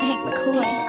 Hank 0.00 0.20
McCoy. 0.24 0.86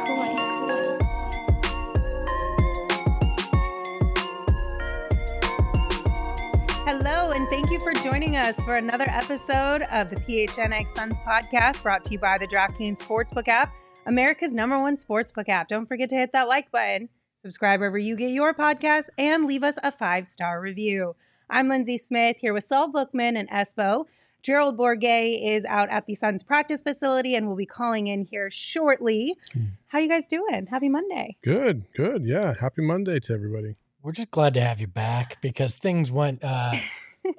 Hello, 6.86 7.32
and 7.32 7.48
thank 7.50 7.70
you 7.70 7.80
for 7.80 7.94
joining 7.94 8.36
us 8.36 8.56
for 8.64 8.78
another 8.78 9.06
episode 9.10 9.82
of 9.92 10.10
the 10.10 10.16
PHNX 10.18 10.96
Suns 10.96 11.16
podcast 11.28 11.82
brought 11.84 12.04
to 12.06 12.12
you 12.12 12.20
by 12.20 12.38
the 12.38 12.48
DraftKings 12.48 13.02
Sportsbook 13.02 13.48
app, 13.48 13.74
America's 14.06 14.54
number 14.54 14.80
one 14.80 14.96
sportsbook 14.96 15.50
app. 15.50 15.68
Don't 15.68 15.86
forget 15.86 16.10
to 16.10 16.16
hit 16.16 16.32
that 16.34 16.48
like 16.48 16.72
button, 16.72 17.10
subscribe 17.36 17.80
wherever 17.80 17.98
you 17.98 18.16
get 18.16 18.30
your 18.30 18.54
podcast, 18.54 19.06
and 19.18 19.46
leave 19.46 19.64
us 19.64 19.76
a 19.84 19.92
five 19.92 20.28
star 20.28 20.62
review. 20.62 21.16
I'm 21.50 21.70
Lindsay 21.70 21.98
Smith 21.98 22.38
here 22.40 22.54
with 22.54 22.66
Saul 22.66 22.90
Bookman 22.92 23.38
and 23.38 23.50
Espo. 23.50 24.06
Gerald 24.48 24.78
Bourguet 24.78 25.42
is 25.44 25.66
out 25.66 25.90
at 25.90 26.06
the 26.06 26.16
Suns 26.16 26.42
practice 26.42 26.82
facility 26.82 27.36
and 27.36 27.50
will 27.50 27.58
be 27.58 27.66
calling 27.66 28.08
in 28.08 28.24
here 28.24 28.50
shortly. 28.50 29.36
How 29.88 30.00
you 30.00 30.08
guys 30.08 30.26
doing? 30.26 30.68
Happy 30.68 30.88
Monday. 30.88 31.36
Good, 31.44 31.84
good. 31.94 32.24
Yeah. 32.24 32.54
Happy 32.54 32.82
Monday 32.82 33.20
to 33.20 33.34
everybody. 33.34 33.76
We're 34.02 34.14
just 34.14 34.32
glad 34.32 34.54
to 34.54 34.62
have 34.62 34.80
you 34.80 34.88
back 34.88 35.42
because 35.42 35.76
things 35.76 36.14
went 36.14 36.46
uh, 36.46 36.72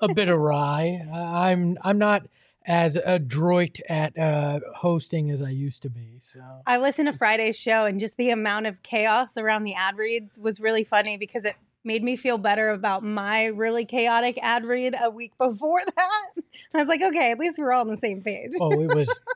a 0.02 0.12
bit 0.14 0.28
awry. 0.28 1.02
Uh, 1.10 1.16
I'm 1.16 1.78
I'm 1.80 1.96
not 1.96 2.26
as 2.66 2.96
adroit 2.96 3.80
at 3.88 4.18
uh, 4.18 4.60
hosting 4.74 5.30
as 5.30 5.40
I 5.40 5.48
used 5.48 5.80
to 5.84 5.88
be. 5.88 6.18
So 6.20 6.40
I 6.66 6.76
listened 6.76 7.10
to 7.10 7.16
Friday's 7.16 7.56
show 7.56 7.86
and 7.86 7.98
just 7.98 8.18
the 8.18 8.28
amount 8.28 8.66
of 8.66 8.82
chaos 8.82 9.38
around 9.38 9.64
the 9.64 9.72
ad 9.72 9.96
reads 9.96 10.36
was 10.36 10.60
really 10.60 10.84
funny 10.84 11.16
because 11.16 11.46
it 11.46 11.56
made 11.88 12.04
me 12.04 12.14
feel 12.14 12.38
better 12.38 12.70
about 12.70 13.02
my 13.02 13.46
really 13.46 13.84
chaotic 13.84 14.38
ad 14.42 14.64
read 14.64 14.94
a 15.02 15.10
week 15.10 15.32
before 15.38 15.80
that. 15.96 16.28
I 16.74 16.78
was 16.78 16.86
like, 16.86 17.02
okay, 17.02 17.32
at 17.32 17.38
least 17.40 17.58
we're 17.58 17.72
all 17.72 17.80
on 17.80 17.88
the 17.88 17.96
same 17.96 18.22
page. 18.22 18.52
oh, 18.60 18.70
it 18.80 18.94
was. 18.94 19.20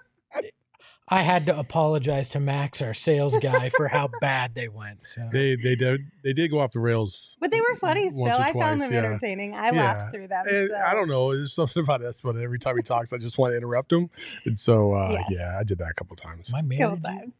I 1.08 1.22
had 1.22 1.46
to 1.46 1.58
apologize 1.58 2.28
to 2.30 2.40
Max, 2.40 2.80
our 2.80 2.94
sales 2.94 3.36
guy, 3.38 3.68
for 3.70 3.88
how 3.88 4.08
bad 4.20 4.54
they 4.54 4.68
went. 4.68 5.00
So 5.04 5.28
They 5.30 5.56
they 5.56 5.74
did 5.74 6.00
they 6.22 6.32
did 6.32 6.50
go 6.50 6.60
off 6.60 6.72
the 6.72 6.78
rails. 6.80 7.36
But 7.40 7.50
they 7.50 7.60
were 7.60 7.74
funny 7.76 8.08
still. 8.08 8.20
once 8.20 8.38
or 8.38 8.42
I 8.42 8.52
found 8.52 8.80
them 8.80 8.92
yeah. 8.92 8.98
entertaining. 9.00 9.54
I 9.54 9.66
Yeah. 9.72 9.82
laughed 9.82 10.14
through 10.14 10.28
them. 10.28 10.46
And 10.48 10.70
so. 10.70 10.76
I 10.76 10.94
don't 10.94 11.08
know. 11.08 11.34
There's 11.34 11.52
something 11.54 11.82
about 11.82 12.00
this, 12.00 12.20
but 12.20 12.36
every 12.36 12.58
time 12.58 12.76
he 12.76 12.82
talks, 12.82 13.12
I 13.12 13.18
just 13.18 13.36
want 13.36 13.52
to 13.52 13.56
interrupt 13.58 13.92
him. 13.92 14.08
And 14.46 14.58
so 14.58 14.94
uh, 14.94 15.10
Yes. 15.10 15.26
yeah, 15.30 15.56
I 15.58 15.64
did 15.64 15.78
that 15.78 15.90
a 15.90 15.94
couple 15.94 16.16
times. 16.16 16.50
my 16.52 16.62
man. 16.62 16.78
Couple 16.78 17.00
times. 17.00 17.32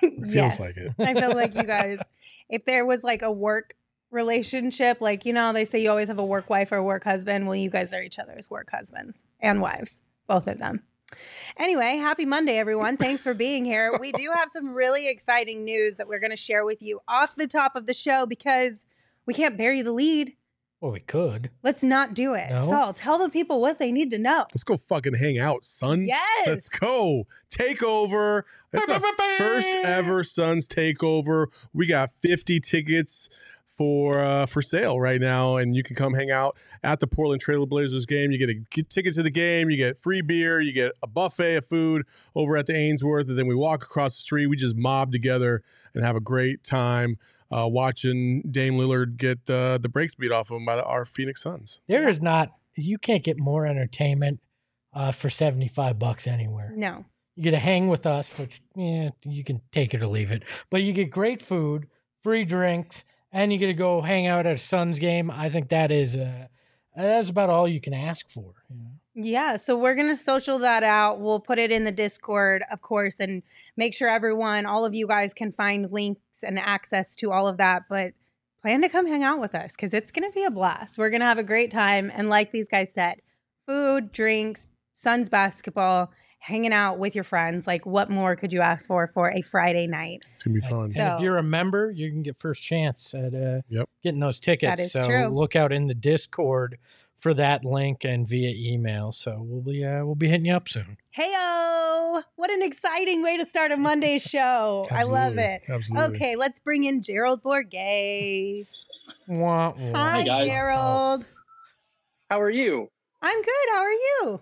feels 0.00 0.34
yes. 0.34 0.60
like 0.60 0.76
it. 0.76 0.92
I 1.00 1.14
feel 1.14 1.34
like 1.34 1.56
you 1.56 1.64
guys, 1.64 1.98
if 2.48 2.64
there 2.66 2.86
was 2.86 3.02
like 3.02 3.22
a 3.22 3.32
work 3.32 3.74
relationship, 4.10 5.00
like, 5.00 5.24
you 5.24 5.32
know, 5.32 5.52
they 5.52 5.64
say 5.64 5.82
you 5.82 5.90
always 5.90 6.08
have 6.08 6.18
a 6.18 6.24
work 6.24 6.48
wife 6.48 6.72
or 6.72 6.82
work 6.82 7.04
husband. 7.04 7.46
Well, 7.46 7.56
you 7.56 7.70
guys 7.70 7.92
are 7.92 8.02
each 8.02 8.18
other's 8.18 8.50
work 8.50 8.70
husbands 8.70 9.24
and 9.40 9.60
wives, 9.60 10.00
both 10.26 10.46
of 10.46 10.58
them. 10.58 10.82
Anyway, 11.56 11.96
happy 11.96 12.24
Monday, 12.26 12.58
everyone. 12.58 12.96
Thanks 12.96 13.22
for 13.22 13.34
being 13.34 13.64
here. 13.64 13.96
We 14.00 14.12
do 14.12 14.30
have 14.34 14.50
some 14.50 14.74
really 14.74 15.08
exciting 15.08 15.64
news 15.64 15.96
that 15.96 16.08
we're 16.08 16.20
going 16.20 16.30
to 16.30 16.36
share 16.36 16.64
with 16.64 16.80
you 16.82 17.00
off 17.08 17.34
the 17.34 17.46
top 17.46 17.76
of 17.76 17.86
the 17.86 17.94
show 17.94 18.26
because 18.26 18.84
we 19.26 19.34
can't 19.34 19.56
bury 19.56 19.82
the 19.82 19.92
lead. 19.92 20.34
Well, 20.80 20.92
we 20.92 21.00
could. 21.00 21.50
Let's 21.64 21.82
not 21.82 22.14
do 22.14 22.34
it. 22.34 22.50
No? 22.50 22.70
Saul, 22.70 22.92
tell 22.92 23.18
the 23.18 23.28
people 23.28 23.60
what 23.60 23.80
they 23.80 23.90
need 23.90 24.10
to 24.12 24.18
know. 24.18 24.46
Let's 24.52 24.62
go 24.62 24.76
fucking 24.76 25.14
hang 25.14 25.36
out, 25.38 25.66
son. 25.66 26.06
Yes. 26.06 26.46
Let's 26.46 26.68
go. 26.68 27.26
Takeover. 27.50 28.44
It's 28.72 28.88
a 28.88 29.00
first 29.38 29.68
ever 29.68 30.22
Suns 30.22 30.68
takeover. 30.68 31.46
We 31.74 31.86
got 31.86 32.10
50 32.20 32.60
tickets 32.60 33.28
for 33.78 34.18
uh, 34.18 34.44
for 34.44 34.60
sale 34.60 34.98
right 34.98 35.20
now, 35.20 35.56
and 35.56 35.76
you 35.76 35.84
can 35.84 35.94
come 35.94 36.12
hang 36.12 36.32
out 36.32 36.56
at 36.82 36.98
the 36.98 37.06
Portland 37.06 37.42
Trailblazers 37.42 38.06
game. 38.06 38.32
You 38.32 38.38
get 38.38 38.50
a 38.50 38.54
get 38.54 38.90
ticket 38.90 39.14
to 39.14 39.22
the 39.22 39.30
game, 39.30 39.70
you 39.70 39.76
get 39.76 39.96
free 39.96 40.20
beer, 40.20 40.60
you 40.60 40.72
get 40.72 40.92
a 41.02 41.06
buffet 41.06 41.56
of 41.56 41.66
food 41.66 42.04
over 42.34 42.56
at 42.56 42.66
the 42.66 42.76
Ainsworth, 42.76 43.28
and 43.28 43.38
then 43.38 43.46
we 43.46 43.54
walk 43.54 43.84
across 43.84 44.16
the 44.16 44.22
street. 44.22 44.48
We 44.48 44.56
just 44.56 44.76
mob 44.76 45.12
together 45.12 45.62
and 45.94 46.04
have 46.04 46.16
a 46.16 46.20
great 46.20 46.64
time 46.64 47.18
uh, 47.52 47.68
watching 47.70 48.42
Dame 48.50 48.74
Lillard 48.74 49.16
get 49.16 49.48
uh, 49.48 49.78
the 49.78 49.88
brakes 49.88 50.16
beat 50.16 50.32
off 50.32 50.50
of 50.50 50.56
him 50.56 50.66
by 50.66 50.76
the, 50.76 50.84
our 50.84 51.04
Phoenix 51.06 51.42
Suns. 51.42 51.80
There 51.86 52.08
is 52.08 52.20
not. 52.20 52.50
You 52.74 52.98
can't 52.98 53.22
get 53.22 53.38
more 53.38 53.64
entertainment 53.64 54.40
uh, 54.92 55.12
for 55.12 55.30
seventy 55.30 55.68
five 55.68 55.98
bucks 55.98 56.26
anywhere. 56.26 56.72
No. 56.76 57.04
You 57.36 57.44
get 57.44 57.52
to 57.52 57.58
hang 57.58 57.86
with 57.86 58.04
us, 58.04 58.36
which 58.36 58.60
yeah, 58.74 59.10
you 59.24 59.44
can 59.44 59.60
take 59.70 59.94
it 59.94 60.02
or 60.02 60.08
leave 60.08 60.32
it. 60.32 60.42
But 60.70 60.82
you 60.82 60.92
get 60.92 61.08
great 61.08 61.40
food, 61.40 61.86
free 62.24 62.44
drinks, 62.44 63.04
and 63.32 63.52
you 63.52 63.58
get 63.58 63.66
to 63.66 63.74
go 63.74 64.00
hang 64.00 64.26
out 64.26 64.46
at 64.46 64.56
a 64.56 64.58
Suns 64.58 64.98
game. 64.98 65.30
I 65.30 65.50
think 65.50 65.68
that 65.68 65.90
is 65.90 66.16
uh, 66.16 66.46
that's 66.96 67.28
about 67.28 67.50
all 67.50 67.68
you 67.68 67.80
can 67.80 67.94
ask 67.94 68.28
for. 68.28 68.54
Yeah, 69.14 69.56
so 69.56 69.76
we're 69.76 69.94
to 70.08 70.16
social 70.16 70.58
that 70.60 70.82
out. 70.82 71.20
We'll 71.20 71.40
put 71.40 71.58
it 71.58 71.72
in 71.72 71.84
the 71.84 71.92
Discord, 71.92 72.62
of 72.70 72.82
course, 72.82 73.18
and 73.18 73.42
make 73.76 73.94
sure 73.94 74.08
everyone, 74.08 74.64
all 74.64 74.84
of 74.84 74.94
you 74.94 75.08
guys 75.08 75.34
can 75.34 75.50
find 75.50 75.90
links 75.90 76.44
and 76.44 76.58
access 76.58 77.16
to 77.16 77.32
all 77.32 77.48
of 77.48 77.56
that. 77.56 77.84
But 77.88 78.12
plan 78.62 78.80
to 78.82 78.88
come 78.88 79.06
hang 79.06 79.22
out 79.22 79.40
with 79.40 79.54
us 79.54 79.72
because 79.72 79.94
it's 79.94 80.10
to 80.28 80.34
be 80.34 80.44
a 80.44 80.50
blast. 80.50 80.98
We're 80.98 81.10
to 81.20 81.26
have 81.26 81.38
a 81.38 81.44
great 81.44 81.70
time. 81.70 82.10
And 82.14 82.28
like 82.28 82.52
these 82.52 82.68
guys 82.68 82.92
said, 82.92 83.22
food, 83.66 84.12
drinks, 84.12 84.66
Suns 84.94 85.28
basketball, 85.28 86.12
hanging 86.38 86.72
out 86.72 86.98
with 86.98 87.14
your 87.14 87.24
friends. 87.24 87.66
Like, 87.66 87.84
what 87.84 88.10
more 88.10 88.36
could 88.36 88.52
you 88.52 88.60
ask 88.60 88.86
for 88.86 89.08
for 89.12 89.30
a 89.30 89.42
Friday 89.42 89.86
night? 89.86 90.24
It's 90.32 90.42
gonna 90.42 90.54
be 90.54 90.60
fun. 90.60 90.82
And 90.84 90.92
So- 90.92 91.14
if 91.16 91.20
you're 91.20 91.36
a 91.38 91.42
member, 91.42 91.90
you 91.90 92.10
can 92.10 92.22
get 92.22 92.38
first 92.38 92.62
chance 92.62 93.12
at 93.14 93.34
uh, 93.34 93.60
Yep. 93.68 93.88
getting 94.02 94.20
those 94.20 94.40
tickets. 94.40 94.80
is 94.82 94.92
so 94.92 95.02
true. 95.06 95.26
look 95.28 95.56
out 95.56 95.72
in 95.72 95.86
the 95.88 95.94
Discord 95.94 96.78
for 97.16 97.34
that 97.34 97.64
link 97.64 98.04
and 98.04 98.26
via 98.26 98.54
email. 98.72 99.10
So 99.12 99.42
we'll 99.44 99.60
be 99.62 99.84
uh, 99.84 100.04
we'll 100.04 100.14
be 100.14 100.28
hitting 100.28 100.46
you 100.46 100.54
up 100.54 100.68
soon. 100.68 100.96
Heyo! 101.16 102.22
What 102.36 102.50
an 102.50 102.62
exciting 102.62 103.22
way 103.22 103.36
to 103.36 103.44
start 103.44 103.72
a 103.72 103.76
Monday 103.76 104.18
show. 104.20 104.86
I 104.90 105.02
love 105.02 105.36
it. 105.38 105.62
Absolutely. 105.68 106.16
Okay, 106.16 106.36
let's 106.36 106.60
bring 106.60 106.84
in 106.84 107.02
Gerald 107.02 107.42
Bourguet. 107.42 108.66
Wah, 109.26 109.74
wah. 109.76 109.92
Hi, 109.94 110.22
guys. 110.22 110.48
Gerald. 110.48 111.26
How 112.30 112.40
are 112.40 112.50
you? 112.50 112.88
I'm 113.20 113.42
good. 113.42 113.68
How 113.72 113.78
are 113.82 113.90
you? 113.92 114.40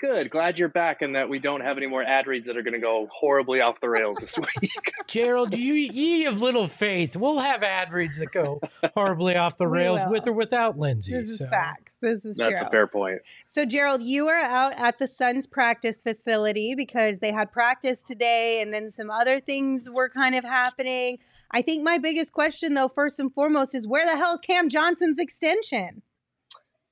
Good. 0.00 0.30
Glad 0.30 0.58
you're 0.58 0.68
back 0.68 1.02
and 1.02 1.16
that 1.16 1.28
we 1.28 1.40
don't 1.40 1.60
have 1.60 1.76
any 1.76 1.88
more 1.88 2.04
ad 2.04 2.28
reads 2.28 2.46
that 2.46 2.56
are 2.56 2.62
going 2.62 2.74
to 2.74 2.80
go 2.80 3.08
horribly 3.12 3.60
off 3.60 3.80
the 3.80 3.88
rails 3.88 4.18
this 4.18 4.38
week. 4.62 4.70
Gerald, 5.08 5.56
you 5.56 5.74
ye 5.74 6.26
of 6.26 6.40
little 6.40 6.68
faith. 6.68 7.16
We'll 7.16 7.40
have 7.40 7.64
ad 7.64 7.92
reads 7.92 8.20
that 8.20 8.30
go 8.30 8.60
horribly 8.94 9.34
off 9.34 9.56
the 9.58 9.66
rails 9.68 9.98
with 10.08 10.28
or 10.28 10.32
without 10.32 10.78
Lindsay. 10.78 11.12
This 11.12 11.28
is 11.30 11.38
so- 11.38 11.48
facts. 11.48 11.96
This 12.00 12.24
is 12.24 12.36
That's 12.36 12.60
true. 12.60 12.68
a 12.68 12.70
fair 12.70 12.86
point. 12.86 13.22
So, 13.46 13.64
Gerald, 13.64 14.02
you 14.02 14.26
were 14.26 14.32
out 14.36 14.72
at 14.76 14.98
the 14.98 15.08
Suns 15.08 15.48
practice 15.48 16.00
facility 16.00 16.76
because 16.76 17.18
they 17.18 17.32
had 17.32 17.50
practice 17.50 18.02
today, 18.02 18.62
and 18.62 18.72
then 18.72 18.92
some 18.92 19.10
other 19.10 19.40
things 19.40 19.90
were 19.90 20.08
kind 20.08 20.36
of 20.36 20.44
happening. 20.44 21.18
I 21.50 21.60
think 21.62 21.82
my 21.82 21.98
biggest 21.98 22.32
question, 22.32 22.74
though, 22.74 22.86
first 22.86 23.18
and 23.18 23.34
foremost, 23.34 23.74
is 23.74 23.84
where 23.88 24.06
the 24.06 24.16
hell 24.16 24.34
is 24.34 24.40
Cam 24.40 24.68
Johnson's 24.68 25.18
extension? 25.18 26.02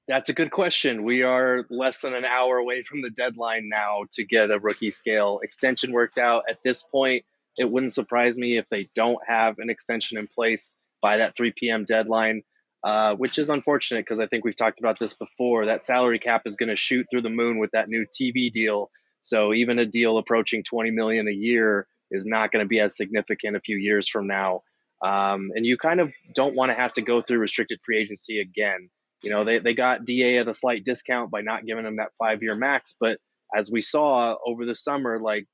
That's 0.08 0.28
a 0.28 0.34
good 0.34 0.50
question. 0.52 1.04
We 1.04 1.22
are 1.22 1.66
less 1.70 2.00
than 2.00 2.14
an 2.14 2.24
hour 2.24 2.58
away 2.58 2.82
from 2.84 3.02
the 3.02 3.10
deadline 3.10 3.68
now 3.68 4.04
to 4.12 4.24
get 4.24 4.50
a 4.50 4.58
rookie 4.58 4.90
scale 4.92 5.40
extension 5.42 5.92
worked 5.92 6.18
out. 6.18 6.44
At 6.48 6.58
this 6.64 6.82
point, 6.82 7.24
it 7.56 7.70
wouldn't 7.70 7.92
surprise 7.92 8.38
me 8.38 8.58
if 8.58 8.68
they 8.68 8.88
don't 8.94 9.18
have 9.26 9.58
an 9.58 9.70
extension 9.70 10.18
in 10.18 10.28
place 10.28 10.76
by 11.02 11.18
that 11.18 11.36
3 11.36 11.52
p.m. 11.56 11.84
deadline. 11.84 12.42
uh, 12.84 13.14
which 13.14 13.38
is 13.38 13.50
unfortunate 13.50 14.04
because 14.04 14.20
I 14.20 14.26
think 14.26 14.44
we've 14.44 14.56
talked 14.56 14.78
about 14.78 14.98
this 15.00 15.14
before. 15.14 15.66
That 15.66 15.82
salary 15.82 16.18
cap 16.20 16.42
is 16.46 16.56
going 16.56 16.68
to 16.68 16.76
shoot 16.76 17.06
through 17.10 17.22
the 17.22 17.30
moon 17.30 17.58
with 17.58 17.72
that 17.72 17.88
new 17.88 18.06
TV 18.06 18.52
deal. 18.52 18.90
So 19.22 19.52
even 19.54 19.78
a 19.80 19.86
deal 19.86 20.18
approaching 20.18 20.62
20 20.62 20.92
million 20.92 21.26
a 21.28 21.32
year 21.32 21.88
is 22.12 22.26
not 22.26 22.52
going 22.52 22.64
to 22.64 22.68
be 22.68 22.78
as 22.80 22.96
significant 22.96 23.56
a 23.56 23.60
few 23.60 23.76
years 23.76 24.08
from 24.08 24.28
now. 24.28 24.62
Um, 25.04 25.50
and 25.54 25.66
you 25.66 25.76
kind 25.76 26.00
of 26.00 26.12
don't 26.34 26.54
want 26.54 26.70
to 26.70 26.76
have 26.76 26.92
to 26.94 27.02
go 27.02 27.22
through 27.22 27.38
restricted 27.38 27.80
free 27.84 27.98
agency 28.00 28.40
again. 28.40 28.88
You 29.26 29.32
know, 29.32 29.44
they, 29.44 29.58
they 29.58 29.74
got 29.74 30.04
DA 30.04 30.38
at 30.38 30.46
a 30.46 30.54
slight 30.54 30.84
discount 30.84 31.32
by 31.32 31.40
not 31.40 31.66
giving 31.66 31.82
them 31.82 31.96
that 31.96 32.12
five 32.16 32.44
year 32.44 32.54
max. 32.54 32.94
But 33.00 33.18
as 33.52 33.72
we 33.72 33.80
saw 33.80 34.36
over 34.46 34.64
the 34.64 34.76
summer, 34.76 35.18
like 35.18 35.46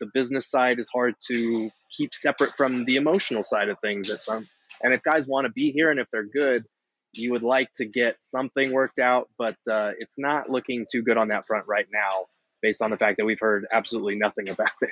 the 0.00 0.10
business 0.12 0.50
side 0.50 0.80
is 0.80 0.90
hard 0.92 1.14
to 1.28 1.70
keep 1.96 2.12
separate 2.12 2.56
from 2.56 2.84
the 2.86 2.96
emotional 2.96 3.44
side 3.44 3.68
of 3.68 3.78
things 3.80 4.10
at 4.10 4.20
some 4.20 4.48
and 4.82 4.92
if 4.92 5.02
guys 5.04 5.28
want 5.28 5.46
to 5.46 5.52
be 5.52 5.70
here 5.70 5.90
and 5.90 6.00
if 6.00 6.08
they're 6.10 6.26
good 6.26 6.64
you 7.12 7.30
would 7.30 7.44
like 7.44 7.70
to 7.76 7.84
get 7.84 8.16
something 8.20 8.72
worked 8.72 8.98
out 8.98 9.28
but 9.38 9.56
uh, 9.70 9.92
it's 9.98 10.18
not 10.18 10.50
looking 10.50 10.84
too 10.90 11.02
good 11.02 11.16
on 11.16 11.28
that 11.28 11.46
front 11.46 11.66
right 11.68 11.86
now 11.92 12.26
based 12.60 12.82
on 12.82 12.90
the 12.90 12.96
fact 12.96 13.18
that 13.18 13.24
we've 13.24 13.40
heard 13.40 13.66
absolutely 13.72 14.16
nothing 14.16 14.48
about 14.50 14.72
it 14.80 14.90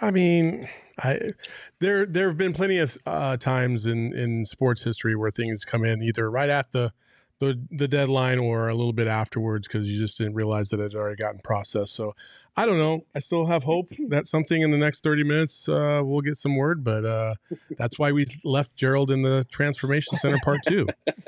I 0.00 0.10
mean, 0.10 0.68
I 0.98 1.32
there 1.80 2.06
there 2.06 2.28
have 2.28 2.38
been 2.38 2.52
plenty 2.52 2.78
of 2.78 2.96
uh, 3.06 3.36
times 3.36 3.86
in 3.86 4.12
in 4.14 4.46
sports 4.46 4.84
history 4.84 5.16
where 5.16 5.30
things 5.30 5.64
come 5.64 5.84
in 5.84 6.02
either 6.02 6.30
right 6.30 6.50
at 6.50 6.72
the 6.72 6.92
the 7.38 7.60
the 7.70 7.88
deadline 7.88 8.38
or 8.38 8.68
a 8.68 8.74
little 8.74 8.92
bit 8.92 9.06
afterwards 9.06 9.68
because 9.68 9.90
you 9.90 9.98
just 9.98 10.16
didn't 10.18 10.34
realize 10.34 10.70
that 10.70 10.80
it 10.80 10.92
had 10.92 10.94
already 10.94 11.16
gotten 11.16 11.40
processed. 11.40 11.94
So 11.94 12.14
I 12.56 12.64
don't 12.66 12.78
know. 12.78 13.04
I 13.14 13.18
still 13.18 13.46
have 13.46 13.62
hope 13.62 13.92
that 14.08 14.26
something 14.26 14.62
in 14.62 14.70
the 14.70 14.78
next 14.78 15.02
30 15.02 15.24
minutes 15.24 15.68
uh, 15.68 16.00
we'll 16.02 16.22
get 16.22 16.36
some 16.36 16.56
word, 16.56 16.82
but 16.82 17.04
uh, 17.04 17.34
that's 17.76 17.98
why 17.98 18.12
we 18.12 18.26
left 18.44 18.76
Gerald 18.76 19.10
in 19.10 19.22
the 19.22 19.44
transformation 19.50 20.16
center 20.16 20.38
part 20.42 20.60
two. 20.66 20.86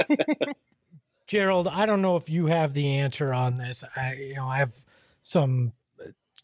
Gerald, 1.26 1.68
I 1.68 1.84
don't 1.84 2.00
know 2.00 2.16
if 2.16 2.30
you 2.30 2.46
have 2.46 2.72
the 2.72 2.96
answer 2.96 3.34
on 3.34 3.58
this. 3.58 3.84
I 3.96 4.14
you 4.14 4.36
know 4.36 4.46
I 4.46 4.58
have 4.58 4.72
some 5.22 5.72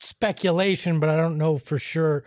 speculation, 0.01 1.01
but 1.01 1.09
I 1.09 1.17
don't 1.17 1.39
know 1.39 1.59
for 1.59 1.79
sure. 1.79 2.25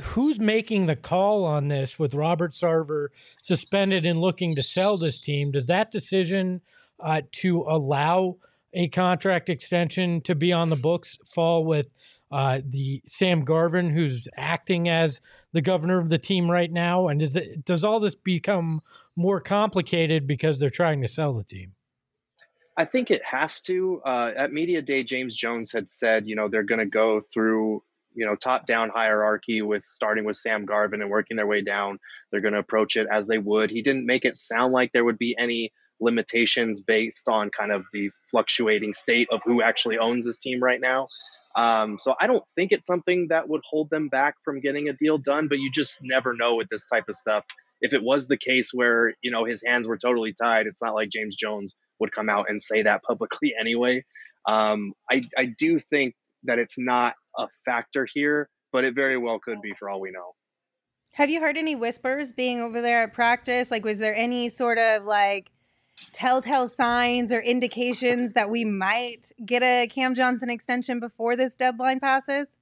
Who's 0.00 0.40
making 0.40 0.86
the 0.86 0.96
call 0.96 1.44
on 1.44 1.68
this 1.68 1.98
with 1.98 2.14
Robert 2.14 2.52
Sarver 2.52 3.08
suspended 3.40 4.04
and 4.04 4.20
looking 4.20 4.56
to 4.56 4.62
sell 4.62 4.98
this 4.98 5.20
team? 5.20 5.52
Does 5.52 5.66
that 5.66 5.90
decision 5.90 6.60
uh, 7.00 7.22
to 7.32 7.62
allow 7.62 8.36
a 8.72 8.88
contract 8.88 9.48
extension 9.48 10.20
to 10.22 10.34
be 10.34 10.52
on 10.52 10.68
the 10.68 10.76
books 10.76 11.16
fall 11.24 11.64
with 11.64 11.86
uh, 12.32 12.60
the 12.64 13.00
Sam 13.06 13.44
Garvin, 13.44 13.90
who's 13.90 14.26
acting 14.36 14.88
as 14.88 15.20
the 15.52 15.62
governor 15.62 16.00
of 16.00 16.10
the 16.10 16.18
team 16.18 16.50
right 16.50 16.72
now? 16.72 17.06
And 17.06 17.20
does 17.20 17.36
it 17.36 17.64
does 17.64 17.84
all 17.84 18.00
this 18.00 18.16
become 18.16 18.80
more 19.14 19.40
complicated 19.40 20.26
because 20.26 20.58
they're 20.58 20.70
trying 20.70 21.00
to 21.02 21.08
sell 21.08 21.34
the 21.34 21.44
team? 21.44 21.74
I 22.76 22.84
think 22.84 23.10
it 23.10 23.24
has 23.24 23.60
to. 23.62 24.00
Uh, 24.04 24.32
at 24.36 24.52
media 24.52 24.82
day, 24.82 25.04
James 25.04 25.34
Jones 25.34 25.72
had 25.72 25.88
said, 25.88 26.26
you 26.26 26.34
know, 26.34 26.48
they're 26.48 26.64
going 26.64 26.80
to 26.80 26.86
go 26.86 27.20
through, 27.32 27.82
you 28.14 28.26
know, 28.26 28.34
top 28.34 28.66
down 28.66 28.90
hierarchy 28.90 29.62
with 29.62 29.84
starting 29.84 30.24
with 30.24 30.36
Sam 30.36 30.64
Garvin 30.64 31.00
and 31.00 31.10
working 31.10 31.36
their 31.36 31.46
way 31.46 31.62
down. 31.62 31.98
They're 32.30 32.40
going 32.40 32.54
to 32.54 32.60
approach 32.60 32.96
it 32.96 33.06
as 33.10 33.28
they 33.28 33.38
would. 33.38 33.70
He 33.70 33.82
didn't 33.82 34.06
make 34.06 34.24
it 34.24 34.38
sound 34.38 34.72
like 34.72 34.92
there 34.92 35.04
would 35.04 35.18
be 35.18 35.36
any 35.38 35.72
limitations 36.00 36.80
based 36.80 37.28
on 37.28 37.50
kind 37.50 37.70
of 37.70 37.84
the 37.92 38.10
fluctuating 38.30 38.92
state 38.92 39.28
of 39.30 39.40
who 39.44 39.62
actually 39.62 39.98
owns 39.98 40.24
this 40.24 40.38
team 40.38 40.60
right 40.60 40.80
now. 40.80 41.06
Um, 41.56 41.98
so 42.00 42.14
I 42.20 42.26
don't 42.26 42.42
think 42.56 42.72
it's 42.72 42.86
something 42.86 43.28
that 43.30 43.48
would 43.48 43.62
hold 43.68 43.88
them 43.90 44.08
back 44.08 44.34
from 44.44 44.60
getting 44.60 44.88
a 44.88 44.92
deal 44.92 45.18
done, 45.18 45.46
but 45.46 45.58
you 45.58 45.70
just 45.70 46.00
never 46.02 46.34
know 46.34 46.56
with 46.56 46.68
this 46.68 46.88
type 46.88 47.08
of 47.08 47.14
stuff. 47.14 47.44
If 47.80 47.92
it 47.92 48.02
was 48.02 48.28
the 48.28 48.36
case 48.36 48.70
where, 48.72 49.14
you 49.22 49.30
know, 49.30 49.44
his 49.44 49.62
hands 49.66 49.86
were 49.86 49.98
totally 49.98 50.32
tied, 50.32 50.66
it's 50.66 50.82
not 50.82 50.94
like 50.94 51.10
James 51.10 51.36
Jones 51.36 51.76
would 52.00 52.12
come 52.12 52.28
out 52.28 52.46
and 52.48 52.62
say 52.62 52.82
that 52.82 53.02
publicly 53.08 53.54
anyway. 53.58 54.04
Um, 54.46 54.92
I, 55.10 55.22
I 55.36 55.46
do 55.46 55.78
think 55.78 56.14
that 56.44 56.58
it's 56.58 56.78
not 56.78 57.14
a 57.38 57.48
factor 57.64 58.06
here, 58.12 58.48
but 58.72 58.84
it 58.84 58.94
very 58.94 59.16
well 59.16 59.38
could 59.38 59.60
be 59.62 59.72
for 59.78 59.88
all 59.88 60.00
we 60.00 60.10
know. 60.10 60.32
Have 61.14 61.30
you 61.30 61.40
heard 61.40 61.56
any 61.56 61.76
whispers 61.76 62.32
being 62.32 62.60
over 62.60 62.80
there 62.80 63.02
at 63.02 63.12
practice? 63.12 63.70
Like, 63.70 63.84
was 63.84 64.00
there 64.00 64.16
any 64.16 64.48
sort 64.48 64.78
of 64.78 65.04
like 65.04 65.50
telltale 66.12 66.68
signs 66.68 67.32
or 67.32 67.40
indications 67.40 68.32
that 68.32 68.50
we 68.50 68.64
might 68.64 69.30
get 69.44 69.62
a 69.62 69.86
Cam 69.86 70.14
Johnson 70.14 70.50
extension 70.50 70.98
before 71.00 71.36
this 71.36 71.54
deadline 71.54 72.00
passes? 72.00 72.56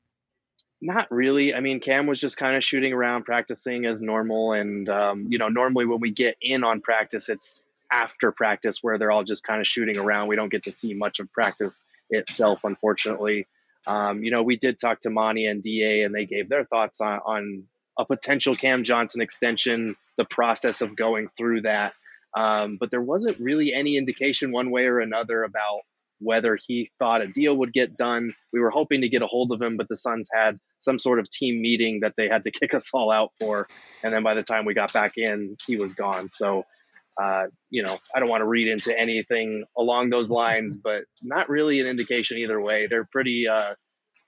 Not 0.84 1.08
really. 1.12 1.54
I 1.54 1.60
mean, 1.60 1.78
Cam 1.78 2.08
was 2.08 2.18
just 2.18 2.36
kind 2.36 2.56
of 2.56 2.64
shooting 2.64 2.92
around, 2.92 3.24
practicing 3.24 3.86
as 3.86 4.02
normal. 4.02 4.52
And, 4.52 4.88
um, 4.88 5.26
you 5.28 5.38
know, 5.38 5.48
normally 5.48 5.86
when 5.86 6.00
we 6.00 6.10
get 6.10 6.36
in 6.42 6.64
on 6.64 6.80
practice, 6.80 7.28
it's 7.28 7.64
after 7.90 8.32
practice 8.32 8.78
where 8.82 8.98
they're 8.98 9.12
all 9.12 9.22
just 9.22 9.44
kind 9.44 9.60
of 9.60 9.66
shooting 9.68 9.96
around. 9.96 10.26
We 10.26 10.34
don't 10.34 10.50
get 10.50 10.64
to 10.64 10.72
see 10.72 10.92
much 10.92 11.20
of 11.20 11.30
practice 11.32 11.84
itself, 12.10 12.64
unfortunately. 12.64 13.46
Um, 13.86 14.24
you 14.24 14.32
know, 14.32 14.42
we 14.42 14.56
did 14.56 14.80
talk 14.80 14.98
to 15.02 15.10
Monty 15.10 15.46
and 15.46 15.62
DA, 15.62 16.02
and 16.02 16.12
they 16.12 16.26
gave 16.26 16.48
their 16.48 16.64
thoughts 16.64 17.00
on, 17.00 17.20
on 17.24 17.64
a 17.96 18.04
potential 18.04 18.56
Cam 18.56 18.82
Johnson 18.82 19.20
extension, 19.20 19.94
the 20.16 20.24
process 20.24 20.80
of 20.80 20.96
going 20.96 21.28
through 21.38 21.62
that. 21.62 21.92
Um, 22.36 22.76
but 22.80 22.90
there 22.90 23.00
wasn't 23.00 23.38
really 23.38 23.72
any 23.72 23.96
indication 23.96 24.50
one 24.50 24.72
way 24.72 24.86
or 24.86 24.98
another 24.98 25.44
about 25.44 25.82
whether 26.22 26.58
he 26.66 26.88
thought 26.98 27.22
a 27.22 27.26
deal 27.26 27.54
would 27.56 27.72
get 27.72 27.96
done. 27.96 28.32
We 28.52 28.60
were 28.60 28.70
hoping 28.70 29.02
to 29.02 29.08
get 29.08 29.22
a 29.22 29.26
hold 29.26 29.52
of 29.52 29.60
him, 29.60 29.76
but 29.76 29.88
the 29.88 29.96
Suns 29.96 30.28
had 30.32 30.58
some 30.80 30.98
sort 30.98 31.18
of 31.18 31.28
team 31.30 31.60
meeting 31.60 32.00
that 32.00 32.14
they 32.16 32.28
had 32.28 32.44
to 32.44 32.50
kick 32.60 32.74
us 32.74 32.90
all 32.92 33.10
out 33.10 33.30
for. 33.40 33.68
And 34.02 34.12
then 34.12 34.22
by 34.22 34.34
the 34.34 34.42
time 34.42 34.64
we 34.64 34.74
got 34.74 34.92
back 34.92 35.12
in, 35.16 35.56
he 35.66 35.76
was 35.76 35.94
gone. 35.94 36.28
So, 36.30 36.64
uh, 37.22 37.44
you 37.70 37.82
know, 37.82 37.98
I 38.14 38.20
don't 38.20 38.28
want 38.28 38.42
to 38.42 38.46
read 38.46 38.68
into 38.68 38.98
anything 38.98 39.64
along 39.76 40.10
those 40.10 40.30
lines, 40.30 40.76
but 40.76 41.02
not 41.22 41.48
really 41.48 41.80
an 41.80 41.86
indication 41.86 42.38
either 42.38 42.60
way. 42.60 42.86
They're 42.88 43.08
pretty 43.10 43.46
uh, 43.48 43.74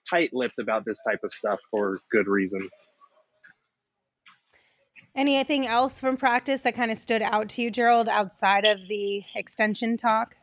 tight 0.08 0.30
lipped 0.32 0.58
about 0.58 0.84
this 0.84 0.98
type 1.08 1.20
of 1.24 1.30
stuff 1.30 1.60
for 1.70 1.98
good 2.10 2.26
reason. 2.26 2.68
Anything 5.16 5.64
else 5.64 6.00
from 6.00 6.16
practice 6.16 6.62
that 6.62 6.74
kind 6.74 6.90
of 6.90 6.98
stood 6.98 7.22
out 7.22 7.48
to 7.50 7.62
you, 7.62 7.70
Gerald, 7.70 8.08
outside 8.08 8.66
of 8.66 8.88
the 8.88 9.22
extension 9.36 9.96
talk? 9.96 10.36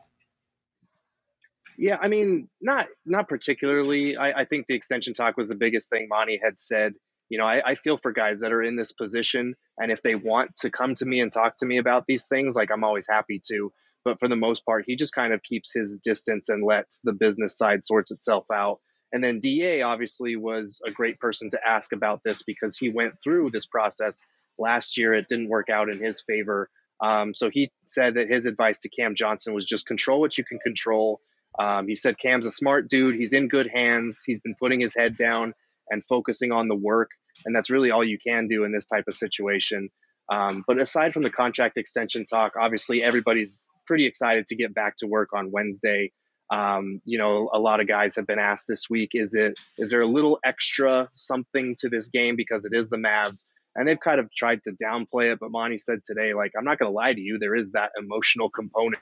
Yeah, 1.82 1.98
I 2.00 2.06
mean, 2.06 2.48
not 2.60 2.86
not 3.04 3.28
particularly. 3.28 4.16
I, 4.16 4.42
I 4.42 4.44
think 4.44 4.66
the 4.68 4.74
extension 4.76 5.14
talk 5.14 5.36
was 5.36 5.48
the 5.48 5.56
biggest 5.56 5.90
thing 5.90 6.06
Monty 6.08 6.38
had 6.40 6.56
said. 6.56 6.94
You 7.28 7.38
know, 7.38 7.44
I, 7.44 7.60
I 7.70 7.74
feel 7.74 7.98
for 8.00 8.12
guys 8.12 8.38
that 8.38 8.52
are 8.52 8.62
in 8.62 8.76
this 8.76 8.92
position, 8.92 9.56
and 9.78 9.90
if 9.90 10.00
they 10.00 10.14
want 10.14 10.54
to 10.58 10.70
come 10.70 10.94
to 10.94 11.04
me 11.04 11.18
and 11.18 11.32
talk 11.32 11.56
to 11.56 11.66
me 11.66 11.78
about 11.78 12.04
these 12.06 12.28
things, 12.28 12.54
like 12.54 12.70
I'm 12.70 12.84
always 12.84 13.08
happy 13.10 13.42
to. 13.48 13.72
But 14.04 14.20
for 14.20 14.28
the 14.28 14.36
most 14.36 14.64
part, 14.64 14.84
he 14.86 14.94
just 14.94 15.12
kind 15.12 15.32
of 15.32 15.42
keeps 15.42 15.72
his 15.74 15.98
distance 15.98 16.48
and 16.48 16.64
lets 16.64 17.00
the 17.02 17.12
business 17.12 17.58
side 17.58 17.84
sorts 17.84 18.12
itself 18.12 18.44
out. 18.52 18.78
And 19.12 19.22
then 19.24 19.40
DA 19.40 19.82
obviously 19.82 20.36
was 20.36 20.80
a 20.86 20.92
great 20.92 21.18
person 21.18 21.50
to 21.50 21.58
ask 21.66 21.92
about 21.92 22.20
this 22.24 22.44
because 22.44 22.78
he 22.78 22.90
went 22.90 23.14
through 23.24 23.50
this 23.50 23.66
process 23.66 24.24
last 24.56 24.96
year. 24.96 25.14
It 25.14 25.26
didn't 25.28 25.48
work 25.48 25.68
out 25.68 25.88
in 25.88 25.98
his 25.98 26.22
favor. 26.24 26.70
Um, 27.02 27.34
so 27.34 27.50
he 27.50 27.72
said 27.86 28.14
that 28.14 28.28
his 28.28 28.46
advice 28.46 28.78
to 28.80 28.88
Cam 28.88 29.16
Johnson 29.16 29.52
was 29.52 29.64
just 29.64 29.84
control 29.84 30.20
what 30.20 30.38
you 30.38 30.44
can 30.44 30.60
control. 30.60 31.20
Um, 31.58 31.86
he 31.88 31.96
said 31.96 32.18
Cam's 32.18 32.46
a 32.46 32.50
smart 32.50 32.88
dude. 32.88 33.16
He's 33.16 33.32
in 33.32 33.48
good 33.48 33.68
hands. 33.72 34.22
He's 34.24 34.40
been 34.40 34.54
putting 34.58 34.80
his 34.80 34.94
head 34.94 35.16
down 35.16 35.54
and 35.88 36.02
focusing 36.08 36.52
on 36.52 36.68
the 36.68 36.74
work. 36.74 37.10
And 37.44 37.54
that's 37.54 37.70
really 37.70 37.90
all 37.90 38.04
you 38.04 38.18
can 38.18 38.48
do 38.48 38.64
in 38.64 38.72
this 38.72 38.86
type 38.86 39.04
of 39.08 39.14
situation. 39.14 39.90
Um, 40.30 40.64
but 40.66 40.80
aside 40.80 41.12
from 41.12 41.24
the 41.24 41.30
contract 41.30 41.76
extension 41.76 42.24
talk, 42.24 42.52
obviously 42.60 43.02
everybody's 43.02 43.66
pretty 43.86 44.06
excited 44.06 44.46
to 44.46 44.56
get 44.56 44.74
back 44.74 44.94
to 44.98 45.06
work 45.06 45.30
on 45.34 45.50
Wednesday. 45.50 46.12
Um, 46.50 47.00
you 47.04 47.18
know, 47.18 47.50
a 47.52 47.58
lot 47.58 47.80
of 47.80 47.88
guys 47.88 48.16
have 48.16 48.26
been 48.26 48.38
asked 48.38 48.66
this 48.68 48.88
week: 48.88 49.10
is 49.14 49.34
it 49.34 49.54
is 49.78 49.90
there 49.90 50.02
a 50.02 50.06
little 50.06 50.38
extra 50.44 51.08
something 51.14 51.76
to 51.78 51.88
this 51.88 52.08
game 52.08 52.36
because 52.36 52.64
it 52.64 52.72
is 52.74 52.88
the 52.88 52.96
Mavs? 52.96 53.44
And 53.74 53.88
they've 53.88 53.98
kind 53.98 54.20
of 54.20 54.28
tried 54.36 54.62
to 54.64 54.72
downplay 54.72 55.32
it, 55.32 55.38
but 55.40 55.50
Monty 55.50 55.78
said 55.78 56.00
today, 56.04 56.34
like, 56.34 56.52
I'm 56.58 56.64
not 56.64 56.78
going 56.78 56.90
to 56.90 56.94
lie 56.94 57.14
to 57.14 57.20
you, 57.20 57.38
there 57.38 57.56
is 57.56 57.72
that 57.72 57.90
emotional 57.98 58.50
component 58.50 59.00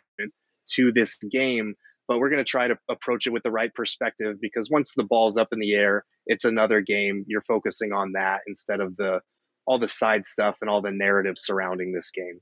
to 0.75 0.93
this 0.93 1.17
game 1.17 1.75
but 2.11 2.19
we're 2.19 2.29
going 2.29 2.45
to 2.45 2.51
try 2.51 2.67
to 2.67 2.77
approach 2.89 3.29
it 3.29 3.33
with 3.33 3.45
the 3.45 3.53
right 3.53 3.73
perspective 3.73 4.41
because 4.41 4.69
once 4.69 4.95
the 4.95 5.05
ball's 5.05 5.37
up 5.37 5.47
in 5.53 5.61
the 5.61 5.75
air, 5.75 6.05
it's 6.27 6.45
another 6.45 6.81
game. 6.81 7.25
You're 7.29 7.41
focusing 7.41 7.93
on 7.93 8.15
that 8.15 8.41
instead 8.49 8.81
of 8.81 8.97
the 8.97 9.21
all 9.65 9.79
the 9.79 9.87
side 9.87 10.27
stuff 10.27 10.57
and 10.61 10.69
all 10.69 10.83
the 10.83 10.91
narrative 10.91 11.37
surrounding 11.39 11.93
this 11.93 12.11
game. 12.11 12.41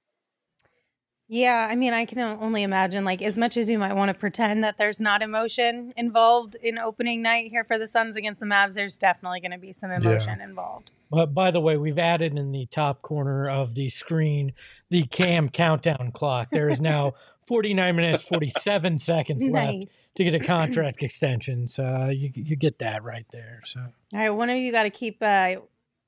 Yeah, 1.31 1.69
I 1.71 1.75
mean, 1.77 1.93
I 1.93 2.07
can 2.07 2.21
only 2.21 2.63
imagine, 2.63 3.05
like, 3.05 3.21
as 3.21 3.37
much 3.37 3.59
as 3.59 3.69
you 3.69 3.79
might 3.79 3.93
want 3.93 4.09
to 4.09 4.15
pretend 4.15 4.65
that 4.65 4.79
there's 4.79 4.99
not 4.99 5.21
emotion 5.21 5.93
involved 5.99 6.55
in 6.55 6.79
opening 6.79 7.21
night 7.21 7.51
here 7.51 7.65
for 7.65 7.77
the 7.77 7.87
Suns 7.87 8.17
against 8.17 8.41
the 8.41 8.47
Mavs, 8.47 8.73
there's 8.73 8.97
definitely 8.97 9.41
going 9.41 9.51
to 9.51 9.59
be 9.59 9.75
some 9.75 9.91
emotion 9.91 10.39
yeah. 10.39 10.45
involved. 10.45 10.93
But 11.11 11.35
by 11.35 11.51
the 11.51 11.61
way, 11.61 11.77
we've 11.77 11.99
added 11.99 12.39
in 12.39 12.51
the 12.53 12.65
top 12.65 13.03
corner 13.03 13.47
of 13.47 13.75
the 13.75 13.91
screen 13.91 14.55
the 14.89 15.03
cam 15.05 15.51
countdown 15.51 16.13
clock. 16.13 16.49
There 16.51 16.71
is 16.71 16.81
now 16.81 17.13
49 17.49 17.97
minutes, 17.97 18.23
47 18.29 18.99
seconds 18.99 19.45
nice. 19.45 19.79
left 19.81 19.93
to 20.17 20.25
get 20.25 20.35
a 20.35 20.39
contract 20.41 21.03
extension. 21.03 21.67
So 21.69 22.09
you, 22.13 22.31
you 22.35 22.55
get 22.57 22.79
that 22.79 23.03
right 23.03 23.27
there. 23.33 23.61
So, 23.65 23.81
all 23.81 24.19
right, 24.19 24.31
one 24.31 24.51
of 24.51 24.57
you 24.59 24.71
got 24.71 24.85
to 24.85 24.91
keep 24.91 25.23
uh, 25.23 25.57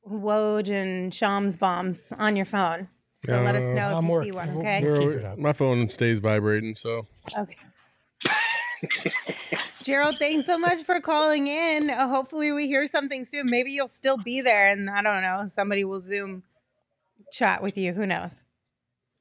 Woj 0.08 0.68
and 0.68 1.12
Shams 1.12 1.56
bombs 1.56 2.06
on 2.18 2.36
your 2.36 2.46
phone 2.46 2.88
So 3.24 3.42
let 3.42 3.54
us 3.56 3.70
know 3.70 3.90
if 3.90 3.94
I'm 3.96 4.04
you 4.04 4.10
work- 4.10 4.24
see 4.24 4.32
one. 4.32 4.50
Okay. 4.58 4.80
we'll- 4.82 4.92
We're- 4.92 5.14
keep 5.14 5.20
it 5.20 5.24
up. 5.26 5.38
my 5.38 5.52
phone 5.52 5.88
stays 5.88 6.20
vibrating, 6.20 6.74
so 6.74 7.06
Okay. 7.36 7.56
Gerald, 9.82 10.16
thanks 10.18 10.46
so 10.46 10.58
much 10.58 10.82
for 10.84 11.00
calling 11.00 11.46
in. 11.46 11.90
Uh, 11.90 12.08
hopefully, 12.08 12.52
we 12.52 12.66
hear 12.66 12.86
something 12.86 13.24
soon. 13.24 13.46
Maybe 13.48 13.72
you'll 13.72 13.88
still 13.88 14.16
be 14.18 14.40
there, 14.42 14.68
and 14.68 14.88
I 14.90 15.02
don't 15.02 15.22
know, 15.22 15.46
somebody 15.48 15.84
will 15.84 16.00
Zoom 16.00 16.42
chat 17.32 17.62
with 17.62 17.76
you. 17.78 17.92
Who 17.94 18.06
knows? 18.06 18.36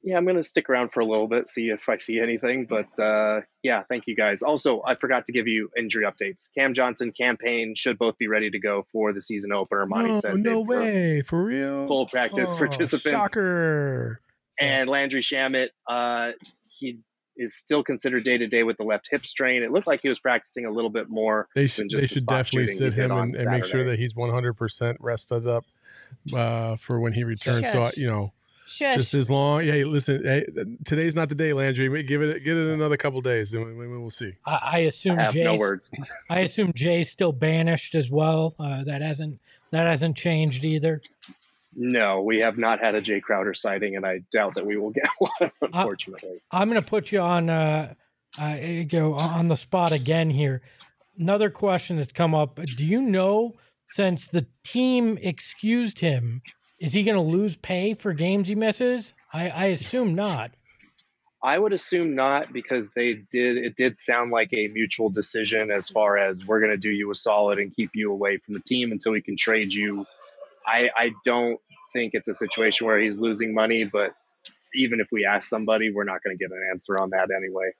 Yeah, 0.02 0.16
I'm 0.18 0.26
gonna 0.26 0.44
stick 0.44 0.70
around 0.70 0.92
for 0.94 1.02
a 1.02 1.06
little 1.06 1.28
bit, 1.28 1.50
see 1.50 1.70
if 1.70 1.90
I 1.90 1.98
see 1.98 2.20
anything. 2.20 2.66
But 2.70 2.88
uh, 3.04 3.42
yeah, 3.64 3.84
thank 3.90 4.06
you 4.08 4.16
guys. 4.16 4.42
Also, 4.42 4.82
I 4.86 4.96
forgot 4.96 5.26
to 5.26 5.34
give 5.34 5.48
you 5.48 5.70
injury 5.78 6.06
updates. 6.06 6.50
Cam 6.58 6.74
Johnson, 6.74 7.12
Cam 7.12 7.36
Payne 7.36 7.76
should 7.76 7.98
both 7.98 8.18
be 8.18 8.28
ready 8.28 8.50
to 8.50 8.60
go 8.60 8.86
for 8.92 9.12
the 9.12 9.22
season 9.22 9.52
opener. 9.52 9.86
Monty 9.86 10.12
no, 10.12 10.20
said 10.20 10.36
no 10.38 10.62
way, 10.62 11.22
for 11.22 11.44
real. 11.44 11.86
Full 11.88 12.08
practice 12.08 12.52
Oh, 12.54 12.58
participants. 12.58 13.12
Shocker. 13.34 14.22
And 14.60 14.90
Landry 14.90 15.22
Shamet, 15.22 15.70
uh, 15.88 16.32
he 16.68 17.00
is 17.38 17.56
still 17.56 17.84
considered 17.84 18.24
day 18.26 18.38
to 18.38 18.48
day 18.48 18.64
with 18.64 18.78
the 18.78 18.84
left 18.84 19.08
hip 19.10 19.26
strain. 19.26 19.64
It 19.64 19.72
looked 19.72 19.88
like 19.88 20.02
he 20.02 20.10
was 20.10 20.20
practicing 20.20 20.66
a 20.66 20.72
little 20.72 20.90
bit 20.90 21.10
more. 21.10 21.48
They 21.56 21.62
than 21.62 21.68
should 21.68 21.90
just 21.90 22.02
they 22.02 22.08
should 22.08 22.22
spot 22.24 22.46
definitely 22.46 22.74
sit 22.76 22.98
him 22.98 23.12
and, 23.12 23.36
and 23.36 23.52
make 23.52 23.66
sure 23.66 23.86
that 23.86 23.98
he's 23.98 24.14
100% 24.14 24.96
rested 25.00 25.48
up 25.48 25.66
uh, 26.34 26.76
for 26.76 27.00
when 27.00 27.14
he 27.14 27.24
returns. 27.24 27.70
So 27.72 27.84
I- 27.84 27.92
you 27.96 28.08
know, 28.08 28.34
Shush. 28.70 28.96
just 28.98 29.14
as 29.16 29.30
long. 29.30 29.62
Hey, 29.62 29.84
listen, 29.84 30.24
hey, 30.24 30.46
today's 30.86 31.16
not 31.16 31.30
the 31.30 31.36
day, 31.36 31.54
Landry. 31.54 31.88
Give 32.04 32.22
it 32.22 32.44
give 32.44 32.58
it 32.58 32.68
another 32.68 32.98
couple 32.98 33.20
days, 33.22 33.52
then 33.52 33.66
we, 33.66 33.74
we, 33.74 33.98
we'll 33.98 34.12
see. 34.12 34.34
I, 34.46 34.60
I 34.64 34.78
assume 34.80 35.18
I 35.18 35.24
have 35.24 35.34
Jay's, 35.34 35.46
no 35.46 35.56
words. 35.56 35.92
I 36.30 36.42
assume 36.42 36.72
Jay's 36.76 37.10
still 37.10 37.32
banished 37.32 37.96
as 37.96 38.12
well. 38.12 38.56
Uh, 38.60 38.84
that 38.84 39.02
hasn't 39.02 39.40
that 39.72 39.88
hasn't 39.88 40.16
changed 40.16 40.64
either. 40.64 41.02
No, 41.76 42.22
we 42.22 42.40
have 42.40 42.58
not 42.58 42.80
had 42.80 42.94
a 42.94 43.02
Jay 43.02 43.20
Crowder 43.20 43.54
sighting, 43.54 43.96
and 43.96 44.06
I 44.06 44.20
doubt 44.32 44.56
that 44.56 44.66
we 44.66 44.78
will 44.78 44.92
get 44.92 45.08
one, 45.18 45.52
unfortunately. 45.62 46.42
I'm 46.52 46.70
going 46.70 46.82
to 46.82 46.88
put 46.88 47.12
you 47.12 47.22
on 47.22 47.50
uh, 47.50 47.94
uh, 48.38 48.58
go 48.88 49.16
on 49.16 49.48
the 49.48 49.58
spot 49.58 49.92
again 49.92 50.30
here. 50.30 50.62
Another 51.18 51.50
question 51.50 51.98
that's 51.98 52.12
come 52.12 52.36
up: 52.36 52.60
Do 52.76 52.86
you 52.86 53.02
know 53.02 53.56
since 53.90 54.28
the 54.28 54.46
team 54.64 55.18
excused 55.22 56.00
him, 56.00 56.42
is 56.80 56.94
he 56.94 57.04
going 57.04 57.16
to 57.16 57.22
lose 57.22 57.56
pay 57.56 57.94
for 57.94 58.14
games 58.14 58.48
he 58.48 58.56
misses? 58.56 59.14
I, 59.34 59.50
I 59.50 59.66
assume 59.66 60.16
not. 60.16 60.52
I 61.42 61.58
would 61.58 61.72
assume 61.72 62.16
not 62.16 62.52
because 62.52 62.94
they 62.94 63.14
did. 63.32 63.58
It 63.58 63.76
did 63.76 63.98
sound 63.98 64.32
like 64.32 64.50
a 64.54 64.68
mutual 64.68 65.10
decision 65.10 65.72
as 65.72 65.90
far 65.90 66.18
as 66.18 66.46
we're 66.46 66.60
going 66.60 66.72
to 66.72 66.78
do 66.78 66.90
you 66.90 67.10
a 67.12 67.16
solid 67.16 67.60
and 67.60 67.74
keep 67.74 67.92
you 67.94 68.12
away 68.12 68.38
from 68.38 68.56
the 68.56 68.60
team 68.60 68.92
until 68.92 69.14
we 69.14 69.22
can 69.22 69.38
trade 69.38 69.74
you. 69.74 70.06
I, 70.68 70.90
I 70.96 71.12
don't 71.24 71.60
think 71.94 72.14
it's 72.14 72.28
a 72.28 72.34
situation 72.34 72.88
where 72.88 73.00
he's 73.00 73.20
losing 73.20 73.54
money, 73.54 73.86
but 73.86 74.14
even 74.76 75.00
if 75.00 75.08
we 75.12 75.26
ask 75.26 75.48
somebody, 75.48 75.92
we're 75.92 76.04
not 76.04 76.22
going 76.24 76.38
to 76.38 76.44
get 76.44 76.52
an 76.52 76.62
answer 76.72 77.00
on 77.02 77.10
that 77.12 77.30
anyway. 77.36 77.72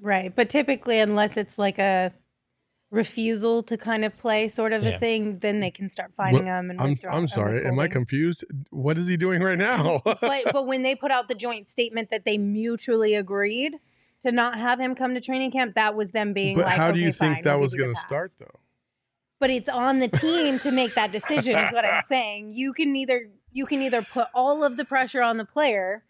right. 0.00 0.34
But 0.34 0.50
typically, 0.50 1.00
unless 1.00 1.36
it's 1.36 1.58
like 1.58 1.78
a 1.78 2.12
refusal 2.90 3.62
to 3.62 3.76
kind 3.76 4.04
of 4.04 4.16
play 4.16 4.48
sort 4.48 4.72
of 4.72 4.82
Yeah. 4.82 4.90
a 4.90 4.98
thing, 4.98 5.38
then 5.38 5.60
they 5.60 5.70
can 5.70 5.88
start 5.88 6.12
fining 6.12 6.44
them 6.44 6.70
and 6.70 6.80
I'm 6.80 6.96
I'm 7.08 7.28
sorry. 7.28 7.64
Am 7.66 7.78
I 7.78 7.86
confused? 7.88 8.44
What 8.70 8.98
is 8.98 9.06
he 9.06 9.16
doing 9.16 9.42
right 9.42 9.58
now? 9.58 10.02
but 10.04 10.20
but 10.52 10.66
when 10.66 10.82
they 10.82 10.94
put 10.94 11.10
out 11.10 11.28
the 11.28 11.34
joint 11.34 11.68
statement 11.68 12.10
that 12.10 12.24
they 12.24 12.36
mutually 12.36 13.14
agreed 13.14 13.76
to 14.22 14.32
not 14.32 14.58
have 14.58 14.80
him 14.80 14.94
come 14.94 15.14
to 15.14 15.20
training 15.20 15.50
camp, 15.52 15.74
that 15.76 15.94
was 15.94 16.10
them 16.10 16.32
being 16.32 16.56
But 16.56 16.66
like, 16.66 16.76
how 16.76 16.90
do 16.90 16.98
you 17.00 17.08
"Okay, 17.08 17.12
think 17.18 17.34
fine, 17.36 17.44
that 17.44 17.54
we'll 17.54 17.62
was 17.62 17.72
give 17.72 17.78
you 17.78 17.82
the 17.82 17.86
going 17.86 17.94
to 17.96 18.02
start 18.02 18.32
though? 18.38 18.60
But 19.38 19.50
it's 19.50 19.68
on 19.68 20.00
the 20.00 20.08
team 20.08 20.58
to 20.58 20.70
make 20.70 20.94
that 20.96 21.12
decision. 21.12 21.56
Is 21.56 21.72
what 21.72 21.84
I'm 21.84 22.02
saying. 22.08 22.52
You 22.52 22.72
can 22.72 22.94
either 22.96 23.30
you 23.52 23.66
can 23.66 23.80
either 23.82 24.02
put 24.02 24.28
all 24.34 24.62
of 24.64 24.76
the 24.76 24.84
pressure 24.84 25.22
on 25.22 25.36
the 25.36 25.44
player 25.44 26.04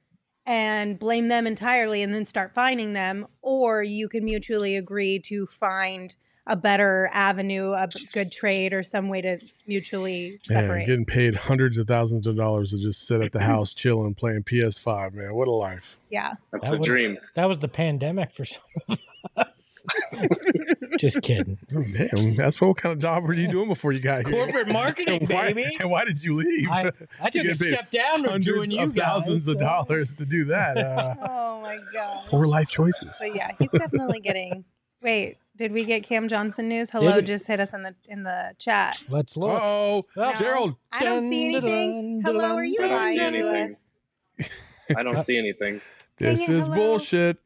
and 0.46 0.98
blame 0.98 1.28
them 1.28 1.46
entirely, 1.46 2.02
and 2.02 2.12
then 2.14 2.24
start 2.24 2.52
finding 2.54 2.94
them, 2.94 3.26
or 3.42 3.82
you 3.82 4.08
can 4.08 4.24
mutually 4.24 4.74
agree 4.76 5.18
to 5.20 5.46
find 5.46 6.16
a 6.46 6.56
better 6.56 7.08
avenue, 7.12 7.72
a 7.72 7.88
good 8.12 8.32
trade, 8.32 8.72
or 8.72 8.82
some 8.82 9.08
way 9.08 9.20
to 9.20 9.38
mutually 9.66 10.40
separate. 10.44 10.78
Man, 10.78 10.86
getting 10.86 11.04
paid 11.04 11.34
hundreds 11.36 11.78
of 11.78 11.86
thousands 11.86 12.26
of 12.26 12.36
dollars 12.36 12.70
to 12.70 12.78
just 12.78 13.06
sit 13.06 13.20
at 13.20 13.32
the 13.32 13.40
house 13.40 13.72
chilling, 13.74 14.14
playing 14.14 14.42
PS5. 14.44 15.12
Man, 15.14 15.34
what 15.34 15.46
a 15.48 15.52
life! 15.52 15.98
yeah. 16.10 16.34
That's 16.50 16.68
That 16.68 16.74
the 16.76 16.78
was- 16.80 16.86
dream. 16.88 17.18
That 17.36 17.46
was 17.46 17.58
the 17.60 17.68
pandemic 17.68 18.32
for 18.32 18.44
some 18.44 18.62
of 18.88 18.98
us. 19.36 19.84
Just 20.98 21.22
kidding. 21.22 21.56
Oh, 21.74 21.82
damn, 21.96 22.36
that's 22.36 22.60
what 22.60 22.76
kind 22.76 22.92
of 22.92 22.98
job 22.98 23.24
were 23.24 23.32
you 23.32 23.48
doing 23.48 23.68
before 23.68 23.92
you 23.92 24.00
got 24.00 24.26
here? 24.26 24.34
Corporate 24.36 24.68
marketing, 24.72 25.20
And 25.20 25.28
why, 25.30 25.52
baby. 25.52 25.76
And 25.80 25.90
why 25.90 26.04
did 26.04 26.22
you 26.22 26.34
leave? 26.34 26.68
I, 26.68 26.90
I 27.22 27.30
took 27.30 27.46
a 27.46 27.54
step 27.54 27.90
down 27.90 28.24
from 28.24 28.40
doing 28.42 28.70
hundreds 28.70 28.72
you 28.72 28.80
of 28.80 28.94
thousands 28.94 29.46
guys, 29.46 29.54
of 29.54 29.58
so- 29.60 29.64
dollars 29.66 30.14
to 30.16 30.26
do 30.26 30.44
that. 30.46 30.76
Uh, 30.76 31.14
Oh 31.20 31.60
my 31.62 31.78
god. 31.92 32.24
poor 32.28 32.46
life 32.46 32.68
choices. 32.68 33.16
But 33.20 33.34
yeah, 33.34 33.50
he's 33.58 33.70
definitely 33.70 34.20
getting. 34.20 34.64
Wait, 35.02 35.38
did 35.60 35.72
we 35.72 35.84
get 35.84 36.02
Cam 36.02 36.26
Johnson 36.26 36.68
news? 36.68 36.88
Hello, 36.88 37.16
we? 37.16 37.22
just 37.22 37.46
hit 37.46 37.60
us 37.60 37.74
in 37.74 37.82
the 37.82 37.94
in 38.08 38.22
the 38.22 38.54
chat. 38.58 38.96
Let's 39.10 39.36
look. 39.36 39.60
Oh, 39.62 40.06
No. 40.16 40.32
Gerald. 40.34 40.74
I 40.90 41.04
don't 41.04 41.30
see 41.30 41.52
Dun, 41.52 41.60
dun, 41.60 41.70
anything. 41.70 42.20
dun, 42.22 42.34
Hello, 42.34 42.56
are 42.56 42.64
you 42.64 42.78
I 42.82 42.88
don't 42.88 43.06
see 43.06 43.18
lying 43.20 43.32
to 43.32 43.38
anything. 43.38 43.70
us? 43.72 44.48
I 44.96 45.02
don't 45.02 45.22
see 45.22 45.36
anything. 45.38 45.82
Dang 46.18 46.30
This 46.30 46.48
it, 46.48 46.52
is 46.54 46.64
hello? 46.64 46.76
bullshit. 46.76 47.36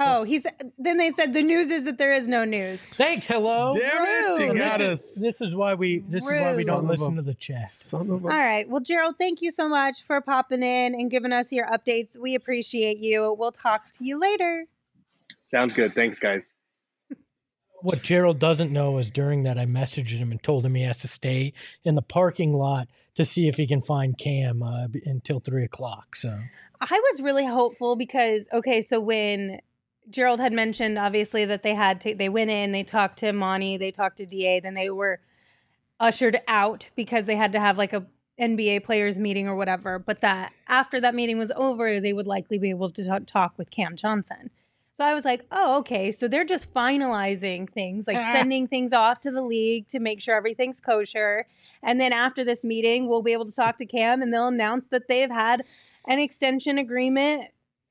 Oh, 0.00 0.24
he's. 0.24 0.46
Then 0.78 0.96
they 0.96 1.10
said 1.12 1.32
the 1.32 1.42
news 1.42 1.70
is 1.70 1.84
that 1.84 1.96
there 1.98 2.12
is 2.12 2.26
no 2.26 2.44
news. 2.44 2.80
Thanks. 2.96 3.28
Hello. 3.28 3.72
Damn 3.72 4.02
it, 4.04 4.40
you 4.40 4.48
And 4.50 4.58
got 4.58 4.78
this 4.78 4.88
us. 4.88 5.00
Is, 5.00 5.14
this 5.20 5.40
is 5.40 5.54
why 5.54 5.74
we. 5.74 6.00
This 6.08 6.24
is 6.24 6.28
why 6.28 6.50
we 6.52 6.58
Rude. 6.58 6.66
don't 6.66 6.76
Son 6.76 6.84
of 6.84 6.90
listen 6.90 7.12
a- 7.12 7.16
to 7.16 7.22
the 7.22 7.34
chat. 7.34 7.68
Son 7.70 8.10
of 8.10 8.24
a. 8.24 8.28
All 8.28 8.36
right. 8.36 8.68
Well, 8.68 8.80
Gerald, 8.80 9.14
thank 9.16 9.42
you 9.42 9.52
so 9.52 9.68
much 9.68 10.02
for 10.04 10.20
popping 10.20 10.64
in 10.64 10.94
and 10.94 11.08
giving 11.08 11.32
us 11.32 11.52
your 11.52 11.66
updates. 11.66 12.18
We 12.18 12.34
appreciate 12.34 12.98
you. 12.98 13.34
We'll 13.38 13.52
talk 13.52 13.90
to 13.92 14.04
you 14.04 14.18
later. 14.20 14.66
Sounds 15.44 15.72
good. 15.74 15.94
Thanks, 15.94 16.18
guys. 16.18 16.54
What 17.80 18.02
Gerald 18.02 18.38
doesn't 18.38 18.72
know 18.72 18.98
is 18.98 19.10
during 19.10 19.44
that 19.44 19.58
I 19.58 19.66
messaged 19.66 20.10
him 20.10 20.30
and 20.30 20.42
told 20.42 20.66
him 20.66 20.74
he 20.74 20.82
has 20.82 20.98
to 20.98 21.08
stay 21.08 21.52
in 21.84 21.94
the 21.94 22.02
parking 22.02 22.52
lot 22.52 22.88
to 23.14 23.24
see 23.24 23.48
if 23.48 23.56
he 23.56 23.66
can 23.66 23.80
find 23.80 24.16
Cam 24.16 24.62
uh, 24.62 24.86
until 25.04 25.40
three 25.40 25.64
o'clock. 25.64 26.16
So 26.16 26.38
I 26.80 27.02
was 27.12 27.22
really 27.22 27.46
hopeful 27.46 27.96
because 27.96 28.48
okay, 28.52 28.82
so 28.82 29.00
when 29.00 29.60
Gerald 30.10 30.40
had 30.40 30.52
mentioned 30.52 30.98
obviously 30.98 31.44
that 31.44 31.62
they 31.62 31.74
had 31.74 32.00
to 32.02 32.14
they 32.14 32.28
went 32.28 32.50
in, 32.50 32.72
they 32.72 32.84
talked 32.84 33.18
to 33.20 33.32
Monty, 33.32 33.76
they 33.76 33.90
talked 33.90 34.18
to 34.18 34.26
DA, 34.26 34.60
then 34.60 34.74
they 34.74 34.90
were 34.90 35.20
ushered 36.00 36.38
out 36.46 36.88
because 36.96 37.26
they 37.26 37.36
had 37.36 37.52
to 37.52 37.60
have 37.60 37.76
like 37.76 37.92
a 37.92 38.06
NBA 38.38 38.84
players 38.84 39.18
meeting 39.18 39.48
or 39.48 39.56
whatever. 39.56 39.98
But 39.98 40.20
that 40.20 40.52
after 40.68 41.00
that 41.00 41.14
meeting 41.14 41.38
was 41.38 41.52
over, 41.56 42.00
they 42.00 42.12
would 42.12 42.26
likely 42.26 42.58
be 42.58 42.70
able 42.70 42.90
to 42.90 43.04
ta- 43.04 43.18
talk 43.26 43.58
with 43.58 43.70
Cam 43.70 43.96
Johnson. 43.96 44.50
So 44.98 45.04
I 45.04 45.14
was 45.14 45.24
like, 45.24 45.44
oh, 45.52 45.78
okay. 45.78 46.10
So 46.10 46.26
they're 46.26 46.42
just 46.44 46.74
finalizing 46.74 47.70
things, 47.70 48.08
like 48.08 48.16
Ah. 48.16 48.32
sending 48.34 48.66
things 48.66 48.92
off 48.92 49.20
to 49.20 49.30
the 49.30 49.42
league 49.42 49.86
to 49.90 50.00
make 50.00 50.20
sure 50.20 50.34
everything's 50.34 50.80
kosher. 50.80 51.46
And 51.84 52.00
then 52.00 52.12
after 52.12 52.42
this 52.42 52.64
meeting, 52.64 53.08
we'll 53.08 53.22
be 53.22 53.32
able 53.32 53.46
to 53.46 53.54
talk 53.54 53.78
to 53.78 53.86
Cam 53.86 54.22
and 54.22 54.34
they'll 54.34 54.48
announce 54.48 54.86
that 54.90 55.06
they've 55.06 55.30
had 55.30 55.62
an 56.08 56.18
extension 56.18 56.78
agreement 56.78 57.44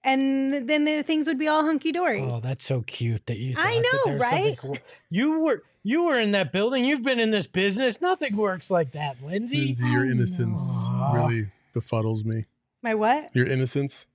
and 0.03 0.67
then 0.67 0.83
the 0.83 1.01
things 1.01 1.27
would 1.27 1.39
be 1.39 1.47
all 1.47 1.63
hunky 1.63 1.93
dory. 1.93 2.23
oh, 2.23 2.41
that's 2.41 2.65
so 2.65 2.81
cute 2.81 3.25
that 3.27 3.37
you. 3.37 3.51
I 3.57 3.75
thought 3.75 3.83
that 4.05 4.11
know, 4.11 4.17
right? 4.17 4.57
cool- 4.57 4.77
You 5.09 5.39
were 5.39 5.63
you 5.83 6.03
were 6.03 6.19
in 6.19 6.31
that 6.33 6.51
building. 6.51 6.83
You've 6.83 7.03
been 7.03 7.21
in 7.21 7.31
this 7.31 7.47
business. 7.47 8.01
Nothing 8.01 8.35
works 8.35 8.69
like 8.69 8.91
that, 8.91 9.15
Lindsay. 9.23 9.63
Lindsay, 9.67 9.87
your 9.87 10.05
I 10.05 10.09
innocence 10.09 10.89
know. 10.89 11.11
really 11.15 11.47
befuddles 11.73 12.25
me. 12.25 12.47
My 12.83 12.95
what? 12.95 13.33
Your 13.33 13.45
innocence. 13.47 14.07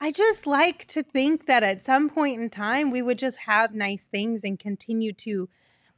I 0.00 0.12
just 0.12 0.46
like 0.46 0.86
to 0.88 1.02
think 1.02 1.46
that 1.46 1.62
at 1.62 1.82
some 1.82 2.08
point 2.10 2.40
in 2.40 2.50
time 2.50 2.90
we 2.90 3.02
would 3.02 3.18
just 3.18 3.36
have 3.38 3.74
nice 3.74 4.04
things 4.04 4.44
and 4.44 4.58
continue 4.58 5.12
to 5.14 5.48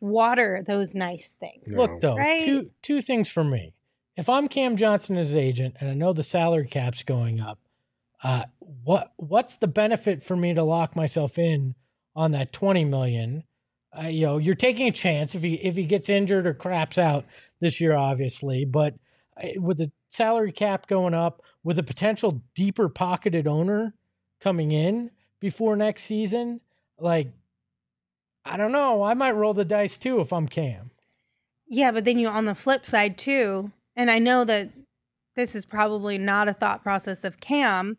water 0.00 0.62
those 0.67 0.95
nice 0.95 1.35
things. 1.40 1.64
No. 1.67 1.83
Look 1.83 2.00
though, 2.00 2.17
Right? 2.17 2.47
two 2.47 2.71
two 2.83 3.02
things 3.02 3.28
for 3.28 3.43
me. 3.45 3.75
If 4.17 4.28
I'm 4.28 4.49
Cam 4.49 4.76
Johnson 4.76 5.17
as 5.17 5.35
agent 5.35 5.76
and 5.81 5.90
I 5.90 5.95
know 5.95 6.12
the 6.12 6.23
salary 6.23 6.67
cap's 6.67 7.02
going 7.02 7.40
up, 7.40 7.59
uh, 8.23 8.45
what 8.61 9.12
what's 9.17 9.57
the 9.57 9.69
benefit 9.69 10.23
for 10.23 10.37
me 10.37 10.55
to 10.55 10.62
lock 10.62 10.95
myself 10.97 11.38
in 11.38 11.75
on 12.14 12.33
that 12.33 12.52
twenty 12.52 12.85
million? 12.85 13.45
Uh, 13.97 14.09
you 14.09 14.26
know, 14.26 14.38
you're 14.38 14.55
taking 14.55 14.87
a 14.87 14.93
chance 14.93 15.35
if 15.35 15.43
he 15.43 15.55
if 15.55 15.75
he 15.75 15.85
gets 15.85 16.09
injured 16.09 16.47
or 16.47 16.55
craps 16.55 16.99
out 16.99 17.25
this 17.61 17.81
year, 17.81 17.97
obviously. 17.97 18.64
But 18.64 18.95
uh, 19.37 19.49
with 19.61 19.78
the 19.78 19.90
salary 20.09 20.52
cap 20.52 20.87
going 20.87 21.14
up, 21.14 21.43
with 21.69 21.79
a 21.79 21.83
potential 21.83 22.41
deeper 22.55 22.89
pocketed 22.89 23.47
owner 23.47 23.93
coming 24.41 24.73
in 24.73 25.11
before 25.39 25.77
next 25.77 26.05
season, 26.05 26.63
like 26.99 27.29
I 28.43 28.57
don't 28.57 28.73
know, 28.73 29.03
I 29.03 29.13
might 29.13 29.33
roll 29.33 29.53
the 29.53 29.67
dice 29.67 29.99
too 29.99 30.21
if 30.21 30.33
I'm 30.33 30.49
Cam. 30.49 30.91
Yeah, 31.67 31.91
but 31.91 32.07
then 32.07 32.19
you 32.19 32.29
on 32.29 32.47
the 32.47 32.55
flip 32.55 32.87
side 32.87 33.19
too, 33.19 33.71
and 33.97 34.11
I 34.11 34.19
know 34.19 34.45
that 34.45 34.71
this 35.37 35.55
is 35.55 35.67
probably 35.67 36.17
not 36.17 36.49
a 36.49 36.55
thought 36.55 36.83
process 36.83 37.23
of 37.23 37.39
Cam, 37.39 37.99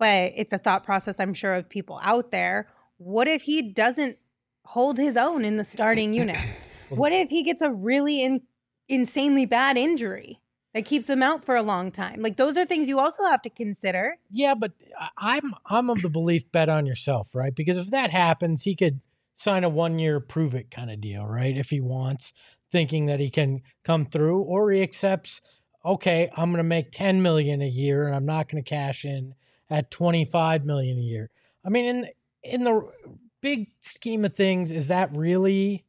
but 0.00 0.32
it's 0.34 0.52
a 0.52 0.58
thought 0.58 0.82
process 0.82 1.20
I'm 1.20 1.34
sure 1.34 1.54
of 1.54 1.68
people 1.68 2.00
out 2.02 2.32
there. 2.32 2.66
What 2.96 3.28
if 3.28 3.42
he 3.42 3.62
doesn't 3.62 4.18
hold 4.64 4.98
his 4.98 5.16
own 5.16 5.44
in 5.44 5.56
the 5.56 5.62
starting 5.62 6.14
unit? 6.14 6.40
what 6.88 7.12
if 7.12 7.30
he 7.30 7.44
gets 7.44 7.62
a 7.62 7.70
really 7.70 8.24
in, 8.24 8.40
insanely 8.88 9.46
bad 9.46 9.78
injury? 9.78 10.40
That 10.74 10.84
keeps 10.84 11.08
him 11.08 11.22
out 11.22 11.44
for 11.44 11.54
a 11.56 11.62
long 11.62 11.90
time. 11.90 12.20
Like 12.20 12.36
those 12.36 12.58
are 12.58 12.66
things 12.66 12.88
you 12.88 12.98
also 12.98 13.22
have 13.24 13.40
to 13.42 13.50
consider. 13.50 14.16
Yeah, 14.30 14.54
but 14.54 14.72
I- 15.00 15.38
I'm 15.38 15.54
I'm 15.66 15.88
of 15.90 16.02
the 16.02 16.10
belief 16.10 16.50
bet 16.52 16.68
on 16.68 16.84
yourself, 16.84 17.34
right? 17.34 17.54
Because 17.54 17.76
if 17.76 17.90
that 17.90 18.10
happens, 18.10 18.62
he 18.62 18.74
could 18.74 19.00
sign 19.34 19.64
a 19.64 19.68
one 19.68 19.98
year 19.98 20.20
prove 20.20 20.54
it 20.54 20.70
kind 20.70 20.90
of 20.90 21.00
deal, 21.00 21.24
right? 21.26 21.56
If 21.56 21.70
he 21.70 21.80
wants, 21.80 22.32
thinking 22.70 23.06
that 23.06 23.20
he 23.20 23.30
can 23.30 23.62
come 23.84 24.04
through, 24.06 24.40
or 24.42 24.70
he 24.72 24.82
accepts, 24.82 25.40
okay, 25.84 26.30
I'm 26.36 26.50
to 26.58 26.64
make 26.64 26.90
10 26.90 27.22
million 27.22 27.62
a 27.62 27.68
year, 27.68 28.06
and 28.06 28.14
I'm 28.14 28.26
not 28.26 28.48
to 28.62 28.68
cash 28.68 29.04
in 29.04 29.34
at 29.70 29.90
25 29.90 30.64
million 30.64 30.98
a 30.98 31.02
year. 31.02 31.30
I 31.64 31.68
mean, 31.70 31.84
in 31.84 32.08
in 32.42 32.64
the 32.64 32.90
big 33.40 33.68
scheme 33.80 34.24
of 34.24 34.34
things, 34.34 34.72
is 34.72 34.88
that 34.88 35.16
really 35.16 35.84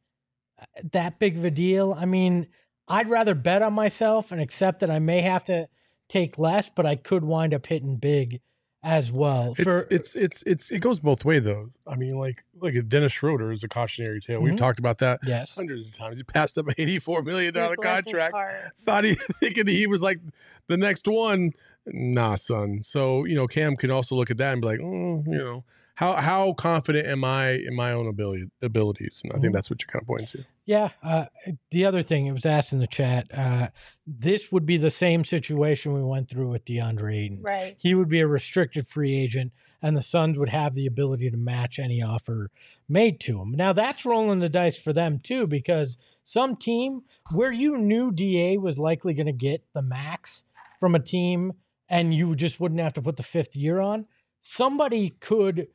uh, 0.60 0.64
that 0.92 1.18
big 1.18 1.36
of 1.36 1.44
a 1.44 1.50
deal? 1.50 1.94
I 1.98 2.04
mean, 2.04 2.46
I'd 2.88 3.08
rather 3.10 3.34
bet 3.34 3.62
on 3.62 3.72
myself 3.72 4.30
and 4.32 4.40
accept 4.40 4.80
that 4.80 4.90
I 4.90 4.98
may 4.98 5.20
have 5.22 5.44
to 5.44 5.68
take 6.08 6.38
less, 6.38 6.70
but 6.74 6.86
I 6.86 6.96
could 6.96 7.24
wind 7.24 7.52
up 7.52 7.66
hitting 7.66 7.96
big 7.96 8.40
as 8.82 9.10
well. 9.10 9.54
It's, 9.58 9.64
For 9.64 9.88
it's 9.90 10.14
it's 10.14 10.42
it's 10.42 10.70
it 10.70 10.78
goes 10.78 11.00
both 11.00 11.24
way 11.24 11.40
though. 11.40 11.70
I 11.88 11.96
mean, 11.96 12.16
like 12.16 12.44
like 12.60 12.74
Dennis 12.88 13.10
Schroeder 13.12 13.50
is 13.50 13.64
a 13.64 13.68
cautionary 13.68 14.20
tale. 14.20 14.40
We've 14.40 14.54
Mhm. 14.54 14.58
talked 14.58 14.78
about 14.78 14.98
that 14.98 15.18
yes, 15.26 15.56
hundreds 15.56 15.88
of 15.88 15.96
times. 15.96 16.18
He 16.18 16.22
passed 16.22 16.56
up 16.56 16.68
an 16.68 16.74
eighty-four 16.78 17.22
million 17.22 17.52
dollar 17.52 17.74
contract. 17.76 18.36
Thought 18.80 19.04
he 19.04 19.14
thinking 19.40 19.66
he 19.66 19.88
was 19.88 20.02
like 20.02 20.20
the 20.68 20.76
next 20.76 21.08
one. 21.08 21.52
Nah, 21.86 22.36
son. 22.36 22.82
So 22.82 23.24
you 23.24 23.34
know, 23.34 23.48
Cam 23.48 23.74
can 23.76 23.90
also 23.90 24.14
look 24.14 24.30
at 24.30 24.36
that 24.36 24.52
and 24.52 24.60
be 24.62 24.68
like, 24.68 24.80
oh, 24.80 25.24
you 25.26 25.38
know, 25.38 25.64
how 25.96 26.12
how 26.14 26.52
confident 26.52 27.06
am 27.08 27.24
I 27.24 27.52
in 27.52 27.74
my 27.74 27.90
own 27.92 28.06
ability 28.06 28.44
abilities? 28.62 29.20
And 29.24 29.32
I 29.32 29.36
think 29.38 29.50
Mhm. 29.50 29.54
that's 29.54 29.70
what 29.70 29.82
you're 29.82 29.88
kind 29.88 30.02
of 30.02 30.06
pointing 30.06 30.26
to. 30.28 30.44
Yeah. 30.66 30.90
Uh, 31.02 31.26
the 31.70 31.84
other 31.84 32.02
thing, 32.02 32.26
it 32.26 32.32
was 32.32 32.44
asked 32.46 32.72
in 32.72 32.80
the 32.80 32.86
chat, 32.86 33.26
uh, 33.32 33.68
this 34.06 34.52
would 34.52 34.66
be 34.66 34.76
the 34.76 34.90
same 34.90 35.24
situation 35.24 35.92
we 35.94 36.02
went 36.02 36.28
through 36.28 36.48
with 36.50 36.64
DeAndre 36.64 37.16
Ayton. 37.16 37.42
Right. 37.42 37.76
He 37.78 37.94
would 37.94 38.08
be 38.08 38.20
a 38.20 38.26
restricted 38.26 38.86
free 38.86 39.14
agent, 39.14 39.52
and 39.80 39.96
the 39.96 40.02
Suns 40.02 40.38
would 40.38 40.48
have 40.50 40.74
the 40.74 40.86
ability 40.86 41.30
to 41.30 41.36
match 41.36 41.78
any 41.78 42.02
offer 42.02 42.50
made 42.88 43.18
to 43.20 43.40
him. 43.40 43.52
Now, 43.52 43.72
that's 43.72 44.04
rolling 44.04 44.40
the 44.40 44.48
dice 44.48 44.76
for 44.76 44.92
them, 44.92 45.18
too, 45.20 45.46
because 45.46 45.96
some 46.24 46.56
team 46.56 47.02
where 47.32 47.52
you 47.52 47.78
knew 47.78 48.10
DA 48.12 48.58
was 48.58 48.78
likely 48.78 49.14
going 49.14 49.26
to 49.26 49.32
get 49.32 49.64
the 49.72 49.82
max 49.82 50.42
from 50.80 50.94
a 50.94 51.00
team 51.00 51.52
and 51.88 52.12
you 52.12 52.34
just 52.34 52.58
wouldn't 52.60 52.80
have 52.80 52.92
to 52.94 53.02
put 53.02 53.16
the 53.16 53.22
fifth 53.22 53.54
year 53.56 53.80
on, 53.80 54.06
somebody 54.40 55.10
could 55.20 55.68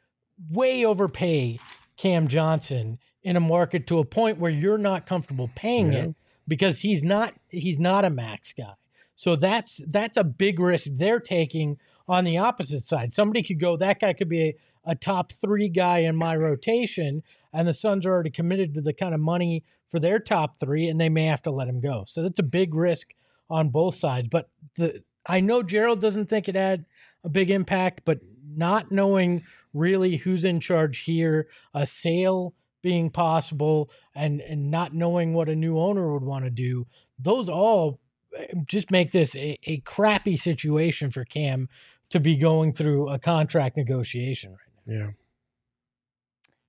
way 0.50 0.86
overpay 0.86 1.60
Cam 1.98 2.28
Johnson 2.28 3.00
in 3.24 3.36
a 3.36 3.40
market 3.40 3.86
to 3.88 4.00
a 4.00 4.06
point 4.06 4.40
where 4.40 4.52
you're 4.52 4.78
not 4.78 5.06
comfortable 5.06 5.50
paying 5.56 5.94
Yeah. 5.94 6.00
it 6.06 6.16
because 6.48 6.80
he's 6.80 7.04
not 7.04 7.34
he's 7.50 7.80
not 7.80 8.06
a 8.06 8.10
max 8.10 8.54
guy. 8.54 8.74
So 9.16 9.36
that's 9.36 9.82
that's 9.88 10.18
a 10.18 10.24
big 10.24 10.60
risk 10.60 10.90
they're 10.94 11.20
taking 11.20 11.78
on 12.08 12.24
the 12.24 12.38
opposite 12.40 12.84
side. 12.84 13.14
Somebody 13.14 13.44
could 13.44 13.60
go, 13.60 13.78
that 13.78 14.00
guy 14.00 14.14
could 14.14 14.30
be 14.30 14.42
a, 14.42 14.56
a 14.86 14.96
top 14.96 15.32
three 15.32 15.70
guy 15.70 16.00
in 16.00 16.16
my 16.16 16.36
rotation, 16.36 17.22
and 17.54 17.68
the 17.68 17.74
Suns 17.74 18.06
are 18.06 18.12
already 18.12 18.32
committed 18.32 18.74
to 18.74 18.82
the 18.82 18.94
kind 18.94 19.14
of 19.14 19.20
money 19.22 19.64
for 19.90 20.00
their 20.00 20.20
top 20.20 20.58
three, 20.60 20.88
and 20.88 21.00
they 21.00 21.10
may 21.10 21.26
have 21.26 21.44
to 21.44 21.52
let 21.52 21.68
him 21.68 21.80
go. 21.80 22.04
So 22.08 22.24
that's 22.24 22.40
a 22.40 22.44
big 22.44 22.74
risk 22.74 23.14
on 23.50 23.70
both 23.70 23.96
sides. 23.96 24.28
But 24.28 24.50
the 24.78 25.04
I 25.28 25.40
know 25.40 25.62
Gerald 25.62 26.02
doesn't 26.02 26.28
think 26.28 26.50
it 26.50 26.56
had 26.56 26.86
a 27.24 27.30
big 27.30 27.52
impact, 27.52 28.02
but 28.04 28.20
not 28.56 28.92
knowing 28.92 29.44
really 29.74 30.18
who's 30.18 30.46
in 30.46 30.60
charge 30.60 31.00
here, 31.00 31.48
a 31.74 31.86
sale 31.86 32.54
being 32.82 33.10
possible, 33.10 33.90
and 34.16 34.42
and 34.42 34.72
not 34.72 34.94
knowing 34.94 35.34
what 35.34 35.50
a 35.50 35.56
new 35.56 35.78
owner 35.80 36.12
would 36.14 36.24
want 36.24 36.46
to 36.46 36.52
do, 36.52 36.88
those 37.20 37.50
all 37.50 38.00
eh, 38.38 38.48
just 38.66 38.92
make 38.92 39.12
this 39.12 39.36
a, 39.36 39.58
a 39.66 39.78
crappy 39.80 40.36
situation 40.36 41.12
for 41.12 41.24
Cam 41.24 41.70
to 42.10 42.20
be 42.20 42.36
going 42.36 42.74
through 42.74 43.10
a 43.10 43.20
contract 43.20 43.78
negotiation 43.78 44.52
right 44.52 44.60
now. 44.86 44.94
Yeah. 45.06 45.12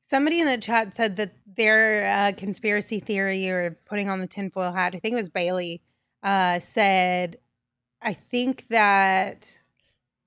Somebody 0.03 0.41
in 0.41 0.47
the 0.47 0.59
chat 0.59 0.95
said 0.95 1.17
that 1.17 1.33
their 1.57 2.07
uh, 2.07 2.33
conspiracy 2.37 3.01
theory 3.01 3.49
or 3.49 3.79
putting 3.87 4.11
on 4.11 4.21
the 4.21 4.27
tinfoil 4.27 4.71
hat, 4.71 4.95
I 4.95 4.99
think 4.99 5.15
it 5.15 5.17
was 5.17 5.31
Bailey, 5.31 5.81
uh, 6.23 6.59
said, 6.59 7.39
I 8.02 8.13
think 8.13 8.69
that 8.69 9.56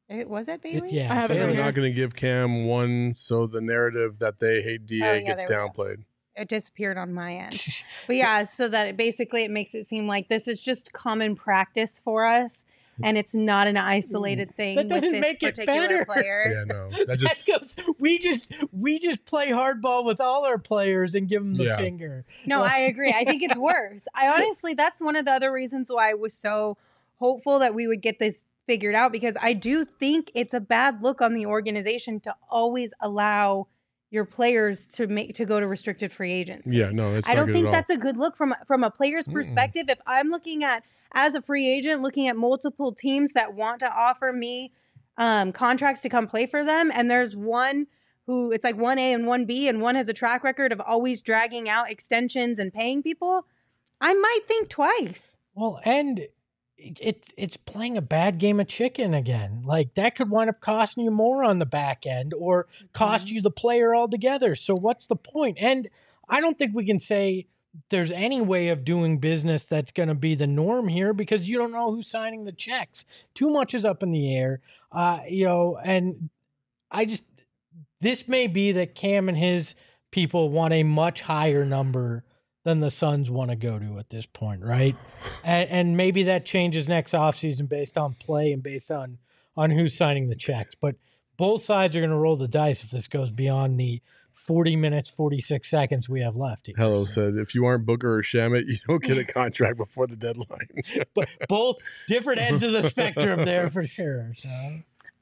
it 0.09 0.29
was 0.29 0.47
it 0.47 0.61
Bailey? 0.61 0.91
Yeah, 0.91 1.11
I 1.11 1.15
have 1.15 1.27
So 1.27 1.33
it 1.33 1.39
they're 1.39 1.53
not 1.53 1.73
going 1.73 1.91
to 1.91 1.95
give 1.95 2.15
Cam 2.15 2.65
one, 2.65 3.13
so 3.15 3.47
the 3.47 3.61
narrative 3.61 4.19
that 4.19 4.39
they 4.39 4.61
hate 4.61 4.85
DA 4.85 5.09
Oh, 5.09 5.13
yeah, 5.13 5.19
gets 5.21 5.43
there 5.45 5.63
we 5.63 5.69
downplayed. 5.69 6.03
It 6.35 6.49
disappeared 6.49 6.97
on 6.97 7.13
my 7.13 7.33
end. 7.33 7.65
But 8.07 8.17
yeah, 8.17 8.43
so 8.43 8.67
that 8.67 8.87
it 8.87 8.97
basically 8.97 9.45
it 9.45 9.51
makes 9.51 9.73
it 9.73 9.87
seem 9.87 10.05
like 10.05 10.27
this 10.27 10.47
is 10.47 10.61
just 10.61 10.93
common 10.93 11.35
practice 11.35 11.97
for 11.97 12.25
us, 12.25 12.63
and 13.01 13.17
it's 13.17 13.33
not 13.33 13.65
an 13.65 13.77
isolated 13.77 14.49
mm. 14.49 14.55
thing. 14.55 14.75
That 14.75 14.87
doesn't 14.89 15.11
with 15.11 15.13
this 15.13 15.21
make 15.21 15.41
it 15.41 15.55
particular 15.55 15.87
better. 15.87 16.05
Player. 16.05 16.55
Yeah, 16.55 16.63
no, 16.65 16.89
that 16.91 17.07
That 17.07 17.19
just 17.19 17.47
goes, 17.47 17.75
we 17.97 18.19
just 18.19 18.53
we 18.71 18.99
just 18.99 19.25
play 19.25 19.47
hardball 19.47 20.05
with 20.05 20.21
all 20.21 20.45
our 20.45 20.59
players 20.59 21.15
and 21.15 21.27
give 21.27 21.41
them 21.41 21.55
the 21.55 21.65
Yeah. 21.65 21.77
finger. 21.77 22.25
No, 22.45 22.61
I 22.61 22.79
agree. 22.79 23.11
I 23.11 23.23
think 23.23 23.41
it's 23.41 23.57
worse. 23.57 24.05
I 24.13 24.27
honestly, 24.35 24.75
that's 24.75 25.01
one 25.01 25.15
of 25.15 25.25
the 25.25 25.31
other 25.31 25.51
reasons 25.51 25.89
why 25.89 26.11
I 26.11 26.13
was 26.13 26.33
so 26.35 26.77
hopeful 27.17 27.57
that 27.59 27.73
we 27.73 27.87
would 27.87 28.01
get 28.01 28.19
this 28.19 28.45
figured 28.67 28.95
out 28.95 29.11
because 29.11 29.35
I 29.41 29.53
do 29.53 29.85
think 29.85 30.31
it's 30.35 30.53
a 30.53 30.59
bad 30.59 31.01
look 31.03 31.21
on 31.21 31.33
the 31.33 31.45
organization 31.45 32.19
to 32.21 32.35
always 32.49 32.93
allow 32.99 33.67
your 34.11 34.25
players 34.25 34.85
to 34.87 35.07
make 35.07 35.35
to 35.35 35.45
go 35.45 35.59
to 35.59 35.67
restricted 35.67 36.11
free 36.11 36.31
agents. 36.31 36.71
yeah, 36.71 36.89
no, 36.91 37.15
it's 37.15 37.27
I 37.27 37.35
don't 37.35 37.47
good 37.47 37.53
think 37.53 37.71
that's 37.71 37.89
a 37.89 37.97
good 37.97 38.17
look 38.17 38.37
from 38.37 38.53
from 38.67 38.83
a 38.83 38.91
player's 38.91 39.27
Mm-mm. 39.27 39.33
perspective. 39.33 39.85
If 39.89 39.99
I'm 40.07 40.29
looking 40.29 40.63
at 40.63 40.83
as 41.13 41.35
a 41.35 41.41
free 41.41 41.67
agent, 41.69 42.01
looking 42.01 42.27
at 42.27 42.35
multiple 42.35 42.91
teams 42.93 43.33
that 43.33 43.53
want 43.53 43.79
to 43.79 43.91
offer 43.91 44.31
me 44.31 44.71
um, 45.17 45.51
contracts 45.51 46.01
to 46.01 46.09
come 46.09 46.27
play 46.27 46.45
for 46.45 46.63
them, 46.63 46.91
and 46.93 47.09
there's 47.09 47.35
one 47.35 47.87
who 48.27 48.51
it's 48.51 48.63
like 48.63 48.77
one 48.77 48.97
A 48.99 49.13
and 49.13 49.27
one 49.27 49.45
B, 49.45 49.67
and 49.67 49.81
one 49.81 49.95
has 49.95 50.07
a 50.07 50.13
track 50.13 50.43
record 50.43 50.71
of 50.71 50.79
always 50.81 51.21
dragging 51.21 51.67
out 51.69 51.89
extensions 51.91 52.57
and 52.59 52.73
paying 52.73 53.03
people, 53.03 53.45
I 54.01 54.13
might 54.13 54.41
think 54.47 54.69
twice. 54.69 55.35
Well, 55.55 55.79
and 55.83 56.19
it- 56.19 56.34
it's 56.77 57.33
it's 57.37 57.57
playing 57.57 57.97
a 57.97 58.01
bad 58.01 58.37
game 58.37 58.59
of 58.59 58.67
chicken 58.67 59.13
again. 59.13 59.63
Like 59.65 59.95
that 59.95 60.15
could 60.15 60.29
wind 60.29 60.49
up 60.49 60.59
costing 60.59 61.03
you 61.03 61.11
more 61.11 61.43
on 61.43 61.59
the 61.59 61.65
back 61.65 62.05
end 62.05 62.33
or 62.33 62.67
cost 62.93 63.29
you 63.29 63.41
the 63.41 63.51
player 63.51 63.95
altogether. 63.95 64.55
So 64.55 64.75
what's 64.75 65.07
the 65.07 65.15
point? 65.15 65.57
And 65.59 65.89
I 66.27 66.41
don't 66.41 66.57
think 66.57 66.75
we 66.75 66.85
can 66.85 66.99
say 66.99 67.47
there's 67.89 68.11
any 68.11 68.41
way 68.41 68.69
of 68.69 68.85
doing 68.85 69.19
business 69.19 69.65
that's 69.65 69.91
going 69.91 70.09
to 70.09 70.15
be 70.15 70.35
the 70.35 70.47
norm 70.47 70.87
here 70.87 71.13
because 71.13 71.47
you 71.47 71.57
don't 71.57 71.71
know 71.71 71.91
who's 71.91 72.07
signing 72.07 72.45
the 72.45 72.51
checks. 72.51 73.05
Too 73.33 73.49
much 73.49 73.73
is 73.73 73.85
up 73.85 74.01
in 74.01 74.11
the 74.11 74.35
air. 74.35 74.61
Uh, 74.91 75.19
you 75.27 75.45
know, 75.45 75.77
and 75.83 76.29
I 76.91 77.05
just 77.05 77.23
this 78.01 78.27
may 78.27 78.47
be 78.47 78.73
that 78.73 78.95
Cam 78.95 79.29
and 79.29 79.37
his 79.37 79.75
people 80.11 80.49
want 80.49 80.73
a 80.73 80.83
much 80.83 81.21
higher 81.21 81.65
number 81.65 82.23
than 82.65 82.81
the 82.81 82.89
Suns 82.89 83.29
want 83.31 83.51
to 83.51 83.55
go 83.55 83.79
to 83.79 83.97
at 83.99 84.09
this 84.09 84.25
point, 84.25 84.61
right? 84.63 84.95
And, 85.45 85.69
and 85.69 85.97
maybe 85.97 86.23
that 86.23 86.45
changes 86.45 86.89
next 86.89 87.13
offseason 87.13 87.69
based 87.69 87.97
on 87.97 88.15
play 88.15 88.51
and 88.51 88.61
based 88.61 88.91
on 88.91 89.19
on 89.55 89.71
who's 89.71 89.95
signing 89.95 90.27
the 90.27 90.35
checks. 90.35 90.75
But 90.75 90.95
both 91.37 91.61
sides 91.63 91.95
are 91.95 91.99
going 91.99 92.09
to 92.09 92.15
roll 92.17 92.35
the 92.35 92.47
dice 92.47 92.83
if 92.83 92.89
this 92.91 93.07
goes 93.07 93.31
beyond 93.31 93.79
the 93.79 94.01
40 94.33 94.75
minutes, 94.75 95.09
46 95.09 95.69
seconds 95.69 96.09
we 96.09 96.21
have 96.21 96.35
left. 96.35 96.65
Here. 96.67 96.75
Hello 96.77 97.05
So- 97.05 97.29
said, 97.31 97.35
if 97.39 97.53
you 97.55 97.65
aren't 97.65 97.85
Booker 97.85 98.15
or 98.17 98.21
Shamet, 98.21 98.63
you 98.67 98.77
don't 98.87 99.01
get 99.03 99.17
a 99.17 99.23
contract 99.33 99.77
before 99.77 100.07
the 100.07 100.15
deadline. 100.17 100.67
but 101.13 101.29
both 101.47 101.77
different 102.07 102.41
ends 102.41 102.63
of 102.63 102.71
the 102.73 102.81
spectrum 102.89 103.45
there 103.45 103.69
for 103.69 103.85
sure. 103.85 104.33
So 104.35 104.49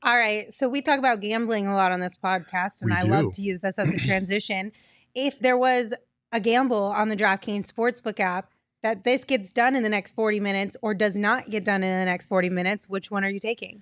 All 0.02 0.18
right. 0.18 0.52
So 0.54 0.68
we 0.70 0.82
talk 0.82 0.98
about 1.00 1.20
gambling 1.22 1.68
a 1.68 1.76
lot 1.76 1.92
on 1.92 2.00
this 2.00 2.18
podcast, 2.18 2.82
and 2.82 2.90
We 2.92 2.98
I 2.98 3.02
do. 3.02 3.08
love 3.10 3.32
to 3.34 3.42
use 3.42 3.60
this 3.60 3.78
as 3.78 3.90
a 3.90 3.98
transition. 4.08 4.72
if 5.14 5.38
there 5.40 5.58
was 5.58 5.94
a 6.34 6.40
gamble 6.40 6.84
on 6.84 7.08
the 7.08 7.16
DraftKings 7.16 7.72
Sportsbook 7.72 8.20
app 8.20 8.50
that 8.82 9.06
this 9.06 9.24
gets 9.24 9.52
done 9.52 9.76
in 9.76 9.84
the 9.84 9.90
next 9.90 10.14
40 10.16 10.42
minutes 10.42 10.76
or 10.82 10.94
does 10.94 11.16
not 11.16 11.50
get 11.50 11.64
done 11.64 11.84
in 11.84 12.00
the 12.00 12.06
next 12.06 12.26
40 12.26 12.50
minutes, 12.50 12.90
which 12.90 13.10
one 13.10 13.24
are 13.24 13.30
you 13.30 13.40
taking? 13.40 13.82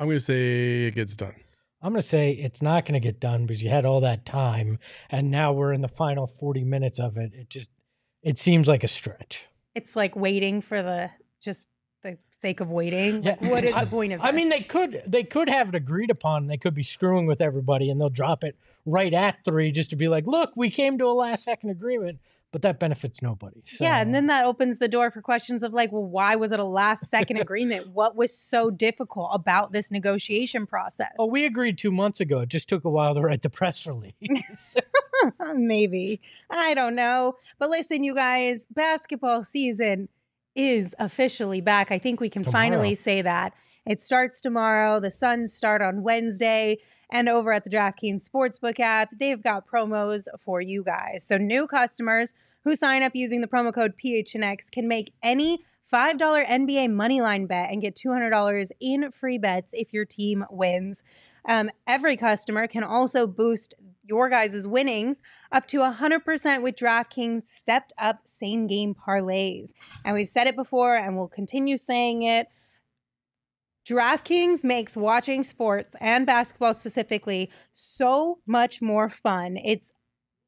I'm 0.00 0.08
going 0.08 0.18
to 0.18 0.24
say 0.24 0.86
it 0.86 0.96
gets 0.96 1.14
done. 1.14 1.34
I'm 1.82 1.92
going 1.92 2.02
to 2.02 2.08
say 2.08 2.32
it's 2.32 2.62
not 2.62 2.86
going 2.86 2.94
to 2.94 3.00
get 3.00 3.20
done 3.20 3.46
because 3.46 3.62
you 3.62 3.68
had 3.68 3.84
all 3.84 4.00
that 4.00 4.24
time, 4.24 4.78
and 5.10 5.30
now 5.30 5.52
we're 5.52 5.72
in 5.72 5.80
the 5.80 5.88
final 5.88 6.26
40 6.26 6.64
minutes 6.64 6.98
of 6.98 7.16
it. 7.18 7.32
It 7.34 7.50
just 7.50 7.70
it 8.22 8.38
seems 8.38 8.68
like 8.68 8.84
a 8.84 8.88
stretch. 8.88 9.46
It's 9.74 9.96
like 9.96 10.14
waiting 10.14 10.60
for 10.60 10.80
the 10.80 11.10
just 11.40 11.66
the 11.66 11.71
sake 12.42 12.60
of 12.60 12.70
waiting. 12.70 13.22
Yeah. 13.22 13.36
Like, 13.40 13.50
what 13.50 13.64
is 13.64 13.72
I- 13.74 13.84
the 13.84 13.90
point 13.90 14.12
of 14.12 14.20
it? 14.20 14.24
I 14.24 14.32
mean, 14.32 14.50
they 14.50 14.60
could 14.60 15.02
they 15.06 15.24
could 15.24 15.48
have 15.48 15.68
it 15.70 15.74
agreed 15.74 16.10
upon. 16.10 16.48
They 16.48 16.58
could 16.58 16.74
be 16.74 16.82
screwing 16.82 17.24
with 17.26 17.40
everybody, 17.40 17.88
and 17.88 17.98
they'll 18.00 18.10
drop 18.10 18.44
it 18.44 18.56
right 18.84 19.14
at 19.14 19.36
three 19.44 19.70
just 19.72 19.88
to 19.90 19.96
be 19.96 20.08
like, 20.08 20.26
"Look, 20.26 20.52
we 20.56 20.68
came 20.68 20.98
to 20.98 21.06
a 21.06 21.14
last 21.14 21.44
second 21.44 21.70
agreement," 21.70 22.18
but 22.50 22.60
that 22.62 22.78
benefits 22.78 23.22
nobody. 23.22 23.62
Yeah, 23.80 24.02
and 24.02 24.14
then 24.14 24.26
that 24.26 24.44
opens 24.44 24.76
the 24.78 24.88
door 24.88 25.10
for 25.10 25.22
questions 25.22 25.62
of 25.62 25.72
like, 25.72 25.90
well, 25.92 26.04
why 26.04 26.36
was 26.36 26.52
it 26.52 26.58
a 26.60 26.64
last 26.64 27.06
second 27.06 27.36
agreement? 27.46 27.88
What 27.94 28.16
was 28.16 28.36
so 28.36 28.70
difficult 28.70 29.30
about 29.32 29.72
this 29.72 29.90
negotiation 29.90 30.66
process? 30.66 31.12
oh, 31.18 31.26
we 31.26 31.46
agreed 31.46 31.78
two 31.78 31.90
months 31.92 32.20
ago. 32.20 32.40
It 32.40 32.48
just 32.50 32.68
took 32.68 32.84
a 32.84 32.90
while 32.90 33.14
to 33.14 33.20
write 33.22 33.40
the 33.42 33.50
press 33.50 33.86
release. 33.92 34.76
Maybe. 35.54 36.20
I 36.50 36.74
don't 36.74 36.94
know. 36.94 37.36
But 37.58 37.70
listen, 37.70 38.02
you 38.04 38.14
guys, 38.14 38.66
basketball 38.74 39.44
season 39.44 40.08
is 40.54 40.94
officially 40.98 41.60
back. 41.60 41.90
I 41.90 41.98
think 41.98 42.20
we 42.20 42.28
can 42.28 42.44
finally 42.44 42.94
say 42.94 43.22
that. 43.22 43.54
It 43.84 44.00
starts 44.00 44.40
tomorrow. 44.40 45.00
The 45.00 45.10
Suns 45.10 45.52
start 45.52 45.82
on 45.82 46.02
Wednesday. 46.02 46.78
And 47.10 47.28
over 47.28 47.52
at 47.52 47.64
the 47.64 47.70
DraftKings 47.70 48.28
Sportsbook 48.28 48.78
app, 48.78 49.10
they've 49.18 49.42
got 49.42 49.66
promos 49.66 50.26
for 50.38 50.60
you 50.60 50.84
guys. 50.84 51.24
So 51.26 51.36
new 51.36 51.66
customers 51.66 52.32
who 52.64 52.76
sign 52.76 53.02
up 53.02 53.12
using 53.14 53.40
the 53.40 53.48
promo 53.48 53.74
code 53.74 53.94
PHNX 54.02 54.70
can 54.70 54.86
make 54.86 55.12
any 55.22 55.58
$5 55.90 56.18
NBA 56.18 56.88
moneyline 56.88 57.48
bet 57.48 57.70
and 57.70 57.80
get 57.80 57.94
$200 57.94 58.70
in 58.80 59.10
free 59.12 59.38
bets 59.38 59.72
if 59.72 59.92
your 59.92 60.04
team 60.04 60.44
wins. 60.50 61.02
Um, 61.48 61.70
every 61.86 62.16
customer 62.16 62.66
can 62.66 62.84
also 62.84 63.26
boost 63.26 63.74
your 64.04 64.28
guys' 64.28 64.66
winnings 64.66 65.20
up 65.50 65.66
to 65.68 65.78
100% 65.78 66.62
with 66.62 66.76
DraftKings 66.76 67.44
stepped 67.44 67.92
up 67.98 68.20
same 68.24 68.66
game 68.66 68.94
parlays. 68.94 69.70
And 70.04 70.14
we've 70.14 70.28
said 70.28 70.46
it 70.46 70.56
before 70.56 70.96
and 70.96 71.16
we'll 71.16 71.28
continue 71.28 71.76
saying 71.76 72.22
it. 72.22 72.48
DraftKings 73.88 74.62
makes 74.62 74.96
watching 74.96 75.42
sports 75.42 75.96
and 76.00 76.24
basketball 76.24 76.74
specifically 76.74 77.50
so 77.72 78.38
much 78.46 78.80
more 78.80 79.08
fun. 79.08 79.56
It's 79.56 79.92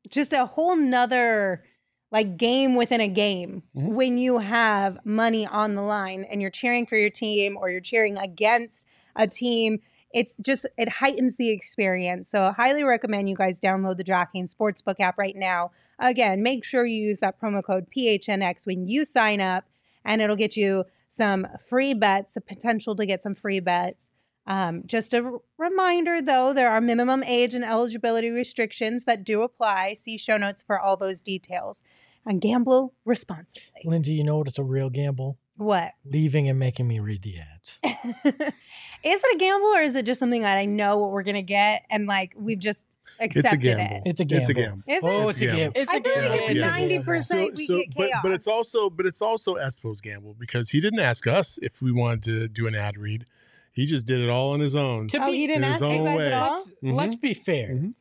just 0.09 0.33
a 0.33 0.47
whole 0.47 0.77
nother 0.77 1.65
like 2.15 2.37
game 2.37 2.77
within 2.77 3.01
a 3.01 3.09
game 3.09 3.63
Mhm. 3.77 3.89
when 3.89 4.19
you 4.19 4.39
have 4.39 4.99
money 5.05 5.47
on 5.47 5.75
the 5.75 5.83
line 5.83 6.25
and 6.31 6.41
you're 6.41 6.51
cheering 6.51 6.87
for 6.87 6.97
your 6.97 7.11
team 7.11 7.57
or 7.59 7.69
you're 7.71 7.81
cheering 7.81 8.17
against 8.19 8.87
a 9.17 9.27
team. 9.27 9.81
It's 10.13 10.37
just 10.41 10.65
it 10.79 10.89
heightens 10.89 11.37
the 11.37 11.51
experience. 11.51 12.29
So 12.29 12.45
I 12.45 12.53
highly 12.53 12.85
recommend 12.85 13.29
you 13.29 13.35
guys 13.35 13.61
download 13.61 13.97
the 13.97 14.05
DraftKings 14.05 14.55
Sportsbook 14.55 15.01
app 15.01 15.19
right 15.19 15.35
now. 15.35 15.73
Again, 15.99 16.41
make 16.41 16.65
sure 16.65 16.87
you 16.87 17.03
use 17.09 17.19
that 17.19 17.41
promo 17.41 17.63
code 17.65 17.87
PHNX 17.91 18.65
when 18.65 18.87
you 18.87 19.05
sign 19.05 19.41
up 19.41 19.65
and 20.05 20.23
it'll 20.23 20.37
get 20.37 20.57
you 20.57 20.85
some 21.09 21.47
free 21.69 21.95
bets, 21.95 22.35
the 22.35 22.41
potential 22.41 22.95
to 22.95 23.07
get 23.07 23.23
some 23.25 23.35
free 23.35 23.59
bets. 23.61 24.11
Um, 24.47 24.83
just 24.87 25.15
a 25.15 25.25
r- 25.25 25.41
reminder 25.59 26.21
though, 26.21 26.53
there 26.53 26.71
are 26.71 26.81
minimum 26.81 27.23
age 27.25 27.55
and 27.55 27.65
eligibility 27.65 28.29
restrictions 28.31 29.05
that 29.05 29.25
do 29.25 29.43
apply. 29.43 29.95
See 29.95 30.17
show 30.19 30.37
notes 30.37 30.63
for 30.63 30.79
all 30.79 30.97
those 30.97 31.19
details. 31.21 31.83
And 32.27 32.41
gamble 32.41 32.95
responsibly. 33.05 33.63
Lindsay, 33.85 34.15
you 34.15 34.25
know 34.25 34.39
what? 34.39 34.49
It's 34.49 34.59
a 34.59 34.63
real 34.65 34.89
gamble. 34.91 35.39
What? 35.57 35.93
Leaving 36.05 36.49
and 36.49 36.59
making 36.59 36.89
me 36.89 36.99
read 37.01 37.23
the 37.23 37.37
ads. 37.39 37.79
is 38.25 39.23
it 39.23 39.35
a 39.35 39.39
gamble 39.39 39.69
or 39.69 39.81
is 39.83 39.95
it 39.95 40.05
just 40.07 40.19
something 40.19 40.43
that 40.43 40.57
I 40.57 40.65
know 40.65 40.99
what 40.99 41.11
we're 41.13 41.23
gonna 41.23 41.43
get 41.43 41.85
and 41.91 42.07
like 42.07 42.35
we've 42.39 42.59
just 42.59 42.87
accepted 43.21 43.61
gamble. 43.61 43.85
it? 43.99 44.03
It's 44.07 44.21
a 44.21 44.25
gamble. 44.25 44.41
It's 44.41 44.49
a 44.49 44.55
gamble. 44.55 44.83
Is 44.89 45.01
Oh, 45.05 45.29
it's 45.29 45.41
a 45.41 45.45
It's 45.45 45.53
a 45.53 45.57
gamble. 45.57 45.73
It's 45.81 45.93
I 45.93 45.97
a 45.97 46.03
feel 46.03 46.29
like 46.31 46.51
it's 46.51 46.61
ninety 46.61 46.99
percent 46.99 47.57
we 47.57 47.67
get 47.69 47.95
but, 47.95 48.07
chaos. 48.09 48.21
but 48.23 48.33
it's 48.33 48.49
also 48.49 48.91
but 48.91 49.07
it's 49.07 49.23
also 49.23 49.55
Espo's 49.55 50.01
gamble 50.01 50.35
because 50.39 50.71
he 50.71 50.81
didn't 50.81 51.01
ask 51.01 51.27
us 51.29 51.59
if 51.63 51.81
we 51.81 51.93
wanted 51.93 52.23
to 52.25 52.49
do 52.49 52.67
an 52.67 52.75
ad 52.75 52.97
read. 52.99 53.25
He 53.73 53.87
just 53.87 54.07
did 54.07 54.21
it 54.21 54.31
all 54.31 54.53
on 54.53 54.61
his 54.61 54.75
own. 54.75 55.09
To 55.09 55.19
oh, 55.23 55.27
be- 55.27 55.37
he 55.37 55.47
didn't 55.47 55.65
in 55.65 55.73
his 55.73 55.83
ask 55.83 55.91
you 55.93 55.99
own 55.99 56.05
guys 56.05 56.17
way. 56.19 56.27
at 56.27 56.33
all. 56.33 56.55
Let's, 56.57 56.71
Mhm. 56.83 56.95
let's 56.95 57.17
be 57.17 57.35
fair. 57.35 57.69
Mhm. 57.71 57.95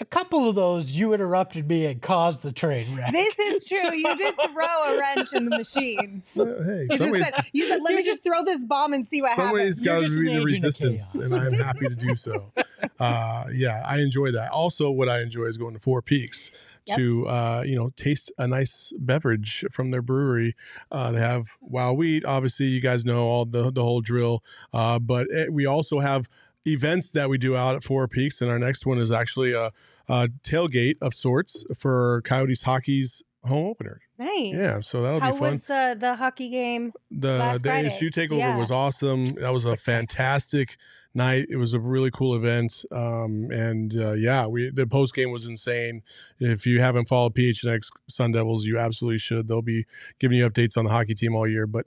A 0.00 0.04
couple 0.04 0.48
of 0.48 0.54
those, 0.54 0.92
you 0.92 1.12
interrupted 1.12 1.68
me 1.68 1.86
and 1.86 2.00
caused 2.00 2.42
the 2.42 2.52
train 2.52 2.94
wreck. 2.96 3.12
This 3.12 3.38
is 3.38 3.64
true. 3.68 3.94
You 3.94 4.16
did 4.16 4.34
throw 4.36 4.84
a 4.84 4.96
wrench 4.98 5.32
in 5.32 5.44
the 5.48 5.56
machine. 5.56 6.22
So, 6.26 6.44
hey, 6.62 6.86
You 6.90 6.98
just 6.98 7.24
said, 7.34 7.44
you 7.52 7.66
said, 7.68 7.80
let 7.82 7.94
me 7.94 8.02
just 8.04 8.22
throw 8.22 8.44
this 8.44 8.64
bomb 8.64 8.92
and 8.92 9.06
see 9.08 9.22
what 9.22 9.34
somebody's 9.34 9.78
happens. 9.78 9.80
got 9.80 10.00
You're 10.00 10.10
to 10.10 10.30
be 10.30 10.34
the 10.34 10.44
resistance, 10.44 11.14
and 11.14 11.34
I'm 11.34 11.52
happy 11.54 11.88
to 11.88 11.94
do 11.94 12.14
so. 12.16 12.52
Uh, 13.00 13.44
yeah, 13.52 13.82
I 13.86 13.98
enjoy 13.98 14.32
that. 14.32 14.50
Also, 14.50 14.90
what 14.90 15.08
I 15.08 15.20
enjoy 15.20 15.44
is 15.44 15.56
going 15.56 15.74
to 15.74 15.80
Four 15.80 16.02
Peaks. 16.02 16.50
Yep. 16.86 16.96
To 16.96 17.28
uh, 17.28 17.62
you 17.66 17.76
know, 17.76 17.90
taste 17.96 18.32
a 18.38 18.48
nice 18.48 18.92
beverage 18.98 19.64
from 19.70 19.90
their 19.90 20.00
brewery. 20.02 20.56
Uh, 20.90 21.12
they 21.12 21.20
have 21.20 21.48
Wow 21.60 21.92
Wheat. 21.92 22.24
Obviously, 22.24 22.66
you 22.66 22.80
guys 22.80 23.04
know 23.04 23.26
all 23.26 23.44
the 23.44 23.70
the 23.70 23.82
whole 23.82 24.00
drill. 24.00 24.42
Uh, 24.72 24.98
but 24.98 25.26
it, 25.28 25.52
we 25.52 25.66
also 25.66 26.00
have 26.00 26.28
events 26.66 27.10
that 27.10 27.28
we 27.28 27.38
do 27.38 27.56
out 27.56 27.74
at 27.76 27.82
Four 27.84 28.06
Peaks, 28.08 28.40
and 28.40 28.50
our 28.50 28.58
next 28.58 28.86
one 28.86 28.98
is 28.98 29.10
actually 29.12 29.52
a, 29.52 29.70
a 30.08 30.28
tailgate 30.42 30.96
of 31.00 31.14
sorts 31.14 31.64
for 31.76 32.22
Coyotes 32.22 32.62
hockey's 32.62 33.22
home 33.44 33.66
opener. 33.66 34.00
Nice. 34.18 34.52
Yeah, 34.52 34.80
so 34.80 35.02
that'll 35.02 35.20
How 35.20 35.32
be 35.32 35.38
fun. 35.38 35.46
How 35.46 35.52
was 35.52 35.62
the 35.62 35.96
the 36.00 36.14
hockey 36.16 36.48
game? 36.50 36.92
the 37.10 37.38
the 37.62 37.68
Friday? 37.68 37.88
ASU 37.88 38.10
takeover 38.10 38.38
Yeah. 38.38 38.58
was 38.58 38.70
awesome. 38.70 39.34
That 39.34 39.50
was 39.50 39.64
a 39.64 39.76
fantastic 39.76 40.76
night. 41.14 41.46
It 41.48 41.56
was 41.56 41.72
a 41.72 41.80
really 41.80 42.10
cool 42.10 42.34
event. 42.34 42.84
Um, 42.92 43.48
and 43.52 43.96
uh, 43.96 44.12
yeah, 44.12 44.46
we 44.46 44.70
the 44.70 44.86
post 44.86 45.14
game 45.14 45.30
was 45.30 45.46
insane. 45.46 46.02
If 46.40 46.66
you 46.66 46.80
haven't 46.80 47.08
followed 47.08 47.34
PHNX 47.34 47.88
Sun 48.08 48.32
Devils, 48.32 48.66
you 48.66 48.76
absolutely 48.78 49.18
should. 49.18 49.46
They'll 49.48 49.62
be 49.62 49.86
giving 50.18 50.38
you 50.38 50.50
updates 50.50 50.76
on 50.76 50.84
the 50.84 50.90
hockey 50.90 51.14
team 51.14 51.34
all 51.36 51.48
year. 51.48 51.66
But 51.66 51.86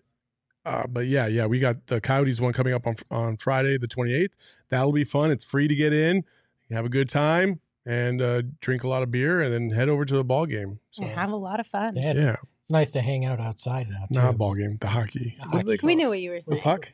uh, 0.65 0.85
but 0.87 1.07
yeah, 1.07 1.27
yeah, 1.27 1.45
we 1.45 1.59
got 1.59 1.87
the 1.87 1.99
Coyotes 2.01 2.39
one 2.39 2.53
coming 2.53 2.73
up 2.73 2.85
on 2.87 2.95
on 3.09 3.37
Friday 3.37 3.77
the 3.77 3.87
28th. 3.87 4.29
That'll 4.69 4.91
be 4.91 5.03
fun. 5.03 5.31
It's 5.31 5.43
free 5.43 5.67
to 5.67 5.75
get 5.75 5.93
in. 5.93 6.23
You 6.69 6.75
have 6.75 6.85
a 6.85 6.89
good 6.89 7.09
time 7.09 7.59
and 7.85 8.21
uh, 8.21 8.43
drink 8.61 8.83
a 8.83 8.87
lot 8.87 9.01
of 9.03 9.11
beer, 9.11 9.41
and 9.41 9.51
then 9.53 9.71
head 9.71 9.89
over 9.89 10.05
to 10.05 10.13
the 10.15 10.23
ball 10.23 10.45
game. 10.45 10.79
So 10.91 11.03
And 11.03 11.11
have 11.13 11.31
a 11.31 11.35
lot 11.35 11.59
of 11.59 11.67
fun. 11.67 11.95
Yeah, 11.95 12.09
it's, 12.11 12.23
yeah, 12.25 12.35
it's 12.61 12.69
nice 12.71 12.89
to 12.91 13.01
hang 13.01 13.25
out 13.25 13.39
outside 13.39 13.89
now, 13.89 14.05
too. 14.07 14.19
not 14.21 14.29
a 14.29 14.33
ball 14.37 14.53
game, 14.55 14.77
the 14.79 14.87
hockey. 14.87 15.35
The 15.41 15.49
What 15.49 15.61
do 15.61 15.67
they 15.67 15.71
hockey. 15.77 15.85
We 15.87 15.93
it? 15.93 15.95
knew 15.97 16.09
what 16.09 16.19
you 16.19 16.29
were 16.29 16.37
the 16.37 16.43
saying. 16.43 16.61
puck. 16.61 16.93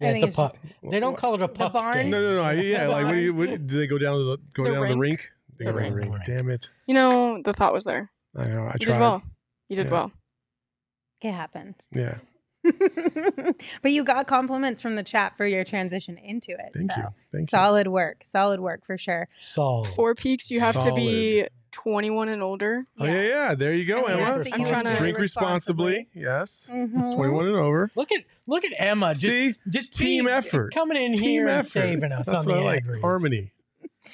Yeah, 0.00 0.08
it's 0.10 0.14
think 0.14 0.24
a 0.24 0.26
it's 0.28 0.36
puck. 0.36 0.56
They 0.90 1.00
don't 1.00 1.16
call 1.16 1.34
it 1.34 1.42
a 1.42 1.48
puck 1.48 1.72
barn? 1.72 1.94
game. 1.96 2.10
No, 2.10 2.20
no, 2.22 2.34
no. 2.36 2.42
I- 2.42 2.52
Yeah, 2.54 2.88
like 2.88 3.06
what 3.06 3.12
do 3.12 3.18
you? 3.18 3.34
What, 3.34 3.66
do 3.66 3.78
they 3.78 3.86
go 3.86 3.98
down 3.98 4.16
to 4.18 4.24
the 4.24 4.38
go 4.54 4.64
The 4.64 4.70
down 4.72 4.82
to 4.88 4.94
the 4.94 5.00
rink. 5.00 5.00
rink? 5.00 5.30
They 5.58 5.64
The 5.64 5.72
go 5.72 5.78
down 5.80 5.90
to 5.92 5.96
rink. 5.96 6.24
Damn 6.24 6.50
it! 6.50 6.68
You 6.86 6.94
know, 6.94 7.40
the 7.42 7.52
thought 7.52 7.72
was 7.72 7.84
there. 7.84 8.10
I 8.36 8.46
know. 8.48 8.62
I 8.64 8.74
You 8.78 8.86
tried. 8.86 8.94
did 8.94 9.00
well. 9.00 9.22
You 9.68 9.76
did 9.76 9.86
Yeah. 9.86 9.92
well. 9.92 10.12
It 11.22 11.32
happens. 11.32 11.76
Yeah. 11.92 12.18
but 13.82 13.92
you 13.92 14.04
got 14.04 14.26
compliments 14.26 14.80
from 14.82 14.96
the 14.96 15.02
chat 15.02 15.36
for 15.36 15.46
your 15.46 15.64
transition 15.64 16.18
into 16.18 16.52
it. 16.52 16.70
Thank 16.74 16.92
so 16.92 17.00
you. 17.00 17.06
Thank 17.32 17.50
solid 17.50 17.88
work. 17.88 18.22
Solid 18.24 18.60
work 18.60 18.84
for 18.84 18.98
sure. 18.98 19.28
Solid. 19.40 19.86
Four 19.88 20.14
peaks, 20.14 20.50
you 20.50 20.60
have 20.60 20.82
to 20.84 20.92
be 20.94 21.46
21 21.72 22.28
and 22.28 22.42
older. 22.42 22.86
you. 22.96 23.04
Oh 23.04 23.06
yeah, 23.06 23.22
yeah. 23.22 23.54
There 23.54 23.74
you 23.74 23.84
go, 23.84 24.04
And 24.06 24.16
we 24.18 24.22
Emma. 24.22 24.44
I'm 24.54 24.64
trying 24.64 24.84
to- 24.86 24.96
Drink 24.96 25.18
responsibly. 25.18 26.08
Yes. 26.14 26.70
Mhm. 26.72 27.14
Twenty-one 27.14 27.46
and 27.46 27.56
over. 27.56 27.90
Look 27.94 28.10
at 28.12 28.24
look 28.46 28.64
at 28.64 28.72
Emma. 28.76 29.10
Just, 29.14 29.22
See, 29.22 29.54
just 29.68 29.92
team 29.92 30.24
being- 30.24 30.34
effort. 30.36 30.72
coming 30.74 31.02
in 31.02 31.12
team 31.12 31.22
here 31.22 31.42
and 31.48 31.58
effort. 31.58 31.68
saving 31.70 32.12
us 32.12 32.26
That's 32.26 32.40
on 32.46 32.46
what 32.46 32.54
the 32.56 32.60
I 32.60 32.64
like. 32.64 32.84
ad. 32.88 33.00
Harmony. 33.00 33.52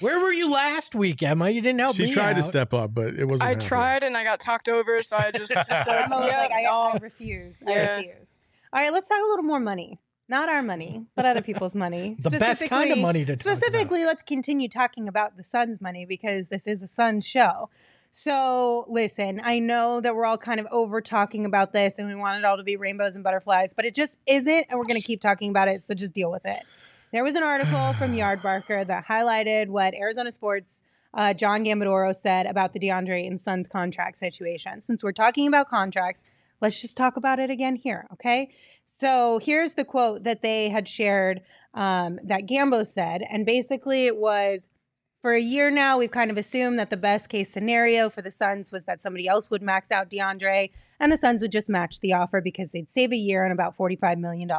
Where 0.00 0.18
were 0.18 0.32
you 0.32 0.50
last 0.50 0.94
week, 0.96 1.22
Emma? 1.22 1.48
You 1.50 1.60
didn't 1.60 1.78
help 1.78 1.94
She 1.96 2.02
me 2.06 2.12
tried 2.12 2.34
to 2.36 2.42
step 2.42 2.74
up, 2.74 2.92
but 2.92 3.14
it 3.14 3.26
wasn't. 3.26 3.46
I 3.46 3.50
happening. 3.50 3.68
tried 3.68 4.02
and 4.02 4.16
I 4.16 4.24
got 4.24 4.40
talked 4.40 4.68
over, 4.68 5.02
so 5.02 5.16
I 5.16 5.30
just 5.30 5.52
said, 5.66 5.86
Emma 5.86 6.26
yeah, 6.26 6.38
like, 6.38 6.50
I, 6.50 6.64
I 6.66 6.92
no. 6.94 6.98
refuse. 7.00 7.58
I 7.64 7.70
Yeah. 7.70 7.96
refuse. 7.98 8.28
All 8.74 8.80
right, 8.80 8.92
let's 8.92 9.08
talk 9.08 9.18
a 9.24 9.28
little 9.28 9.44
more 9.44 9.60
money. 9.60 10.00
Not 10.28 10.48
our 10.48 10.60
money, 10.60 11.06
but 11.14 11.24
other 11.24 11.42
people's 11.42 11.76
money. 11.76 12.16
The 12.18 12.30
best 12.30 12.40
kind 12.40 12.90
of 12.90 12.98
Specifically- 12.98 13.02
money 13.02 13.24
to. 13.24 13.38
Specifically, 13.38 14.04
let's 14.04 14.22
continue 14.24 14.68
talking 14.68 15.06
about 15.06 15.36
the 15.36 15.44
Suns' 15.44 15.80
money 15.80 16.06
because 16.06 16.48
this 16.48 16.66
is 16.66 16.82
a 16.82 16.88
Suns 16.88 17.24
show. 17.24 17.70
So, 18.10 18.84
listen, 18.88 19.40
I 19.44 19.60
know 19.60 20.00
that 20.00 20.16
we're 20.16 20.24
all 20.24 20.38
kind 20.38 20.58
of 20.58 20.66
over 20.72 21.00
talking 21.00 21.46
about 21.46 21.72
this 21.72 21.98
and 21.98 22.08
we 22.08 22.16
want 22.16 22.38
it 22.38 22.44
all 22.44 22.56
to 22.56 22.64
be 22.64 22.76
rainbows 22.76 23.14
and 23.14 23.22
butterflies, 23.22 23.74
but 23.74 23.84
it 23.84 23.94
just 23.94 24.18
isn't. 24.26 24.66
And 24.68 24.78
we're 24.78 24.86
going 24.86 25.00
to 25.00 25.06
keep 25.06 25.20
talking 25.20 25.50
about 25.50 25.68
it. 25.68 25.80
So, 25.80 25.94
just 25.94 26.12
deal 26.12 26.32
with 26.32 26.44
it. 26.44 26.64
There 27.12 27.22
was 27.22 27.36
an 27.36 27.44
article 27.44 27.92
from 27.92 28.12
Yardbarker 28.16 28.88
that 28.88 29.06
highlighted 29.06 29.68
what 29.68 29.94
Arizona 29.94 30.32
Sports 30.32 30.82
uh, 31.12 31.32
John 31.32 31.64
Gambadoro 31.64 32.12
said 32.12 32.46
about 32.46 32.72
the 32.72 32.80
DeAndre 32.80 33.24
and 33.24 33.40
Suns 33.40 33.68
contract 33.68 34.16
situation. 34.16 34.80
Since 34.80 35.04
we're 35.04 35.12
talking 35.12 35.46
about 35.46 35.68
contracts, 35.68 36.24
let's 36.60 36.80
just 36.80 36.96
talk 36.96 37.16
about 37.16 37.38
it 37.38 37.50
again 37.50 37.76
here, 37.76 38.06
okay? 38.12 38.50
So 38.84 39.38
here's 39.42 39.74
the 39.74 39.84
quote 39.84 40.24
that 40.24 40.42
they 40.42 40.68
had 40.68 40.88
shared 40.88 41.42
um, 41.74 42.18
that 42.24 42.46
Gambo 42.46 42.86
said. 42.86 43.22
And 43.28 43.44
basically, 43.44 44.06
it 44.06 44.16
was 44.16 44.68
for 45.24 45.32
a 45.32 45.40
year 45.40 45.70
now, 45.70 45.96
we've 45.96 46.10
kind 46.10 46.30
of 46.30 46.36
assumed 46.36 46.78
that 46.78 46.90
the 46.90 46.98
best 46.98 47.30
case 47.30 47.50
scenario 47.50 48.10
for 48.10 48.20
the 48.20 48.30
Suns 48.30 48.70
was 48.70 48.84
that 48.84 49.00
somebody 49.00 49.26
else 49.26 49.50
would 49.50 49.62
max 49.62 49.90
out 49.90 50.10
DeAndre 50.10 50.70
and 51.00 51.10
the 51.10 51.16
Suns 51.16 51.40
would 51.40 51.50
just 51.50 51.70
match 51.70 52.00
the 52.00 52.12
offer 52.12 52.42
because 52.42 52.72
they'd 52.72 52.90
save 52.90 53.10
a 53.10 53.16
year 53.16 53.42
and 53.42 53.50
about 53.50 53.74
$45 53.74 54.18
million. 54.18 54.50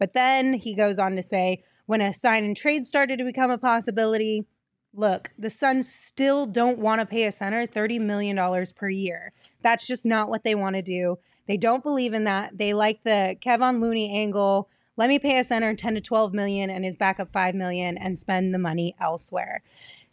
But 0.00 0.12
then 0.12 0.54
he 0.54 0.74
goes 0.74 0.98
on 0.98 1.14
to 1.14 1.22
say, 1.22 1.62
when 1.86 2.00
a 2.00 2.12
sign 2.12 2.42
and 2.42 2.56
trade 2.56 2.84
started 2.84 3.18
to 3.18 3.24
become 3.24 3.52
a 3.52 3.58
possibility, 3.58 4.46
look, 4.94 5.30
the 5.38 5.50
Suns 5.50 5.92
still 5.92 6.46
don't 6.46 6.78
want 6.78 7.00
to 7.00 7.06
pay 7.06 7.24
a 7.24 7.32
center 7.32 7.66
$30 7.66 8.00
million 8.00 8.66
per 8.74 8.88
year. 8.88 9.32
That's 9.62 9.86
just 9.86 10.06
not 10.06 10.28
what 10.28 10.44
they 10.44 10.54
want 10.54 10.76
to 10.76 10.82
do. 10.82 11.18
They 11.46 11.56
don't 11.56 11.82
believe 11.82 12.14
in 12.14 12.24
that. 12.24 12.56
They 12.56 12.72
like 12.74 13.02
the 13.02 13.36
Kevon 13.40 13.80
Looney 13.80 14.16
angle. 14.16 14.68
Let 14.96 15.08
me 15.08 15.18
pay 15.18 15.38
a 15.38 15.44
center 15.44 15.74
10 15.74 15.94
to 15.94 16.00
12 16.00 16.32
million 16.32 16.70
and 16.70 16.84
his 16.84 16.96
backup 16.96 17.32
5 17.32 17.54
million 17.54 17.98
and 17.98 18.18
spend 18.18 18.54
the 18.54 18.58
money 18.58 18.94
elsewhere. 19.00 19.62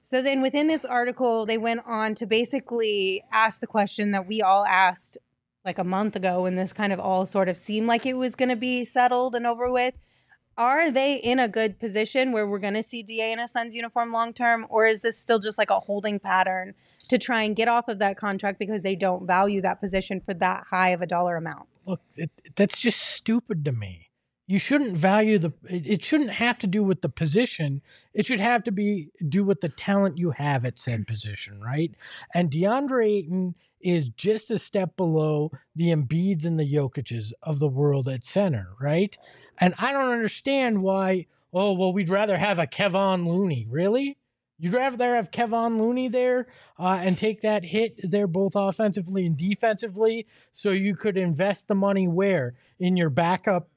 So 0.01 0.21
then 0.21 0.41
within 0.41 0.67
this 0.67 0.83
article, 0.83 1.45
they 1.45 1.57
went 1.57 1.81
on 1.85 2.15
to 2.15 2.25
basically 2.25 3.23
ask 3.31 3.61
the 3.61 3.67
question 3.67 4.11
that 4.11 4.27
we 4.27 4.41
all 4.41 4.65
asked 4.65 5.17
like 5.63 5.77
a 5.77 5.83
month 5.83 6.15
ago 6.15 6.41
when 6.41 6.55
this 6.55 6.73
kind 6.73 6.91
of 6.91 6.99
all 6.99 7.27
sort 7.27 7.47
of 7.47 7.55
seemed 7.55 7.87
like 7.87 8.05
it 8.07 8.17
was 8.17 8.35
going 8.35 8.49
to 8.49 8.55
be 8.55 8.83
settled 8.83 9.35
and 9.35 9.45
over 9.45 9.71
with. 9.71 9.93
Are 10.61 10.91
they 10.91 11.15
in 11.15 11.39
a 11.39 11.47
good 11.47 11.79
position 11.79 12.31
where 12.31 12.45
we're 12.45 12.59
going 12.59 12.75
to 12.75 12.83
see 12.83 13.01
DA 13.01 13.31
in 13.31 13.39
a 13.39 13.47
Suns 13.47 13.75
uniform 13.75 14.11
long 14.11 14.31
term? 14.31 14.67
Or 14.69 14.85
is 14.85 15.01
this 15.01 15.17
still 15.17 15.39
just 15.39 15.57
like 15.57 15.71
a 15.71 15.79
holding 15.79 16.19
pattern 16.19 16.75
to 17.09 17.17
try 17.17 17.41
and 17.41 17.55
get 17.55 17.67
off 17.67 17.87
of 17.87 17.97
that 17.97 18.15
contract 18.15 18.59
because 18.59 18.83
they 18.83 18.95
don't 18.95 19.25
value 19.25 19.59
that 19.61 19.79
position 19.79 20.21
for 20.21 20.35
that 20.35 20.65
high 20.69 20.89
of 20.89 21.01
a 21.01 21.07
dollar 21.07 21.35
amount? 21.35 21.67
look, 21.85 22.01
it, 22.15 22.29
that's 22.55 22.79
just 22.79 22.99
stupid 22.99 23.65
to 23.65 23.71
me. 23.71 24.09
You 24.47 24.59
shouldn't 24.59 24.97
value 24.97 25.39
the. 25.39 25.51
It, 25.69 25.87
it 25.87 26.03
shouldn't 26.03 26.31
have 26.31 26.57
to 26.59 26.67
do 26.67 26.83
with 26.83 27.01
the 27.01 27.09
position. 27.09 27.81
It 28.13 28.25
should 28.25 28.39
have 28.39 28.63
to 28.65 28.71
be 28.71 29.09
do 29.27 29.43
with 29.43 29.61
the 29.61 29.69
talent 29.69 30.17
you 30.17 30.31
have 30.31 30.65
at 30.65 30.77
said 30.77 31.07
position, 31.07 31.61
right? 31.61 31.91
And 32.33 32.51
DeAndre 32.51 33.07
Ayton 33.07 33.55
is 33.81 34.09
just 34.09 34.51
a 34.51 34.59
step 34.59 34.95
below 34.95 35.51
the 35.75 35.87
Embiids 35.87 36.45
and 36.45 36.59
the 36.59 36.71
Jokic's 36.71 37.33
of 37.41 37.59
the 37.59 37.67
world 37.67 38.07
at 38.07 38.23
center, 38.23 38.67
right? 38.79 39.17
And 39.61 39.75
I 39.77 39.93
don't 39.93 40.09
understand 40.09 40.81
why. 40.81 41.27
Oh 41.53 41.73
well, 41.73 41.93
we'd 41.93 42.09
rather 42.09 42.37
have 42.37 42.59
a 42.59 42.67
Kevon 42.67 43.27
Looney. 43.27 43.67
Really? 43.69 44.17
You'd 44.57 44.73
rather 44.73 45.15
have 45.15 45.31
Kevon 45.31 45.79
Looney 45.79 46.07
there 46.07 46.47
uh, 46.77 46.99
and 47.01 47.17
take 47.17 47.41
that 47.41 47.63
hit 47.63 47.99
there, 48.03 48.27
both 48.27 48.53
offensively 48.55 49.25
and 49.25 49.35
defensively, 49.35 50.27
so 50.53 50.69
you 50.69 50.95
could 50.95 51.17
invest 51.17 51.67
the 51.67 51.73
money 51.73 52.07
where 52.07 52.53
in 52.79 52.95
your 52.95 53.09
backup, 53.09 53.69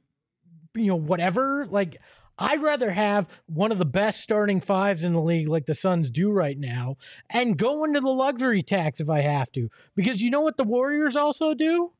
you 0.74 0.88
know, 0.88 0.96
whatever. 0.96 1.66
Like, 1.70 2.02
I'd 2.38 2.62
rather 2.62 2.90
have 2.90 3.26
one 3.46 3.72
of 3.72 3.78
the 3.78 3.86
best 3.86 4.20
starting 4.20 4.60
fives 4.60 5.04
in 5.04 5.14
the 5.14 5.22
league, 5.22 5.48
like 5.48 5.64
the 5.64 5.74
Suns 5.74 6.10
do 6.10 6.30
right 6.30 6.58
now, 6.58 6.98
and 7.30 7.56
go 7.56 7.84
into 7.84 8.00
the 8.00 8.10
luxury 8.10 8.62
tax 8.62 9.00
if 9.00 9.08
I 9.08 9.22
have 9.22 9.50
to. 9.52 9.70
Because 9.94 10.20
you 10.20 10.30
know 10.30 10.42
what 10.42 10.58
the 10.58 10.64
Warriors 10.64 11.16
also 11.16 11.54
do? 11.54 11.92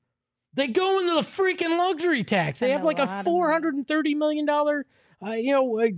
They 0.55 0.69
go 0.69 1.01
into 1.01 1.15
the 1.15 1.21
freaking 1.21 1.79
luxury 1.79 2.25
tax. 2.25 2.59
Spend 2.59 2.69
they 2.69 2.73
have 2.73 2.83
a 2.83 2.87
like 2.87 2.99
a 2.99 3.05
lot 3.05 3.25
four 3.25 3.51
hundred 3.51 3.75
and 3.75 3.87
thirty 3.87 4.15
million 4.15 4.47
dollar, 4.47 4.87
uh, 5.25 5.33
you 5.33 5.53
know, 5.53 5.81
uh, 5.81 5.89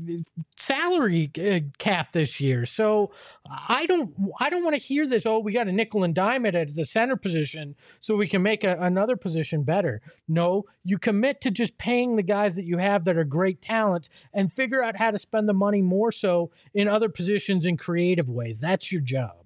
salary 0.57 1.31
uh, 1.38 1.61
cap 1.79 2.12
this 2.12 2.40
year. 2.40 2.64
So 2.64 3.11
I 3.47 3.87
don't, 3.87 4.14
I 4.40 4.49
don't 4.51 4.64
want 4.64 4.75
to 4.75 4.81
hear 4.81 5.07
this. 5.07 5.27
Oh, 5.27 5.40
we 5.40 5.53
got 5.53 5.69
a 5.69 5.73
nickel 5.73 6.05
and 6.05 6.14
dime 6.14 6.47
it 6.47 6.55
at 6.55 6.75
the 6.75 6.85
center 6.85 7.16
position, 7.16 7.75
so 8.01 8.16
we 8.16 8.29
can 8.29 8.42
make 8.42 8.64
a, 8.64 8.77
another 8.81 9.16
position 9.16 9.62
better. 9.62 10.01
No, 10.29 10.64
you 10.85 10.99
commit 10.99 11.40
to 11.42 11.51
just 11.51 11.77
paying 11.77 12.16
the 12.16 12.23
guys 12.23 12.57
that 12.57 12.64
you 12.64 12.79
have 12.79 13.05
that 13.05 13.16
are 13.16 13.25
great 13.25 13.61
talents, 13.61 14.09
and 14.33 14.53
figure 14.53 14.83
out 14.83 14.97
how 14.97 15.11
to 15.11 15.19
spend 15.19 15.49
the 15.49 15.55
money 15.55 15.83
more 15.83 16.12
so 16.12 16.51
in 16.73 16.88
other 16.88 17.09
positions 17.09 17.66
in 17.66 17.77
creative 17.77 18.29
ways. 18.29 18.61
That's 18.61 18.90
your 18.90 19.03
job. 19.03 19.37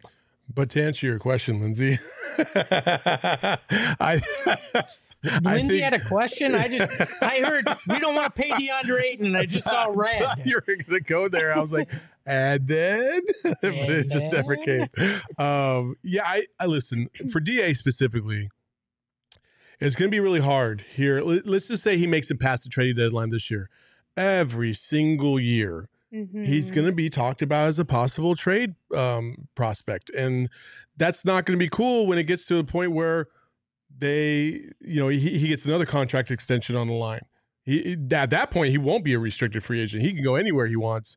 But 0.53 0.71
to 0.71 0.83
answer 0.83 1.07
your 1.07 1.19
question, 1.19 1.61
Lindsay, 1.61 1.99
I. 2.39 4.21
Lindsay 5.43 5.69
think- 5.69 5.83
had 5.85 5.93
a 5.95 6.01
question. 6.01 6.55
I 6.55 6.69
just 6.79 7.01
I 7.23 7.41
heard 7.41 7.69
we 7.89 7.99
don't 7.99 8.15
want 8.15 8.35
to 8.35 8.43
pay 8.43 8.51
DeAndre 8.51 9.03
Ayton, 9.03 9.27
and 9.27 9.37
I 9.37 9.45
just 9.47 9.69
saw 9.69 9.87
red. 9.95 10.25
you 10.45 10.57
were 10.67 10.77
gonna 10.85 11.01
go 11.01 11.29
there. 11.29 11.55
I 11.55 11.61
was 11.61 11.73
like, 11.73 11.91
and 12.27 12.67
then, 12.67 13.21
but 13.63 13.75
it 13.75 14.11
just 14.11 14.33
never 14.33 14.57
came. 14.57 14.87
Um, 15.39 15.97
yeah, 16.03 16.25
I, 16.25 16.47
I 16.59 16.67
listen 16.67 17.11
for 17.31 17.39
Da 17.41 17.73
specifically. 17.75 18.49
It's 19.79 19.95
gonna 19.97 20.11
be 20.11 20.21
really 20.21 20.41
hard 20.41 20.85
here. 20.95 21.21
Let- 21.21 21.47
Let's 21.47 21.69
just 21.69 21.83
say 21.83 21.97
he 21.99 22.07
makes 22.07 22.31
it 22.31 22.41
past 22.41 22.65
the 22.65 22.71
trading 22.71 22.97
deadline 22.97 23.29
this 23.31 23.51
year. 23.51 23.69
Every 24.17 24.73
single 24.73 25.39
year, 25.39 25.89
he's 26.11 26.71
Mhm. 26.71 26.75
going 26.75 26.87
to 26.87 26.93
be 26.93 27.09
talked 27.09 27.43
about 27.43 27.69
as 27.69 27.79
a 27.79 27.85
possible 27.85 28.35
trade 28.37 28.75
um, 28.95 29.49
prospect, 29.55 30.11
and 30.11 30.49
that's 30.97 31.25
not 31.25 31.47
going 31.47 31.59
to 31.59 31.63
be 31.65 31.69
cool 31.69 32.07
when 32.07 32.19
it 32.19 32.25
gets 32.25 32.47
to 32.47 32.55
the 32.57 32.65
point 32.65 32.93
where 32.93 33.29
they, 33.97 34.69
you 34.81 35.01
know, 35.01 35.09
he, 35.09 35.39
he 35.39 35.49
gets 35.49 35.65
another 35.65 35.87
contract 35.87 36.31
extension 36.31 36.77
on 36.77 36.87
the 36.89 36.95
line. 36.95 37.21
He 37.65 37.83
he- 37.83 38.15
at 38.15 38.31
that 38.31 38.51
point 38.51 38.71
he 38.71 38.79
won't 38.79 39.05
be 39.05 39.13
a 39.15 39.19
restricted 39.19 39.63
free 39.65 39.81
agent. 39.81 40.03
He 40.03 40.13
can 40.13 40.23
go 40.25 40.35
anywhere 40.37 40.67
he 40.67 40.77
wants. 40.77 41.17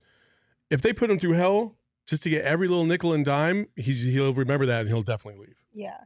If 0.70 0.82
they 0.82 0.94
put 0.94 1.10
him 1.10 1.20
through 1.20 1.34
hell 1.34 1.78
just 2.08 2.24
to 2.24 2.30
get 2.30 2.44
every 2.46 2.68
little 2.68 2.86
nickel 2.86 3.14
and 3.14 3.24
dime, 3.24 3.68
he's 3.76 4.04
he'll 4.04 4.34
remember 4.34 4.66
that 4.66 4.82
and 4.82 4.90
he'll 4.90 5.04
definitely 5.04 5.46
leave. 5.46 5.56
Yeah. 5.74 5.98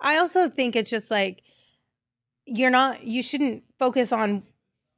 I 0.00 0.16
also 0.18 0.48
think 0.48 0.74
it's 0.76 0.90
just 0.90 1.10
like 1.10 1.42
you're 2.46 2.70
not 2.70 3.02
you 3.04 3.22
shouldn't 3.22 3.64
focus 3.78 4.12
on 4.12 4.42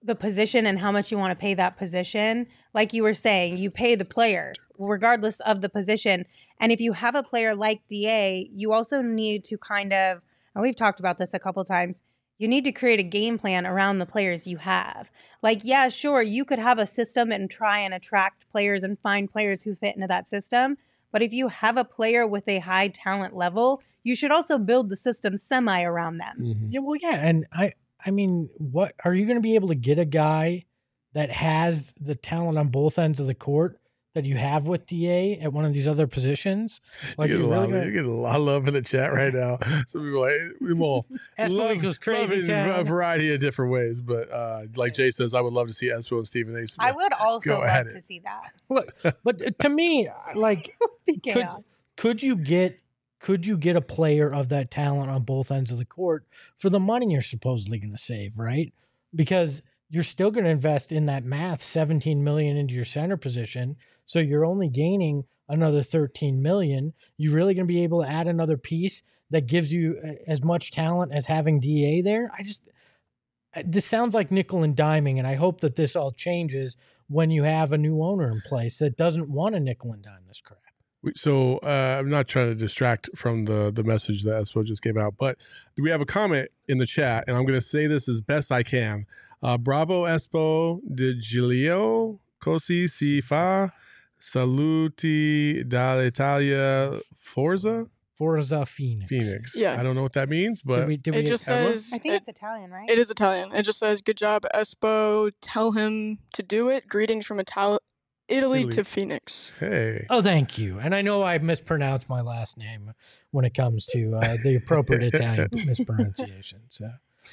the 0.06 0.14
position 0.14 0.66
and 0.66 0.78
how 0.78 0.92
much 0.92 1.10
you 1.10 1.18
want 1.18 1.32
to 1.32 1.36
pay 1.36 1.54
that 1.54 1.76
position. 1.76 2.46
Like 2.74 2.92
you 2.92 3.02
were 3.02 3.14
saying, 3.14 3.58
you 3.58 3.70
pay 3.70 3.94
the 3.94 4.04
player 4.04 4.52
regardless 4.78 5.40
of 5.40 5.60
the 5.60 5.68
position. 5.68 6.26
And 6.60 6.72
if 6.72 6.80
you 6.80 6.92
have 6.92 7.14
a 7.14 7.22
player 7.22 7.54
like 7.54 7.80
DA, 7.88 8.48
you 8.52 8.72
also 8.72 9.02
need 9.02 9.44
to 9.44 9.58
kind 9.58 9.92
of 9.92 10.22
and 10.56 10.62
we've 10.62 10.74
talked 10.74 10.98
about 10.98 11.18
this 11.18 11.34
a 11.34 11.38
couple 11.38 11.62
times. 11.64 12.02
You 12.38 12.48
need 12.48 12.64
to 12.64 12.72
create 12.72 12.98
a 12.98 13.04
game 13.04 13.38
plan 13.38 13.66
around 13.66 13.98
the 13.98 14.06
players 14.06 14.46
you 14.46 14.56
have. 14.56 15.10
Like, 15.42 15.60
yeah, 15.62 15.90
sure, 15.90 16.22
you 16.22 16.46
could 16.46 16.58
have 16.58 16.78
a 16.78 16.86
system 16.86 17.30
and 17.30 17.50
try 17.50 17.80
and 17.80 17.92
attract 17.92 18.50
players 18.50 18.82
and 18.82 18.98
find 18.98 19.30
players 19.30 19.62
who 19.62 19.74
fit 19.74 19.94
into 19.94 20.08
that 20.08 20.28
system. 20.28 20.78
But 21.12 21.20
if 21.20 21.32
you 21.32 21.48
have 21.48 21.76
a 21.76 21.84
player 21.84 22.26
with 22.26 22.48
a 22.48 22.58
high 22.58 22.88
talent 22.88 23.36
level, 23.36 23.82
you 24.02 24.14
should 24.14 24.32
also 24.32 24.56
build 24.56 24.88
the 24.88 24.96
system 24.96 25.36
semi 25.36 25.82
around 25.82 26.18
them. 26.18 26.38
Mm-hmm. 26.40 26.66
Yeah, 26.70 26.80
well, 26.80 26.96
yeah, 26.96 27.16
and 27.16 27.46
I, 27.52 27.74
I 28.06 28.10
mean, 28.10 28.48
what 28.58 28.94
are 29.04 29.12
you 29.14 29.26
going 29.26 29.36
to 29.36 29.42
be 29.42 29.56
able 29.56 29.68
to 29.68 29.74
get 29.74 29.98
a 29.98 30.04
guy 30.04 30.64
that 31.12 31.30
has 31.30 31.92
the 32.00 32.14
talent 32.14 32.56
on 32.58 32.68
both 32.68 32.98
ends 32.98 33.18
of 33.20 33.26
the 33.26 33.34
court 33.34 33.80
that 34.14 34.24
you 34.24 34.36
have 34.36 34.66
with 34.66 34.86
Da 34.86 35.38
at 35.40 35.52
one 35.52 35.64
of 35.64 35.74
these 35.74 35.88
other 35.88 36.06
positions? 36.06 36.80
Like, 37.18 37.28
you, 37.30 37.36
get 37.38 37.44
a 37.44 37.48
you're 37.48 37.56
lot, 37.56 37.60
really 37.62 37.64
of- 37.64 37.72
gonna- 37.72 37.86
you 37.86 37.92
get 37.92 38.04
a 38.06 38.10
lot 38.12 38.36
of 38.36 38.42
love 38.42 38.68
in 38.68 38.74
the 38.74 38.80
chat 38.82 39.12
right 39.12 39.34
now. 39.34 39.58
Some 39.88 40.02
people 40.02 40.24
are 40.24 40.30
like 40.48 40.60
we 40.60 40.72
will 40.72 41.06
love, 41.38 41.76
equals 41.76 41.98
crazy 41.98 42.42
love 42.42 42.48
in 42.48 42.68
a 42.70 42.84
variety 42.84 43.34
of 43.34 43.40
different 43.40 43.72
ways. 43.72 44.00
But 44.00 44.30
uh, 44.30 44.62
like 44.76 44.94
Jay 44.94 45.10
says, 45.10 45.34
I 45.34 45.40
would 45.40 45.52
love 45.52 45.68
to 45.68 45.74
see 45.74 45.88
Espo 45.88 46.18
and 46.18 46.26
Stephen 46.26 46.56
A. 46.56 46.66
Smith. 46.66 46.86
I 46.86 46.92
would 46.92 47.12
also 47.14 47.56
Go 47.56 47.60
love 47.60 47.88
to 47.88 48.00
see 48.00 48.20
that. 48.20 48.52
Look, 48.68 48.94
but 49.24 49.42
uh, 49.44 49.50
to 49.58 49.68
me, 49.68 50.08
like, 50.34 50.74
Could- 51.24 51.46
could 51.96 52.22
you 52.22 52.36
get 52.36 52.78
could 53.18 53.46
you 53.46 53.56
get 53.56 53.76
a 53.76 53.80
player 53.80 54.32
of 54.32 54.48
that 54.50 54.70
talent 54.70 55.10
on 55.10 55.22
both 55.22 55.50
ends 55.50 55.70
of 55.70 55.78
the 55.78 55.84
court 55.84 56.26
for 56.58 56.70
the 56.70 56.80
money 56.80 57.06
you're 57.10 57.22
supposedly 57.22 57.78
going 57.78 57.92
to 57.92 57.98
save 57.98 58.38
right? 58.38 58.72
Because 59.14 59.62
you're 59.88 60.02
still 60.02 60.30
going 60.30 60.44
to 60.44 60.50
invest 60.50 60.92
in 60.92 61.06
that 61.06 61.24
math 61.24 61.62
17 61.62 62.22
million 62.22 62.56
into 62.56 62.74
your 62.74 62.84
center 62.84 63.16
position 63.16 63.76
so 64.04 64.18
you're 64.18 64.44
only 64.44 64.68
gaining 64.68 65.24
another 65.48 65.82
13 65.82 66.42
million. 66.42 66.92
You're 67.16 67.34
really 67.34 67.54
going 67.54 67.66
to 67.66 67.72
be 67.72 67.84
able 67.84 68.02
to 68.02 68.08
add 68.08 68.26
another 68.26 68.56
piece 68.56 69.02
that 69.30 69.46
gives 69.46 69.72
you 69.72 69.98
uh, 70.04 70.12
as 70.26 70.42
much 70.42 70.70
talent 70.70 71.12
as 71.12 71.26
having 71.26 71.60
da 71.60 72.02
there? 72.02 72.30
I 72.36 72.42
just 72.42 72.62
uh, 73.54 73.62
this 73.64 73.84
sounds 73.84 74.14
like 74.14 74.30
nickel 74.30 74.62
and 74.62 74.76
diming 74.76 75.18
and 75.18 75.26
i 75.26 75.34
hope 75.34 75.60
that 75.60 75.76
this 75.76 75.96
all 75.96 76.12
changes 76.12 76.76
when 77.08 77.30
you 77.30 77.42
have 77.42 77.72
a 77.72 77.78
new 77.78 78.02
owner 78.02 78.30
in 78.30 78.40
place 78.42 78.78
that 78.78 78.96
doesn't 78.96 79.30
want 79.30 79.54
to 79.54 79.60
nickel 79.60 79.92
and 79.92 80.02
dime 80.02 80.24
this 80.28 80.40
crap 80.40 80.58
So 81.14 81.58
uh, 81.58 81.96
I'm 81.98 82.10
not 82.10 82.26
trying 82.26 82.48
to 82.48 82.54
distract 82.54 83.08
from 83.14 83.44
the 83.44 83.70
the 83.72 83.84
message 83.84 84.22
that 84.24 84.42
Espo 84.42 84.64
just 84.64 84.82
gave 84.82 84.96
out, 84.96 85.14
but 85.18 85.36
we 85.78 85.90
have 85.90 86.00
a 86.00 86.06
comment 86.06 86.50
in 86.68 86.78
the 86.78 86.86
chat, 86.86 87.24
and 87.28 87.36
I'm 87.36 87.44
going 87.44 87.58
to 87.58 87.64
say 87.64 87.86
this 87.86 88.08
as 88.08 88.20
best 88.20 88.50
I 88.50 88.62
can. 88.62 89.06
Uh, 89.42 89.56
Bravo 89.58 90.04
Espo 90.04 90.80
de 90.92 91.14
Giglio 91.14 92.18
Cosi 92.40 92.88
si 92.88 93.20
fa 93.20 93.72
saluti 94.20 95.62
dall'Italia 95.68 97.00
Forza 97.14 97.86
Forza 98.16 98.64
Phoenix. 98.64 99.08
Phoenix. 99.10 99.56
Yeah. 99.56 99.78
I 99.78 99.82
don't 99.82 99.94
know 99.94 100.02
what 100.02 100.14
that 100.14 100.30
means, 100.30 100.62
Did 100.62 100.68
but 100.68 100.88
we, 100.88 100.96
did 100.96 101.14
it 101.14 101.18
we, 101.18 101.24
just 101.24 101.46
Emma? 101.48 101.72
says 101.72 101.90
I 101.92 101.98
think 101.98 102.14
it, 102.14 102.16
it's 102.18 102.28
Italian, 102.28 102.70
right? 102.70 102.88
it 102.88 102.98
is 102.98 103.10
Italian. 103.10 103.54
It 103.54 103.62
just 103.62 103.78
says 103.78 104.00
good 104.00 104.16
job, 104.16 104.44
Espo. 104.54 105.30
Tell 105.42 105.72
him 105.72 106.18
to 106.32 106.42
do 106.42 106.68
it. 106.70 106.88
Greetings 106.88 107.26
from 107.26 107.38
Ital- 107.38 107.80
Italy, 108.28 108.60
Italy. 108.60 108.72
to 108.74 108.84
Phoenix. 108.84 109.50
hey, 109.60 110.04
oh, 110.10 110.20
thank 110.22 110.58
you. 110.58 110.78
And 110.80 110.94
I 110.94 111.02
know 111.02 111.22
I 111.22 111.38
mispronounced 111.38 112.08
my 112.08 112.20
last 112.20 112.58
name 112.58 112.92
when 113.30 113.44
it 113.44 113.54
comes 113.54 113.86
to 113.86 114.16
uh, 114.16 114.36
the 114.42 114.56
appropriate 114.56 115.02
Italian 115.14 115.48
mispronunciation. 115.52 116.60
So 116.68 116.90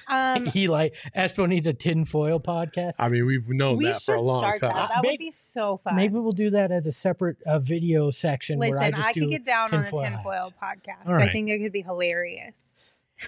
Um, 0.08 0.45
he 0.58 0.67
like 0.67 0.95
Espo 1.15 1.47
needs 1.47 1.65
a 1.67 1.73
tinfoil 1.73 2.39
podcast. 2.39 2.93
I 2.99 3.10
mean 3.10 3.25
we've 3.25 3.47
known 3.49 3.77
we 3.77 3.86
that 3.86 4.01
for 4.03 4.15
a 4.15 4.21
long 4.21 4.41
start 4.43 4.60
time. 4.60 4.75
that. 4.75 4.89
That 4.89 5.03
May- 5.03 5.12
would 5.12 5.19
be 5.19 5.32
so 5.32 5.77
fun. 5.84 5.95
Maybe 5.95 6.15
we'll 6.15 6.32
do 6.32 6.49
that 6.51 6.71
as 6.71 6.86
a 6.88 6.91
separate 6.91 7.38
uh, 7.43 7.58
video 7.60 8.12
section. 8.12 8.60
where 8.60 8.69
I, 8.77 8.89
Listen, 8.89 8.95
just 8.95 9.08
I, 9.08 9.13
do 9.13 9.19
could 9.21 9.29
get 9.32 9.45
down 9.45 9.73
on 9.73 9.79
a 9.79 9.84
tinfoil 9.84 10.01
tinfoil 10.03 10.51
hats. 10.60 10.79
podcast. 10.86 11.08
All 11.08 11.15
I 11.15 11.32
think 11.32 11.49
it 11.49 11.60
could 11.60 11.71
be 11.73 11.82
hilarious. 11.82 12.69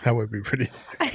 That 0.04 0.16
would 0.16 0.32
be 0.32 0.42
pretty. 0.42 0.70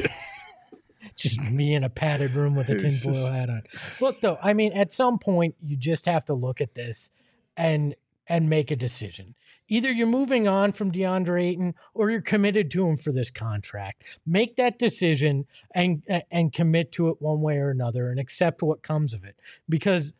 just 1.16 1.40
me 1.40 1.74
in 1.74 1.84
a 1.84 1.88
padded 1.88 2.34
room 2.34 2.54
with 2.54 2.68
a 2.68 2.78
tinfoil 2.78 3.14
just- 3.14 3.32
hat 3.32 3.50
on. 3.50 3.62
Look, 4.00 4.20
though, 4.20 4.38
I 4.42 4.52
mean, 4.52 4.72
at 4.72 4.92
some 4.92 5.18
point, 5.18 5.54
you 5.62 5.76
just 5.76 6.06
have 6.06 6.24
to 6.26 6.34
look 6.34 6.60
at 6.60 6.74
this 6.74 7.10
and 7.56 7.94
and 8.26 8.48
make 8.48 8.70
a 8.70 8.76
decision. 8.76 9.34
Either 9.66 9.90
you're 9.90 10.06
moving 10.06 10.46
on 10.46 10.70
from 10.70 10.92
DeAndre 10.92 11.48
Ayton 11.48 11.74
or 11.94 12.10
you're 12.10 12.20
committed 12.20 12.70
to 12.70 12.86
him 12.86 12.96
for 12.96 13.12
this 13.12 13.30
contract. 13.30 14.04
Make 14.24 14.56
that 14.56 14.78
decision 14.78 15.46
and 15.74 16.04
and 16.30 16.52
commit 16.52 16.92
to 16.92 17.08
it 17.08 17.16
one 17.20 17.40
way 17.40 17.56
or 17.56 17.70
another 17.70 18.10
and 18.10 18.20
accept 18.20 18.62
what 18.62 18.82
comes 18.82 19.12
of 19.12 19.24
it. 19.24 19.36
Because 19.68 20.12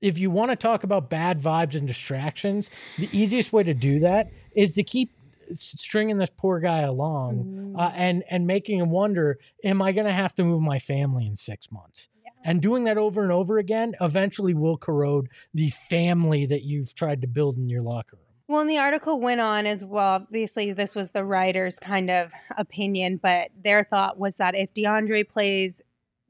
if 0.00 0.18
you 0.18 0.30
want 0.30 0.50
to 0.50 0.56
talk 0.56 0.84
about 0.84 1.10
bad 1.10 1.42
vibes 1.42 1.74
and 1.74 1.86
distractions, 1.86 2.70
the 2.98 3.08
easiest 3.12 3.52
way 3.52 3.64
to 3.64 3.74
do 3.74 3.98
that 4.00 4.30
is 4.54 4.72
to 4.74 4.82
keep 4.82 5.10
stringing 5.52 6.18
this 6.18 6.30
poor 6.36 6.60
guy 6.60 6.80
along 6.80 7.74
uh, 7.76 7.92
and 7.94 8.24
and 8.30 8.46
making 8.46 8.78
him 8.78 8.90
wonder, 8.90 9.38
am 9.64 9.80
I 9.82 9.92
going 9.92 10.06
to 10.06 10.12
have 10.12 10.34
to 10.36 10.44
move 10.44 10.62
my 10.62 10.78
family 10.78 11.26
in 11.26 11.36
six 11.36 11.70
months? 11.70 12.08
And 12.44 12.62
doing 12.62 12.84
that 12.84 12.96
over 12.96 13.22
and 13.22 13.32
over 13.32 13.58
again 13.58 13.94
eventually 14.00 14.54
will 14.54 14.76
corrode 14.76 15.28
the 15.52 15.70
family 15.70 16.46
that 16.46 16.62
you've 16.62 16.94
tried 16.94 17.20
to 17.22 17.26
build 17.26 17.56
in 17.56 17.68
your 17.68 17.82
locker 17.82 18.16
room. 18.16 18.24
Well, 18.46 18.60
and 18.60 18.70
the 18.70 18.78
article 18.78 19.20
went 19.20 19.40
on 19.42 19.66
as 19.66 19.84
well. 19.84 20.14
Obviously, 20.14 20.72
this 20.72 20.94
was 20.94 21.10
the 21.10 21.24
writer's 21.24 21.78
kind 21.78 22.10
of 22.10 22.30
opinion, 22.56 23.18
but 23.22 23.50
their 23.62 23.84
thought 23.84 24.18
was 24.18 24.36
that 24.36 24.54
if 24.54 24.72
DeAndre 24.72 25.28
plays 25.28 25.82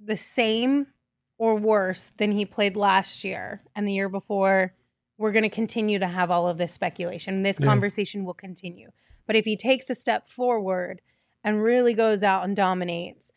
the 0.03 0.17
same 0.17 0.89
or 1.37 1.55
worse 1.55 2.11
than 2.17 2.33
he 2.33 2.45
played 2.45 2.75
last 2.77 3.23
year 3.23 3.63
and 3.77 3.87
the 3.87 3.93
year 3.93 4.09
before, 4.09 4.75
we're 5.19 5.31
going 5.33 5.45
to 5.45 5.49
continue 5.49 5.99
to 6.01 6.07
have 6.07 6.31
all 6.31 6.49
of 6.49 6.59
this 6.59 6.73
speculation. 6.73 7.43
This 7.43 7.59
Yeah. 7.61 7.67
conversation 7.67 8.25
will 8.25 8.35
continue. 8.35 8.91
But 9.29 9.37
if 9.37 9.45
he 9.45 9.57
takes 9.57 9.88
a 9.88 9.95
step 9.95 10.27
forward 10.29 11.01
and 11.45 11.62
really 11.62 11.95
goes 11.95 12.25
out 12.25 12.43
and 12.45 12.57
dominates, 12.57 13.31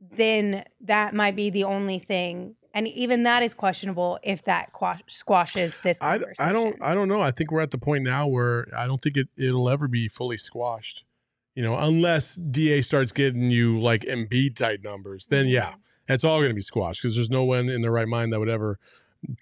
then 0.00 0.64
that 0.80 1.14
might 1.14 1.36
be 1.36 1.50
the 1.50 1.64
only 1.64 1.98
thing. 1.98 2.54
And 2.74 2.88
even 2.88 3.24
that 3.24 3.42
is 3.42 3.52
questionable 3.52 4.18
if 4.22 4.44
that 4.44 4.72
quash- 4.72 5.02
squashes 5.06 5.76
this 5.82 5.98
I. 6.00 6.18
I 6.38 6.52
don't 6.52 6.76
I 6.80 6.94
don't 6.94 7.08
know. 7.08 7.20
I 7.20 7.30
think 7.30 7.50
we're 7.50 7.60
at 7.60 7.70
the 7.70 7.76
point 7.78 8.04
now 8.04 8.26
where 8.26 8.66
I 8.74 8.86
don't 8.86 8.98
think 9.02 9.18
it 9.18 9.28
it'll 9.36 9.68
ever 9.68 9.86
be 9.88 10.08
fully 10.08 10.38
squashed. 10.38 11.04
You 11.54 11.62
know, 11.62 11.76
unless 11.76 12.36
DA 12.36 12.80
starts 12.80 13.12
getting 13.12 13.50
you 13.50 13.78
like 13.78 14.02
Embiid 14.04 14.56
type 14.56 14.80
numbers, 14.82 15.26
then 15.26 15.44
Mm-hmm. 15.44 15.52
yeah, 15.52 15.74
it's 16.08 16.24
all 16.24 16.38
going 16.38 16.48
to 16.48 16.54
be 16.54 16.62
squashed 16.62 17.02
because 17.02 17.14
there's 17.14 17.28
no 17.28 17.44
one 17.44 17.68
in 17.68 17.82
their 17.82 17.90
right 17.92 18.08
mind 18.08 18.32
that 18.32 18.40
would 18.40 18.48
ever 18.48 18.78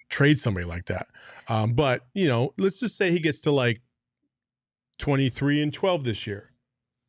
trade 0.09 0.37
somebody 0.37 0.65
like 0.65 0.85
that. 0.87 1.07
Um, 1.47 1.71
but 1.71 2.05
you 2.13 2.27
know, 2.27 2.53
let's 2.57 2.81
just 2.81 2.97
say 2.97 3.11
he 3.11 3.19
gets 3.19 3.39
to 3.41 3.51
like 3.51 3.79
23 5.01 5.61
and 5.61 5.73
12 5.73 6.03
this 6.05 6.25
year, 6.27 6.51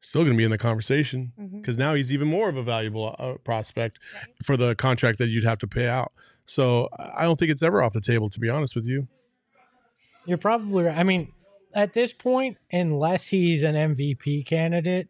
still 0.00 0.22
going 0.22 0.33
to 0.33 0.37
be 0.37 0.44
in 0.44 0.50
the 0.50 0.59
conversation 0.59 1.33
because 1.57 1.78
now 1.78 1.94
he's 1.94 2.11
even 2.12 2.26
more 2.26 2.48
of 2.48 2.57
a 2.57 2.62
valuable 2.62 3.14
uh, 3.18 3.35
prospect 3.44 4.00
for 4.42 4.57
the 4.57 4.74
contract 4.74 5.18
that 5.18 5.28
you'd 5.28 5.44
have 5.44 5.59
to 5.59 5.66
pay 5.66 5.87
out. 5.87 6.11
So 6.46 6.88
I 6.98 7.22
don't 7.22 7.38
think 7.38 7.50
it's 7.52 7.62
ever 7.62 7.83
off 7.83 7.92
the 7.92 8.00
table, 8.00 8.28
to 8.31 8.40
be 8.40 8.48
honest 8.48 8.74
with 8.74 8.85
you. 8.87 9.07
You're 10.26 10.38
probably 10.38 10.85
right. 10.85 10.96
I 10.98 11.02
mean, 11.02 11.33
at 11.74 11.92
this 11.92 12.12
point, 12.12 12.57
unless 12.72 13.26
he's 13.28 13.62
an 13.62 13.74
MVP 13.74 14.46
candidate, 14.46 15.09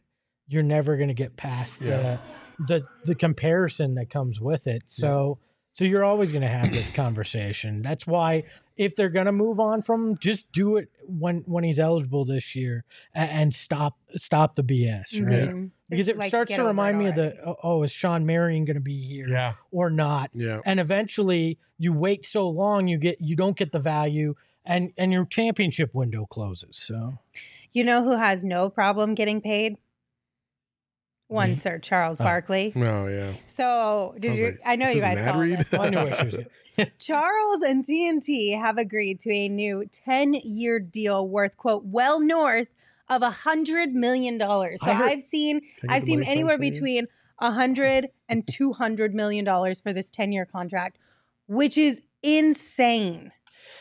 you're 0.49 0.63
never 0.63 0.97
going 0.97 1.09
to 1.09 1.15
get 1.15 1.37
past 1.37 1.81
Yeah. 1.81 2.19
the 2.59 2.65
the 2.67 2.87
the 3.05 3.15
comparison 3.15 3.95
that 3.95 4.11
comes 4.11 4.41
with 4.41 4.67
it. 4.67 4.83
So 4.87 5.39
so 5.73 5.85
you're 5.85 6.05
always 6.05 6.33
going 6.33 6.43
to 6.43 6.49
have 6.49 6.71
this 6.73 6.91
conversation. 6.91 7.81
That's 7.83 8.07
why 8.07 8.45
if 8.77 8.97
they're 8.97 9.09
going 9.11 9.27
to 9.27 9.33
move 9.33 9.61
on 9.61 9.83
from 9.83 10.11
him, 10.11 10.19
just 10.19 10.51
do 10.53 10.77
it 10.77 10.89
when 11.07 11.39
when 11.47 11.65
he's 11.65 11.79
eligible 11.79 12.25
this 12.25 12.55
year 12.55 12.85
and, 13.15 13.31
and 13.31 13.55
stop 13.55 13.99
stop 14.17 14.55
the 14.55 14.63
BS, 14.63 15.13
right? 15.27 15.51
Mhm. 15.51 15.71
Because 15.91 16.09
it 16.09 16.17
Like, 16.17 16.29
starts 16.29 16.55
to 16.55 16.65
remind 16.65 16.99
me 16.99 17.09
of 17.09 17.15
the 17.17 17.37
oh, 17.47 17.57
oh, 17.63 17.83
is 17.83 17.93
Shawn 17.93 18.25
Marion 18.25 18.65
going 18.65 18.77
to 18.77 18.81
be 18.81 19.01
here 19.03 19.29
Yeah. 19.29 19.55
or 19.71 19.91
not? 19.91 20.31
Yeah. 20.35 20.61
and 20.65 20.81
eventually 20.81 21.59
you 21.79 21.93
wait 21.93 22.25
so 22.25 22.49
long 22.49 22.89
you 22.89 22.97
get 22.99 23.21
you 23.21 23.37
don't 23.37 23.57
get 23.57 23.73
the 23.73 23.79
value 23.81 24.35
and 24.65 24.93
and 24.97 25.13
your 25.13 25.25
championship 25.27 25.95
window 25.95 26.25
closes 26.27 26.77
so 26.77 27.19
You 27.73 27.85
know 27.85 28.03
who 28.05 28.17
has 28.17 28.43
no 28.45 28.71
problem 28.71 29.15
getting 29.15 29.41
paid? 29.41 29.77
One 31.29 31.51
Me? 31.51 31.55
Sir 31.55 31.79
Charles. 31.79 32.19
Barkley. 32.19 32.73
Oh 32.77 33.07
yeah. 33.07 33.33
So 33.47 34.13
I 34.15 34.19
did 34.19 34.31
was 34.33 34.41
you? 34.41 34.47
like, 34.47 34.61
I 34.67 34.77
know 34.77 34.89
you 34.91 35.01
guys 35.01 35.27
saw 35.27 35.39
read? 35.41 35.59
this. 35.59 35.73
I 35.75 35.89
knew 35.89 35.97
what 35.99 36.19
she 36.19 36.25
was 36.25 36.31
getting. 36.33 36.47
Charles 36.99 37.63
and 37.63 37.85
TNT 37.85 38.59
have 38.59 38.79
agreed 38.79 39.21
to 39.21 39.31
a 39.33 39.49
new 39.49 39.85
10-year 40.07 40.79
deal 40.81 41.29
worth 41.29 41.57
quote 41.57 41.85
well 41.85 42.21
north 42.21 42.69
of 43.09 43.23
a 43.23 43.31
hundred 43.31 43.95
million 43.95 44.39
dollars. 44.39 44.81
So 44.83 44.91
I 44.91 44.95
heard- 44.95 45.11
I've 45.13 45.23
seen 45.23 45.57
I 45.57 45.87
get 45.87 45.91
I've 45.91 46.03
seen 46.05 46.23
anywhere 46.25 46.57
for 46.57 46.65
you? 46.65 46.71
between 46.71 47.07
a 47.41 47.51
hundred 47.51 48.09
and 48.29 48.47
two 48.47 48.73
hundred 48.73 49.15
million 49.15 49.45
dollars 49.45 49.81
for 49.81 49.93
this 49.93 50.11
10-year 50.11 50.47
contract, 50.47 50.99
which 51.47 51.77
is 51.77 52.01
insane. 52.23 53.33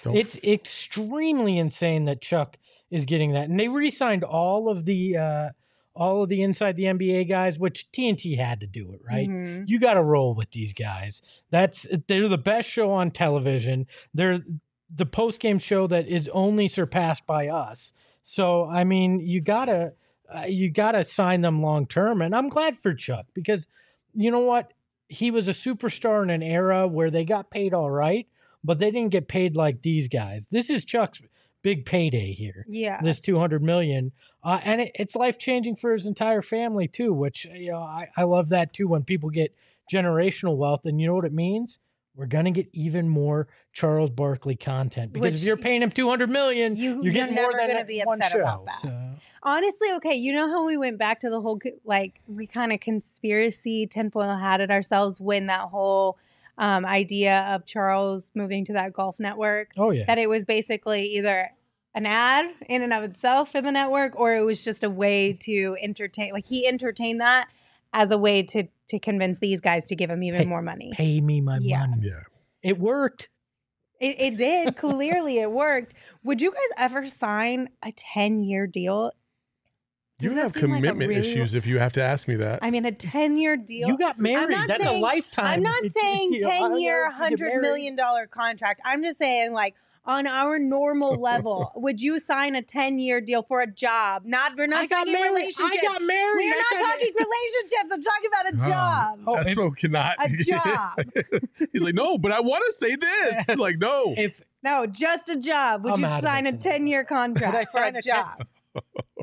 Don't 0.03 0.15
it's 0.15 0.35
extremely 0.43 1.57
insane 1.57 2.05
that 2.05 2.21
chuck 2.21 2.57
is 2.89 3.05
getting 3.05 3.31
that 3.33 3.49
and 3.49 3.59
they 3.59 3.67
re-signed 3.67 4.23
all 4.23 4.67
of 4.67 4.85
the 4.85 5.15
uh 5.15 5.49
all 5.93 6.23
of 6.23 6.29
the 6.29 6.41
inside 6.41 6.75
the 6.75 6.83
nba 6.83 7.27
guys 7.27 7.59
which 7.59 7.87
tnt 7.91 8.37
had 8.37 8.59
to 8.61 8.67
do 8.67 8.91
it 8.93 9.01
right? 9.07 9.27
Mhm. 9.27 9.65
you 9.67 9.79
got 9.79 9.95
to 9.95 10.03
roll 10.03 10.33
with 10.33 10.49
these 10.51 10.73
guys. 10.73 11.21
That's 11.49 11.85
they're 12.07 12.29
the 12.29 12.37
best 12.37 12.69
show 12.69 12.91
on 12.91 13.11
television. 13.11 13.87
They're 14.13 14.39
the 14.93 15.05
post-game 15.05 15.59
show 15.59 15.87
that 15.87 16.07
is 16.07 16.29
only 16.33 16.67
surpassed 16.67 17.25
by 17.25 17.47
us. 17.49 17.93
So 18.23 18.65
i 18.65 18.83
mean 18.83 19.19
you 19.19 19.41
gotta 19.41 19.93
uh, 20.33 20.43
you 20.47 20.69
gotta 20.71 21.03
sign 21.03 21.41
them 21.41 21.61
long 21.61 21.85
term 21.87 22.21
and 22.21 22.33
i'm 22.35 22.47
glad 22.47 22.77
for 22.77 22.93
chuck 22.93 23.25
because 23.33 23.67
you 24.13 24.31
know 24.31 24.39
what? 24.41 24.73
He 25.07 25.29
was 25.31 25.47
a 25.49 25.51
superstar 25.51 26.23
in 26.23 26.29
an 26.29 26.41
era 26.43 26.87
where 26.87 27.09
they 27.11 27.25
got 27.25 27.49
paid 27.51 27.73
all 27.73 27.91
right 27.91 28.27
but 28.63 28.77
they 28.79 28.91
didn't 28.91 29.09
get 29.11 29.27
paid 29.27 29.55
like 29.55 29.81
these 29.81 30.07
guys. 30.07 30.47
This 30.51 30.69
is 30.69 30.85
chuck's 30.85 31.19
big 31.63 31.85
payday 31.85 32.31
here 32.33 32.65
Yeah. 32.67 32.99
this 33.01 33.19
200 33.19 33.61
million 33.61 34.11
uh, 34.43 34.59
and 34.63 34.81
it, 34.81 34.91
it's 34.95 35.15
life 35.15 35.37
changing 35.37 35.75
for 35.75 35.93
his 35.93 36.05
entire 36.05 36.41
family 36.41 36.87
too 36.87 37.13
which 37.13 37.45
you 37.45 37.71
know 37.71 37.79
I, 37.79 38.09
I 38.17 38.23
love 38.23 38.49
that 38.49 38.73
too 38.73 38.87
when 38.87 39.03
people 39.03 39.29
get 39.29 39.55
generational 39.91 40.57
wealth 40.57 40.85
and 40.85 40.99
you 40.99 41.07
know 41.07 41.13
what 41.13 41.25
it 41.25 41.33
means 41.33 41.79
we're 42.15 42.25
gonna 42.25 42.51
get 42.51 42.67
even 42.73 43.07
more 43.07 43.47
charles 43.73 44.09
barkley 44.09 44.55
content 44.55 45.13
because 45.13 45.33
Which 45.33 45.41
if 45.41 45.43
you're 45.43 45.57
paying 45.57 45.81
him 45.83 45.91
200 45.91 46.29
million 46.29 46.75
you- 46.75 46.95
you're 46.95 47.03
you're 47.03 47.13
getting 47.13 47.35
more 47.35 47.51
never 47.51 47.57
than 47.57 47.67
gonna 47.75 47.85
be 47.85 48.01
one 48.03 48.17
upset 48.19 48.31
show, 48.33 48.39
about 48.41 48.65
that. 48.65 48.75
so. 48.75 48.97
Honestly, 49.43 49.89
okay, 49.93 50.13
you 50.15 50.33
know 50.33 50.47
how 50.47 50.65
we 50.65 50.77
went 50.77 50.97
back 50.97 51.19
to 51.19 51.29
the 51.29 51.41
whole 51.41 51.59
like 51.83 52.19
we 52.27 52.47
kind 52.47 52.71
of 52.73 52.79
conspiracy 52.79 53.85
tinfoil 53.87 54.35
hat 54.35 54.61
at 54.61 54.71
ourselves 54.71 55.19
when 55.21 55.45
that 55.47 55.61
whole 55.61 56.17
um, 56.57 56.85
idea 56.85 57.41
of 57.49 57.65
Charles 57.65 58.31
moving 58.35 58.65
to 58.65 58.73
that 58.73 58.93
golf 58.93 59.19
network 59.19 59.71
oh 59.77 59.91
yeah 59.91 60.05
that 60.07 60.17
it 60.17 60.29
was 60.29 60.45
basically 60.45 61.03
either 61.17 61.49
an 61.93 62.05
ad 62.05 62.45
in 62.69 62.81
and 62.81 62.93
of 62.93 63.03
itself 63.03 63.51
for 63.51 63.61
the 63.61 63.71
network 63.71 64.17
or 64.17 64.35
it 64.35 64.41
was 64.45 64.63
just 64.63 64.83
a 64.83 64.89
way 64.89 65.33
to 65.33 65.75
entertain 65.81 66.31
like 66.33 66.45
he 66.45 66.65
entertained 66.67 67.19
that 67.21 67.49
as 67.93 68.11
a 68.11 68.17
way 68.17 68.41
to 68.43 68.67
to 68.87 68.99
convince 68.99 69.39
these 69.39 69.59
guys 69.61 69.85
to 69.87 69.95
give 69.95 70.09
him 70.09 70.23
even 70.23 70.39
Hey, 70.41 70.45
more 70.45 70.61
money. 70.61 70.91
pay 70.93 71.19
me 71.21 71.41
my 71.41 71.57
Yeah. 71.61 71.79
money 71.79 72.07
Yeah. 72.07 72.21
it 72.63 72.79
worked 72.79 73.29
It, 73.99 74.19
it 74.19 74.37
did. 74.37 74.75
Clearly, 74.77 75.37
it 75.37 75.51
worked. 75.51 75.93
Would 76.23 76.41
you 76.41 76.51
guys 76.51 76.69
ever 76.77 77.07
sign 77.07 77.69
a 77.83 77.91
10 77.91 78.43
year 78.43 78.65
deal? 78.65 79.11
You 80.21 80.29
Does 80.29 80.35
that 80.35 80.41
have 80.43 80.53
seem 80.53 80.71
like 80.71 80.79
commitment 80.83 81.09
really- 81.09 81.19
issues 81.21 81.55
if 81.55 81.65
you 81.65 81.79
have 81.79 81.93
to 81.93 82.03
ask 82.03 82.27
me 82.27 82.35
that. 82.35 82.59
I 82.61 82.71
mean, 82.71 82.85
a 82.85 82.91
10 82.91 83.37
year 83.37 83.57
deal. 83.57 83.87
you 83.87 83.97
got 83.97 84.19
married 84.19 84.49
not 84.55 84.67
that's 84.67 84.83
saying- 84.83 84.97
a 84.99 85.01
lifetime 85.01 85.45
I'm 85.47 85.63
not 85.63 85.83
saying 85.95 86.33
you 86.33 86.41
know, 86.41 86.47
I 86.49 86.51
don't 86.51 86.61
10 86.61 86.71
know 86.73 86.77
year, 86.77 86.97
if 87.07 87.13
you 87.13 87.19
get 87.19 87.19
100 87.19 87.45
married. 87.47 87.61
million 87.61 87.95
dollar 87.95 88.27
contract. 88.27 88.81
I'm 88.85 89.03
just 89.03 89.17
saying, 89.17 89.53
like, 89.53 89.75
on 90.03 90.25
our 90.25 90.57
normal 90.57 91.15
level, 91.21 91.71
would 91.75 92.01
you 92.01 92.17
sign 92.17 92.55
a 92.55 92.61
10 92.63 92.97
year 92.97 93.21
deal 93.21 93.43
for 93.43 93.61
a 93.61 93.67
job? 93.67 94.23
Not, 94.25 94.57
we're 94.57 94.65
not 94.67 94.83
I 94.83 94.85
talking 94.87 95.13
married. 95.13 95.29
relationships. 95.29 95.77
I 95.79 95.81
got 95.81 96.01
married. 96.01 96.35
We're 96.45 96.55
not 96.55 96.89
talking 96.91 97.11
relationships. 97.19 97.91
I'm 97.93 98.03
talking 98.03 98.29
about 98.33 98.53
a 98.65 98.69
job. 98.69 99.19
Oh, 99.27 99.37
if- 99.39 99.47
Espo 99.55 99.75
cannot. 99.77 100.15
A 100.19 100.29
job. 100.43 101.69
He's 101.71 101.81
like, 101.83 101.93
no, 101.95 102.17
but 102.17 102.31
I 102.31 102.39
want 102.39 102.63
to 102.71 102.73
say 102.77 102.95
this. 102.95 103.47
like, 103.57 103.77
no. 103.77 104.15
if 104.17 104.41
No, 104.63 104.87
just 104.87 105.29
a 105.29 105.35
job. 105.35 105.83
Would 105.83 105.93
I'm 105.93 106.01
you 106.03 106.11
sign 106.19 106.47
a 106.47 106.53
10 106.57 106.87
year 106.87 107.03
contract 107.03 107.67
for 107.71 107.79
sign 107.79 107.95
a 107.95 107.99
a 107.99 108.01
10 108.01 108.11
job? 108.11 108.47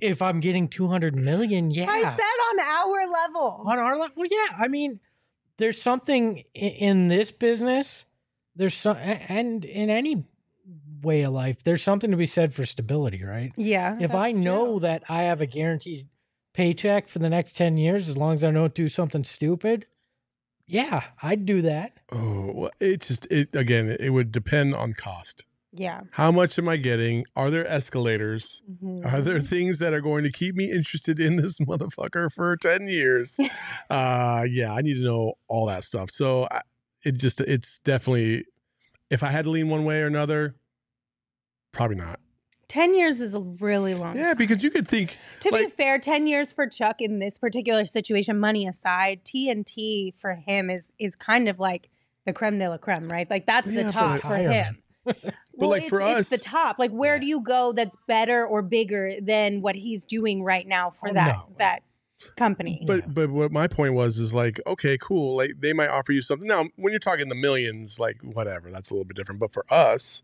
If 0.02 0.20
i'm 0.22 0.40
getting 0.40 0.68
200 0.68 1.16
million 1.16 1.70
yeah 1.70 1.86
I 1.90 2.02
said 2.02 2.10
on 2.52 2.60
our 2.60 3.10
level. 3.10 3.64
on 3.66 3.78
our 3.78 3.98
level 3.98 4.14
well 4.16 4.28
yeah 4.30 4.56
i 4.58 4.68
mean 4.68 5.00
there's 5.56 5.80
something 5.80 6.44
i- 6.56 6.58
in 6.58 7.08
this 7.08 7.30
business 7.32 8.04
there's 8.56 8.74
some 8.74 8.96
and 8.96 9.64
in 9.64 9.90
any 9.90 10.24
way 11.02 11.22
of 11.22 11.32
life 11.32 11.62
there's 11.64 11.82
something 11.82 12.10
to 12.10 12.16
be 12.16 12.26
said 12.26 12.54
for 12.54 12.66
stability 12.66 13.22
right 13.24 13.52
yeah. 13.56 13.96
if 14.00 14.14
i 14.14 14.32
know 14.32 14.72
true. 14.72 14.80
that 14.80 15.02
i 15.08 15.22
have 15.22 15.40
a 15.40 15.46
guaranteed 15.46 16.08
paycheck 16.54 17.08
for 17.08 17.20
the 17.20 17.28
next 17.28 17.56
10 17.56 17.76
years 17.76 18.08
as 18.08 18.16
long 18.16 18.34
as 18.34 18.42
i 18.44 18.50
don't 18.50 18.74
do 18.74 18.88
something 18.88 19.22
stupid 19.24 19.86
yeah 20.66 21.04
i'd 21.22 21.46
do 21.46 21.62
that 21.62 21.92
Oh, 22.10 22.50
well, 22.54 22.70
it 22.80 23.02
just 23.02 23.26
it 23.30 23.54
again. 23.54 23.94
It 24.00 24.08
would 24.10 24.32
depend 24.32 24.74
on 24.74 24.94
cost. 24.94 25.44
Yeah. 25.72 26.00
How 26.12 26.30
much 26.30 26.58
am 26.58 26.68
I 26.68 26.76
getting? 26.78 27.24
Are 27.36 27.50
there 27.50 27.66
escalators? 27.66 28.62
Mhm. 28.70 29.04
Are 29.12 29.20
there 29.20 29.40
things 29.40 29.78
that 29.80 29.92
are 29.92 30.00
going 30.00 30.24
to 30.24 30.32
keep 30.32 30.54
me 30.54 30.70
interested 30.70 31.20
in 31.20 31.36
this 31.36 31.58
motherfucker 31.60 32.32
for 32.32 32.56
10 32.56 32.88
years? 32.88 33.38
uh 33.90 34.44
yeah, 34.48 34.72
I 34.72 34.80
need 34.80 34.94
to 34.94 35.02
know 35.04 35.34
all 35.48 35.66
that 35.66 35.84
stuff. 35.84 36.10
So 36.10 36.48
I, 36.50 36.62
it 37.04 37.18
just 37.18 37.40
it's 37.40 37.78
definitely 37.80 38.44
if 39.10 39.22
I 39.22 39.28
had 39.28 39.44
to 39.44 39.50
lean 39.50 39.68
one 39.68 39.84
way 39.84 40.00
or 40.02 40.06
another, 40.06 40.56
probably 41.72 41.96
not. 41.96 42.18
10 42.68 42.94
years 42.94 43.20
is 43.20 43.32
a 43.34 43.40
really 43.40 43.94
long 43.94 44.16
Yeah, 44.16 44.34
because 44.34 44.62
you 44.62 44.70
could 44.70 44.86
think 44.88 45.16
To 45.40 45.50
be 45.50 45.68
fair, 45.68 45.98
10 45.98 46.26
years 46.26 46.52
for 46.52 46.66
Chuck 46.66 47.00
in 47.00 47.18
this 47.18 47.38
particular 47.38 47.86
situation, 47.86 48.38
money 48.38 48.66
aside, 48.66 49.20
TNT 49.24 50.12
for 50.18 50.34
him 50.34 50.68
is 50.70 50.92
is 50.98 51.14
kind 51.14 51.48
of 51.48 51.58
like 51.58 51.88
the 52.26 52.32
creme 52.32 52.58
de 52.58 52.68
la 52.68 52.76
creme, 52.78 53.08
right? 53.08 53.28
Like 53.30 53.46
that's 53.46 53.70
Yeah, 53.72 53.84
the 53.84 53.92
top 53.92 54.20
for 54.20 54.34
retirement. 54.34 54.66
him. 54.66 54.82
Well, 55.58 55.70
like, 55.70 55.82
it's, 55.82 55.88
for 55.90 56.00
it's 56.00 56.30
the 56.30 56.38
top. 56.38 56.78
Like 56.78 56.90
where 56.92 57.14
Yeah. 57.14 57.20
do 57.20 57.26
you 57.26 57.40
go 57.40 57.72
that's 57.72 57.96
better 58.06 58.46
or 58.46 58.62
bigger 58.62 59.12
than 59.20 59.60
what 59.60 59.74
he's 59.74 60.04
doing 60.04 60.42
right 60.42 60.66
now 60.66 60.90
for 60.90 61.10
Oh, 61.10 61.14
that 61.14 61.34
no. 61.36 61.54
that 61.58 61.82
company? 62.36 62.82
But 62.86 63.00
Yeah. 63.00 63.06
but 63.08 63.30
what 63.30 63.52
my 63.52 63.66
point 63.66 63.94
was 63.94 64.18
is 64.18 64.32
like, 64.34 64.60
okay, 64.66 64.96
cool. 64.98 65.36
Like 65.36 65.52
they 65.60 65.72
might 65.72 65.88
offer 65.88 66.12
you 66.12 66.20
something. 66.22 66.48
Now, 66.48 66.66
when 66.76 66.92
you're 66.92 67.00
talking 67.00 67.28
the 67.28 67.34
millions, 67.34 67.98
like 67.98 68.16
whatever, 68.22 68.70
that's 68.70 68.90
a 68.90 68.94
little 68.94 69.04
bit 69.04 69.16
different. 69.16 69.40
But 69.40 69.52
for 69.52 69.64
us, 69.72 70.22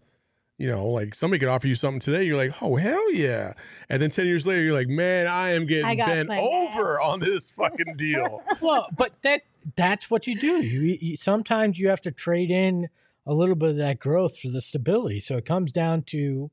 You 0.57 0.70
know, 0.70 0.87
like 0.87 1.16
somebody 1.16 1.41
could 1.41 1.49
offer 1.49 1.66
you 1.66 1.74
something 1.74 1.99
today. 1.99 2.22
You're 2.22 2.37
like, 2.37 2.62
oh 2.62 2.76
hell 2.76 3.12
yeah, 3.12 3.55
and 3.89 4.01
then 4.01 4.09
ten 4.11 4.24
years 4.26 4.47
later, 4.47 4.62
you're 4.62 4.72
like, 4.72 4.87
man, 4.87 5.26
I 5.26 5.51
am 5.51 5.66
getting 5.66 5.85
I 5.85 5.97
bent 5.97 6.28
finessed." 6.28 6.78
over 6.78 7.01
on 7.01 7.18
this 7.18 7.51
fucking 7.51 7.95
deal. 7.97 8.41
well, 8.61 8.87
but 8.97 9.20
that 9.22 9.43
that's 9.74 10.09
what 10.12 10.28
you 10.28 10.37
do. 10.37 10.62
You, 10.62 10.97
you 11.01 11.16
sometimes 11.16 11.76
you 11.80 11.89
have 11.89 12.01
to 12.03 12.12
trade 12.12 12.53
in 12.53 12.89
a 13.26 13.32
little 13.34 13.54
bit 13.54 13.70
of 13.70 13.76
that 13.76 13.98
growth 13.98 14.38
for 14.38 14.48
the 14.48 14.60
stability. 14.60 15.20
So 15.20 15.36
it 15.36 15.46
comes 15.46 15.72
down 15.72 16.02
to 16.08 16.50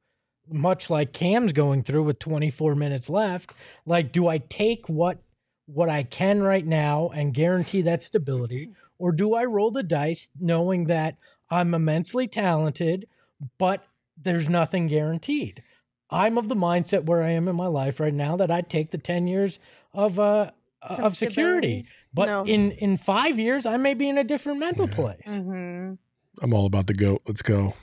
much 0.49 0.89
like 0.89 1.13
Cam's 1.13 1.53
going 1.53 1.83
through 1.83 2.03
with 2.03 2.19
24 2.19 2.75
minutes 2.75 3.09
left. 3.09 3.53
Like, 3.85 4.11
do 4.11 4.27
I 4.27 4.37
take 4.39 4.87
what 4.89 5.19
what 5.67 5.89
I 5.89 6.03
can 6.03 6.41
right 6.41 6.65
now 6.65 7.09
and 7.13 7.33
guarantee 7.33 7.81
that 7.83 8.01
stability, 8.01 8.69
or 8.99 9.11
do 9.11 9.33
I 9.35 9.45
roll 9.45 9.71
the 9.71 9.83
dice 9.83 10.29
knowing 10.39 10.85
that 10.85 11.15
I'm 11.49 11.73
immensely 11.73 12.27
talented, 12.27 13.07
but 13.57 13.83
there's 14.21 14.49
nothing 14.49 14.87
guaranteed? 14.87 15.63
I'm 16.09 16.37
of 16.37 16.49
the 16.49 16.55
mindset 16.55 17.05
where 17.05 17.23
I 17.23 17.29
am 17.31 17.47
in 17.47 17.55
my 17.55 17.67
life 17.67 18.01
right 18.01 18.13
now 18.13 18.35
that 18.37 18.51
I 18.51 18.61
take 18.61 18.91
the 18.91 18.97
10 18.97 19.27
years 19.27 19.59
of 19.93 20.19
uh 20.19 20.51
Some 20.89 21.05
of 21.05 21.15
security. 21.15 21.85
stability. 21.85 21.85
But 22.13 22.25
No. 22.27 22.43
in 22.45 22.71
in 22.71 22.97
five 22.97 23.39
years, 23.39 23.65
I 23.65 23.77
may 23.77 23.93
be 23.93 24.09
in 24.09 24.17
a 24.17 24.23
different 24.25 24.59
mental 24.59 24.87
place. 24.89 25.27
Mhm. 25.27 25.97
I'm 26.41 26.53
all 26.53 26.65
about 26.65 26.87
the 26.87 26.93
goat. 26.93 27.21
Let's 27.27 27.41
go. 27.41 27.73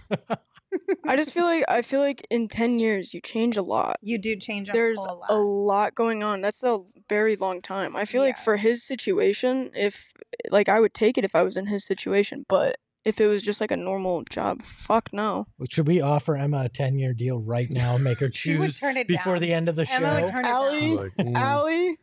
I 1.06 1.16
just 1.16 1.32
feel 1.32 1.44
like 1.44 1.64
I 1.68 1.82
feel 1.82 2.00
like 2.00 2.26
in 2.30 2.48
ten 2.48 2.78
years 2.78 3.14
you 3.14 3.20
change 3.20 3.56
a 3.56 3.62
lot. 3.62 3.96
You 4.02 4.18
do 4.18 4.36
change 4.36 4.68
a 4.68 4.72
lot 4.72 4.74
There's 4.74 4.98
whole 5.04 5.18
lot. 5.20 5.30
a 5.30 5.34
lot 5.36 5.94
going 5.94 6.22
on. 6.22 6.40
That's 6.40 6.62
a 6.62 6.80
very 7.08 7.36
long 7.36 7.62
time. 7.62 7.96
I 7.96 8.04
feel 8.04 8.22
like 8.22 8.36
for 8.38 8.56
his 8.56 8.82
situation, 8.82 9.70
if 9.74 10.10
like 10.50 10.68
I 10.68 10.80
would 10.80 10.94
take 10.94 11.16
it 11.18 11.24
if 11.24 11.34
I 11.34 11.42
was 11.42 11.56
in 11.56 11.66
his 11.66 11.84
situation, 11.84 12.44
but 12.48 12.76
if 13.04 13.20
it 13.20 13.26
was 13.28 13.42
just 13.42 13.60
like 13.60 13.70
a 13.70 13.76
normal 13.76 14.24
job, 14.28 14.60
fuck 14.62 15.10
no. 15.12 15.46
Should 15.70 15.86
we 15.86 16.00
offer 16.02 16.36
Emma 16.36 16.62
a 16.64 16.68
ten 16.68 16.98
year 16.98 17.14
deal 17.14 17.38
right 17.38 17.70
now 17.72 17.94
and 17.94 18.04
make 18.04 18.18
her 18.20 18.30
she 18.32 18.56
would 18.58 18.66
choose 18.66 18.78
turn 18.78 18.96
it 18.98 19.08
before 19.08 19.34
down. 19.34 19.42
the 19.42 19.54
end 19.54 19.68
of 19.70 19.76
the 19.76 19.90
Emma 19.90 20.14
would 20.20 20.28
show? 20.28 20.32
turn 20.32 20.44
it 20.44 20.48
Allie? 20.48 20.80
down. 20.80 20.96
Like, 20.96 21.16
mm. 21.16 21.34
Allie, 21.36 21.96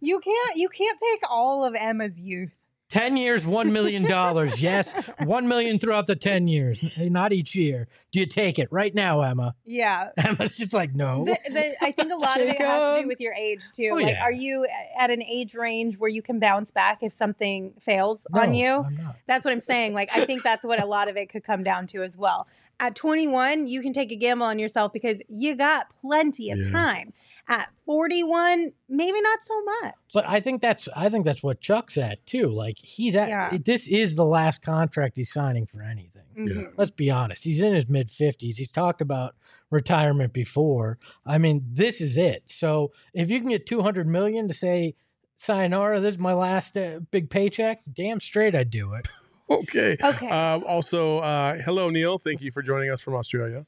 You 0.00 0.20
can't. 0.20 0.56
You 0.56 0.68
can't 0.68 0.98
take 1.00 1.22
all 1.30 1.64
of 1.64 1.74
Emma's 1.74 2.20
youth. 2.20 2.52
Ten 2.88 3.16
years, 3.16 3.44
$1 3.44 3.70
million. 3.70 4.04
yes, 4.58 4.92
1 5.24 5.48
million 5.48 5.78
throughout 5.78 6.06
the 6.06 6.16
ten 6.16 6.48
years, 6.48 6.84
not 6.98 7.32
each 7.32 7.54
year. 7.54 7.88
Do 8.12 8.20
you 8.20 8.26
take 8.26 8.58
it 8.58 8.68
right 8.70 8.94
now, 8.94 9.20
Emma? 9.22 9.54
Yeah. 9.64 10.10
Emma's 10.16 10.56
just 10.56 10.72
like 10.72 10.94
no. 10.94 11.24
The, 11.24 11.38
the, 11.50 11.84
I 11.84 11.92
think 11.92 12.12
a 12.12 12.16
lot 12.24 12.40
of 12.40 12.46
it 12.48 12.58
has 12.58 12.96
to 12.96 13.02
do 13.02 13.08
with 13.08 13.20
your 13.20 13.34
age 13.34 13.62
too. 13.72 13.90
Oh, 13.92 13.96
like, 13.96 14.08
yeah. 14.08 14.22
are 14.22 14.32
you 14.32 14.66
at 14.98 15.10
an 15.10 15.22
age 15.22 15.54
range 15.54 15.98
where 15.98 16.10
you 16.10 16.22
can 16.22 16.38
bounce 16.38 16.70
back 16.70 17.02
if 17.02 17.12
something 17.12 17.74
fails 17.80 18.26
No, 18.30 18.40
on 18.42 18.54
you? 18.54 18.84
I'm 18.84 18.96
not. 18.96 19.16
That's 19.26 19.44
what 19.44 19.52
I'm 19.52 19.60
saying. 19.60 19.92
Like, 19.94 20.10
I 20.16 20.24
think 20.24 20.42
that's 20.42 20.64
what 20.64 20.82
a 20.82 20.86
lot 20.86 21.08
of 21.08 21.16
it 21.16 21.28
could 21.28 21.44
come 21.44 21.62
down 21.62 21.86
to 21.88 22.02
as 22.02 22.16
well. 22.16 22.46
At 22.80 22.94
21, 22.94 23.66
you 23.66 23.82
can 23.82 23.92
take 23.92 24.12
a 24.12 24.16
gamble 24.16 24.46
on 24.46 24.58
yourself 24.58 24.92
because 24.92 25.20
you 25.28 25.56
got 25.56 25.88
plenty 26.00 26.50
of 26.50 26.58
Yeah. 26.58 26.70
time. 26.72 27.12
At 27.48 27.70
41, 27.88 28.70
maybe 28.90 29.18
not 29.22 29.38
so 29.42 29.64
much. 29.64 29.94
But 30.12 30.28
I 30.28 30.40
think 30.40 30.60
that's 30.60 30.90
I 30.94 31.08
think 31.08 31.24
that's 31.24 31.42
what 31.42 31.62
Chuck's 31.62 31.96
at 31.96 32.24
too. 32.26 32.48
Like 32.48 32.76
he's 32.82 33.16
at 33.16 33.28
Yeah. 33.30 33.56
this 33.64 33.88
is 33.88 34.14
the 34.14 34.26
last 34.26 34.60
contract 34.60 35.16
he's 35.16 35.32
signing 35.32 35.64
for 35.64 35.80
anything. 35.80 36.22
Mhm. 36.36 36.72
Let's 36.76 36.90
be 36.90 37.10
honest. 37.10 37.44
He's 37.44 37.62
in 37.62 37.74
his 37.74 37.88
mid 37.88 38.10
50s. 38.10 38.58
He's 38.58 38.70
talked 38.70 39.00
about 39.00 39.36
retirement 39.70 40.34
before. 40.34 40.98
I 41.24 41.38
mean, 41.38 41.64
this 41.66 42.02
is 42.02 42.18
it. 42.18 42.42
So 42.50 42.92
if 43.14 43.30
you 43.30 43.40
can 43.40 43.48
get 43.48 43.64
200 43.64 44.06
million 44.06 44.48
to 44.48 44.54
say, 44.54 44.94
sayonara, 45.34 45.98
this 46.00 46.12
is 46.14 46.18
my 46.18 46.34
last 46.34 46.76
uh, 46.76 47.00
big 47.10 47.30
paycheck, 47.30 47.80
damn 47.90 48.20
straight 48.20 48.54
I'd 48.54 48.68
do 48.70 48.92
it. 48.92 49.08
Okay. 49.50 49.96
Okay. 50.04 50.28
Um, 50.28 50.62
also, 50.66 51.20
uh, 51.20 51.54
hello, 51.64 51.88
Neil. 51.88 52.18
Thank 52.18 52.42
you 52.42 52.50
for 52.50 52.60
joining 52.60 52.90
us 52.90 53.00
from 53.00 53.14
Australia. 53.14 53.64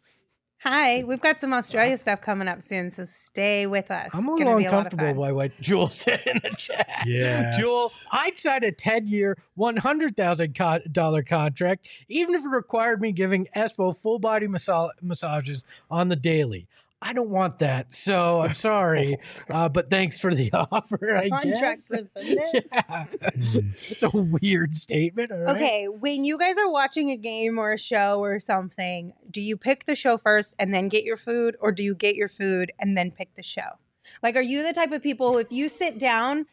Hi, 0.63 1.05
we've 1.05 1.23
got 1.23 1.39
some 1.41 1.55
Australia 1.55 1.97
stuff 1.97 2.21
coming 2.21 2.47
up 2.47 2.61
soon, 2.63 2.91
so 2.91 3.07
stay 3.07 3.67
with 3.67 3.91
us. 3.91 4.11
I'm 4.13 4.29
a 4.29 4.33
little 4.33 4.45
gonna 4.45 4.57
a 4.57 4.67
uncomfortable 4.67 5.07
fun. 5.07 5.17
by 5.17 5.33
what 5.33 5.59
Jewel 5.59 5.89
said 5.91 6.21
in 6.27 6.39
the 6.43 6.51
chat. 6.59 7.05
Yeah, 7.07 7.59
Jewel, 7.59 7.91
I'd 8.13 8.37
sign 8.37 8.65
a 8.65 8.71
10 8.71 9.07
year, 9.07 9.39
$100,000 9.59 11.27
contract, 11.27 11.89
even 12.09 12.35
if 12.35 12.45
it 12.45 12.49
required 12.49 13.01
me 13.01 13.11
giving 13.13 13.49
Espo 13.57 13.97
full 13.97 14.19
body 14.19 14.49
massa- 14.49 14.91
massages 15.01 15.65
on 15.91 16.09
the 16.09 16.17
daily. 16.17 16.69
I 17.03 17.13
don't 17.15 17.31
want 17.31 17.61
that. 17.61 17.93
So 17.93 18.41
I'm 18.43 18.55
sorry. 18.55 19.19
uh, 19.51 19.69
but 19.69 19.89
thanks 19.89 20.19
for 20.19 20.35
the 20.35 20.51
offer. 20.55 21.17
I 21.17 21.29
Contract 21.31 21.61
guess. 21.61 21.91
rescinded. 22.17 22.65
Yeah. 22.73 23.07
it's 23.33 24.03
a 24.03 24.11
weird 24.11 24.77
statement. 24.77 25.33
all 25.33 25.39
right? 25.39 25.57
Okay, 25.57 25.89
when 25.89 26.25
you 26.25 26.37
guys 26.39 26.57
are 26.59 26.71
watching 26.71 27.11
a 27.11 27.17
game 27.17 27.59
or 27.59 27.73
a 27.73 27.79
show 27.79 28.21
or 28.23 28.39
something, 28.39 29.13
do 29.31 29.41
you 29.41 29.57
pick 29.57 29.87
the 29.87 29.95
show 29.95 30.19
first 30.19 30.55
and 30.59 30.75
then 30.75 30.89
get 30.89 31.05
your 31.05 31.17
food, 31.17 31.57
or 31.61 31.73
do 31.73 31.83
you 31.83 31.95
get 31.95 32.17
your 32.17 32.29
food 32.29 32.73
and 32.79 32.97
then 32.97 33.11
pick 33.11 33.35
the 33.35 33.43
show? 33.43 33.79
Like, 34.23 34.37
are 34.37 34.43
you 34.43 34.63
the 34.63 34.73
type 34.73 34.93
of 34.93 35.03
people 35.03 35.39
if 35.39 35.51
you 35.51 35.69
sit 35.69 35.99
down 35.99 36.47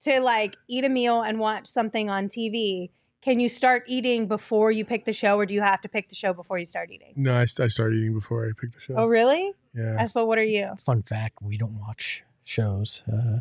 to 0.00 0.20
like 0.20 0.56
eat 0.68 0.84
a 0.84 0.88
meal 0.88 1.22
and 1.22 1.38
watch 1.38 1.66
something 1.66 2.10
on 2.10 2.28
TV, 2.28 2.90
can 3.22 3.40
you 3.40 3.48
start 3.48 3.84
eating 3.86 4.26
before 4.26 4.70
you 4.72 4.84
pick 4.84 5.04
the 5.04 5.12
show, 5.12 5.36
or 5.38 5.46
do 5.46 5.54
you 5.54 5.62
have 5.62 5.80
to 5.82 5.88
pick 5.88 6.08
the 6.08 6.14
show 6.14 6.32
before 6.32 6.58
you 6.58 6.66
start 6.66 6.90
eating? 6.90 7.14
No, 7.16 7.34
I, 7.34 7.42
I 7.42 7.46
started 7.68 7.96
eating 7.98 8.14
before 8.14 8.44
I 8.46 8.50
picked 8.60 8.74
the 8.74 8.80
show. 8.80 8.94
Oh, 8.96 9.06
really? 9.06 9.52
yeah. 9.74 9.96
Espo, 10.02 10.26
what 10.26 10.38
are 10.38 10.44
you? 10.44 10.70
Fun 10.84 11.02
fact 11.02 11.38
we 11.40 11.56
don't 11.56 11.78
watch 11.78 12.24
shows 12.44 13.02
uh, 13.10 13.38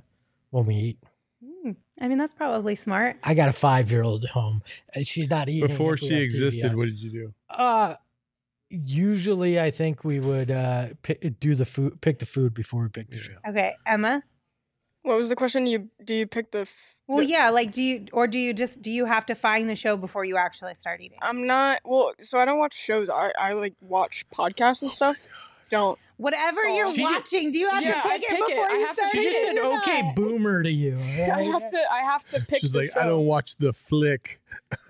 when 0.51 0.65
we 0.67 0.75
eat. 0.75 0.99
Hmm, 1.43 1.71
I 1.99 2.07
mean, 2.07 2.17
that's 2.19 2.33
probably 2.35 2.75
smart. 2.75 3.17
I 3.23 3.33
got 3.33 3.49
a 3.49 3.53
five 3.53 3.89
year 3.91 4.03
old 4.03 4.25
home. 4.27 4.61
She's 5.03 5.29
not 5.29 5.49
eating. 5.49 5.67
Before 5.67 5.97
she 5.97 6.15
existed, 6.15 6.75
what 6.75 6.85
did 6.85 7.01
you 7.01 7.11
do? 7.11 7.33
Uh 7.49 7.95
usually 8.69 9.59
I 9.59 9.69
think 9.71 10.03
we 10.05 10.19
would 10.19 10.49
uh 10.51 10.89
pick, 11.01 11.39
do 11.39 11.55
the 11.55 11.65
food 11.65 11.99
pick 12.01 12.19
the 12.19 12.25
food 12.25 12.53
before 12.53 12.83
we 12.83 12.89
pick 12.89 13.09
the 13.09 13.17
Yeah. 13.17 13.23
show. 13.23 13.49
Okay, 13.49 13.75
Emma. 13.85 14.23
what 15.01 15.17
was 15.17 15.29
the 15.29 15.35
question? 15.35 15.65
You 15.67 15.89
do 16.03 16.13
you 16.13 16.27
pick 16.27 16.51
the? 16.51 16.59
f- 16.61 16.95
Well, 17.11 17.23
yeah, 17.23 17.49
like, 17.49 17.73
do 17.73 17.83
you, 17.83 18.05
or 18.13 18.25
do 18.25 18.39
you 18.39 18.53
just, 18.53 18.81
do 18.81 18.89
you 18.89 19.03
have 19.05 19.25
to 19.25 19.35
find 19.35 19.69
the 19.69 19.75
show 19.75 19.97
before 19.97 20.23
you 20.23 20.37
actually 20.37 20.75
start 20.75 21.01
eating? 21.01 21.17
I'm 21.21 21.45
not 21.45 21.81
well, 21.83 22.13
so 22.21 22.39
I 22.39 22.45
don't 22.45 22.57
watch 22.57 22.73
shows. 22.73 23.09
I 23.09 23.33
I 23.37 23.51
like 23.51 23.75
watch 23.81 24.25
podcasts 24.29 24.81
and 24.81 24.89
stuff. 24.89 25.27
Don't. 25.67 25.99
Whatever 26.21 26.61
So- 26.61 26.75
you're 26.75 26.91
She 26.93 27.01
just- 27.01 27.13
watching, 27.13 27.51
do 27.51 27.57
you 27.57 27.69
have 27.69 27.83
Yeah, 27.83 27.93
to 27.93 28.07
I 28.07 28.11
pick 28.19 28.23
it 28.23 28.29
pick 28.29 28.39
it. 28.41 28.47
before 28.49 28.65
I 28.65 28.73
you 28.73 28.79
have 28.85 28.89
to 28.89 28.95
start 28.95 29.11
She 29.11 29.23
just 29.23 29.37
eating 29.37 29.55
said 29.57 29.65
okay 29.79 30.01
not? 30.03 30.15
boomer 30.15 30.63
to 30.63 30.69
you. 30.71 30.97
I 30.99 31.41
have 31.43 31.69
to. 31.71 31.79
I 31.91 31.99
have 31.99 32.23
to 32.25 32.41
pick 32.41 32.61
She's 32.61 32.71
the 32.73 32.79
like, 32.79 32.91
show. 32.93 32.99
I 32.99 33.05
don't 33.05 33.25
watch 33.25 33.55
the 33.57 33.73
flick. 33.73 34.39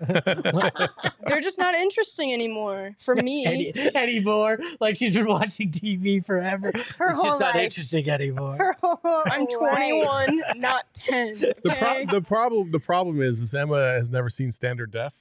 They're 1.26 1.40
just 1.40 1.58
not 1.58 1.74
interesting 1.74 2.32
anymore 2.32 2.94
for 2.98 3.14
me. 3.14 3.46
Any, 3.74 3.94
anymore. 3.96 4.58
Like 4.80 4.96
she's 4.96 5.14
been 5.14 5.26
watching 5.26 5.70
TV 5.70 6.24
forever. 6.24 6.70
Her 6.98 7.08
it's 7.10 7.16
whole 7.16 7.24
just 7.30 7.40
not 7.40 7.54
life. 7.54 7.64
interesting 7.64 8.08
anymore. 8.10 8.76
I'm 9.26 9.46
21, 9.46 10.42
not 10.56 10.84
10. 10.94 11.36
The, 11.38 11.54
pro- 11.78 12.06
the 12.06 12.22
problem 12.22 12.70
the 12.70 12.80
problem 12.80 13.22
is 13.22 13.40
is 13.40 13.54
Emma 13.54 13.76
has 13.92 14.10
never 14.10 14.28
seen 14.28 14.52
standard 14.52 14.90
def, 14.90 15.14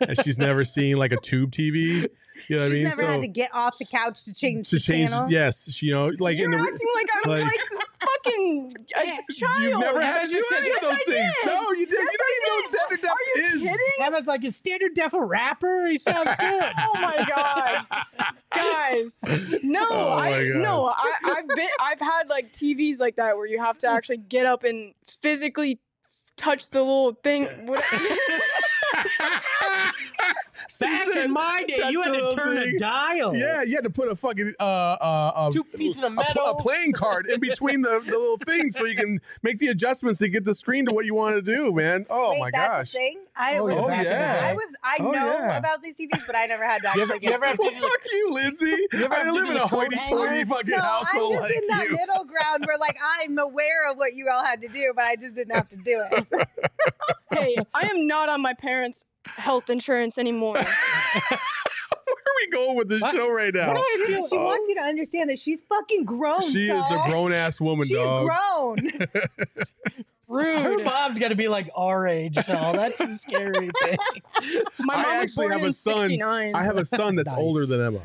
and 0.00 0.16
she's 0.22 0.38
never 0.38 0.64
seen 0.64 0.96
like 0.96 1.12
a 1.12 1.18
tube 1.20 1.50
TV. 1.50 2.08
You 2.48 2.58
know 2.58 2.66
She's 2.68 2.72
I 2.72 2.74
mean? 2.76 2.84
never 2.84 3.06
had 3.06 3.20
to 3.22 3.28
get 3.28 3.50
off 3.54 3.78
the 3.78 3.86
couch 3.90 4.24
to 4.24 4.34
change 4.34 4.70
to 4.70 4.76
the 4.76 4.80
change, 4.80 5.10
channel. 5.10 5.30
yes, 5.30 5.70
she, 5.72 5.86
you 5.86 5.92
know, 5.94 6.10
like 6.18 6.36
You're 6.36 6.46
in 6.46 6.50
the 6.52 6.56
re- 6.58 6.68
acting 6.70 6.88
like 6.96 7.08
I'm 7.24 7.30
like- 7.30 7.42
like, 7.44 7.60
fucking 8.24 8.72
a 8.96 9.32
child. 9.32 9.62
You've 9.62 9.78
never 9.78 10.00
had 10.00 10.22
to 10.22 10.28
do 10.28 10.34
Yes, 10.36 10.52
any 10.56 10.70
of 10.70 10.80
those 10.80 10.90
I 10.92 10.96
things. 10.96 11.06
did. 11.42 11.46
No, 11.46 11.70
you 11.72 11.86
did. 11.86 11.92
Yes, 11.92 12.08
you 12.12 12.18
don't 12.18 12.36
even 12.36 12.48
know 12.48 12.54
what 12.54 12.66
standard 12.74 13.00
def 13.02 13.10
Are 13.10 13.16
you 13.26 13.42
is. 13.42 13.52
kidding? 13.62 13.76
Emma's 14.06 14.26
like, 14.26 14.44
is 14.44 14.56
standard 14.56 14.94
def 14.94 15.12
a 15.12 15.24
rapper? 15.24 15.86
He 15.86 15.98
sounds 15.98 16.24
good. 16.38 16.72
Oh 16.78 16.92
my 16.94 17.26
god, 17.28 17.86
guys! 18.54 19.22
No, 19.62 19.86
Oh 19.90 20.12
I 20.12 20.48
God. 20.48 20.62
no, 20.62 20.86
I, 20.88 21.12
I've 21.24 21.48
been, 21.48 21.68
I've 21.80 22.00
had 22.00 22.28
like 22.30 22.52
TVs 22.52 22.98
like 23.00 23.16
that 23.16 23.36
where 23.36 23.46
you 23.46 23.58
have 23.58 23.78
to 23.78 23.88
actually 23.88 24.18
get 24.18 24.46
up 24.46 24.64
and 24.64 24.94
physically 25.04 25.80
touch 26.36 26.70
the 26.70 26.80
little 26.80 27.12
thing. 27.12 27.46
What, 30.78 30.88
Back 30.90 31.08
said, 31.08 31.24
in 31.24 31.32
my 31.32 31.62
day, 31.66 31.90
you 31.90 32.00
had 32.02 32.08
to 32.08 32.12
little 32.12 32.34
turn 32.34 32.56
a 32.58 32.78
dial. 32.78 33.34
Yeah, 33.34 33.62
you 33.62 33.74
had 33.74 33.84
to 33.84 33.90
put 33.90 34.08
a 34.08 34.16
fucking 34.16 34.54
uh 34.58 34.62
uh, 34.62 35.50
Two 35.50 35.64
pieces 35.64 35.98
of 35.98 36.04
a, 36.04 36.10
metal. 36.10 36.46
a 36.46 36.54
playing 36.62 36.92
card 36.92 37.26
in 37.26 37.38
between 37.40 37.82
the, 37.82 38.00
the 38.04 38.12
little 38.12 38.38
things 38.38 38.76
so 38.76 38.84
you 38.86 38.94
can 38.96 39.20
make 39.42 39.58
the 39.58 39.68
adjustments 39.68 40.20
to 40.20 40.28
get 40.28 40.44
the 40.44 40.54
screen 40.54 40.86
to 40.86 40.92
what 40.92 41.04
you 41.06 41.14
want 41.14 41.36
to 41.36 41.42
do, 41.42 41.72
man. 41.72 42.06
Oh 42.08 42.30
Wait, 42.32 42.40
my 42.40 42.50
that's 42.52 42.68
gosh. 42.68 42.94
a 42.94 42.98
thing. 42.98 43.24
I 43.36 43.56
Oh, 43.58 43.64
was, 43.64 43.74
yeah. 43.74 43.86
back 43.88 44.04
yeah. 44.04 44.48
I 44.48 44.52
was. 44.54 44.76
I 44.84 44.96
Oh, 45.00 45.10
know 45.10 45.24
yeah. 45.38 45.56
about 45.58 45.82
these 45.82 45.96
TVs, 45.96 46.26
but 46.26 46.36
I 46.36 46.46
never 46.46 46.64
had 46.64 46.82
to 46.82 46.90
You 46.94 47.02
actually 47.02 47.02
ever- 47.02 47.18
get. 47.18 47.22
you 47.28 47.34
ever 47.34 47.46
have 47.46 47.58
Well, 47.58 47.70
to- 47.70 47.80
fuck 47.80 48.00
you, 48.12 48.32
Lindsay. 48.32 48.76
ever 48.92 49.12
I 49.14 49.16
have 49.18 49.26
didn't 49.26 49.34
live 49.34 49.50
in 49.50 49.56
a 49.56 49.66
hoity-toity 49.66 50.34
hanger? 50.34 50.46
fucking 50.46 50.70
no, 50.70 50.78
household 50.80 51.32
I'm 51.36 51.38
just 51.42 51.42
like 51.54 51.62
in 51.62 51.66
that 51.68 51.84
you. 51.90 51.96
middle 51.96 52.24
ground 52.24 52.64
where, 52.66 52.78
like, 52.78 52.96
I'm 53.20 53.38
aware 53.38 53.90
of 53.90 53.96
what 53.96 54.14
you 54.14 54.28
all 54.30 54.44
had 54.44 54.60
to 54.62 54.68
do, 54.68 54.92
but 54.94 55.04
I 55.04 55.16
just 55.16 55.34
didn't 55.34 55.54
have 55.54 55.68
to 55.70 55.76
do 55.76 56.02
it. 56.12 56.26
hey, 57.32 57.56
I 57.74 57.86
am 57.86 58.06
not 58.06 58.28
on 58.28 58.40
my 58.42 58.54
parents' 58.54 59.04
health 59.36 59.70
insurance 59.70 60.18
anymore. 60.18 60.54
Where 60.54 60.64
are 62.16 62.36
we 62.46 62.50
going 62.50 62.76
with 62.76 62.88
this 62.88 63.02
What? 63.02 63.14
show 63.14 63.30
right 63.30 63.52
now? 63.54 63.82
she 64.06 64.14
she 64.28 64.36
wants 64.36 64.68
you 64.68 64.74
to 64.76 64.80
understand 64.82 65.30
that 65.30 65.38
she's 65.38 65.62
fucking 65.68 66.04
grown. 66.04 66.40
She 66.50 66.68
is 66.68 66.84
a 66.90 67.02
grown 67.06 67.32
ass 67.32 67.60
woman, 67.60 67.86
She's 67.86 67.96
dog. 67.96 68.26
grown. 68.28 68.78
Her 70.28 70.68
Rude. 70.76 70.84
mom's 70.84 71.18
got 71.18 71.28
to 71.28 71.34
be 71.34 71.48
like 71.48 71.68
our 71.74 72.06
age, 72.06 72.36
so 72.36 72.52
that's 72.52 73.00
a 73.00 73.16
scary 73.16 73.68
thing. 73.82 73.98
My 74.78 74.94
I 74.94 75.02
mom 75.02 75.18
was 75.18 75.28
actually 75.28 75.46
born 75.46 75.52
have 75.52 75.62
in 75.62 75.68
a 75.68 75.72
son. 75.72 75.98
69. 75.98 76.54
I 76.54 76.62
have 76.64 76.76
a 76.76 76.84
son 76.84 77.16
that's 77.16 77.32
Nice. 77.32 77.40
older 77.40 77.66
than 77.66 77.80
Emma. 77.84 78.00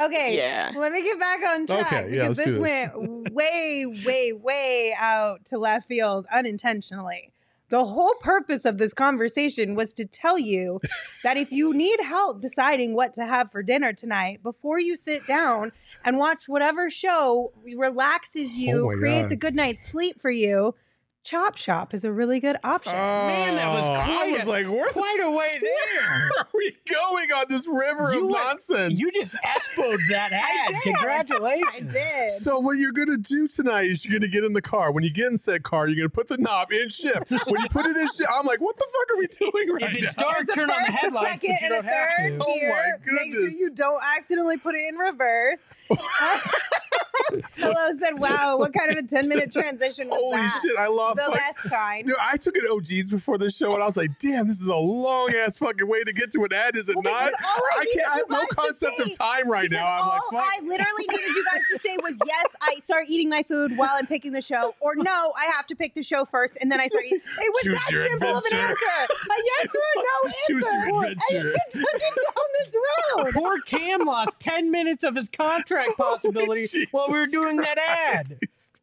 Okay. 0.00 0.34
Yeah. 0.36 0.72
Let 0.74 0.92
me 0.92 1.02
get 1.02 1.20
back 1.20 1.40
on 1.46 1.66
track 1.66 1.92
Okay, 1.92 2.16
yeah, 2.16 2.28
because 2.28 2.38
let's 2.38 2.48
do 2.48 2.54
this 2.54 2.62
this. 2.84 2.90
went 2.94 3.34
way, 3.34 3.84
way, 4.06 4.32
way 4.32 4.94
out 4.98 5.44
to 5.46 5.58
left 5.58 5.86
field 5.86 6.24
unintentionally. 6.32 7.32
The 7.70 7.84
whole 7.84 8.14
purpose 8.20 8.64
of 8.64 8.78
this 8.78 8.94
conversation 8.94 9.74
was 9.74 9.92
to 9.94 10.04
tell 10.06 10.38
you 10.38 10.80
that 11.24 11.36
if 11.36 11.52
you 11.52 11.74
need 11.74 12.00
help 12.00 12.40
deciding 12.40 12.94
what 12.94 13.12
to 13.14 13.26
have 13.26 13.50
for 13.50 13.62
dinner 13.62 13.92
tonight, 13.92 14.42
before 14.42 14.78
you 14.78 14.96
sit 14.96 15.26
down 15.26 15.72
and 16.04 16.16
watch 16.18 16.48
whatever 16.48 16.88
show 16.88 17.52
relaxes 17.76 18.54
you, 18.54 18.90
Oh 18.90 18.96
creates 18.96 19.28
God. 19.28 19.32
a 19.32 19.36
good 19.36 19.54
night's 19.54 19.86
sleep 19.86 20.20
for 20.20 20.30
you, 20.30 20.74
Chop 21.24 21.58
Shop 21.58 21.92
is 21.92 22.04
a 22.04 22.12
really 22.12 22.40
good 22.40 22.56
option. 22.64 22.92
Man, 22.94 23.56
that 23.56 23.66
was 23.74 23.84
Oh, 23.86 23.92
I 23.92 24.30
was 24.30 24.44
a- 24.44 24.48
like, 24.48 24.66
where 24.66 24.86
the 24.86 24.92
Quite 24.92 25.20
a 25.20 25.30
way 25.30 25.58
there. 25.60 26.02
where 26.06 26.30
are 26.38 26.46
we 26.54 26.74
going 26.88 27.32
on 27.32 27.44
this 27.50 27.66
river 27.68 28.12
You 28.14 28.24
of 28.24 28.30
went- 28.30 28.44
nonsense? 28.46 28.94
You 28.94 29.10
just 29.12 29.34
espoed 29.34 29.98
that 30.08 30.32
ad. 30.32 30.68
did. 30.84 30.94
Congratulations. 30.94 31.68
I 31.74 31.80
did. 31.80 32.32
So 32.32 32.58
what 32.60 32.78
you're 32.78 32.92
gonna 32.92 33.18
do 33.18 33.46
tonight 33.46 33.90
is 33.90 34.06
you're 34.06 34.18
gonna 34.18 34.30
get 34.32 34.42
in 34.44 34.54
the 34.54 34.62
car. 34.62 34.90
When 34.90 35.04
you 35.04 35.10
get 35.10 35.26
in 35.26 35.36
said 35.36 35.64
car, 35.64 35.86
you're 35.86 35.96
gonna 35.96 36.08
put 36.08 36.28
the 36.28 36.38
knob 36.38 36.72
in 36.72 36.88
shift. 36.88 37.28
When 37.30 37.60
you 37.60 37.68
put 37.68 37.84
it 37.86 37.96
in 37.96 38.06
shift, 38.06 38.28
I'm 38.32 38.46
like, 38.46 38.60
what 38.62 38.76
the 38.78 38.86
fuck 38.90 39.16
are 39.16 39.18
we 39.18 39.26
doing 39.26 39.70
right 39.74 39.96
If 39.96 40.04
it's 40.04 40.16
now? 40.16 40.22
dark, 40.22 40.36
There's 40.38 40.48
a 40.48 40.54
turn 40.54 40.70
on 40.70 40.80
the 40.80 40.92
first, 40.92 40.94
a 40.94 41.06
headlights, 41.06 41.28
second, 41.42 41.50
but 41.50 41.60
you 41.60 41.66
and 41.66 41.72
a 41.72 41.76
don't 41.76 41.84
have 41.84 42.08
third 42.16 42.38
to. 42.38 42.44
Oh 42.48 42.54
gear. 42.54 42.70
my 42.70 43.12
Make 43.12 43.32
sure 43.34 43.42
goodness. 43.42 43.60
you 43.60 43.70
don't 43.70 44.02
accidentally 44.16 44.56
put 44.56 44.74
it 44.76 44.82
in 44.88 44.96
reverse. 44.96 45.60
Hello 47.56 47.92
said, 48.02 48.18
"Wow, 48.18 48.56
what 48.58 48.72
kind 48.72 48.90
of 48.90 48.96
a 48.96 49.02
ten 49.02 49.28
minute 49.28 49.52
transition 49.52 50.08
was 50.08 50.18
Holy 50.18 50.36
that?" 50.36 50.58
shit, 50.62 50.76
I 50.78 50.86
love 50.86 51.16
The 51.16 51.24
fuck- 51.24 51.34
last 51.34 51.68
time. 51.68 52.06
Dude, 52.06 52.16
I 52.20 52.36
took 52.38 52.56
an 52.56 52.64
OGeez 52.70 53.10
before 53.10 53.36
the 53.36 53.50
show 53.50 53.74
and 53.74 53.82
I 53.82 53.86
was 53.86 53.96
like, 53.98 54.18
damn, 54.18 54.48
this 54.48 54.60
is 54.62 54.68
a 54.68 54.76
long 54.76 55.34
ass 55.34 55.58
fucking 55.58 55.86
way 55.86 56.04
to 56.04 56.12
get 56.12 56.32
to 56.32 56.44
an 56.44 56.52
ad, 56.54 56.74
is 56.76 56.88
it 56.88 56.96
Well, 56.96 57.02
not? 57.02 57.32
all 57.44 57.62
I 57.76 57.80
I 57.80 57.84
needed 57.84 57.94
can't 57.98 58.08
I 58.10 58.14
you 58.16 58.20
have 58.20 58.30
no 58.30 58.36
guys 58.38 58.48
to 58.48 58.54
concept 58.54 58.96
say- 58.96 59.10
of 59.10 59.18
time 59.18 59.50
right 59.50 59.70
now. 59.70 59.86
I'm 59.86 60.02
all 60.04 60.08
like, 60.32 60.42
fuck. 60.42 60.52
I 60.54 60.60
literally 60.64 61.04
needed 61.10 61.28
you 61.28 61.44
guys 61.52 61.60
to 61.72 61.78
say 61.80 61.96
was 62.02 62.14
yes, 62.24 62.46
I 62.62 62.76
start 62.82 63.06
eating 63.08 63.28
my 63.28 63.42
food 63.42 63.76
while 63.76 63.90
I'm 63.92 64.06
picking 64.06 64.32
the 64.32 64.40
show, 64.42 64.74
or 64.80 64.94
no, 64.96 65.32
I 65.36 65.44
have 65.54 65.66
to 65.66 65.76
pick 65.76 65.92
the 65.94 66.02
show 66.02 66.24
first 66.24 66.56
and 66.62 66.72
then 66.72 66.80
I 66.80 66.86
start 66.86 67.04
eating. 67.04 67.18
It 67.18 67.52
was 67.52 67.62
Choose 67.62 67.80
that 67.84 67.92
your 67.92 68.06
simple 68.06 68.36
of 68.38 68.44
an 68.50 68.52
adventure. 68.56 68.74
answer. 69.00 69.12
A 69.12 69.36
yes 69.44 69.74
or 69.74 69.78
a 69.78 70.02
no 70.02 70.32
Choose 70.46 70.64
answer. 70.64 70.86
your 70.88 71.04
And 71.04 71.20
you 71.30 71.56
took 71.72 71.94
it 71.94 72.14
down 72.14 72.46
this 72.58 72.74
road. 72.74 73.34
Poor 73.34 73.60
Cam 73.62 74.00
lost 74.06 74.38
10 74.40 74.70
minutes 74.70 75.04
of 75.04 75.14
his 75.14 75.28
contract 75.86 76.00
oh, 76.00 76.16
possibility 76.16 76.88
while 76.90 77.06
we 77.08 77.14
were 77.14 77.24
Jesus 77.26 77.32
doing 77.34 77.56
that 77.58 77.78
ad. 77.78 78.38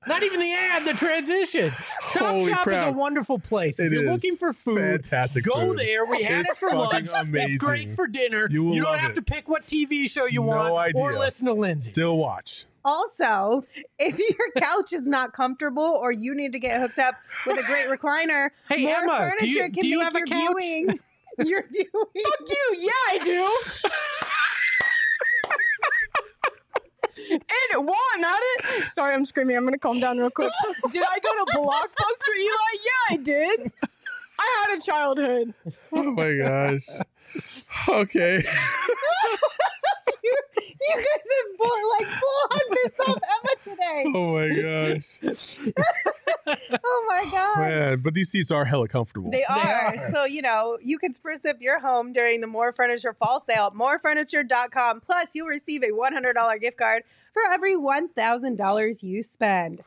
Not 0.08 0.24
even 0.24 0.40
the 0.40 0.54
ad, 0.54 0.86
the 0.86 0.94
transition. 0.94 1.72
Chop 2.12 2.22
Holy 2.32 2.52
Shop 2.52 2.68
is 2.68 2.82
a 2.82 2.92
wonderful 2.92 3.40
place. 3.40 3.80
If 3.80 3.92
you're 3.92 4.04
is. 4.04 4.10
looking 4.10 4.38
for 4.38 4.54
food, 4.54 4.80
Fantastic 4.80 5.46
go 5.46 5.54
food. 5.60 5.80
there. 5.80 6.06
We 6.06 6.24
had 6.24 6.42
It's 6.46 6.52
it 6.54 6.58
for 6.58 6.76
lunch. 6.76 6.92
fucking 7.10 7.10
amazing. 7.30 7.52
It's 7.56 7.64
great 7.64 7.96
for 7.96 8.08
dinner. 8.08 8.48
You 8.52 8.64
will 8.64 8.76
don't 8.76 8.84
love 8.84 9.00
have 9.00 9.12
it. 9.12 9.16
to 9.16 9.22
pick 9.22 9.48
what 9.50 9.64
TV 9.64 10.10
show 10.10 10.26
you 10.26 10.42
No 10.42 10.48
want 10.48 10.96
or 10.96 11.10
idea. 11.10 11.20
listen 11.20 11.46
to 11.48 11.54
Lindsay. 11.54 11.90
Still 11.90 12.18
watch. 12.18 12.66
Also, 12.88 13.64
if 13.98 14.20
your 14.20 14.52
couch 14.58 14.94
is 14.94 15.08
not 15.08 15.34
comfortable 15.34 15.98
or 16.02 16.12
you 16.12 16.36
need 16.36 16.52
to 16.52 16.60
get 16.60 16.80
hooked 16.80 17.00
up 17.00 17.16
with 17.48 17.58
a 17.60 17.64
great 17.64 17.88
recliner, 17.88 18.50
Hey, 18.70 18.84
more 18.84 18.96
Emma, 18.98 19.18
furniture 19.18 19.40
do 19.40 19.48
you- 19.50 19.62
can 19.64 19.72
do 19.82 19.88
you 19.88 19.98
make 20.00 20.06
have 20.06 20.16
a 20.16 20.20
your 20.20 20.28
couch? 20.28 20.56
viewing. 20.60 21.00
Your 21.38 21.64
viewing. 21.70 21.90
Fuck 21.92 22.48
you. 22.48 22.76
Yeah, 22.78 22.90
I 23.10 23.20
do. 23.26 23.90
And 27.42 27.88
while 27.88 27.98
I'm 28.16 28.24
at 28.24 28.40
it, 28.42 28.90
sorry, 28.90 29.14
I'm 29.14 29.26
screaming. 29.26 29.58
I'm 29.58 29.66
gonna 29.66 29.78
calm 29.78 30.00
down 30.00 30.18
real 30.18 30.30
quick. 30.30 30.52
Did 30.92 31.04
I 31.04 31.20
go 31.20 31.46
to 31.46 31.58
Blockbuster, 31.58 32.36
Eli? 32.40 32.72
Yeah, 32.74 33.12
I 33.12 33.18
did. 33.18 33.72
I 34.40 34.66
had 34.68 34.78
a 34.78 34.82
childhood. 34.82 35.54
Oh 35.92 36.12
my 36.12 36.36
gosh. 36.36 36.88
Okay. 37.90 38.44
you, 40.82 40.88
you 40.90 40.96
guys 40.98 41.08
have 41.36 41.58
full, 41.58 41.90
like 41.90 42.08
full 42.20 42.42
on 42.52 42.60
pissed 42.72 43.00
off 43.10 43.22
Emma 43.34 43.56
today. 43.64 44.04
Oh 44.16 44.34
my 44.34 44.50
gosh. 44.94 45.20
Oh 46.48 47.06
my 47.08 47.32
god. 47.32 47.58
Man, 47.60 48.02
but 48.02 48.14
these 48.14 48.30
seats 48.30 48.52
are 48.52 48.66
hella 48.66 48.88
comfortable. 48.88 49.32
They 49.32 49.44
are. 49.46 49.56
are. 49.56 49.98
So, 50.12 50.26
you 50.26 50.42
know, 50.42 50.78
you 50.82 51.00
can 51.00 51.12
spruce 51.12 51.44
up 51.44 51.58
your 51.60 51.80
home 51.80 52.14
during 52.14 52.42
the 52.42 52.48
More 52.48 52.72
Furniture 52.72 53.14
fall 53.14 53.42
sale 53.42 53.68
at 53.68 53.74
morefurniture.com. 53.74 55.02
Plus, 55.02 55.30
you'll 55.34 55.48
receive 55.48 55.82
a 55.84 55.90
$100 55.92 56.62
gift 56.62 56.78
card 56.78 57.04
for 57.34 57.42
every 57.52 57.76
$1,000 57.76 59.04
you 59.04 59.24
spend. 59.24 59.84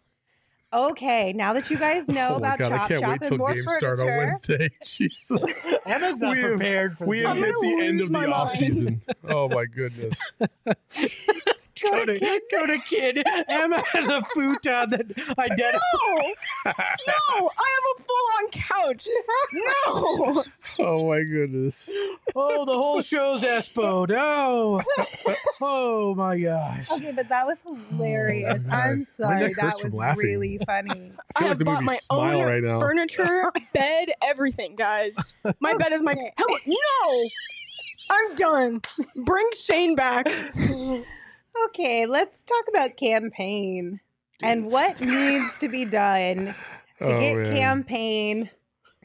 Okay, 0.70 1.32
now 1.32 1.54
that 1.54 1.70
you 1.70 1.78
guys 1.78 2.04
oh 2.08 2.12
know 2.12 2.28
oh 2.32 2.36
about 2.36 2.58
God, 2.58 2.72
I 2.72 2.78
Chop 2.78 2.88
can't 2.88 3.00
Shop 3.00 3.10
wait 3.10 3.20
and 3.22 3.28
till 3.28 3.38
More 3.38 3.54
games 3.54 3.64
Furniture. 3.66 3.96
start 3.96 4.00
on 4.00 4.06
Wednesday. 4.18 4.70
Jesus. 4.84 5.66
Emma's 5.86 6.18
not 6.20 6.36
We 6.36 6.42
have- 6.42 6.50
prepared 6.50 6.98
for 6.98 7.06
We 7.06 7.18
have 7.20 7.36
hit 7.38 7.54
the 7.60 7.80
end 7.80 8.00
of 8.00 8.08
the 8.08 8.12
my 8.12 8.26
off 8.26 8.50
season. 8.52 9.00
Oh 9.28 9.48
my 9.48 9.64
goodness. 9.64 10.20
Go 11.82 11.90
Go 11.92 12.04
to 12.06 12.14
to, 12.14 12.18
kids. 12.20 12.44
go 12.50 12.66
to 12.66 12.78
kid. 12.78 13.22
Emma 13.48 13.82
has 13.92 14.08
a 14.08 14.22
futon 14.22 14.90
that 14.90 15.06
identifies. 15.38 16.36
No, 16.66 16.72
no, 17.38 17.50
I 17.58 17.68
have 17.74 17.86
a 17.96 18.02
full-on 18.02 18.50
couch. 18.50 19.08
No. 19.52 20.44
Oh 20.80 21.08
my 21.08 21.22
goodness. 21.22 21.90
Oh, 22.36 22.64
the 22.64 22.72
whole 22.74 23.00
show's 23.02 23.42
espoed. 23.42 24.10
Oh, 24.16 24.82
oh 25.60 26.14
my 26.14 26.38
gosh. 26.38 26.90
Okay, 26.90 27.12
but 27.12 27.28
that 27.28 27.46
was 27.46 27.60
hilarious. 27.90 28.60
Oh, 28.70 28.74
I'm 28.74 29.04
sorry. 29.04 29.54
That 29.54 29.74
was 29.82 29.94
laughing. 29.94 30.24
really 30.24 30.58
funny. 30.66 31.12
I 31.36 31.38
I 31.38 31.38
feel 31.40 31.48
have 31.48 31.58
the 31.58 31.64
bought 31.64 31.74
movie 31.82 31.84
my 31.86 31.96
Smile 31.96 32.36
own 32.40 32.44
right 32.46 32.62
now. 32.62 32.78
furniture, 32.78 33.44
bed, 33.72 34.10
everything, 34.22 34.76
guys. 34.76 35.34
My 35.60 35.74
bed 35.76 35.92
is 35.92 36.02
my. 36.02 36.14
Hello, 36.38 36.58
no, 36.66 37.28
I'm 38.10 38.34
done. 38.36 38.80
Bring 39.24 39.48
Shane 39.54 39.94
back. 39.94 40.26
Okay, 41.66 42.06
let's 42.06 42.42
talk 42.42 42.64
about 42.68 42.96
Cam 42.96 43.30
Payne 43.30 44.00
and 44.42 44.66
what 44.66 45.00
needs 45.00 45.58
to 45.58 45.68
be 45.68 45.84
done 45.84 46.54
to 47.02 47.14
Oh, 47.14 47.20
get 47.20 47.36
man. 47.36 47.56
Cam 47.56 47.84
Payne 47.84 48.50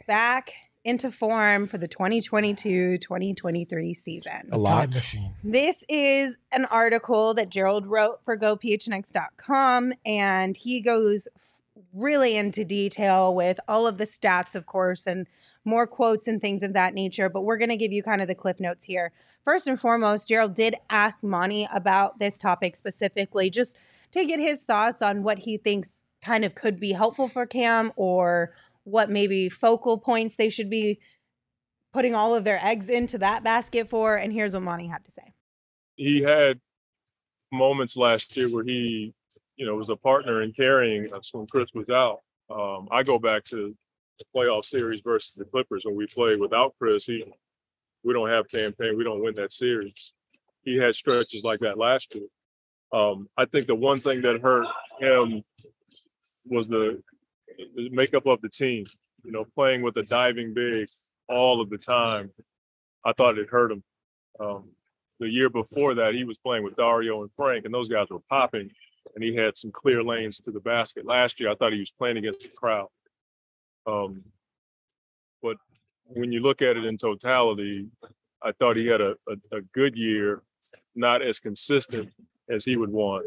back 0.08 0.54
into 0.86 1.12
form 1.12 1.66
for 1.68 1.78
the 1.78 1.88
2022-2023 1.88 3.96
season. 3.96 4.34
A 4.48 4.52
Time 4.52 4.62
lot. 4.62 4.94
machine. 4.94 5.34
This 5.44 5.84
is 5.90 6.38
an 6.52 6.66
article 6.66 7.34
that 7.36 7.50
Gerald 7.50 7.86
wrote 7.88 8.20
for 8.26 8.38
gophnx.com 8.38 9.94
and 10.06 10.58
he 10.58 10.82
goes 10.82 11.28
really 11.94 12.36
into 12.38 12.64
detail 12.66 13.34
with 13.34 13.60
all 13.68 13.88
of 13.88 13.98
the 13.98 14.06
stats 14.06 14.56
of 14.56 14.66
course 14.66 15.08
and 15.08 15.26
more 15.66 15.88
quotes 15.88 16.28
and 16.28 16.42
things 16.42 16.64
of 16.64 16.74
that 16.74 16.94
nature, 16.94 17.30
but 17.30 17.42
we're 17.42 17.58
going 17.58 17.70
to 17.70 17.78
give 17.78 17.92
you 17.92 18.04
kind 18.04 18.22
of 18.22 18.28
the 18.28 18.36
cliff 18.36 18.60
notes 18.60 18.86
here. 18.86 19.12
First 19.44 19.68
and 19.68 19.80
foremost, 19.80 20.28
Gerald 20.28 20.56
did 20.56 20.76
ask 20.90 21.24
Monty 21.24 21.68
about 21.74 22.20
this 22.20 22.38
topic 22.38 22.76
specifically 22.76 23.50
just 23.50 23.78
to 24.12 24.26
get 24.26 24.40
his 24.40 24.64
thoughts 24.64 25.02
on 25.02 25.24
what 25.24 25.40
he 25.40 25.58
thinks 25.58 26.06
kind 26.24 26.46
of 26.46 26.56
could 26.56 26.80
be 26.80 26.92
helpful 26.92 27.28
for 27.28 27.46
Cam 27.46 27.92
or 27.96 28.54
what 28.84 29.10
maybe 29.10 29.50
focal 29.50 29.98
points 29.98 30.36
they 30.36 30.50
should 30.50 30.70
be 30.70 31.00
putting 31.94 32.16
all 32.16 32.36
of 32.36 32.44
their 32.44 32.60
eggs 32.64 32.90
into 32.90 33.18
that 33.20 33.44
basket 33.44 33.90
for. 33.90 34.16
And 34.16 34.34
here's 34.34 34.54
what 34.54 34.64
Monty 34.64 34.88
had 34.88 35.06
to 35.06 35.12
say. 35.12 35.34
he 35.96 36.22
had 36.22 36.60
moments 37.52 37.96
last 37.96 38.36
year 38.36 38.50
where 38.50 38.64
he, 38.64 39.14
you 39.58 39.66
know, 39.66 39.76
was 39.76 39.90
a 39.90 39.96
partner 39.96 40.42
in 40.42 40.52
carrying 40.54 41.14
us 41.14 41.30
when 41.34 41.46
Chris 41.48 41.70
was 41.74 41.90
out. 41.90 42.22
Um, 42.50 42.88
I 42.92 43.04
go 43.04 43.20
back 43.20 43.44
to 43.46 43.76
the 44.20 44.26
playoff 44.36 44.66
series 44.66 45.02
versus 45.04 45.36
the 45.36 45.46
Clippers 45.46 45.84
when 45.86 45.96
we 45.96 46.08
played 46.08 46.40
without 46.40 46.74
Chris. 46.80 47.06
He, 47.06 47.24
we 48.04 48.14
don't 48.14 48.30
have 48.30 48.48
Cam 48.50 48.74
Payne, 48.74 48.98
we 48.98 49.04
don't 49.04 49.24
win 49.24 49.36
that 49.36 49.52
series. 49.52 50.14
He 50.64 50.78
had 50.78 50.96
stretches 50.96 51.44
like 51.44 51.60
that 51.62 51.78
last 51.78 52.14
year. 52.16 52.28
Um, 52.94 53.28
I 53.38 53.46
think 53.46 53.68
the 53.68 53.76
one 53.76 53.98
thing 53.98 54.22
that 54.22 54.42
hurt 54.42 54.68
him 55.00 55.44
was 56.46 56.68
the, 56.68 57.02
the 57.76 57.90
makeup 57.90 58.26
of 58.28 58.40
the 58.42 58.50
team. 58.50 58.86
You 59.24 59.32
know, 59.32 59.46
playing 59.56 59.82
with 59.82 59.96
a 59.98 60.04
diving 60.04 60.54
big 60.54 60.88
all 61.30 61.62
of 61.62 61.70
the 61.70 61.78
time. 61.78 62.30
I 63.06 63.14
thought 63.14 63.38
it 63.38 63.50
hurt 63.50 63.72
him. 63.72 63.84
Um, 64.40 64.70
the 65.20 65.30
year 65.30 65.50
before 65.50 65.96
that, 65.96 66.14
he 66.14 66.24
was 66.24 66.38
playing 66.38 66.64
with 66.64 66.76
Dario 66.76 67.22
and 67.22 67.32
Frank, 67.36 67.66
and 67.66 67.74
those 67.74 67.90
guys 67.90 68.08
were 68.10 68.20
popping, 68.30 68.70
and 69.16 69.24
he 69.24 69.36
had 69.36 69.56
some 69.56 69.72
clear 69.72 70.04
lanes 70.04 70.40
to 70.42 70.52
the 70.52 70.60
basket. 70.60 71.06
Last 71.06 71.40
year, 71.40 71.50
I 71.50 71.56
thought 71.56 71.74
he 71.74 71.80
was 71.80 71.92
playing 71.92 72.18
against 72.18 72.42
the 72.42 72.50
crowd. 72.50 72.88
Um, 73.86 74.24
but 75.42 75.58
when 76.06 76.32
you 76.32 76.42
look 76.42 76.62
at 76.62 76.78
it 76.78 76.86
in 76.86 76.98
totality, 76.98 77.88
I 78.42 78.52
thought 78.54 78.78
he 78.78 78.88
had 78.88 79.02
a, 79.02 79.16
a, 79.28 79.58
a 79.58 79.62
good 79.74 79.98
year, 79.98 80.42
not 80.96 81.22
as 81.22 81.40
consistent 81.40 82.12
as 82.50 82.66
he 82.66 82.76
would 82.76 82.92
want. 82.92 83.26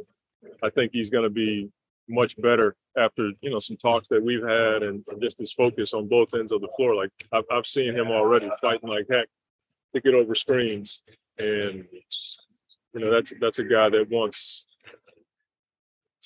I 0.62 0.70
think 0.70 0.92
he's 0.92 1.10
going 1.10 1.24
to 1.24 1.30
be 1.30 1.70
much 2.08 2.40
better 2.40 2.76
after 2.96 3.32
you 3.40 3.50
know 3.50 3.58
some 3.58 3.76
talks 3.76 4.06
that 4.08 4.22
we've 4.22 4.44
had 4.44 4.82
and, 4.82 5.04
just 5.20 5.38
his 5.38 5.52
focus 5.52 5.92
on 5.92 6.06
both 6.06 6.34
ends 6.34 6.52
of 6.52 6.60
the 6.60 6.68
floor. 6.76 6.94
Like 6.94 7.10
I've, 7.32 7.44
I've 7.50 7.66
seen 7.66 7.94
him 7.94 8.08
already 8.08 8.48
fighting 8.60 8.88
like 8.88 9.06
heck 9.10 9.26
to 9.94 10.00
get 10.00 10.14
over 10.14 10.34
screens 10.34 11.02
and 11.38 11.84
you 12.94 13.00
know 13.00 13.10
that's 13.10 13.32
that's 13.40 13.58
a 13.58 13.64
guy 13.64 13.88
that 13.90 14.08
wants 14.10 14.64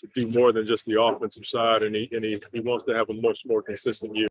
to 0.01 0.07
do 0.15 0.27
more 0.29 0.53
than 0.53 0.67
just 0.67 0.87
the 0.87 1.01
offensive 1.01 1.47
side 1.47 1.83
and 1.83 1.95
he 1.95 2.09
and 2.13 2.25
he, 2.25 2.41
he 2.53 2.61
wants 2.61 2.85
to 2.85 2.93
have 2.95 3.09
a 3.11 3.15
much 3.15 3.45
more 3.47 3.63
consistent 3.63 4.15
year 4.17 4.29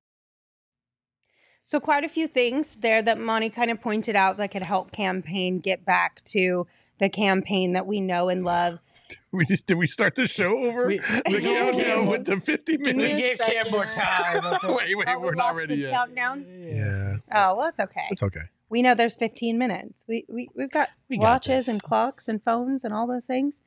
So, 1.61 1.79
quite 1.79 2.03
a 2.03 2.09
few 2.09 2.27
things 2.27 2.75
there 2.79 3.01
that 3.01 3.19
Monty 3.19 3.49
kind 3.49 3.69
of 3.71 3.79
pointed 3.81 4.15
out 4.15 4.37
that 4.37 4.51
could 4.51 4.63
help 4.63 4.91
Cam 4.91 5.21
Payne 5.21 5.59
get 5.59 5.85
back 5.85 6.23
to 6.25 6.65
the 6.97 7.09
Cam 7.09 7.41
Payne 7.41 7.73
that 7.73 7.85
we 7.87 8.01
know 8.01 8.29
and 8.29 8.43
love. 8.43 8.79
We 9.31 9.45
just 9.45 9.67
did 9.67 9.75
we 9.77 9.85
start 9.85 10.15
the 10.15 10.25
show 10.27 10.57
over? 10.57 10.87
We- 10.87 10.97
the 10.99 11.39
No. 11.43 11.71
countdown 11.71 12.07
went 12.07 12.25
to 12.27 12.39
50 12.39 12.77
minutes. 12.77 12.87
We 12.87 12.93
me 12.93 13.03
a 13.03 13.07
minutes. 13.13 13.27
gave 13.27 13.37
Cam 13.47 13.55
second. 13.63 13.71
more 13.71 13.85
time. 13.85 14.59
wait, 14.75 14.95
wait, 14.97 15.07
Oh, 15.07 15.19
we 15.19 15.25
we're 15.25 15.35
not 15.35 15.55
ready 15.55 15.75
yet. 15.75 15.91
Countdown. 15.93 16.45
Yeah, 16.59 17.17
Oh 17.31 17.55
well, 17.55 17.67
it's 17.67 17.79
okay. 17.79 18.07
it's 18.09 18.23
okay. 18.23 18.45
We 18.69 18.81
know 18.81 18.95
there's 18.95 19.15
15 19.15 19.57
minutes. 19.57 20.05
We 20.07 20.25
we 20.29 20.49
we've 20.55 20.71
got 20.71 20.89
We 21.09 21.17
got 21.17 21.23
watches 21.23 21.65
this. 21.65 21.67
and 21.67 21.81
clocks 21.83 22.27
and 22.27 22.41
phones 22.43 22.83
and 22.83 22.91
all 22.93 23.05
those 23.07 23.25
things. 23.25 23.61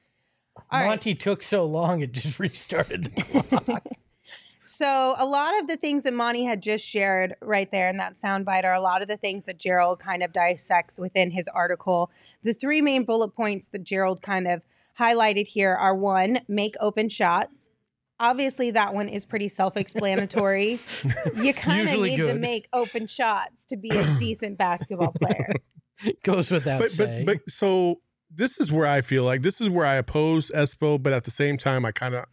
All 0.56 0.80
right. 0.80 0.86
Monty 0.86 1.14
took 1.14 1.42
so 1.42 1.64
long, 1.64 2.00
it 2.00 2.12
just 2.12 2.38
restarted 2.38 3.04
the 3.04 3.42
clock. 3.42 3.82
So 4.64 5.14
a 5.18 5.26
lot 5.26 5.58
of 5.60 5.66
the 5.66 5.76
things 5.76 6.04
that 6.04 6.14
Monty 6.14 6.44
had 6.44 6.62
just 6.62 6.84
shared 6.86 7.34
right 7.42 7.68
there 7.70 7.88
in 7.88 7.96
that 7.96 8.14
soundbite 8.14 8.64
are 8.64 8.72
a 8.74 8.80
lot 8.80 9.02
of 9.02 9.08
the 9.08 9.16
things 9.16 9.46
that 9.46 9.58
Gerald 9.58 9.98
kind 9.98 10.22
of 10.22 10.32
dissects 10.32 10.98
within 10.98 11.32
his 11.32 11.48
article. 11.48 12.12
The 12.44 12.54
three 12.54 12.80
main 12.80 13.04
bullet 13.04 13.30
points 13.34 13.66
that 13.68 13.82
Gerald 13.82 14.22
kind 14.22 14.46
of 14.46 14.64
highlighted 14.98 15.48
here 15.48 15.74
are 15.74 15.96
one, 15.96 16.40
make 16.46 16.76
open 16.80 17.08
shots. 17.08 17.70
Obviously, 18.20 18.70
that 18.70 18.94
one 18.94 19.08
is 19.08 19.26
pretty 19.26 19.48
self-explanatory. 19.48 20.78
you 21.36 21.52
kind 21.54 21.80
of 21.82 21.88
Usually 21.88 22.16
need 22.16 22.24
to 22.26 22.34
make 22.34 22.68
open 22.72 23.08
shots 23.08 23.64
to 23.64 23.76
be 23.76 23.90
a 23.90 24.14
decent 24.18 24.58
basketball 24.58 25.12
player. 25.20 25.54
Goes 26.22 26.52
without 26.52 26.78
But 26.78 26.90
but 26.90 27.08
saying. 27.08 27.26
but 27.26 27.38
so 27.50 28.00
this 28.34 28.60
is 28.60 28.72
where 28.72 28.86
I 28.86 29.00
feel 29.00 29.24
like 29.24 29.42
this 29.42 29.60
is 29.60 29.68
where 29.68 29.86
I 29.86 29.96
oppose 29.96 30.50
Espo, 30.50 31.02
but 31.02 31.12
at 31.12 31.24
the 31.24 31.30
same 31.30 31.56
time 31.56 31.84
I 31.84 31.92
kind 31.92 32.14
of 32.14 32.24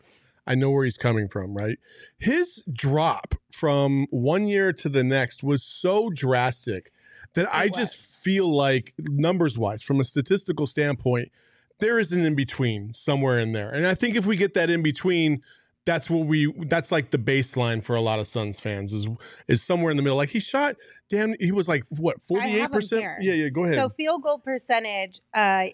I 0.47 0.56
know 0.56 0.72
where 0.72 0.84
he's 0.84 0.97
coming 0.97 1.28
from, 1.28 1.54
right? 1.54 1.78
His 2.18 2.64
drop 2.74 3.36
from 3.52 4.08
one 4.10 4.47
year 4.47 4.74
to 4.74 4.89
the 4.89 5.04
next 5.04 5.43
was 5.43 5.64
so 5.64 6.10
drastic 6.10 6.91
that 7.36 7.54
I 7.54 7.66
It 7.66 7.76
just 7.76 7.97
feel 7.97 8.47
like 8.47 8.93
numbers 9.10 9.58
wise, 9.58 9.84
from 9.84 10.00
a 10.00 10.04
statistical 10.04 10.66
standpoint, 10.66 11.32
there 11.80 12.00
is 12.00 12.12
an 12.12 12.26
in 12.26 12.36
between 12.36 12.93
somewhere 12.93 13.38
in 13.39 13.52
there. 13.52 13.70
And 13.70 13.86
I 13.86 13.93
think 13.93 14.16
if 14.16 14.26
we 14.26 14.36
get 14.36 14.56
that 14.56 14.70
in 14.70 14.82
between, 14.82 15.41
that's 15.86 16.10
what 16.10 16.26
we 16.26 16.54
that's 16.68 16.91
like 16.91 17.12
the 17.12 17.18
baseline 17.18 17.84
for 17.84 17.95
a 17.95 18.02
lot 18.02 18.20
of 18.20 18.28
Suns 18.28 18.60
fans 18.60 18.93
is 18.93 19.08
is 19.47 19.64
somewhere 19.64 19.91
in 19.91 19.97
the 19.97 20.04
middle. 20.04 20.18
Like 20.18 20.30
he 20.30 20.39
shot 20.39 20.76
damn 21.10 21.34
he 21.39 21.52
was 21.52 21.68
like 21.68 21.84
what 21.89 22.18
I 22.38 22.47
have 22.47 22.74
him 22.74 22.82
48%? 22.82 23.18
Yeah, 23.22 23.34
yeah, 23.34 23.50
go 23.50 23.66
ahead. 23.66 23.76
So 23.76 23.89
field 23.89 24.24
goal 24.24 24.39
percentage, 24.39 25.22
uh, 25.34 25.68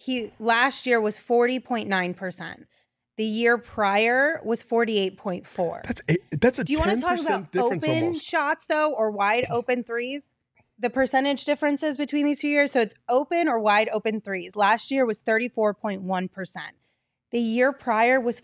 he 0.00 0.32
last 0.38 0.86
year 0.86 0.98
was 0.98 1.18
forty 1.18 1.60
point 1.60 1.86
nine 1.86 2.14
percent. 2.14 2.66
The 3.18 3.24
year 3.24 3.58
prior 3.58 4.40
was 4.42 4.62
forty 4.62 4.98
eight 4.98 5.18
point 5.18 5.46
four. 5.46 5.82
That's 5.84 6.00
a, 6.08 6.16
that's 6.38 6.58
a 6.58 6.64
Do 6.64 6.72
you 6.72 6.78
want 6.78 6.92
to 6.92 7.00
talk 7.04 7.20
about 7.20 7.54
open 7.54 8.04
almost. 8.04 8.24
shots 8.24 8.64
though, 8.64 8.94
or 8.94 9.10
wide 9.10 9.44
open 9.50 9.84
threes? 9.84 10.32
The 10.78 10.88
percentage 10.88 11.44
differences 11.44 11.98
between 11.98 12.24
these 12.24 12.40
two 12.40 12.48
years. 12.48 12.72
So 12.72 12.80
it's 12.80 12.94
open 13.10 13.46
or 13.46 13.58
wide 13.60 13.90
open 13.92 14.22
threes. 14.22 14.56
Last 14.56 14.90
year 14.90 15.04
was 15.04 15.20
thirty 15.20 15.48
four 15.48 15.74
point 15.74 16.00
one 16.00 16.28
percent. 16.28 16.72
The 17.30 17.40
year 17.40 17.70
prior 17.70 18.18
was 18.18 18.42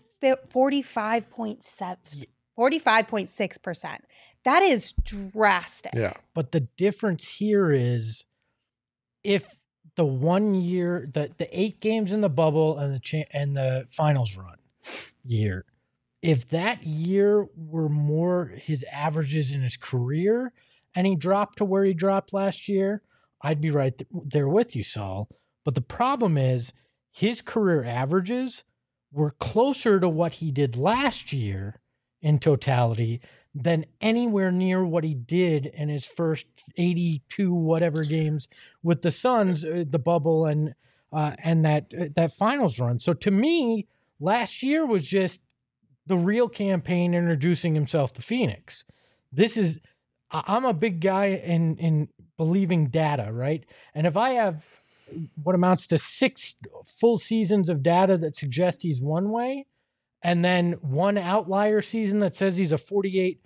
forty 0.49 0.83
five 0.83 1.27
point 1.31 1.63
seven. 1.63 2.25
45.6%. 2.57 3.99
That 4.45 4.63
is 4.63 4.93
drastic. 5.03 5.91
Yeah. 5.93 6.13
But 6.33 6.51
the 6.53 6.61
difference 6.61 7.27
here 7.27 7.71
is 7.71 8.25
if 9.23 9.59
the 9.97 10.05
one 10.05 10.55
year, 10.55 11.09
the 11.13 11.31
the 11.37 11.59
eight 11.59 11.81
games 11.81 12.13
in 12.13 12.21
the 12.21 12.29
bubble 12.29 12.79
and 12.79 12.95
the 12.95 12.99
cha- 12.99 13.27
and 13.33 13.57
the 13.57 13.87
finals 13.91 14.37
run 14.37 14.57
year, 15.25 15.65
if 16.21 16.47
that 16.49 16.83
year 16.83 17.47
were 17.57 17.89
more 17.89 18.45
his 18.55 18.85
averages 18.91 19.51
in 19.51 19.61
his 19.61 19.75
career 19.75 20.53
and 20.95 21.07
he 21.07 21.15
dropped 21.15 21.57
to 21.57 21.65
where 21.65 21.83
he 21.83 21.93
dropped 21.93 22.33
last 22.33 22.69
year, 22.69 23.01
I'd 23.41 23.61
be 23.61 23.71
right 23.71 23.97
th- 23.97 24.09
there 24.25 24.47
with 24.47 24.75
you, 24.75 24.83
Saul. 24.83 25.29
But 25.65 25.75
the 25.75 25.81
problem 25.81 26.37
is 26.37 26.73
his 27.11 27.41
career 27.41 27.83
averages 27.83 28.63
were 29.11 29.31
closer 29.31 29.99
to 29.99 30.09
what 30.09 30.33
he 30.33 30.51
did 30.51 30.77
last 30.77 31.33
year 31.33 31.79
in 32.21 32.39
totality 32.39 33.21
than 33.63 33.85
anywhere 34.01 34.51
near 34.51 34.85
what 34.85 35.03
he 35.03 35.13
did 35.13 35.65
in 35.65 35.89
his 35.89 36.05
first 36.05 36.45
82 36.77 37.53
whatever 37.53 38.03
games 38.03 38.47
with 38.83 39.01
the 39.01 39.11
Suns, 39.11 39.65
uh, 39.65 39.83
the 39.89 39.99
bubble 39.99 40.45
and 40.45 40.75
uh, 41.11 41.31
and 41.43 41.65
that 41.65 41.91
uh, 41.99 42.05
that 42.15 42.33
finals 42.33 42.79
run. 42.79 42.99
So 42.99 43.13
to 43.13 43.31
me, 43.31 43.87
last 44.19 44.61
year 44.61 44.85
was 44.85 45.07
just 45.07 45.41
the 46.05 46.17
real 46.17 46.47
Cam 46.49 46.81
Payne 46.81 47.13
introducing 47.13 47.73
himself 47.73 48.13
to 48.13 48.21
Phoenix. 48.21 48.85
This 49.31 49.57
is 49.57 49.79
I'm 50.29 50.65
a 50.65 50.73
big 50.73 51.01
guy 51.01 51.27
in 51.27 51.77
in 51.77 52.09
believing 52.37 52.87
data, 52.87 53.29
right? 53.31 53.65
And 53.95 54.05
if 54.05 54.15
I 54.15 54.31
have 54.31 54.65
what 55.41 55.55
amounts 55.55 55.87
to 55.87 55.97
six 55.97 56.55
full 56.85 57.17
seasons 57.17 57.69
of 57.69 57.81
data 57.81 58.17
that 58.17 58.35
suggest 58.35 58.81
he's 58.81 59.01
one 59.01 59.31
way, 59.31 59.65
and 60.21 60.43
then 60.43 60.73
one 60.81 61.17
outlier 61.17 61.81
season 61.81 62.19
that 62.19 62.35
says 62.35 62.57
he's 62.57 62.73
a 62.73 62.77
48% 62.77 63.37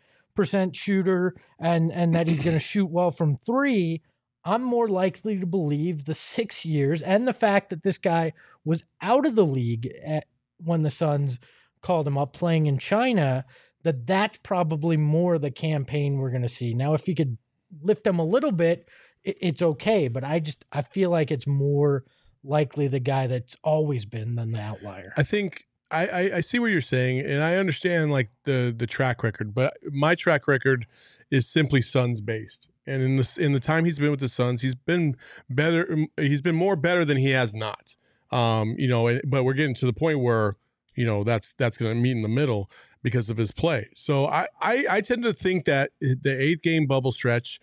shooter 0.73 1.35
and 1.59 1.91
and 1.91 2.13
that 2.13 2.27
he's 2.27 2.41
going 2.41 2.55
to 2.55 2.59
shoot 2.71 2.89
well 2.89 3.11
from 3.11 3.37
3 3.37 4.01
I'm 4.43 4.63
more 4.63 4.87
likely 4.87 5.39
to 5.39 5.45
believe 5.45 6.05
the 6.05 6.15
6 6.15 6.65
years 6.65 7.01
and 7.01 7.27
the 7.27 7.33
fact 7.33 7.69
that 7.69 7.83
this 7.83 7.97
guy 7.97 8.33
was 8.65 8.83
out 9.01 9.25
of 9.25 9.35
the 9.35 9.45
league 9.45 9.91
at, 10.03 10.25
when 10.57 10.81
the 10.81 10.89
Suns 10.89 11.37
called 11.81 12.07
him 12.07 12.17
up 12.17 12.33
playing 12.33 12.65
in 12.65 12.77
China 12.77 13.45
that 13.83 14.05
that's 14.05 14.37
probably 14.43 14.97
more 14.97 15.37
the 15.37 15.51
Cam 15.51 15.85
Payne 15.85 16.17
we're 16.17 16.29
going 16.29 16.41
to 16.43 16.49
see. 16.49 16.73
Now 16.73 16.93
if 16.93 17.05
he 17.05 17.15
could 17.15 17.37
lift 17.81 18.05
him 18.05 18.19
a 18.19 18.25
little 18.25 18.51
bit 18.51 18.87
it, 19.23 19.37
it's 19.41 19.61
okay, 19.61 20.07
but 20.07 20.23
I 20.23 20.39
just 20.39 20.65
I 20.71 20.81
feel 20.81 21.09
like 21.09 21.31
it's 21.31 21.47
more 21.47 22.03
likely 22.43 22.87
the 22.87 22.99
guy 22.99 23.27
that's 23.27 23.55
always 23.63 24.05
been 24.05 24.35
than 24.35 24.51
the 24.51 24.59
outlier. 24.59 25.13
I 25.17 25.23
think 25.23 25.65
I, 25.91 26.05
I, 26.05 26.35
I 26.37 26.41
see 26.41 26.59
what 26.59 26.67
you're 26.67 26.81
saying, 26.81 27.19
and 27.19 27.43
I 27.43 27.55
understand 27.55 28.11
like 28.11 28.29
the 28.43 28.73
the 28.75 28.87
track 28.87 29.23
record, 29.23 29.53
but 29.53 29.77
my 29.91 30.15
track 30.15 30.47
record 30.47 30.85
is 31.29 31.47
simply 31.47 31.81
Suns 31.81 32.21
based. 32.21 32.69
And 32.87 33.01
in 33.01 33.15
the 33.17 33.37
in 33.39 33.51
the 33.51 33.59
time 33.59 33.85
he's 33.85 33.99
been 33.99 34.11
with 34.11 34.19
the 34.19 34.29
Suns, 34.29 34.61
he's 34.61 34.75
been 34.75 35.15
better. 35.49 36.07
He's 36.17 36.41
been 36.41 36.55
more 36.55 36.75
better 36.75 37.05
than 37.05 37.17
he 37.17 37.31
has 37.31 37.53
not. 37.53 37.95
Um, 38.31 38.75
you 38.77 38.87
know, 38.87 39.19
but 39.25 39.43
we're 39.43 39.53
getting 39.53 39.75
to 39.75 39.85
the 39.85 39.93
point 39.93 40.19
where 40.19 40.55
you 40.95 41.05
know 41.05 41.23
that's 41.23 41.53
that's 41.57 41.77
going 41.77 41.95
to 41.95 42.01
meet 42.01 42.11
in 42.11 42.21
the 42.21 42.29
middle 42.29 42.69
because 43.03 43.29
of 43.29 43.37
his 43.37 43.51
play. 43.51 43.89
So 43.95 44.27
I, 44.27 44.47
I 44.59 44.85
I 44.89 45.01
tend 45.01 45.23
to 45.23 45.33
think 45.33 45.65
that 45.65 45.91
the 45.99 46.35
eight 46.39 46.61
game 46.61 46.85
bubble 46.85 47.11
stretch 47.11 47.59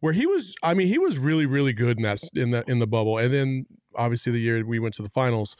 where 0.00 0.12
he 0.12 0.26
was 0.26 0.54
I 0.62 0.74
mean 0.74 0.88
he 0.88 0.98
was 0.98 1.18
really 1.18 1.46
really 1.46 1.72
good 1.72 1.98
in 1.98 2.02
that 2.02 2.22
in 2.34 2.50
the 2.50 2.64
in 2.66 2.78
the 2.78 2.86
bubble 2.86 3.18
and 3.18 3.32
then 3.32 3.66
obviously 3.94 4.32
the 4.32 4.40
year 4.40 4.64
we 4.64 4.78
went 4.78 4.94
to 4.94 5.02
the 5.02 5.08
finals 5.10 5.56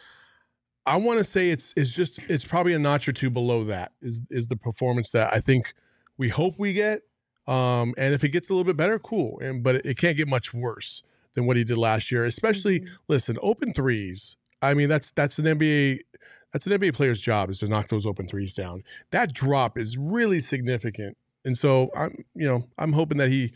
I 0.87 0.97
want 0.97 1.19
to 1.19 1.25
say 1.25 1.51
it's 1.51 1.75
it's 1.77 1.95
just 1.95 2.19
it's 2.29 2.45
probably 2.45 2.75
a 2.75 2.79
notch 2.79 3.09
or 3.09 3.13
two 3.13 3.31
below 3.31 3.65
that 3.65 3.93
is 4.01 4.23
is 4.31 4.49
the 4.49 4.57
performance 4.57 5.11
that 5.11 5.33
I 5.33 5.41
think 5.41 5.75
we 6.17 6.29
hope 6.29 6.59
we 6.59 6.73
get 6.73 7.03
um 7.47 7.95
and 7.97 8.15
if 8.15 8.25
it 8.25 8.31
gets 8.31 8.51
a 8.51 8.53
little 8.53 8.65
bit 8.65 8.77
better 8.77 8.99
cool 8.99 9.39
and 9.41 9.63
but 9.63 9.87
it 9.87 9.99
can't 9.99 10.17
get 10.17 10.29
much 10.29 10.53
worse 10.53 11.03
than 11.35 11.47
what 11.47 11.57
he 11.57 11.65
did 11.65 11.79
last 11.79 12.11
year 12.11 12.25
especially 12.25 12.87
listen 13.09 13.39
open 13.43 13.73
threes 13.73 14.37
I 14.63 14.75
mean 14.75 14.89
that's 14.89 15.11
that's 15.13 15.39
an 15.39 15.47
NBA 15.47 16.01
that's 16.53 16.67
an 16.67 16.73
NBA 16.73 16.95
player's 16.95 17.21
job 17.21 17.51
is 17.51 17.61
to 17.61 17.69
knock 17.69 17.89
those 17.89 18.05
open 18.05 18.27
threes 18.27 18.55
down. 18.55 18.83
That 19.13 19.33
drop 19.33 19.79
is 19.79 19.97
really 19.97 20.41
significant 20.41 21.17
and 21.45 21.57
so 21.57 21.91
I'm 21.95 22.25
you 22.35 22.47
know 22.47 22.65
I'm 22.79 22.93
hoping 22.93 23.19
that 23.19 23.29
he 23.29 23.53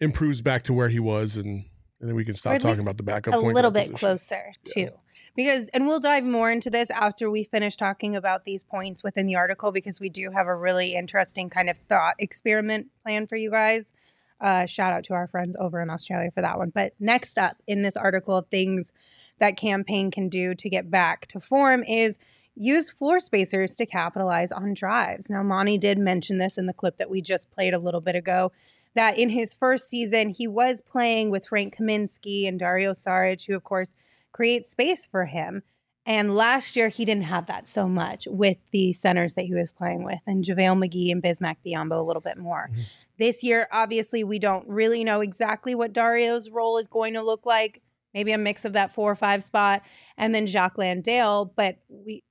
improves 0.00 0.40
back 0.40 0.62
to 0.64 0.72
where 0.72 0.88
he 0.88 0.98
was 0.98 1.36
and 1.36 1.64
and 2.00 2.08
then 2.08 2.16
we 2.16 2.24
can 2.24 2.34
stop 2.34 2.58
talking 2.60 2.80
about 2.80 2.96
the 2.96 3.02
backup 3.02 3.34
a 3.34 3.38
little 3.38 3.70
bit 3.70 3.90
position. 3.90 3.96
closer 3.98 4.52
Yeah. 4.74 4.86
too 4.86 4.92
because 5.36 5.68
and 5.68 5.86
we'll 5.86 6.00
dive 6.00 6.24
more 6.24 6.50
into 6.50 6.70
this 6.70 6.90
after 6.90 7.30
we 7.30 7.44
finish 7.44 7.76
talking 7.76 8.16
about 8.16 8.44
these 8.44 8.62
points 8.62 9.02
within 9.02 9.26
the 9.26 9.36
article 9.36 9.72
because 9.72 10.00
we 10.00 10.08
do 10.08 10.30
have 10.30 10.46
a 10.46 10.54
really 10.54 10.94
interesting 10.94 11.48
kind 11.48 11.70
of 11.70 11.76
thought 11.88 12.14
experiment 12.18 12.88
plan 13.02 13.26
for 13.26 13.36
you 13.36 13.50
guys 13.50 13.92
uh, 14.40 14.66
shout 14.66 14.92
out 14.92 15.04
to 15.04 15.14
our 15.14 15.26
friends 15.26 15.56
over 15.58 15.80
in 15.80 15.90
australia 15.90 16.30
for 16.32 16.42
that 16.42 16.58
one 16.58 16.70
but 16.70 16.92
next 17.00 17.38
up 17.38 17.56
in 17.66 17.82
this 17.82 17.96
article 17.96 18.46
things 18.50 18.92
that 19.38 19.56
Cam 19.56 19.84
Payne 19.84 20.10
can 20.10 20.28
do 20.28 20.54
to 20.54 20.68
get 20.68 20.90
back 20.90 21.26
to 21.28 21.40
form 21.40 21.84
is 21.84 22.18
use 22.56 22.90
floor 22.90 23.20
spacers 23.20 23.76
to 23.76 23.86
capitalize 23.86 24.50
on 24.50 24.74
drives 24.74 25.30
now 25.30 25.42
monty 25.42 25.78
did 25.78 25.98
mention 25.98 26.38
this 26.38 26.58
in 26.58 26.66
the 26.66 26.72
clip 26.72 26.96
that 26.96 27.10
we 27.10 27.20
just 27.20 27.50
played 27.50 27.74
a 27.74 27.78
little 27.78 28.00
bit 28.00 28.16
ago 28.16 28.50
that 28.94 29.18
in 29.18 29.28
his 29.28 29.54
first 29.54 29.88
season, 29.88 30.30
he 30.30 30.46
was 30.46 30.80
playing 30.80 31.30
with 31.30 31.46
Frank 31.46 31.76
Kaminsky 31.76 32.48
and 32.48 32.58
Dario 32.58 32.92
Saric, 32.92 33.46
who, 33.46 33.54
of 33.54 33.64
course, 33.64 33.92
create 34.32 34.66
space 34.66 35.06
for 35.06 35.26
him. 35.26 35.62
And 36.06 36.34
last 36.34 36.74
year, 36.74 36.88
he 36.88 37.04
didn't 37.04 37.24
have 37.24 37.46
that 37.46 37.68
so 37.68 37.86
much 37.86 38.26
with 38.30 38.56
the 38.72 38.94
centers 38.94 39.34
that 39.34 39.44
he 39.44 39.54
was 39.54 39.72
playing 39.72 40.04
with, 40.04 40.20
and 40.26 40.42
JaVale 40.42 40.88
McGee 40.88 41.12
and 41.12 41.22
Bismack 41.22 41.56
Biyombo 41.66 41.98
a 41.98 42.02
little 42.02 42.22
bit 42.22 42.38
more. 42.38 42.70
Mhm. 42.72 42.82
This 43.18 43.42
year, 43.42 43.68
obviously, 43.72 44.24
we 44.24 44.38
don't 44.38 44.66
really 44.66 45.04
know 45.04 45.20
exactly 45.20 45.74
what 45.74 45.92
Dario's 45.92 46.48
role 46.48 46.78
is 46.78 46.86
going 46.86 47.12
to 47.12 47.22
look 47.22 47.44
like. 47.44 47.82
Maybe 48.14 48.32
a 48.32 48.38
mix 48.38 48.64
of 48.64 48.72
that 48.72 48.92
four 48.92 49.10
or 49.10 49.16
five 49.16 49.44
spot, 49.44 49.82
and 50.16 50.34
then 50.34 50.46
Jock 50.46 50.78
Landale. 50.78 51.44
But 51.44 51.76
we, 51.88 52.22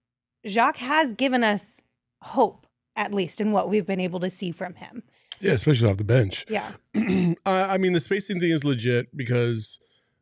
Jock 0.44 0.78
has 0.78 1.14
given 1.14 1.44
us 1.44 1.80
hope, 2.24 2.66
at 2.96 3.14
least 3.14 3.40
in 3.40 3.52
what 3.52 3.70
we've 3.70 3.86
been 3.86 4.00
able 4.00 4.20
to 4.22 4.30
see 4.32 4.50
from 4.50 4.74
him. 4.74 5.04
Yeah, 5.40 5.54
especially 5.54 5.90
off 5.90 5.98
the 5.98 6.04
bench. 6.04 6.46
Yeah. 6.50 6.72
I 6.96 7.36
I 7.46 7.78
mean, 7.78 7.94
the 7.94 8.00
spacing 8.00 8.40
thing 8.40 8.52
is 8.52 8.64
legit 8.64 9.16
because 9.16 9.80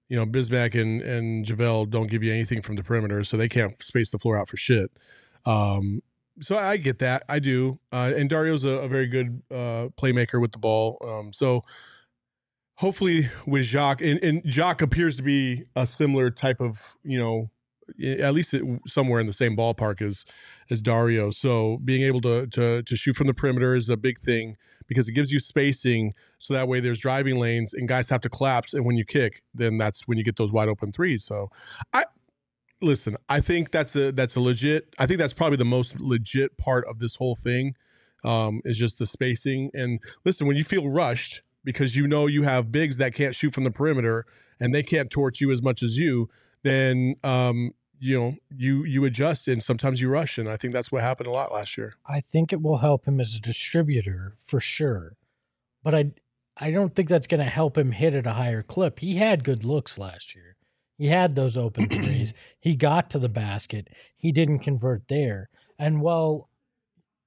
you 0.10 0.16
know, 0.16 0.26
Bismack 0.26 0.80
and 0.80 1.02
and 1.02 1.46
Javale 1.46 1.90
don't 1.90 2.08
give 2.08 2.24
you 2.24 2.32
anything 2.32 2.62
from 2.62 2.76
the 2.76 2.84
perimeter, 2.84 3.24
so 3.24 3.38
they 3.38 3.50
can't 3.50 3.82
space 3.82 4.12
the 4.12 4.20
floor 4.20 4.38
out 4.38 4.48
for 4.48 4.58
shit. 4.58 4.92
Um, 5.46 6.02
so 6.42 6.58
I 6.58 6.78
get 6.78 7.00
that, 7.00 7.24
I 7.30 7.40
do. 7.40 7.80
Uh, 7.92 8.12
and 8.16 8.30
Dario's 8.30 8.64
a, 8.66 8.70
a 8.70 8.88
very 8.88 9.08
good 9.08 9.42
uh, 9.50 9.88
playmaker 9.98 10.42
with 10.42 10.52
the 10.52 10.60
ball. 10.60 10.98
Um, 11.02 11.32
so 11.34 11.62
hopefully 12.76 13.30
with 13.48 13.64
Jock, 13.66 14.02
and, 14.02 14.22
and 14.22 14.42
Jock 14.46 14.82
appears 14.82 15.16
to 15.18 15.24
be 15.24 15.64
a 15.76 15.86
similar 15.86 16.30
type 16.30 16.60
of, 16.60 16.96
you 17.04 17.18
know, 17.18 17.50
at 18.04 18.34
least 18.34 18.54
it, 18.54 18.64
somewhere 18.88 19.20
in 19.20 19.28
the 19.28 19.34
same 19.34 19.56
ballpark 19.56 20.02
as 20.02 20.26
as 20.70 20.82
Dario. 20.82 21.30
So 21.30 21.80
being 21.86 22.02
able 22.02 22.22
to 22.22 22.48
to 22.48 22.84
to 22.84 22.96
shoot 22.96 23.16
from 23.16 23.28
the 23.28 23.34
perimeter 23.34 23.76
is 23.76 23.90
a 23.90 23.98
big 23.98 24.20
thing 24.20 24.58
because 24.88 25.08
it 25.08 25.14
gives 25.14 25.32
you 25.32 25.40
spacing 25.40 26.14
so 26.40 26.54
that 26.54 26.68
way 26.68 26.80
there's 26.80 27.00
driving 27.00 27.38
lanes 27.38 27.74
and 27.74 27.88
guys 27.88 28.10
have 28.10 28.22
to 28.22 28.30
collapse 28.30 28.74
and 28.74 28.86
when 28.86 28.96
you 28.96 29.06
kick 29.06 29.42
then 29.54 29.78
that's 29.78 30.08
when 30.08 30.18
you 30.18 30.24
get 30.24 30.36
those 30.36 30.52
wide 30.52 30.70
open 30.70 30.92
threes. 30.92 31.24
So 31.24 31.50
i 31.94 32.06
listen 32.82 33.16
i 33.30 33.40
think 33.40 33.72
that's 33.72 33.96
a 33.96 34.12
that's 34.12 34.36
a 34.36 34.40
legit 34.40 34.94
i 35.00 35.08
think 35.08 35.18
that's 35.18 35.32
probably 35.32 35.56
the 35.56 35.64
most 35.64 35.98
legit 35.98 36.56
part 36.58 36.86
of 36.90 37.00
this 37.00 37.16
whole 37.16 37.34
thing 37.34 37.74
um, 38.26 38.62
is 38.66 38.78
just 38.78 39.00
the 39.00 39.06
spacing. 39.06 39.70
And 39.74 40.00
listen 40.26 40.48
when 40.48 40.58
you 40.58 40.64
feel 40.64 40.90
rushed 40.90 41.44
because 41.64 41.96
you 41.96 42.08
know 42.08 42.28
you 42.28 42.44
have 42.44 42.72
bigs 42.72 42.98
that 42.98 43.14
can't 43.14 43.36
shoot 43.36 43.54
from 43.54 43.64
the 43.64 43.72
perimeter 43.72 44.26
and 44.60 44.74
they 44.74 44.84
can't 44.84 45.10
torch 45.10 45.40
you 45.40 45.52
as 45.52 45.62
much 45.62 45.84
as 45.84 45.98
you 45.98 46.30
then 46.64 47.16
um, 47.24 47.72
you 48.00 48.20
know 48.20 48.36
you 48.56 48.84
you 48.84 49.06
adjust 49.06 49.48
and 49.48 49.64
sometimes 49.64 50.02
you 50.02 50.10
rush 50.10 50.38
and 50.38 50.50
i 50.50 50.58
think 50.58 50.74
that's 50.74 50.92
what 50.92 51.02
happened 51.02 51.28
a 51.28 51.32
lot 51.32 51.54
last 51.54 51.78
year 51.78 51.96
I 52.08 52.22
think 52.22 52.54
it 52.54 52.62
will 52.62 52.78
help 52.78 53.06
him 53.06 53.20
as 53.20 53.36
a 53.36 53.40
distributor 53.40 54.38
for 54.46 54.60
sure, 54.60 55.16
but 55.84 55.96
I 55.96 56.12
I 56.58 56.72
don't 56.72 56.96
think 56.96 57.10
that's 57.10 57.28
going 57.28 57.44
to 57.44 57.50
help 57.50 57.78
him 57.78 57.92
hit 57.92 58.14
at 58.16 58.26
a 58.26 58.34
higher 58.34 58.64
clip. 58.64 59.00
He 59.00 59.16
had 59.16 59.44
good 59.44 59.66
looks 59.66 59.98
last 59.98 60.34
year. 60.34 60.56
He 60.98 61.08
had 61.08 61.36
those 61.36 61.58
open 61.58 61.90
threes. 61.90 62.34
He 62.60 62.76
got 62.76 63.10
to 63.10 63.20
the 63.20 63.28
basket. 63.28 63.90
He 64.16 64.32
didn't 64.32 64.60
convert 64.60 65.10
there. 65.10 65.50
And 65.78 66.02
while 66.02 66.50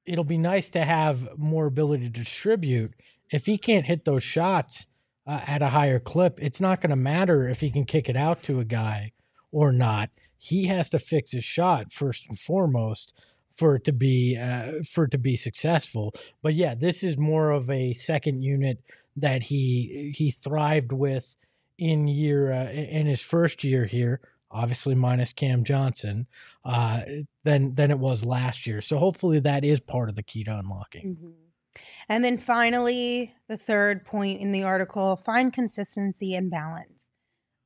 it'll 0.06 0.24
be 0.24 0.38
nice 0.38 0.70
to 0.70 0.84
have 0.84 1.28
more 1.36 1.66
ability 1.66 2.04
to 2.04 2.20
distribute, 2.20 2.94
if 3.30 3.44
he 3.44 3.58
can't 3.58 3.84
hit 3.84 4.06
those 4.06 4.22
shots 4.22 4.86
uh, 5.26 5.40
at 5.46 5.60
a 5.60 5.68
higher 5.68 5.98
clip, 5.98 6.38
it's 6.40 6.60
not 6.60 6.80
going 6.80 6.90
to 6.90 6.96
matter 6.96 7.46
if 7.46 7.60
he 7.60 7.70
can 7.70 7.84
kick 7.84 8.08
it 8.08 8.16
out 8.16 8.42
to 8.44 8.60
a 8.60 8.64
guy 8.64 9.12
or 9.52 9.72
not. 9.72 10.08
He 10.38 10.66
has 10.66 10.88
to 10.90 10.98
fix 10.98 11.32
his 11.32 11.44
shot 11.44 11.92
first 11.92 12.28
and 12.28 12.38
foremost 12.38 13.14
for 13.52 13.74
it 13.74 13.84
to 13.84 13.92
be 13.92 14.36
uh, 14.36 14.84
for 14.88 15.04
it 15.04 15.10
to 15.10 15.18
be 15.18 15.36
successful. 15.36 16.14
But 16.42 16.54
yeah, 16.54 16.74
this 16.74 17.02
is 17.02 17.18
more 17.18 17.50
of 17.50 17.68
a 17.68 17.92
second 17.92 18.42
unit 18.42 18.78
that 19.16 19.42
he 19.42 20.12
he 20.16 20.30
thrived 20.30 20.92
with 20.92 21.34
in 21.76 22.06
year 22.06 22.52
uh, 22.52 22.70
in 22.70 23.06
his 23.06 23.20
first 23.20 23.64
year 23.64 23.84
here. 23.84 24.20
Obviously, 24.50 24.94
minus 24.94 25.32
Cam 25.32 25.62
Johnson, 25.64 26.26
uh, 26.64 27.02
than 27.44 27.74
than 27.74 27.90
it 27.90 27.98
was 27.98 28.24
last 28.24 28.66
year. 28.66 28.80
So 28.80 28.96
hopefully, 28.96 29.40
that 29.40 29.64
is 29.64 29.80
part 29.80 30.08
of 30.08 30.16
the 30.16 30.22
key 30.22 30.44
to 30.44 30.58
unlocking. 30.58 31.16
Mhm. 31.16 31.32
And 32.08 32.24
then 32.24 32.38
finally, 32.38 33.34
the 33.48 33.58
third 33.58 34.04
point 34.04 34.40
in 34.40 34.52
the 34.52 34.62
article 34.62 35.16
find 35.16 35.52
consistency 35.52 36.34
and 36.34 36.50
balance. 36.50 37.07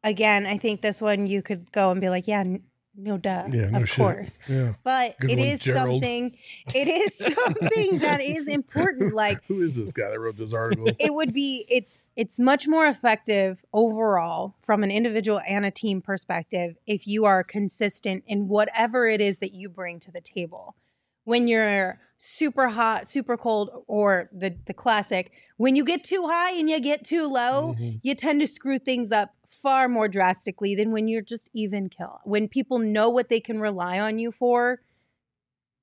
Again, 0.04 0.46
I 0.46 0.58
think 0.58 0.80
this 0.80 1.00
one 1.00 1.26
you 1.26 1.42
could 1.42 1.70
go 1.72 1.90
and 1.90 2.00
be 2.00 2.08
like, 2.08 2.26
yeah, 2.26 2.44
no 2.94 3.16
duh, 3.16 3.44
yeah 3.50 3.70
no 3.70 3.80
of 3.82 3.88
shit 3.88 3.96
course. 3.96 4.38
yeah 4.48 4.74
But 4.84 5.18
Good 5.18 5.30
it 5.30 5.38
one, 5.38 5.46
is 5.48 5.60
Gerald. 5.60 6.02
something, 6.02 6.36
it 6.74 6.88
is 6.88 7.16
something 7.34 7.98
that 8.00 8.20
is 8.20 8.48
important. 8.48 9.14
Like, 9.14 9.42
who 9.48 9.62
is 9.62 9.76
this 9.76 9.92
guy 9.92 10.10
that 10.10 10.18
wrote 10.20 10.36
this 10.36 10.52
article 10.52 10.88
it 10.98 11.14
would 11.14 11.32
be 11.32 11.64
it's 11.70 12.02
it's 12.16 12.38
much 12.38 12.68
more 12.68 12.86
effective 12.86 13.64
overall 13.72 14.54
from 14.62 14.82
an 14.82 14.90
individual 14.90 15.40
and 15.48 15.64
a 15.64 15.70
team 15.70 16.02
perspective 16.02 16.76
if 16.86 17.06
you 17.06 17.24
are 17.24 17.42
consistent 17.42 18.24
in 18.26 18.48
whatever 18.48 19.08
it 19.08 19.20
is 19.22 19.38
that 19.38 19.52
you 19.54 19.68
bring 19.70 19.98
to 20.00 20.10
the 20.10 20.20
table 20.20 20.74
when 21.24 21.48
you're 21.48 21.98
super 22.16 22.68
hot 22.68 23.08
super 23.08 23.36
cold 23.36 23.68
or 23.88 24.30
the 24.32 24.54
the 24.66 24.72
classic 24.74 25.32
when 25.56 25.74
you 25.74 25.84
get 25.84 26.04
too 26.04 26.24
high 26.28 26.52
and 26.52 26.70
you 26.70 26.78
get 26.78 27.04
too 27.04 27.26
low 27.26 27.74
Mhm. 27.74 27.98
you 28.02 28.14
tend 28.14 28.40
to 28.40 28.46
screw 28.46 28.78
things 28.78 29.10
up 29.10 29.34
far 29.48 29.88
more 29.88 30.06
drastically 30.06 30.76
than 30.76 30.92
when 30.92 31.08
you're 31.08 31.20
just 31.20 31.50
even 31.52 31.88
kill 31.88 32.20
when 32.24 32.46
people 32.48 32.78
know 32.78 33.10
what 33.10 33.28
they 33.28 33.40
can 33.40 33.58
rely 33.58 33.98
on 33.98 34.20
you 34.20 34.30
for 34.30 34.82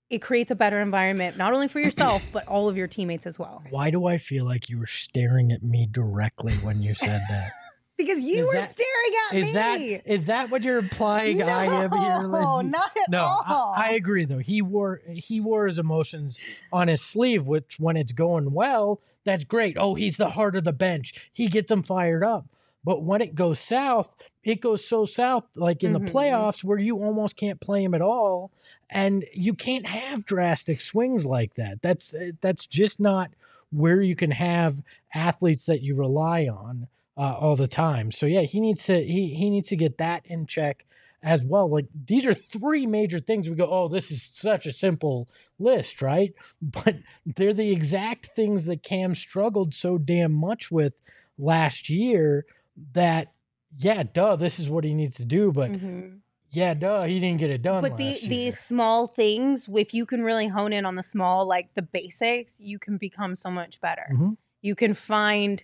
it 0.09 0.19
creates 0.19 0.49
a 0.49 0.55
better 0.55 0.79
environment 0.79 1.35
not 1.35 1.53
only 1.53 1.67
for 1.67 1.81
yourself 1.81 2.23
but 2.31 2.47
all 2.47 2.69
of 2.69 2.77
your 2.77 2.87
teammates 2.87 3.27
as 3.27 3.37
well 3.37 3.61
Why 3.69 3.91
do 3.91 4.05
I 4.05 4.17
feel 4.17 4.45
like 4.45 4.69
you 4.69 4.79
were 4.79 4.87
staring 4.87 5.51
at 5.51 5.61
me 5.61 5.87
directly 5.91 6.53
when 6.63 6.81
you 6.81 6.95
said 6.95 7.21
that? 7.29 7.51
Because 7.99 8.23
you 8.23 8.37
Is 8.43 8.47
were 8.47 8.53
that- 8.53 8.71
staring 8.71 9.13
at 9.27 9.33
me 9.35 9.39
Is 9.41 9.45
me. 9.47 9.53
that 9.53 10.01
is 10.11 10.25
that 10.25 10.49
what 10.49 10.63
you're 10.63 10.77
implying? 10.79 11.43
I 11.43 11.65
am 11.65 11.91
here, 11.91 12.27
No, 12.27 12.55
Lindsay? 12.55 12.69
not 12.71 12.91
at 12.97 13.09
no, 13.11 13.19
all. 13.19 13.73
I, 13.77 13.89
I 13.89 13.91
agree 13.91 14.25
though. 14.25 14.39
He 14.39 14.61
wore 14.61 15.01
he 15.07 15.39
wore 15.41 15.67
his 15.67 15.77
emotions 15.77 16.39
on 16.73 16.87
his 16.87 17.01
sleeve, 17.01 17.45
which 17.45 17.79
when 17.79 17.97
it's 17.97 18.13
going 18.13 18.53
well, 18.53 19.01
that's 19.25 19.43
great. 19.43 19.75
Oh, 19.77 19.93
he's 19.95 20.17
the 20.17 20.29
heart 20.31 20.55
of 20.55 20.63
the 20.63 20.71
bench. 20.73 21.13
He 21.33 21.47
gets 21.49 21.67
them 21.69 21.83
fired 21.83 22.23
up. 22.23 22.45
But 22.85 23.03
when 23.03 23.21
it 23.21 23.35
goes 23.35 23.59
south, 23.59 24.09
it 24.41 24.61
goes 24.61 24.87
so 24.87 25.05
south, 25.05 25.43
like 25.53 25.83
in 25.83 25.91
Mhm. 25.93 26.05
the 26.05 26.11
playoffs, 26.13 26.63
where 26.63 26.79
you 26.79 26.97
almost 27.03 27.35
can't 27.35 27.59
play 27.59 27.83
him 27.83 27.93
at 27.93 28.01
all, 28.01 28.51
and 28.89 29.25
you 29.33 29.53
can't 29.53 29.85
have 29.85 30.25
drastic 30.25 30.79
swings 30.79 31.25
like 31.25 31.55
that. 31.55 31.81
That's 31.81 32.13
uh, 32.13 32.31
that's 32.39 32.65
just 32.65 33.01
not 33.01 33.31
where 33.71 34.01
you 34.01 34.15
can 34.15 34.31
have 34.31 34.81
athletes 35.13 35.65
that 35.65 35.81
you 35.81 35.95
rely 35.95 36.47
on 36.47 36.87
uh, 37.19 37.35
all 37.37 37.57
the 37.57 37.67
time. 37.67 38.11
So 38.11 38.25
yeah, 38.25 38.41
he 38.41 38.61
needs 38.61 38.83
to 38.85 39.03
he 39.03 39.35
he 39.35 39.49
needs 39.49 39.67
to 39.69 39.75
get 39.75 39.97
that 39.97 40.25
in 40.25 40.45
check 40.45 40.85
as 41.21 41.43
well. 41.43 41.69
Like 41.69 41.87
these 42.05 42.25
are 42.25 42.33
three 42.33 42.87
major 42.87 43.19
things. 43.19 43.49
We 43.49 43.55
go, 43.55 43.67
oh, 43.69 43.89
this 43.89 44.09
is 44.09 44.23
such 44.23 44.65
a 44.65 44.71
simple 44.71 45.27
list, 45.59 46.01
right? 46.01 46.33
But 46.61 46.95
they're 47.25 47.53
the 47.53 47.71
exact 47.71 48.27
things 48.35 48.63
that 48.65 48.83
Cam 48.83 49.13
struggled 49.15 49.75
so 49.75 49.97
damn 49.97 50.31
much 50.31 50.71
with 50.71 50.93
last 51.37 51.89
year. 51.89 52.45
That 52.93 53.33
yeah, 53.77 54.03
duh, 54.03 54.37
this 54.37 54.57
is 54.57 54.69
what 54.69 54.85
he 54.85 54.93
needs 54.93 55.15
to 55.17 55.25
do. 55.25 55.51
But 55.51 55.71
Mhm. 55.73 56.19
yeah, 56.51 56.73
duh, 56.73 57.03
he 57.03 57.19
didn't 57.19 57.39
get 57.39 57.49
it 57.49 57.61
done. 57.61 57.81
But 57.81 57.97
the 57.97 58.17
these 58.23 58.57
small 58.57 59.07
things, 59.07 59.67
if 59.75 59.93
you 59.93 60.05
can 60.05 60.23
really 60.23 60.47
hone 60.47 60.71
in 60.71 60.85
on 60.85 60.95
the 60.95 61.03
small, 61.03 61.45
like 61.45 61.73
the 61.73 61.81
basics, 61.81 62.61
you 62.61 62.79
can 62.79 62.97
become 62.97 63.35
so 63.35 63.51
much 63.51 63.81
better. 63.81 64.07
Mhm. 64.13 64.37
You 64.61 64.75
can 64.75 64.93
find 64.93 65.61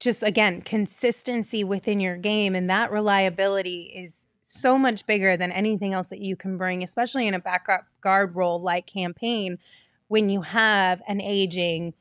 just 0.00 0.22
again 0.22 0.62
consistency 0.62 1.64
within 1.64 2.00
your 2.00 2.16
game, 2.16 2.54
and 2.54 2.68
that 2.70 2.90
reliability 2.90 3.92
is 3.94 4.26
so 4.42 4.78
much 4.78 5.04
bigger 5.06 5.36
than 5.36 5.50
anything 5.50 5.92
else 5.92 6.08
that 6.08 6.20
you 6.20 6.36
can 6.36 6.56
bring, 6.56 6.82
especially 6.82 7.26
in 7.26 7.34
a 7.34 7.40
backup 7.40 7.84
guard 8.00 8.36
role 8.36 8.60
like 8.60 8.86
Cam 8.86 9.12
Payne, 9.12 9.58
when 10.08 10.28
you 10.28 10.42
have 10.42 11.02
an 11.08 11.20
aging 11.20 11.94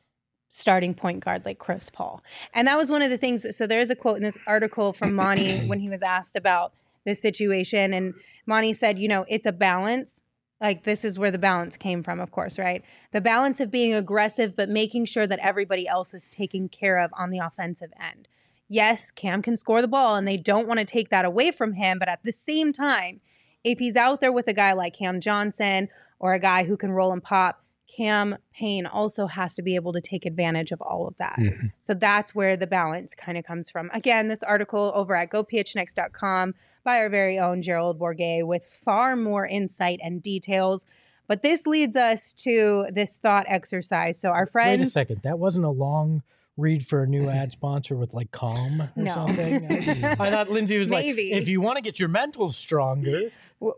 starting 0.50 0.94
point 0.94 1.24
guard 1.24 1.44
like 1.44 1.58
Chris 1.58 1.90
Paul. 1.90 2.24
And 2.54 2.68
that 2.68 2.78
was 2.78 2.92
one 2.92 3.02
of 3.02 3.10
the 3.10 3.18
things 3.18 3.42
that, 3.42 3.54
so 3.54 3.68
there's 3.68 3.90
a 3.90 3.96
quote 3.96 4.18
in 4.18 4.24
this 4.24 4.38
article 4.48 4.94
from 4.94 5.14
Monty 5.14 5.68
when 5.68 5.80
he 5.80 5.90
was 5.90 6.02
asked 6.02 6.36
about 6.36 6.72
this 7.04 7.22
situation. 7.22 7.94
And 7.94 8.14
Monty 8.46 8.74
said, 8.74 8.98
you 9.00 9.08
know, 9.08 9.26
it's 9.28 9.46
a 9.46 9.52
balance. 9.52 10.22
Like 10.66 10.84
this 10.84 11.06
is 11.06 11.20
where 11.20 11.30
the 11.30 11.38
balance 11.38 11.78
came 11.78 12.02
from, 12.02 12.20
of 12.20 12.32
course, 12.32 12.58
right? 12.58 12.84
The 13.12 13.22
balance 13.22 13.60
of 13.60 13.70
being 13.70 13.94
aggressive, 13.94 14.56
but 14.56 14.68
making 14.68 15.06
sure 15.06 15.28
that 15.28 15.38
everybody 15.40 15.88
else 15.88 16.14
is 16.14 16.28
taken 16.28 16.70
care 16.70 16.98
of 16.98 17.12
on 17.16 17.30
the 17.30 17.38
offensive 17.38 17.92
end. 18.02 18.28
Yes, 18.68 19.12
Cam 19.12 19.44
can 19.44 19.58
score 19.58 19.82
the 19.82 19.88
ball 19.88 20.16
and 20.16 20.28
they 20.28 20.38
don't 20.38 20.68
want 20.68 20.80
to 20.80 20.86
take 20.86 21.10
that 21.10 21.24
away 21.24 21.52
from 21.52 21.74
him. 21.74 22.00
But 22.00 22.10
at 22.10 22.24
the 22.24 22.32
same 22.32 22.74
time, 22.74 23.22
if 23.64 23.78
he's 23.78 23.96
out 23.96 24.22
there 24.22 24.32
with 24.32 24.48
a 24.48 24.54
guy 24.54 24.74
like 24.74 24.96
Cam 24.96 25.22
Johnson 25.22 25.88
or 26.18 26.34
a 26.34 26.40
guy 26.40 26.64
who 26.64 26.78
can 26.78 26.92
roll 26.92 27.12
and 27.14 27.22
pop, 27.22 27.64
Cam 27.88 28.36
Payne 28.52 28.88
also 28.88 29.28
has 29.28 29.54
to 29.56 29.62
be 29.62 29.76
able 29.76 29.94
to 29.94 30.02
take 30.02 30.26
advantage 30.26 30.72
of 30.72 30.82
all 30.82 31.08
of 31.08 31.16
that. 31.18 31.38
Mhm. 31.38 31.72
So 31.80 31.94
that's 31.94 32.34
where 32.34 32.58
the 32.58 32.68
balance 32.68 33.14
kind 33.14 33.38
of 33.38 33.46
comes 33.46 33.70
from. 33.70 33.92
Again, 33.94 34.28
this 34.28 34.42
article 34.42 34.92
over 34.96 35.16
at 35.16 35.30
gophnx.com 35.30 36.56
by 36.86 37.00
our 37.00 37.10
very 37.10 37.38
own 37.38 37.62
Gerald 37.62 38.00
Bourguet 38.00 38.48
with 38.48 38.64
far 38.64 39.18
more 39.18 39.46
insight 39.46 40.00
and 40.02 40.22
details. 40.22 40.86
But 41.28 41.42
this 41.42 41.66
leads 41.68 41.98
us 41.98 42.32
to 42.44 42.86
this 42.94 43.18
thought 43.18 43.46
exercise. 43.50 44.18
So 44.20 44.30
our 44.30 44.46
friend 44.46 44.80
Wait 44.80 44.88
a 44.88 44.92
second, 44.92 45.22
that 45.24 45.40
wasn't 45.40 45.66
a 45.66 45.70
long 45.70 46.22
read 46.56 46.86
for 46.88 47.04
a 47.04 47.08
new 47.08 47.28
ad 47.30 47.52
sponsor 47.52 47.96
with 47.98 48.14
like 48.14 48.32
Calm 48.32 48.82
or 48.82 48.92
No. 48.96 49.14
something. 49.14 49.66
I, 50.06 50.30
thought 50.30 50.50
Lindsay 50.50 50.78
was 50.78 50.88
Maybe. 50.90 51.32
like, 51.34 51.42
if 51.42 51.50
you 51.50 51.60
want 51.62 51.76
to 51.78 51.82
get 51.82 52.00
your 52.00 52.10
mental 52.10 52.50
stronger, 52.52 53.32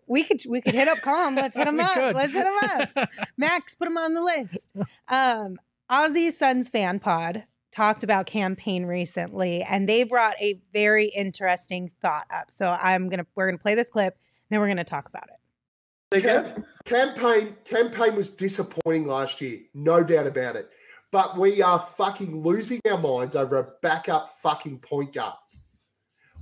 we 0.08 0.24
could 0.24 0.44
we 0.48 0.60
could 0.62 0.76
hit 0.76 0.88
up 0.90 1.00
Calm. 1.00 1.36
Let's 1.36 1.56
hit 1.58 1.66
them 1.68 1.80
up. 1.80 1.94
could. 1.94 2.16
Let's 2.16 2.34
hit 2.34 2.44
them 2.44 2.90
up. 2.98 3.10
Max, 3.38 3.74
put 3.76 3.86
them 3.86 3.98
on 3.98 4.14
the 4.14 4.22
list. 4.22 4.74
Um, 5.08 5.58
Aussie 5.90 6.34
Suns 6.34 6.68
fan 6.68 7.00
pod 7.00 7.46
talked 7.78 8.04
about 8.04 8.26
Cam 8.26 8.56
Payne 8.56 8.86
recently, 8.86 9.62
and 9.62 9.88
they 9.88 10.02
brought 10.04 10.34
a 10.42 10.60
very 10.74 11.06
interesting 11.06 11.92
thought 12.02 12.26
up. 12.34 12.50
So 12.52 12.76
I'm 12.82 13.08
gonna 13.08 13.26
we're 13.36 13.46
gonna 13.46 13.60
play 13.60 13.76
this 13.76 13.90
clip, 13.90 14.18
then 14.50 14.60
we're 14.60 14.68
gonna 14.68 14.84
talk 14.84 15.08
about 15.08 15.26
it. 15.30 16.24
Kev, 16.24 16.64
Cam 16.86 17.14
Payne 17.14 17.56
campaign 17.66 18.16
was 18.16 18.32
disappointing 18.32 19.06
last 19.06 19.40
year, 19.42 19.60
no 19.76 20.04
doubt 20.04 20.26
about 20.26 20.56
it. 20.56 20.70
But 21.12 21.38
we 21.38 21.62
are 21.62 21.80
fucking 21.98 22.42
losing 22.42 22.82
our 22.90 22.98
minds 22.98 23.36
over 23.36 23.60
a 23.60 23.68
backup 23.84 24.36
fucking 24.42 24.80
point 24.80 25.14
guard. 25.14 25.36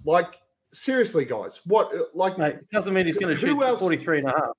Like 0.06 0.38
seriously, 0.72 1.26
guys, 1.26 1.60
what? 1.66 1.92
Like 2.16 2.38
Mate, 2.38 2.56
it 2.56 2.70
doesn't 2.72 2.94
mean 2.94 3.08
he's 3.08 3.18
going 3.18 3.36
to 3.36 3.40
Who 3.42 3.48
shoot 3.48 3.62
else- 3.62 3.80
43 3.82 4.20
and 4.20 4.28
a 4.30 4.32
half. 4.32 4.52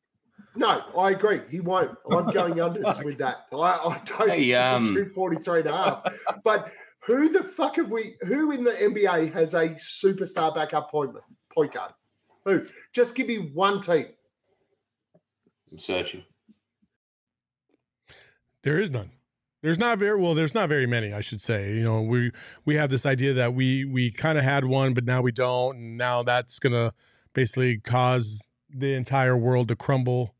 No, 0.54 0.82
I 0.98 1.10
agree. 1.10 1.42
He 1.50 1.60
won't. 1.60 1.96
I'm 2.10 2.30
going 2.32 2.54
unders 2.54 3.04
with 3.04 3.18
that. 3.18 3.46
I, 3.52 3.56
I 3.56 4.02
don't 4.04 4.30
Hey, 4.30 4.50
think 4.52 4.56
um, 4.56 4.86
he 4.86 4.94
shoot 4.94 5.12
43 5.12 5.60
and 5.60 5.68
a 5.68 5.76
half. 5.76 6.14
But 6.44 6.72
who 7.04 7.28
the 7.28 7.44
fuck 7.44 7.76
have 7.76 7.90
we 7.90 8.16
who 8.22 8.50
in 8.52 8.64
the 8.64 8.70
NBA 8.72 9.32
has 9.32 9.54
a 9.54 9.70
superstar 9.70 10.54
backup 10.54 10.90
point 10.90 11.14
point 11.54 11.72
guard? 11.74 11.92
Who? 12.46 12.66
Just 12.92 13.14
give 13.14 13.26
me 13.26 13.50
one 13.52 13.80
team. 13.80 14.06
I'm 15.70 15.78
searching. 15.78 16.24
There 18.62 18.80
is 18.80 18.90
none. 18.90 19.10
There's 19.62 19.78
not 19.78 19.98
very 19.98 20.20
well. 20.20 20.34
There's 20.34 20.54
not 20.54 20.68
very 20.68 20.86
many, 20.86 21.12
I 21.12 21.20
should 21.20 21.40
say. 21.42 21.74
You 21.74 21.82
know, 21.84 22.02
we 22.02 22.30
we 22.64 22.76
have 22.76 22.90
this 22.90 23.04
idea 23.06 23.34
that 23.34 23.54
we 23.54 23.84
we 23.84 24.10
kind 24.10 24.38
of 24.38 24.44
had 24.44 24.64
one, 24.64 24.94
but 24.94 25.04
now 25.04 25.22
we 25.22 25.32
don't, 25.32 25.76
and 25.76 25.96
now 25.98 26.22
that's 26.22 26.58
gonna 26.58 26.92
basically 27.32 27.78
cause 27.78 28.50
the 28.78 28.94
entire 28.94 29.36
world 29.36 29.68
to 29.68 29.76
crumble 29.76 30.34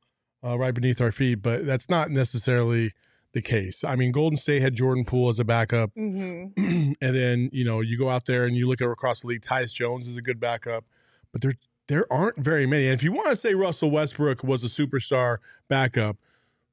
uh, 0.44 0.58
right 0.58 0.74
beneath 0.74 1.00
our 1.00 1.12
feet. 1.12 1.36
But 1.42 1.66
that's 1.66 1.88
not 1.88 2.10
necessarily 2.10 2.92
the 3.32 3.42
case. 3.42 3.84
I 3.84 3.96
mean, 3.96 4.12
Golden 4.12 4.36
State 4.36 4.62
had 4.62 4.74
Jordan 4.74 5.04
Poole 5.04 5.28
as 5.28 5.38
a 5.38 5.44
backup, 5.44 5.90
hmm 5.94 6.46
and 6.56 6.96
then 7.00 7.50
you 7.52 7.64
know 7.64 7.80
you 7.80 7.98
go 7.98 8.08
out 8.08 8.26
there 8.26 8.44
and 8.44 8.56
you 8.56 8.68
look 8.68 8.80
at 8.80 8.88
across 8.88 9.20
the 9.20 9.28
league. 9.28 9.42
Tyus 9.42 9.74
Jones 9.74 10.06
is 10.06 10.16
a 10.16 10.22
good 10.22 10.40
backup, 10.40 10.84
but 11.32 11.42
there 11.42 11.52
there 11.88 12.10
aren't 12.12 12.38
very 12.38 12.66
many. 12.66 12.86
And 12.86 12.94
if 12.94 13.02
you 13.02 13.12
want 13.12 13.30
to 13.30 13.36
say 13.36 13.54
Russell 13.54 13.90
Westbrook 13.90 14.42
was 14.42 14.64
a 14.64 14.68
superstar 14.68 15.38
backup, 15.68 16.16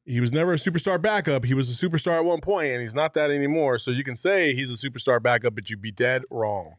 he 0.05 0.20
was 0.20 0.32
never 0.32 0.53
a 0.53 0.57
superstar 0.57 1.01
backup. 1.01 1.45
He 1.45 1.53
was 1.53 1.70
a 1.70 1.88
superstar 1.88 2.18
at 2.18 2.26
one 2.26 2.41
point, 2.41 2.72
and 2.72 2.82
he's 2.82 2.95
not 2.95 3.14
that 3.14 3.32
anymore. 3.32 3.78
So 3.78 3.91
you 3.91 4.03
can 4.03 4.16
say 4.16 4.55
he's 4.55 4.72
a 4.72 4.89
superstar 4.89 5.22
backup, 5.22 5.55
but 5.55 5.70
you'd 5.70 5.82
be 5.82 5.91
dead 5.91 6.24
wrong. 6.30 6.76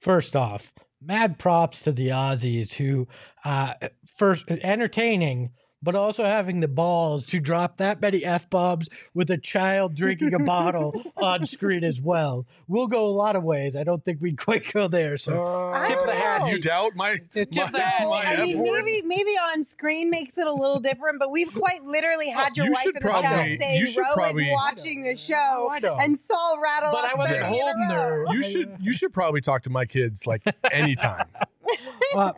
First 0.00 0.34
off, 0.34 0.72
mad 1.04 1.38
props 1.38 1.82
to 1.82 1.92
the 1.92 2.08
Aussies 2.08 2.74
who, 2.74 3.08
uh, 3.44 3.74
first 4.06 4.44
entertaining, 4.48 5.50
but 5.82 5.94
also 5.94 6.24
having 6.24 6.60
the 6.60 6.68
balls 6.68 7.26
to 7.26 7.40
drop 7.40 7.76
that 7.78 8.00
many 8.00 8.24
f 8.24 8.48
bombs 8.48 8.88
with 9.14 9.30
a 9.30 9.36
child 9.38 9.94
drinking 9.94 10.32
a 10.34 10.38
bottle 10.38 11.02
on 11.16 11.44
screen 11.46 11.82
as 11.84 12.00
well. 12.00 12.46
We'll 12.68 12.86
go 12.86 13.04
a 13.06 13.10
lot 13.10 13.34
of 13.36 13.42
ways. 13.42 13.74
I 13.76 13.82
don't 13.84 14.04
think 14.04 14.20
we'd 14.20 14.38
quite 14.38 14.72
go 14.72 14.88
there. 14.88 15.16
So 15.16 15.72
I 15.74 15.88
tip 15.88 16.04
the 16.06 16.14
hat. 16.14 16.40
know. 16.42 16.46
You 16.48 16.60
doubt 16.60 16.94
my 16.94 17.18
Tip 17.32 17.54
my, 17.54 17.70
the 17.70 17.80
hat. 17.80 18.08
my 18.08 18.24
I 18.24 18.36
mean, 18.44 18.62
maybe 18.62 19.02
maybe 19.04 19.30
on 19.52 19.62
screen 19.62 20.10
makes 20.10 20.38
it 20.38 20.46
a 20.46 20.52
little 20.54 20.78
different, 20.80 21.18
but 21.18 21.30
we've 21.30 21.52
quite 21.52 21.82
literally 21.84 22.28
had 22.28 22.56
your 22.56 22.66
You 22.66 22.72
wife 22.72 22.82
should 22.82 22.96
in 22.96 23.02
the 23.02 23.08
probably- 23.10 23.28
chat 23.28 23.58
saying 23.60 23.86
should 23.86 24.00
Ro 24.00 24.14
probably- 24.14 24.48
is 24.48 24.52
watching 24.54 25.02
the 25.02 25.16
show, 25.16 25.68
I 25.70 25.78
know. 25.80 25.96
and 26.00 26.18
Saul 26.18 26.58
rattled 26.62 26.92
But 26.92 27.04
off 27.06 27.10
I 27.14 27.18
wasn't 27.18 27.40
30 27.40 27.46
in 27.46 27.52
a 27.52 27.62
holding 27.62 27.88
row. 27.88 27.94
her. 27.96 28.24
You 28.34 28.42
should 28.42 28.76
you 28.80 28.92
should 28.92 29.12
probably 29.12 29.40
talk 29.40 29.62
to 29.62 29.70
my 29.70 29.84
kids 29.84 30.26
like 30.26 30.42
anytime. 30.70 31.26
uh, 32.14 32.32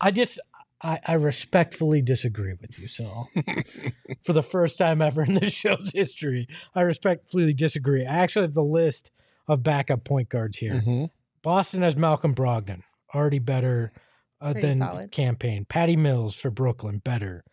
I 0.00 0.10
just 0.10 0.40
I, 0.82 1.00
I 1.04 1.12
respectfully 1.14 2.02
disagree 2.02 2.54
with 2.60 2.78
you. 2.78 2.86
So, 2.88 3.26
for 4.24 4.32
the 4.32 4.42
first 4.42 4.78
time 4.78 5.02
ever 5.02 5.22
in 5.22 5.34
this 5.34 5.52
show's 5.64 5.90
history, 5.92 6.46
I 6.74 6.82
respectfully 6.82 7.52
disagree. 7.52 8.06
I 8.06 8.18
actually 8.18 8.42
have 8.42 8.54
the 8.54 8.62
list 8.62 9.10
of 9.48 9.62
backup 9.62 10.04
point 10.04 10.28
guards 10.28 10.58
here. 10.58 10.74
Mhm. 10.74 11.10
Boston 11.42 11.82
has 11.82 11.96
Malcolm 11.96 12.34
Brogdon, 12.34 12.82
already 13.14 13.38
better 13.38 13.92
uh, 14.40 14.52
than 14.52 14.78
solid. 14.78 15.10
Cam 15.10 15.36
Payne. 15.36 15.64
Patty 15.64 15.96
Mills 15.96 16.34
for 16.34 16.50
Brooklyn, 16.50 16.98
better. 16.98 17.44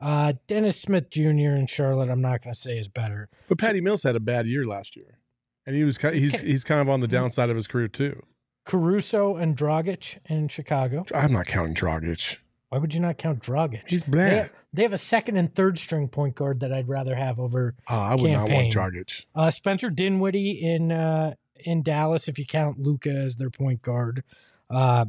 Uh, 0.00 0.32
Dennis 0.46 0.80
Smith 0.80 1.10
Jr. 1.10 1.20
in 1.56 1.66
Charlotte, 1.66 2.08
I'm 2.08 2.22
not 2.22 2.42
going 2.42 2.54
to 2.54 2.58
say 2.60 2.78
is 2.78 2.88
better. 2.88 3.28
But 3.48 3.58
Patty 3.58 3.82
Mills 3.82 4.02
had 4.02 4.16
a 4.16 4.20
bad 4.20 4.46
year 4.46 4.64
last 4.66 4.96
year, 4.96 5.18
and 5.66 5.76
he 5.76 5.84
was 5.84 5.98
kind 5.98 6.14
he's 6.16 6.40
he's 6.40 6.64
kind 6.64 6.80
of 6.80 6.88
on 6.88 7.00
the 7.00 7.08
downside 7.08 7.50
of 7.50 7.56
his 7.56 7.66
career 7.66 7.88
too. 7.88 8.22
Caruso 8.64 9.36
and 9.36 9.56
Dragic 9.56 10.18
in 10.26 10.48
Chicago. 10.48 11.04
I'm 11.14 11.32
not 11.32 11.46
counting 11.46 11.74
Dragic. 11.74 12.36
Why 12.70 12.78
would 12.78 12.94
you 12.94 13.00
not 13.00 13.18
count 13.18 13.40
Dragic? 13.42 13.82
He's 13.88 14.04
They, 14.04 14.10
bland. 14.10 14.50
they 14.72 14.82
have 14.82 14.92
a 14.92 14.98
second 14.98 15.36
and 15.36 15.52
third 15.54 15.76
string 15.78 16.08
point 16.08 16.34
guard 16.36 16.60
that 16.60 16.72
I'd 16.72 16.88
rather 16.88 17.14
have 17.16 17.38
over 17.38 17.74
Oh, 17.88 17.94
I 17.96 18.14
would 18.14 18.30
not 18.30 18.46
Cam 18.46 18.48
Payne. 18.48 18.56
want 18.56 18.72
Dragic. 18.94 19.24
Uh, 19.34 19.50
Spencer 19.50 19.90
Dinwiddie 19.90 20.52
in 20.62 20.90
uh, 20.92 21.34
in 21.64 21.82
Dallas, 21.82 22.26
if 22.28 22.38
you 22.38 22.46
count 22.46 22.78
Luka 22.78 23.10
as 23.10 23.36
their 23.36 23.50
point 23.50 23.82
guard. 23.82 24.22
Uh, 24.70 25.06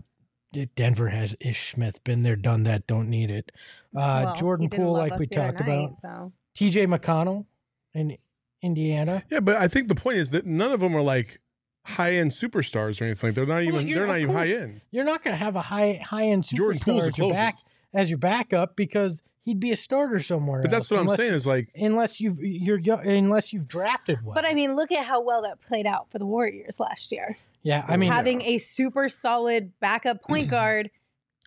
Denver 0.76 1.08
has 1.08 1.34
Ish 1.40 1.72
Smith, 1.72 2.04
been 2.04 2.24
there, 2.24 2.36
done 2.36 2.64
that, 2.64 2.86
don't 2.88 3.10
need 3.10 3.30
it. 3.30 3.52
Uh, 3.96 4.24
Well, 4.26 4.36
Jordan 4.36 4.68
didn't 4.68 4.84
Poole, 4.84 4.94
like 4.94 5.18
we 5.18 5.28
talked 5.28 5.62
night, 5.62 5.68
about. 5.86 5.98
So. 5.98 6.34
TJ 6.58 6.88
McConnell 6.94 7.46
in 7.94 8.18
Indiana. 8.62 9.24
Yeah, 9.30 9.40
but 9.40 9.56
I 9.56 9.68
think 9.68 9.88
the 9.88 9.96
point 9.96 10.18
is 10.18 10.32
that 10.32 10.46
none 10.46 10.72
of 10.74 10.80
them 10.82 10.94
are 10.96 11.02
like 11.02 11.40
high 11.84 12.14
end 12.14 12.32
superstars 12.32 13.02
or 13.02 13.06
anything. 13.06 13.34
They're 13.34 13.46
not 13.46 13.56
Well, 13.56 13.64
even 13.64 13.88
you're- 13.88 14.00
they're 14.00 14.08
not 14.08 14.18
of 14.18 14.22
even 14.24 14.36
high 14.36 14.48
end. 14.48 14.82
You're 14.92 15.04
not 15.06 15.24
going 15.24 15.34
to 15.34 15.44
have 15.44 15.56
a 15.56 15.62
high 15.62 16.02
high 16.04 16.26
end 16.28 16.44
superstar 16.44 17.08
as 17.10 17.18
your 17.18 17.30
back 17.32 17.58
as 17.94 18.10
your 18.10 18.20
backup 18.20 18.76
because 18.76 19.24
he'd 19.42 19.60
be 19.60 19.72
a 19.72 19.76
starter 19.76 20.20
somewhere. 20.20 20.62
But 20.62 20.72
that's 20.72 20.92
else, 20.92 21.06
what 21.06 21.12
I'm 21.12 21.18
saying 21.18 21.34
is 21.34 21.46
like 21.48 21.70
unless 21.76 22.20
you've 22.22 22.40
you're 22.40 22.80
unless 23.02 23.52
you've 23.52 23.68
drafted 23.68 24.24
well. 24.24 24.36
But 24.36 24.46
I 24.46 24.54
mean, 24.54 24.76
look 24.76 24.92
at 24.92 25.06
how 25.06 25.22
well 25.22 25.42
that 25.42 25.60
played 25.62 25.86
out 25.88 26.10
for 26.12 26.20
the 26.20 26.26
Warriors 26.26 26.80
last 26.80 27.12
year. 27.12 27.38
yeah, 27.64 27.84
I 27.88 27.98
mean, 27.98 28.12
Having 28.12 28.42
a 28.44 28.58
super 28.60 29.10
solid 29.10 29.72
backup 29.80 30.22
point 30.24 30.50
guard 30.52 30.90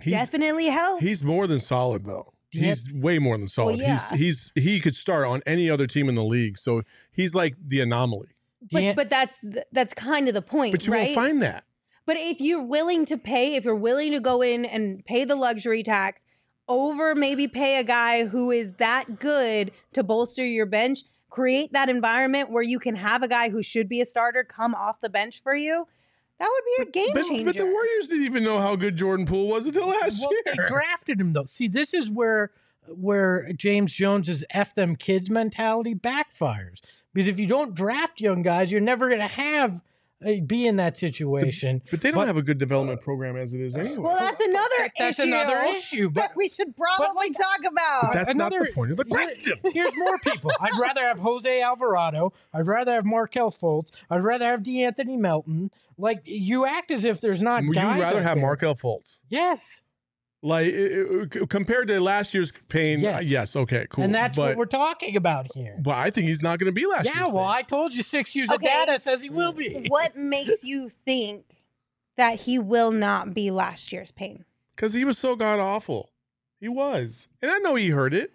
he's 0.03 0.13
definitely 0.13 0.67
helps. 0.67 1.03
he's 1.03 1.23
more 1.25 1.47
than 1.47 1.61
solid 1.61 2.05
though. 2.05 2.33
Do 2.51 2.59
you 2.61 2.67
He's 2.67 2.93
way 2.93 3.19
more 3.19 3.37
than 3.39 3.49
solid. 3.49 3.79
yeah. 3.81 3.99
He's 4.11 4.51
he's 4.55 4.65
he 4.65 4.81
could 4.81 4.95
start 4.95 5.27
on 5.27 5.43
any 5.47 5.69
other 5.71 5.87
team 5.87 6.09
in 6.09 6.15
the 6.15 6.23
league. 6.25 6.57
So 6.59 6.83
he's 7.13 7.35
like 7.35 7.55
the 7.65 7.81
anomaly. 7.81 8.29
But, 8.71 8.97
but 8.97 9.11
that's 9.11 9.37
that's 9.73 9.95
kind 9.95 10.29
of 10.29 10.35
the 10.35 10.43
point, 10.43 10.73
But 10.73 10.87
you 10.87 10.93
right? 10.93 11.03
won't 11.05 11.15
find 11.15 11.43
that. 11.43 11.65
But 12.07 12.17
if 12.19 12.41
you're 12.41 12.63
willing 12.63 13.07
to 13.07 13.17
pay, 13.17 13.55
if 13.57 13.65
you're 13.65 13.75
willing 13.75 14.13
to 14.13 14.21
go 14.21 14.43
in 14.43 14.65
and 14.67 15.05
pay 15.05 15.25
the 15.25 15.37
luxury 15.37 15.83
tax 15.83 16.23
over 16.69 17.15
maybe 17.15 17.47
pay 17.49 17.79
a 17.79 17.85
guy 17.85 18.25
who 18.27 18.51
is 18.51 18.73
that 18.75 19.19
good 19.21 19.71
to 19.93 20.03
bolster 20.03 20.45
your 20.45 20.67
bench, 20.67 21.01
create 21.31 21.73
that 21.73 21.89
environment 21.89 22.51
where 22.51 22.63
you 22.63 22.79
can 22.79 22.95
have 22.97 23.23
a 23.23 23.29
guy 23.29 23.49
who 23.51 23.63
should 23.63 23.89
be 23.89 24.01
a 24.01 24.05
starter 24.05 24.45
come 24.45 24.75
off 24.75 25.01
the 25.01 25.11
bench 25.11 25.43
for 25.43 25.55
you, 25.55 25.87
that 26.39 26.49
would 26.51 26.85
be 26.85 26.89
a 26.89 26.93
game 27.05 27.15
But, 27.15 27.27
changer. 27.27 27.45
but 27.45 27.57
the 27.57 27.67
Warriors 27.67 28.09
didn't 28.09 28.25
even 28.25 28.45
know 28.45 28.59
how 28.61 28.77
good 28.77 28.97
Jordan 28.97 29.27
Poole 29.27 29.47
was 29.49 29.67
until 29.67 29.89
last 29.89 30.21
well, 30.21 30.31
they 30.47 30.55
drafted 30.67 31.21
him 31.21 31.33
though. 31.33 31.45
See, 31.45 31.69
this 31.69 31.93
is 31.95 32.11
where 32.11 32.51
where 32.89 33.51
James 33.55 33.93
Jones's 33.93 34.45
"f 34.51 34.75
them 34.75 34.97
kids" 34.97 35.31
mentality 35.31 35.95
backfires. 35.95 36.81
Because 37.15 37.29
if 37.29 37.39
you 37.41 37.47
don't 37.47 37.75
draft 37.75 38.21
young 38.21 38.43
guys, 38.43 38.71
you're 38.71 38.81
never 38.83 39.09
going 39.09 39.21
to 39.21 39.27
have 39.27 39.83
uh, 40.25 40.33
be 40.47 40.67
in 40.67 40.77
that 40.77 40.97
situation. 40.97 41.83
But 41.91 42.01
they 42.01 42.11
don't 42.11 42.21
But- 42.21 42.27
have 42.29 42.37
a 42.37 42.43
good 42.43 42.59
development 42.59 43.01
program 43.03 43.37
as 43.37 43.53
it 43.55 43.61
is 43.61 43.77
anyway. 43.77 43.97
well, 43.99 44.17
that's 44.19 44.41
another 44.41 44.91
That's 44.99 45.19
issue. 45.19 45.29
another 45.29 45.59
issue. 45.77 46.09
But 46.11 46.21
that 46.21 46.37
we 46.37 46.49
should 46.49 46.75
probably 46.77 47.31
talk 47.33 47.59
about. 47.61 48.03
But 48.03 48.13
that's 48.15 48.35
not 48.35 48.53
another- 48.53 48.67
the 48.69 48.73
point 48.75 48.91
of 48.93 48.97
the 48.97 49.05
question. 49.05 49.55
Here's 49.73 49.95
more 49.97 50.19
people. 50.21 50.51
I'd 50.61 50.79
rather 50.81 51.03
have 51.03 51.19
Jose 51.19 51.61
Alvarado. 51.63 52.33
I'd 52.53 52.67
rather 52.69 52.93
have 52.93 53.05
Markelle 53.05 53.51
Fultz. 53.53 53.91
I'd 54.11 54.25
rather 54.25 54.47
have 54.47 54.61
De'Anthony 54.61 55.19
Melton. 55.19 55.71
Like 55.99 56.23
you 56.25 56.65
act 56.67 56.91
as 56.91 57.05
if 57.05 57.21
there's 57.21 57.43
not. 57.43 57.63
Would 57.65 57.77
you 57.77 57.83
guys 57.83 58.01
rather 58.01 58.23
have 58.23 58.37
there. 58.37 58.43
Markelle 58.47 58.75
Fultz? 58.77 59.21
Yes, 59.29 59.83
Like 60.45 60.75
uh, 60.75 61.41
uh, 61.43 61.47
compared 61.47 61.89
to 61.89 61.99
last 62.01 62.35
year's 62.35 62.53
Payne, 62.69 63.01
yes, 63.01 63.23
Yes. 63.23 63.31
yes 63.31 63.57
okay, 63.57 63.87
cool. 63.89 64.05
and 64.05 64.15
that's 64.15 64.37
but, 64.37 64.51
what 64.51 64.57
we're 64.59 64.67
talking 64.67 65.17
about 65.17 65.51
here. 65.55 65.75
But 65.83 65.97
I 65.97 66.11
think 66.11 66.29
he's 66.29 66.43
not 66.43 66.59
going 66.59 66.67
to 66.71 66.73
be 66.79 66.85
last 66.85 67.07
year's 67.07 67.15
Payne. 67.17 67.25
Yeah, 67.29 67.33
well, 67.33 67.45
Payne. 67.45 67.55
I 67.57 67.63
told 67.63 67.95
you 67.95 68.03
six 68.03 68.37
years 68.37 68.51
Okay. 68.51 68.57
of 68.67 68.87
data 68.87 69.01
says 69.01 69.23
he 69.23 69.31
will 69.31 69.55
be. 69.55 69.87
what 69.89 70.17
makes 70.17 70.63
you 70.63 70.91
think 70.91 71.47
that 72.19 72.41
he 72.41 72.59
will 72.59 72.91
not 72.91 73.33
be 73.33 73.51
last 73.51 73.91
year's 73.91 74.13
Payne? 74.13 74.45
because 74.77 74.93
he 74.93 75.05
was 75.05 75.17
so 75.17 75.35
god 75.35 75.59
awful. 75.61 76.11
He 76.61 76.69
was, 76.69 77.29
and 77.41 77.51
I 77.51 77.59
know 77.59 77.75
he 77.77 77.89
heard 77.91 78.13
it. 78.13 78.33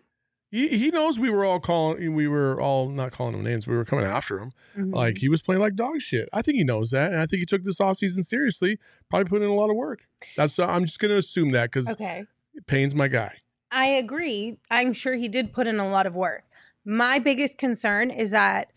He 0.52 0.68
he 0.70 0.90
knows 0.90 1.20
we 1.20 1.30
were 1.30 1.46
all 1.46 1.60
calling, 1.60 2.16
we 2.16 2.28
were 2.28 2.60
all 2.60 2.90
not 2.90 3.12
calling 3.12 3.36
him 3.36 3.44
names. 3.44 3.68
We 3.68 3.76
were 3.76 3.86
coming 3.86 4.06
after 4.06 4.40
him. 4.40 4.52
Mm-hmm. 4.76 4.94
Like 4.96 5.18
he 5.20 5.30
was 5.30 5.42
playing 5.42 5.62
like 5.62 5.76
dog 5.76 6.02
shit. 6.02 6.28
I 6.34 6.42
think 6.42 6.58
he 6.58 6.64
knows 6.64 6.90
that, 6.92 7.12
and 7.12 7.22
I 7.22 7.28
think 7.28 7.40
he 7.42 7.46
took 7.46 7.64
this 7.64 7.80
offseason 7.80 8.26
seriously. 8.26 8.80
Probably 9.10 9.30
put 9.30 9.42
in 9.42 9.50
a 9.50 9.56
lot 9.56 9.70
of 9.70 9.76
work. 9.76 10.08
That's 10.36 10.58
uh, 10.58 10.66
I'm 10.66 10.86
just 10.86 11.00
going 11.00 11.12
to 11.12 11.18
assume 11.18 11.52
that 11.52 11.72
because 11.72 11.90
okay. 11.92 12.26
Payne's 12.66 12.96
my 12.96 13.08
guy. 13.08 13.38
I 13.72 13.86
agree. 13.88 14.58
I'm 14.72 14.94
sure 14.94 15.14
he 15.14 15.28
did 15.28 15.54
put 15.54 15.68
in 15.68 15.80
a 15.80 15.88
lot 15.88 16.08
of 16.08 16.16
work. 16.16 16.44
My 16.84 17.20
biggest 17.20 17.58
concern 17.58 18.10
is 18.10 18.32
that 18.32 18.74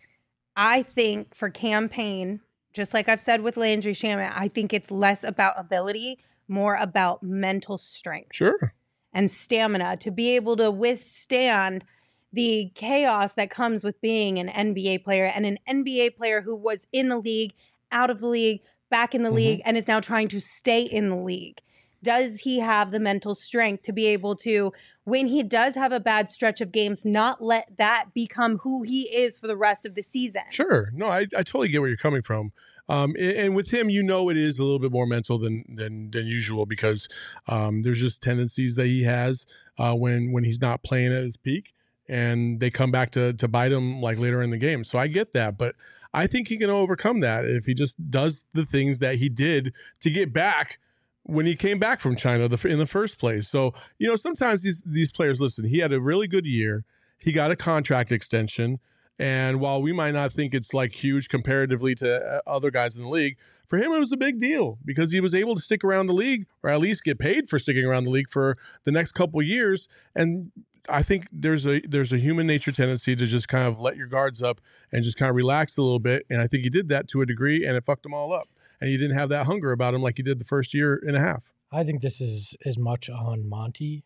I 0.55 0.83
think 0.83 1.33
for 1.33 1.49
Cam 1.49 1.89
Payne, 1.89 2.41
just 2.73 2.93
like 2.93 3.09
I've 3.09 3.19
said 3.19 3.41
with 3.41 3.57
Landry 3.57 3.93
Shamet, 3.93 4.31
I 4.35 4.47
think 4.47 4.73
it's 4.73 4.91
less 4.91 5.23
about 5.23 5.59
ability, 5.59 6.19
more 6.47 6.75
about 6.75 7.23
mental 7.23 7.77
strength 7.77 8.35
Sure. 8.35 8.73
And 9.13 9.29
stamina 9.29 9.97
to 9.97 10.11
be 10.11 10.35
able 10.35 10.55
to 10.57 10.71
withstand 10.71 11.83
the 12.31 12.71
chaos 12.75 13.33
that 13.35 13.49
comes 13.51 13.83
with 13.83 13.99
being 14.01 14.39
an 14.39 14.49
NBA 14.49 14.97
player 15.03 15.25
and 15.25 15.45
an 15.45 15.59
NBA 15.67 16.09
player 16.09 16.41
who 16.41 16.55
was 16.55 16.87
in 16.91 17.09
the 17.09 17.17
league, 17.19 17.53
out 17.91 18.09
of 18.09 18.19
the 18.19 18.27
league, 18.27 18.61
back 18.89 19.13
in 19.13 19.23
the 19.23 19.29
Mhm. 19.29 19.35
league, 19.35 19.61
and 19.65 19.77
is 19.77 19.87
now 19.87 19.99
trying 19.99 20.27
to 20.29 20.39
stay 20.39 20.81
in 20.81 21.09
the 21.09 21.15
league. 21.15 21.59
Does 22.03 22.39
he 22.39 22.59
have 22.59 22.91
the 22.91 22.99
mental 22.99 23.33
strength 23.35 23.83
to 23.83 23.93
be 23.93 24.07
able 24.07 24.35
to, 24.37 24.73
when 25.05 25.27
he 25.27 25.41
does 25.43 25.75
have 25.75 25.91
a 25.93 25.99
bad 25.99 26.29
stretch 26.29 26.59
of 26.59 26.71
games, 26.71 27.05
not 27.05 27.41
let 27.41 27.77
that 27.77 28.07
become 28.13 28.57
who 28.57 28.83
he 28.83 29.03
is 29.15 29.37
for 29.37 29.47
the 29.47 29.55
rest 29.57 29.85
of 29.85 29.95
the 29.95 30.03
season? 30.03 30.41
Sure. 30.49 30.91
No, 30.93 31.07
I, 31.07 31.21
I 31.21 31.43
totally 31.43 31.69
get 31.69 31.79
where 31.79 31.87
you're 31.89 31.97
coming 31.97 32.21
from. 32.21 32.51
Um, 32.89 33.15
a- 33.17 33.37
and, 33.39 33.55
with 33.55 33.69
him, 33.71 33.89
you 33.89 34.03
know, 34.03 34.29
it 34.29 34.37
is 34.37 34.59
a 34.59 34.63
little 34.63 34.79
bit 34.79 34.91
more 34.91 35.07
mental 35.07 35.37
than 35.37 35.63
than 35.67 36.11
than 36.11 36.27
usual 36.27 36.65
because 36.65 37.07
um, 37.47 37.81
there's 37.81 37.99
just 37.99 38.21
tendencies 38.21 38.75
that 38.75 38.87
he 38.87 39.03
has 39.03 39.45
uh, 39.77 39.93
when 39.93 40.31
when 40.31 40.43
he's 40.43 40.61
not 40.61 40.83
playing 40.83 41.13
at 41.13 41.23
his 41.23 41.37
peak, 41.37 41.73
and 42.07 42.59
they 42.59 42.69
come 42.69 42.91
back 42.91 43.11
to 43.11 43.33
to 43.33 43.47
bite 43.47 43.71
him 43.71 44.01
like 44.01 44.17
later 44.17 44.41
in 44.41 44.49
the 44.49 44.57
game. 44.57 44.83
So 44.83 44.99
I 44.99 45.07
get 45.07 45.33
that, 45.33 45.57
but 45.57 45.75
I 46.13 46.27
think 46.27 46.47
he 46.47 46.57
can 46.57 46.69
overcome 46.69 47.21
that 47.21 47.45
if 47.45 47.65
he 47.65 47.73
just 47.73 48.11
does 48.11 48.45
the 48.53 48.65
things 48.65 48.99
that 48.99 49.15
he 49.15 49.29
did 49.29 49.73
to 50.01 50.09
get 50.09 50.31
back 50.31 50.77
when 51.23 51.45
he 51.45 51.55
came 51.55 51.79
back 51.79 51.99
from 51.99 52.15
China 52.15 52.47
the, 52.47 52.67
in 52.67 52.79
the 52.79 52.85
first 52.85 53.17
place. 53.17 53.47
So 53.47 53.73
you 53.97 54.07
know, 54.07 54.15
sometimes 54.15 54.63
these 54.63 54.83
these 54.85 55.11
players 55.11 55.41
listen. 55.41 55.65
He 55.65 55.79
had 55.79 55.93
a 55.93 56.01
really 56.01 56.27
good 56.27 56.45
year. 56.45 56.85
He 57.17 57.31
got 57.31 57.51
a 57.51 57.55
contract 57.55 58.11
extension. 58.11 58.79
And 59.19 59.59
while 59.59 59.81
we 59.81 59.93
might 59.93 60.11
not 60.11 60.33
think 60.33 60.53
it's 60.53 60.73
like 60.73 60.93
huge 60.93 61.29
comparatively 61.29 61.95
to 61.95 62.17
uh, 62.17 62.41
other 62.47 62.71
guys 62.71 62.97
in 62.97 63.03
the 63.03 63.09
league, 63.09 63.37
for 63.67 63.77
him 63.77 63.91
it 63.91 63.99
was 63.99 64.11
a 64.11 64.17
big 64.17 64.39
deal 64.39 64.79
because 64.83 65.11
he 65.11 65.19
was 65.19 65.35
able 65.35 65.55
to 65.55 65.61
stick 65.61 65.83
around 65.83 66.07
the 66.07 66.13
league 66.13 66.47
or 66.63 66.69
at 66.69 66.79
least 66.79 67.03
get 67.03 67.19
paid 67.19 67.47
for 67.47 67.59
sticking 67.59 67.85
around 67.85 68.05
the 68.05 68.09
league 68.09 68.29
for 68.29 68.57
the 68.83 68.91
next 68.91 69.13
couple 69.13 69.41
years. 69.41 69.87
And 70.15 70.51
I 70.89 71.03
think 71.03 71.27
there's 71.31 71.65
a 71.65 71.79
there's 71.81 72.11
a 72.11 72.17
human 72.17 72.47
nature 72.47 72.71
tendency 72.71 73.15
to 73.15 73.25
just 73.25 73.47
kind 73.47 73.67
of 73.67 73.79
let 73.79 73.95
your 73.95 74.07
guards 74.07 74.43
up 74.43 74.59
and 74.91 75.03
just 75.03 75.17
kind 75.17 75.29
of 75.29 75.35
relax 75.35 75.77
a 75.77 75.81
little 75.81 75.99
bit. 75.99 76.25
And 76.29 76.41
I 76.41 76.47
think 76.47 76.63
he 76.63 76.69
did 76.69 76.89
that 76.89 77.07
to 77.09 77.21
a 77.21 77.25
degree, 77.25 77.65
and 77.65 77.77
it 77.77 77.85
fucked 77.85 78.03
them 78.03 78.13
all 78.13 78.33
up. 78.33 78.49
And 78.81 78.89
he 78.89 78.97
didn't 78.97 79.17
have 79.17 79.29
that 79.29 79.45
hunger 79.45 79.71
about 79.71 79.93
him 79.93 80.01
like 80.01 80.17
he 80.17 80.23
did 80.23 80.39
the 80.39 80.45
first 80.45 80.73
year 80.73 81.01
and 81.05 81.15
a 81.15 81.19
half. 81.19 81.43
I 81.71 81.83
think 81.83 82.01
this 82.01 82.19
is 82.19 82.55
as 82.65 82.77
much 82.77 83.09
on 83.09 83.47
Monty 83.47 84.03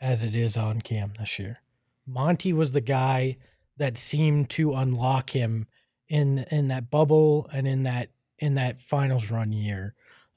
as 0.00 0.22
it 0.22 0.34
is 0.34 0.56
on 0.56 0.80
Cam 0.80 1.14
this 1.18 1.38
year. 1.38 1.58
Monty 2.06 2.52
was 2.52 2.72
the 2.72 2.80
guy 2.80 3.36
that 3.76 3.96
seemed 3.96 4.50
to 4.50 4.74
unlock 4.74 5.30
him 5.30 5.66
in 6.08 6.40
in 6.50 6.68
that 6.68 6.90
bubble 6.90 7.48
and 7.52 7.66
in 7.66 7.84
that 7.84 8.10
in 8.38 8.54
that 8.54 8.80
finals 8.80 9.30
run 9.30 9.52
year. 9.52 9.94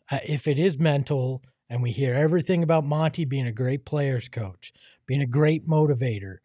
Uh, 0.10 0.20
if 0.26 0.48
it 0.48 0.60
is 0.60 0.78
mental, 0.78 1.42
and 1.70 1.82
we 1.82 1.92
hear 1.92 2.14
everything 2.14 2.64
about 2.64 2.86
Monty 2.86 3.26
being 3.26 3.48
a 3.48 3.52
great 3.52 3.86
players 3.86 4.30
coach, 4.30 4.72
being 5.08 5.22
a 5.22 5.28
great 5.28 5.68
motivator. 5.68 6.38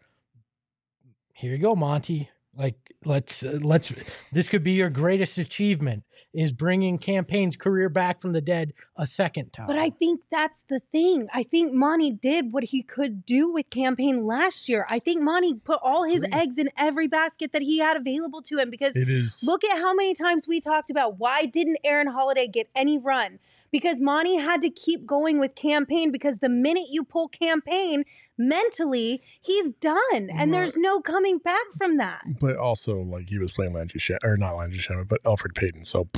Here 1.34 1.52
you 1.52 1.58
go, 1.58 1.76
Monty. 1.76 2.30
Like 2.60 2.76
let's 3.06 3.42
uh, 3.42 3.58
let's 3.62 3.90
this 4.32 4.46
could 4.46 4.62
be 4.62 4.72
your 4.72 4.90
greatest 4.90 5.38
achievement 5.38 6.04
is 6.34 6.52
bringing 6.52 6.98
Cam 6.98 7.24
Payne's 7.24 7.56
career 7.56 7.88
back 7.88 8.20
from 8.20 8.34
the 8.34 8.42
dead 8.42 8.74
a 8.96 9.06
second 9.06 9.50
time. 9.54 9.66
But 9.66 9.78
I 9.78 9.88
think 9.88 10.20
that's 10.30 10.62
the 10.68 10.80
thing. 10.92 11.26
I 11.32 11.42
think 11.42 11.72
Monty 11.72 12.12
did 12.12 12.52
what 12.52 12.64
he 12.64 12.82
could 12.82 13.24
do 13.24 13.50
with 13.50 13.70
Cam 13.70 13.96
Payne 13.96 14.26
last 14.26 14.68
year. 14.68 14.84
I 14.90 14.98
think 14.98 15.22
Monty 15.22 15.54
put 15.54 15.78
all 15.82 16.04
his 16.04 16.22
Agreed. 16.22 16.34
eggs 16.34 16.58
in 16.58 16.68
every 16.76 17.08
basket 17.08 17.52
that 17.52 17.62
he 17.62 17.78
had 17.78 17.96
available 17.96 18.42
to 18.42 18.58
him 18.58 18.68
because 18.68 18.94
It 18.94 19.08
is 19.08 19.42
look 19.42 19.64
at 19.64 19.78
how 19.78 19.94
many 19.94 20.12
times 20.12 20.46
we 20.46 20.60
talked 20.60 20.90
about 20.90 21.18
why 21.18 21.46
didn't 21.46 21.78
Aaron 21.82 22.08
Holiday 22.08 22.46
get 22.46 22.68
any 22.76 22.98
run? 22.98 23.38
Because 23.72 24.02
Monty 24.02 24.36
had 24.36 24.60
to 24.62 24.70
keep 24.70 25.06
going 25.06 25.38
with 25.38 25.54
Cam 25.54 25.86
Payne 25.86 26.12
because 26.12 26.38
the 26.38 26.48
minute 26.48 26.88
you 26.90 27.04
pull 27.04 27.28
Cam 27.28 27.62
Payne 27.62 28.04
mentally, 28.40 29.22
he's 29.40 29.72
done. 29.74 30.30
And 30.30 30.52
there's 30.52 30.76
no 30.76 31.00
coming 31.00 31.38
back 31.38 31.66
from 31.76 31.98
that. 31.98 32.22
but 32.40 32.56
also 32.56 33.00
like 33.00 33.28
he 33.28 33.38
was 33.38 33.52
playing 33.52 33.74
Landry 33.74 34.00
Shamet, 34.00 34.24
or 34.24 34.36
not 34.36 34.56
Landry 34.56 34.78
Shamet, 34.80 35.08
but 35.08 35.22
Elfrid 35.22 35.54
Payton. 35.54 35.84
So 35.84 36.08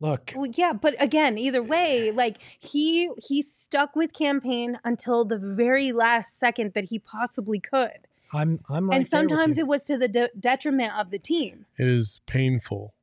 Look, 0.00 0.32
Well, 0.34 0.50
yeah, 0.52 0.72
but 0.72 1.00
again, 1.00 1.38
either 1.38 1.62
way, 1.62 2.10
like 2.10 2.38
he 2.58 3.08
he 3.24 3.40
stuck 3.40 3.94
with 3.94 4.12
Cam 4.12 4.40
Payne 4.40 4.80
until 4.82 5.24
the 5.24 5.38
very 5.38 5.92
last 5.92 6.40
second 6.40 6.72
that 6.74 6.86
he 6.86 6.98
possibly 6.98 7.60
could. 7.60 8.08
I'm 8.32 8.58
I'm 8.68 8.90
right 8.90 8.96
and 8.96 9.06
sometimes 9.06 9.58
it 9.58 9.68
was 9.68 9.84
to 9.84 9.96
the 9.96 10.08
de- 10.08 10.30
detriment 10.38 10.98
of 10.98 11.10
the 11.10 11.20
team. 11.20 11.66
it 11.78 11.86
is 11.86 12.20
painful 12.26 12.94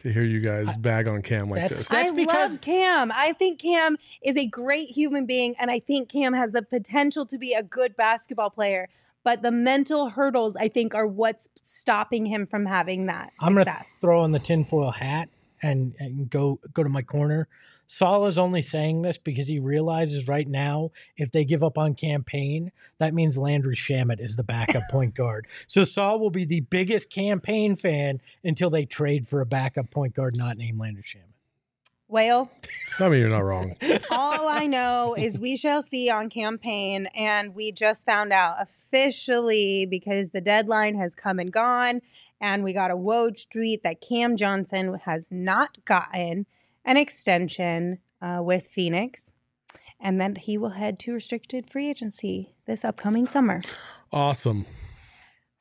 to 0.00 0.12
hear 0.12 0.24
you 0.24 0.40
guys 0.40 0.76
bag 0.78 1.06
on 1.06 1.22
Cam 1.22 1.48
like 1.50 1.62
That's- 1.62 1.80
this. 1.80 1.88
that's 1.88 2.08
I 2.10 2.14
because- 2.14 2.52
love 2.52 2.60
Cam. 2.60 3.12
I 3.14 3.32
think 3.34 3.58
Cam 3.60 3.96
is 4.22 4.36
a 4.36 4.46
great 4.46 4.90
human 4.90 5.26
being, 5.26 5.54
and 5.58 5.70
I 5.70 5.78
think 5.78 6.08
Cam 6.08 6.32
has 6.34 6.52
the 6.52 6.62
potential 6.62 7.26
to 7.26 7.38
be 7.38 7.52
a 7.52 7.62
good 7.62 7.96
basketball 7.96 8.50
player. 8.50 8.88
But 9.22 9.42
the 9.42 9.50
mental 9.50 10.08
hurdles, 10.08 10.56
I 10.56 10.68
think, 10.68 10.94
are 10.94 11.06
what's 11.06 11.48
stopping 11.62 12.24
him 12.24 12.46
from 12.46 12.64
having 12.64 13.06
that 13.06 13.32
I'm 13.40 13.54
gonna 13.54 13.84
throw 14.00 14.22
on 14.22 14.32
the 14.32 14.38
tinfoil 14.38 14.90
hat 14.92 15.28
and, 15.62 15.94
and 15.98 16.30
go 16.30 16.58
go 16.72 16.82
to 16.82 16.88
my 16.88 17.02
corner. 17.02 17.46
Saul 17.92 18.26
is 18.26 18.38
only 18.38 18.62
saying 18.62 19.02
this 19.02 19.18
because 19.18 19.48
he 19.48 19.58
realizes 19.58 20.28
right 20.28 20.46
now 20.46 20.92
if 21.16 21.32
they 21.32 21.44
give 21.44 21.64
up 21.64 21.76
on 21.76 21.96
Cam 21.96 22.22
Payne, 22.22 22.70
that 22.98 23.12
means 23.12 23.36
Landry 23.36 23.74
Shamet 23.74 24.20
is 24.20 24.36
the 24.36 24.44
backup 24.44 24.84
point 24.92 25.12
guard. 25.16 25.48
So 25.66 25.82
Saul 25.82 26.20
will 26.20 26.30
be 26.30 26.44
the 26.44 26.60
biggest 26.60 27.10
Cam 27.10 27.40
Payne 27.40 27.74
fan 27.74 28.20
until 28.44 28.70
they 28.70 28.84
trade 28.84 29.26
for 29.26 29.40
a 29.40 29.46
backup 29.46 29.90
point 29.90 30.14
guard 30.14 30.34
not 30.36 30.56
named 30.56 30.78
Landry 30.78 31.02
Shamet. 31.02 31.34
Whale, 32.06 32.48
I 33.00 33.08
mean, 33.08 33.18
you're 33.18 33.28
not 33.28 33.42
wrong. 33.42 33.74
all 34.10 34.46
I 34.46 34.68
know 34.68 35.16
is 35.18 35.36
we 35.36 35.56
shall 35.56 35.82
see 35.82 36.10
on 36.10 36.30
Cam 36.30 36.58
Payne, 36.58 37.06
and 37.06 37.56
we 37.56 37.72
just 37.72 38.06
found 38.06 38.32
out 38.32 38.54
officially 38.60 39.84
because 39.84 40.28
the 40.28 40.40
deadline 40.40 40.94
has 40.94 41.16
come 41.16 41.40
and 41.40 41.52
gone, 41.52 42.02
and 42.40 42.62
we 42.62 42.72
got 42.72 42.92
a 42.92 42.96
Woj 42.96 43.48
tweet 43.50 43.82
that 43.82 44.00
Cam 44.00 44.36
Johnson 44.36 45.00
has 45.06 45.32
not 45.32 45.84
gotten 45.84 46.46
an 46.84 46.96
extension 46.96 47.98
uh, 48.22 48.40
with 48.42 48.68
Phoenix, 48.68 49.34
and 50.00 50.20
then 50.20 50.34
he 50.36 50.58
will 50.58 50.70
head 50.70 50.98
to 51.00 51.12
restricted 51.12 51.70
free 51.70 51.88
agency 51.88 52.54
this 52.66 52.84
upcoming 52.84 53.26
summer. 53.26 53.62
Awesome. 54.12 54.66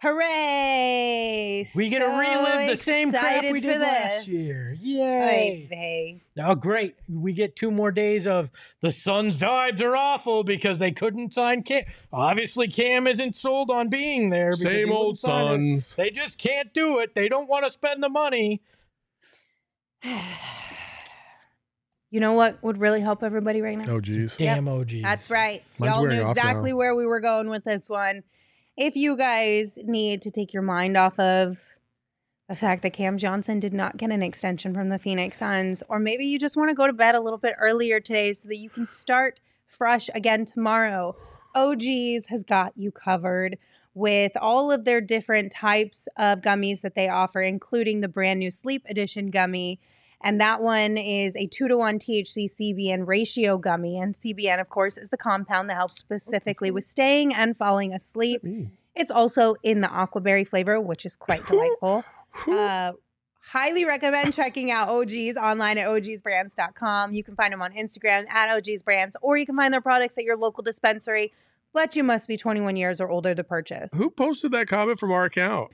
Hooray! 0.01 1.67
We 1.75 1.89
get 1.89 1.99
to 1.99 2.05
relive 2.05 2.69
the 2.69 2.77
same 2.77 3.11
crap 3.11 3.43
we 3.43 3.59
for 3.59 3.71
did 3.71 3.81
last 3.81 4.19
this. 4.19 4.27
year. 4.29 4.77
Oy 4.79 4.81
Yay! 4.81 5.67
vey. 5.69 6.21
Oh, 6.41 6.55
great. 6.55 6.95
We 7.09 7.33
get 7.33 7.57
two 7.57 7.69
more 7.69 7.91
days 7.91 8.25
of 8.25 8.49
the 8.79 8.91
Suns' 8.91 9.35
vibes 9.35 9.81
are 9.81 9.97
awful 9.97 10.45
because 10.45 10.79
they 10.79 10.93
couldn't 10.93 11.33
sign 11.33 11.63
Cam. 11.63 11.83
Obviously, 12.13 12.69
Cam 12.69 13.07
isn't 13.07 13.35
sold 13.35 13.69
on 13.69 13.89
being 13.89 14.29
there. 14.29 14.53
Same 14.53 14.89
old 14.89 15.05
wouldn't 15.05 15.19
sign 15.19 15.45
it. 15.45 15.81
Suns. 15.81 15.95
They 15.97 16.11
just 16.11 16.37
can't 16.37 16.73
do 16.73 16.99
it. 16.99 17.13
They 17.13 17.27
don't 17.27 17.49
want 17.49 17.65
to 17.65 17.69
spend 17.69 18.01
the 18.01 18.09
money. 18.09 18.61
You 22.11 22.19
know 22.19 22.33
what 22.33 22.61
would 22.63 22.79
really 22.79 23.01
help 23.01 23.23
everybody 23.23 23.61
right 23.61 23.77
now? 23.77 23.93
Oh, 23.93 23.99
geez. 24.01 24.35
Damn 24.35 24.65
OGeez. 24.65 25.03
That's 25.03 25.29
right. 25.29 25.63
Mine's 25.77 25.95
Y'all 25.95 26.05
knew 26.07 26.21
off 26.21 26.35
now. 26.35 26.41
exactly 26.41 26.73
where 26.73 26.95
we 26.95 27.05
were 27.05 27.19
going 27.19 27.49
with 27.49 27.63
this 27.63 27.89
one. 27.89 28.23
If 28.75 28.95
you 28.95 29.15
guys 29.15 29.77
need 29.83 30.21
to 30.23 30.31
take 30.31 30.53
your 30.53 30.63
mind 30.63 30.97
off 30.97 31.19
of 31.19 31.63
the 32.47 32.55
fact 32.55 32.81
that 32.81 32.93
Cam 32.93 33.19
Johnson 33.19 33.59
did 33.59 33.73
not 33.73 33.97
get 33.97 34.09
an 34.09 34.23
extension 34.23 34.73
from 34.73 34.89
the 34.89 34.97
Phoenix 34.97 35.37
Suns, 35.37 35.83
or 35.87 35.99
maybe 35.99 36.25
you 36.25 36.39
just 36.39 36.57
want 36.57 36.69
to 36.69 36.73
go 36.73 36.87
to 36.87 36.93
bed 36.93 37.13
a 37.13 37.21
little 37.21 37.37
bit 37.37 37.53
earlier 37.59 37.99
today 37.99 38.33
so 38.33 38.47
that 38.47 38.57
you 38.57 38.71
can 38.71 38.87
start 38.87 39.39
fresh 39.67 40.09
again 40.15 40.45
tomorrow, 40.45 41.15
OGeez 41.55 42.25
has 42.29 42.43
got 42.43 42.73
you 42.75 42.91
covered 42.91 43.57
with 43.93 44.31
all 44.37 44.71
of 44.71 44.85
their 44.85 45.01
different 45.01 45.51
types 45.51 46.07
of 46.17 46.39
gummies 46.41 46.81
that 46.81 46.95
they 46.95 47.07
offer, 47.07 47.41
including 47.41 48.01
the 48.01 48.07
brand 48.07 48.39
new 48.39 48.49
Sleep 48.49 48.83
Edition 48.89 49.29
gummy. 49.29 49.79
And 50.21 50.41
that 50.41 50.61
one 50.61 50.97
is 50.97 51.35
a 51.35 51.47
two 51.47 51.67
to 51.67 51.77
one 51.77 51.97
THC 51.97 52.49
CBN 52.49 53.07
ratio 53.07 53.57
gummy. 53.57 53.97
And 53.99 54.15
CBN, 54.15 54.59
of 54.59 54.69
course, 54.69 54.97
is 54.97 55.09
the 55.09 55.17
compound 55.17 55.69
that 55.69 55.75
helps 55.75 55.97
specifically 55.97 56.71
with 56.71 56.83
staying 56.83 57.33
and 57.33 57.55
falling 57.55 57.93
asleep. 57.93 58.41
It's 58.95 59.11
also 59.11 59.55
in 59.63 59.81
the 59.81 59.87
aquaberry 59.87 60.45
flavor, 60.47 60.79
which 60.81 61.05
is 61.05 61.15
quite 61.15 61.45
delightful. 61.47 62.03
Uh, 62.47 62.93
highly 63.41 63.85
recommend 63.85 64.33
checking 64.33 64.71
out 64.71 64.89
OGeez 64.89 65.35
online 65.35 65.77
at 65.77 65.87
ogsbrands.com. 65.87 67.13
You 67.13 67.23
can 67.23 67.35
find 67.35 67.53
them 67.53 67.61
on 67.61 67.71
Instagram 67.73 68.29
at 68.29 68.49
ogsbrands, 68.49 69.13
or 69.21 69.37
you 69.37 69.45
can 69.45 69.55
find 69.55 69.73
their 69.73 69.81
products 69.81 70.17
at 70.17 70.25
your 70.25 70.37
local 70.37 70.63
dispensary. 70.63 71.33
But 71.73 71.95
you 71.95 72.03
must 72.03 72.27
be 72.27 72.35
21 72.35 72.75
years 72.75 72.99
or 72.99 73.09
older 73.09 73.35
to 73.35 73.43
purchase. 73.43 73.91
Who 73.93 74.09
posted 74.09 74.51
that 74.51 74.67
comment 74.67 74.99
from 74.99 75.11
our 75.11 75.25
account? 75.25 75.71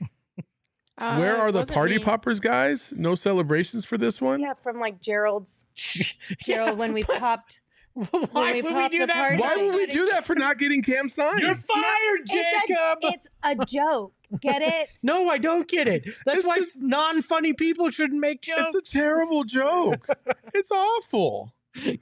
Uh, 0.97 1.17
Where 1.17 1.37
are 1.37 1.51
the 1.51 1.65
party 1.65 1.97
me. 1.97 2.03
poppers, 2.03 2.39
guys? 2.39 2.93
No 2.95 3.15
celebrations 3.15 3.83
for 3.85 3.97
this 3.97 4.21
one? 4.21 4.39
Yeah, 4.39 4.53
from 4.53 4.79
like 4.79 5.01
Gerald's 5.01 5.65
Yeah, 5.95 6.05
Gerald 6.41 6.77
when 6.77 6.93
we 6.93 7.03
but 7.03 7.19
popped. 7.19 7.59
Why 8.31 8.53
we 8.53 8.61
would 8.61 8.75
we 8.75 8.89
do 8.89 9.05
that? 9.05 9.39
Why 9.39 9.55
would 9.57 9.73
we 9.75 9.85
do 9.87 10.09
that 10.11 10.25
for 10.25 10.35
not 10.35 10.57
getting 10.57 10.81
Cam 10.81 11.07
signed? 11.09 11.39
You're 11.39 11.55
fired, 11.55 12.21
It's 12.25 12.67
Jacob. 12.67 12.97
a, 13.03 13.07
it's 13.07 13.27
a 13.43 13.55
joke. 13.65 14.13
Get 14.41 14.61
it? 14.61 14.89
no, 15.01 15.29
I 15.29 15.37
don't 15.37 15.67
get 15.67 15.87
it. 15.87 16.03
That's 16.25 16.39
It's 16.39 16.47
why 16.47 16.61
non-funny 16.75 17.53
people 17.53 17.89
shouldn't 17.91 18.19
make 18.19 18.41
jokes. 18.41 18.73
It's 18.73 18.89
a 18.89 18.97
terrible 18.97 19.43
joke. 19.45 20.07
it's 20.53 20.71
awful. 20.71 21.53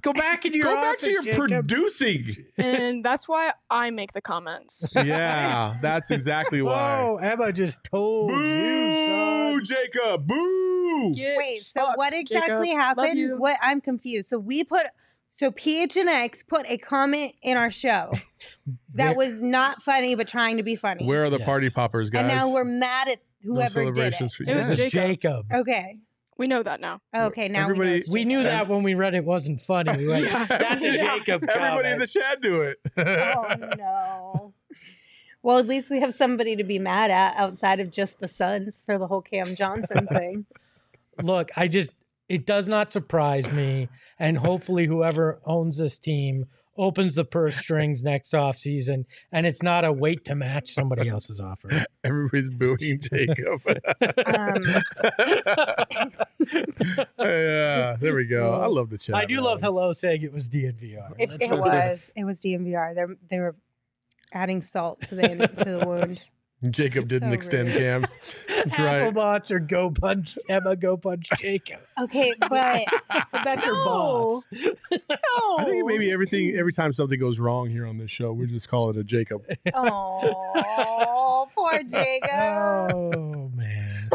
Go 0.01 0.13
back 0.13 0.45
into 0.45 0.57
your 0.59 0.67
Go 0.67 0.75
back 0.75 0.99
to 0.99 1.09
your 1.09 1.23
Jacob. 1.23 1.39
producing. 1.39 2.45
and 2.57 3.03
that's 3.03 3.27
why 3.27 3.53
I 3.69 3.89
make 3.89 4.13
the 4.13 4.21
comments. 4.21 4.93
Yeah, 5.03 5.75
that's 5.81 6.11
exactly 6.11 6.61
why. 6.63 6.99
Oh, 7.01 7.17
Emma 7.17 7.51
just 7.51 7.83
told 7.83 8.31
you, 8.31 8.37
Boo, 8.37 9.07
son. 9.07 9.63
Jacob. 9.65 10.27
Boo. 10.27 11.11
Get 11.15 11.37
Wait, 11.37 11.61
so 11.63 11.85
fucked, 11.85 11.97
what 11.97 12.13
exactly 12.13 12.67
Jacob. 12.67 12.81
Happened? 12.81 13.39
What 13.39 13.57
I'm 13.61 13.81
confused. 13.81 14.29
So 14.29 14.37
we 14.37 14.63
put 14.63 14.85
so 15.31 15.49
PHNX 15.51 16.45
put 16.47 16.65
a 16.69 16.77
comment 16.77 17.33
in 17.41 17.57
our 17.57 17.71
show 17.71 18.13
that 18.93 19.15
Where- 19.15 19.27
was 19.29 19.41
not 19.41 19.81
funny 19.81 20.13
but 20.15 20.27
trying 20.27 20.57
to 20.57 20.63
be 20.63 20.75
funny. 20.75 21.05
Where 21.05 21.25
are 21.25 21.29
the 21.31 21.39
Yes. 21.39 21.45
party 21.45 21.69
poppers, 21.71 22.09
guys? 22.11 22.19
and 22.19 22.27
now 22.27 22.53
we're 22.53 22.63
mad 22.63 23.07
at 23.07 23.17
no 23.43 23.55
whoever 23.55 23.69
did 23.85 23.89
it. 23.89 23.95
celebrations 23.95 24.35
for 24.35 24.43
It 24.43 24.55
was 24.55 24.67
It 24.67 24.69
was 24.69 24.77
Jacob. 24.77 24.91
Jacob. 24.91 25.45
Okay. 25.53 25.97
We 26.37 26.47
know 26.47 26.63
that 26.63 26.81
now. 26.81 26.99
Oh, 27.13 27.25
okay, 27.25 27.47
now 27.47 27.69
we, 27.69 27.77
know 27.77 28.01
We 28.09 28.25
knew 28.25 28.41
that 28.43 28.67
when 28.67 28.83
we 28.83 28.95
read 28.95 29.13
it 29.13 29.23
wasn't 29.23 29.61
funny. 29.61 29.95
We 29.97 30.05
were 30.07 30.13
like, 30.13 30.25
Yeah. 30.25 30.45
That's 30.45 30.83
a 30.83 30.95
Yeah. 30.95 31.17
Jacob 31.17 31.43
Everybody 31.49 31.89
in 31.89 31.99
the 31.99 32.07
comment. 32.07 32.11
chat 32.11 32.41
do 32.41 32.61
it. 32.61 32.77
Oh 32.97 33.55
no. 33.77 34.53
Well, 35.43 35.57
at 35.57 35.67
least 35.67 35.91
we 35.91 35.99
have 35.99 36.13
somebody 36.13 36.55
to 36.55 36.63
be 36.63 36.79
mad 36.79 37.11
at 37.11 37.35
outside 37.35 37.79
of 37.81 37.91
just 37.91 38.19
the 38.19 38.27
Suns 38.29 38.81
for 38.85 38.97
the 38.97 39.07
whole 39.07 39.21
Cam 39.21 39.55
Johnson 39.55 40.07
thing. 40.07 40.45
Look, 41.21 41.51
I 41.57 41.67
just 41.67 41.89
it 42.29 42.45
does 42.45 42.67
not 42.67 42.91
surprise 42.93 43.51
me, 43.51 43.89
and 44.17 44.37
hopefully 44.37 44.85
whoever 44.87 45.39
owns 45.45 45.77
this 45.77 45.99
team 45.99 46.45
opens 46.77 47.15
the 47.15 47.25
purse 47.25 47.55
strings 47.55 48.03
next 48.03 48.33
off 48.33 48.57
season, 48.57 49.05
and 49.31 49.45
it's 49.45 49.61
not 49.61 49.85
a 49.85 49.91
wait 49.91 50.25
to 50.25 50.35
match 50.35 50.73
somebody 50.73 51.09
else's 51.09 51.39
offer. 51.39 51.85
Everybody's 52.03 52.49
booing 52.49 52.99
Jacob. 52.99 53.61
Um, 57.17 57.19
yeah, 57.19 57.95
there 57.99 58.15
we 58.15 58.25
go. 58.25 58.51
I 58.51 58.67
love 58.67 58.89
the 58.89 58.97
chat. 58.97 59.15
I 59.15 59.25
do 59.25 59.35
man. 59.35 59.43
love 59.45 59.61
hello 59.61 59.93
saying 59.93 60.23
it 60.23 60.33
was 60.33 60.49
DNVR. 60.49 61.13
it, 61.17 61.29
it 61.41 61.51
was. 61.51 62.11
It 62.15 62.25
was 62.25 62.41
DNVR. 62.41 62.95
They 62.95 63.05
they 63.29 63.39
were 63.39 63.55
adding 64.33 64.61
salt 64.61 65.01
to 65.03 65.15
the 65.15 65.47
to 65.47 65.77
the 65.77 65.85
wound. 65.85 66.19
Jacob 66.69 67.07
didn't 67.07 67.29
So 67.29 67.33
extend 67.33 67.69
rude. 67.69 67.77
Cam. 67.77 68.05
That's 68.47 68.79
right. 68.79 69.13
Applebots 69.13 69.51
or 69.51 69.59
go 69.59 69.91
punch 69.91 70.37
Emma, 70.49 70.75
go 70.75 70.97
punch 70.97 71.27
Jacob. 71.37 71.79
Okay, 72.01 72.33
but 72.39 72.83
That's 73.43 73.65
your 73.65 73.75
boss. 73.85 74.45
No. 74.51 75.57
I 75.59 75.65
think 75.65 75.85
maybe 75.85 76.11
everything 76.11 76.55
every 76.55 76.73
time 76.73 76.93
something 76.93 77.19
goes 77.19 77.39
wrong 77.39 77.67
here 77.67 77.85
on 77.85 77.97
this 77.97 78.11
show, 78.11 78.31
we 78.31 78.47
just 78.47 78.69
call 78.69 78.89
it 78.89 78.97
a 78.97 79.03
Jacob. 79.03 79.43
oh, 79.73 81.47
poor 81.55 81.83
Jacob. 81.83 82.29
Oh 82.31 83.51
man. 83.55 84.09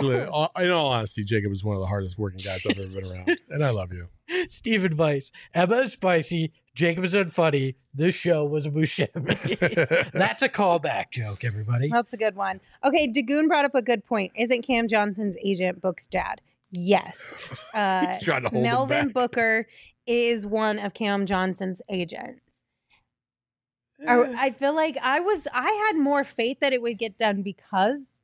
In 0.00 0.70
all 0.70 0.88
honesty, 0.88 1.22
Jacob 1.22 1.52
is 1.52 1.62
one 1.62 1.76
of 1.76 1.80
the 1.80 1.86
hardest 1.86 2.18
working 2.18 2.40
guys 2.44 2.64
I've 2.66 2.78
ever 2.78 2.88
been 3.00 3.04
around, 3.04 3.38
and 3.50 3.62
I 3.62 3.70
love 3.70 3.92
you. 3.92 4.08
Steve 4.48 4.84
advice. 4.84 5.30
Emma 5.54 5.76
is 5.76 5.92
spicy. 5.92 6.52
Jacob 6.74 7.04
is 7.04 7.12
unfunny. 7.14 7.74
This 7.92 8.14
show 8.14 8.44
was 8.44 8.64
a 8.64 8.70
Buscemi. 8.70 10.10
That's 10.12 10.42
a 10.42 10.48
callback 10.48 11.10
joke, 11.10 11.44
everybody. 11.44 11.90
That's 11.92 12.14
a 12.14 12.16
good 12.16 12.34
one. 12.34 12.60
Okay, 12.82 13.08
Dagoon 13.08 13.48
brought 13.48 13.64
up 13.64 13.74
a 13.74 13.82
good 13.82 14.04
point. 14.04 14.32
Isn't 14.34 14.62
Cam 14.62 14.88
Johnson's 14.88 15.36
agent 15.44 15.82
Book's 15.82 16.06
dad? 16.06 16.40
Yes. 16.70 17.34
Uh, 17.74 18.06
He's 18.12 18.24
trying 18.24 18.42
to 18.42 18.50
hold 18.50 18.58
him 18.58 18.70
Melvin 18.70 19.06
back. 19.06 19.14
Booker 19.14 19.66
is 20.06 20.46
one 20.46 20.78
of 20.78 20.92
Cam 20.92 21.24
Johnson's 21.24 21.80
agents. 21.88 22.42
Eh. 24.06 24.12
I, 24.12 24.46
I 24.46 24.50
feel 24.50 24.74
like 24.74 24.98
I 25.00 25.20
was 25.20 25.48
I 25.54 25.70
had 25.88 25.98
more 25.98 26.22
faith 26.22 26.58
that 26.60 26.74
it 26.74 26.82
would 26.82 26.98
get 26.98 27.16
done 27.16 27.42
because 27.42 28.18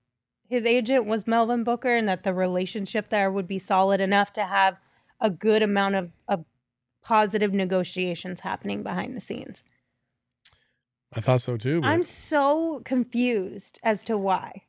his 0.51 0.67
agent 0.67 1.07
was 1.07 1.27
Melvin 1.27 1.65
Booker 1.65 1.97
and 1.97 2.07
that 2.11 2.25
the 2.25 2.35
relationship 2.35 3.09
there 3.09 3.33
would 3.33 3.49
be 3.49 3.59
solid 3.59 4.03
enough 4.03 4.35
to 4.35 4.43
have 4.43 4.77
a 5.19 5.31
good 5.31 5.63
amount 5.63 5.95
of, 5.95 6.11
of 6.29 6.45
positive 7.09 7.55
negotiations 7.55 8.41
happening 8.41 8.83
behind 8.83 9.17
the 9.17 9.21
scenes. 9.21 9.63
I 11.15 11.23
thought 11.23 11.41
so 11.41 11.57
too. 11.57 11.81
but- 11.81 11.87
I'm 11.89 12.03
so 12.03 12.83
confused 12.85 13.81
as 13.83 14.05
to 14.05 14.19
why. 14.19 14.65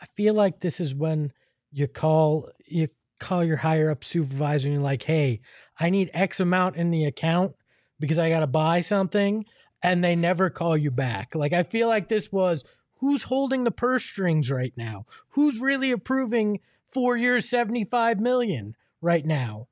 I 0.00 0.06
feel 0.16 0.32
like 0.34 0.60
this 0.60 0.80
is 0.80 0.94
when 0.94 1.32
you 1.70 1.86
call 1.86 2.48
you 2.66 2.88
call 3.20 3.44
your 3.44 3.56
higher 3.58 3.90
up 3.90 4.04
supervisor 4.04 4.68
and 4.68 4.74
you're 4.74 4.82
like, 4.82 5.02
"Hey, 5.02 5.40
I 5.78 5.88
need 5.90 6.10
X 6.14 6.40
amount 6.40 6.76
in 6.76 6.90
the 6.90 7.04
account 7.04 7.54
because 8.00 8.18
I 8.18 8.28
got 8.30 8.40
to 8.40 8.46
buy 8.46 8.80
something," 8.80 9.44
and 9.82 10.02
they 10.04 10.14
never 10.16 10.48
call 10.50 10.76
you 10.76 10.90
back. 10.90 11.34
Like 11.34 11.52
I 11.52 11.62
feel 11.62 11.88
like 11.88 12.08
this 12.08 12.30
was 12.32 12.64
who's 13.00 13.24
holding 13.24 13.64
the 13.64 13.70
purse 13.70 14.04
strings 14.04 14.50
right 14.50 14.72
now? 14.76 15.04
Who's 15.30 15.58
really 15.60 15.90
approving 15.90 16.60
4 16.88 17.16
years 17.18 17.48
75 17.48 18.18
million 18.20 18.76
right 19.02 19.24
now? 19.26 19.68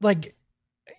Like 0.00 0.34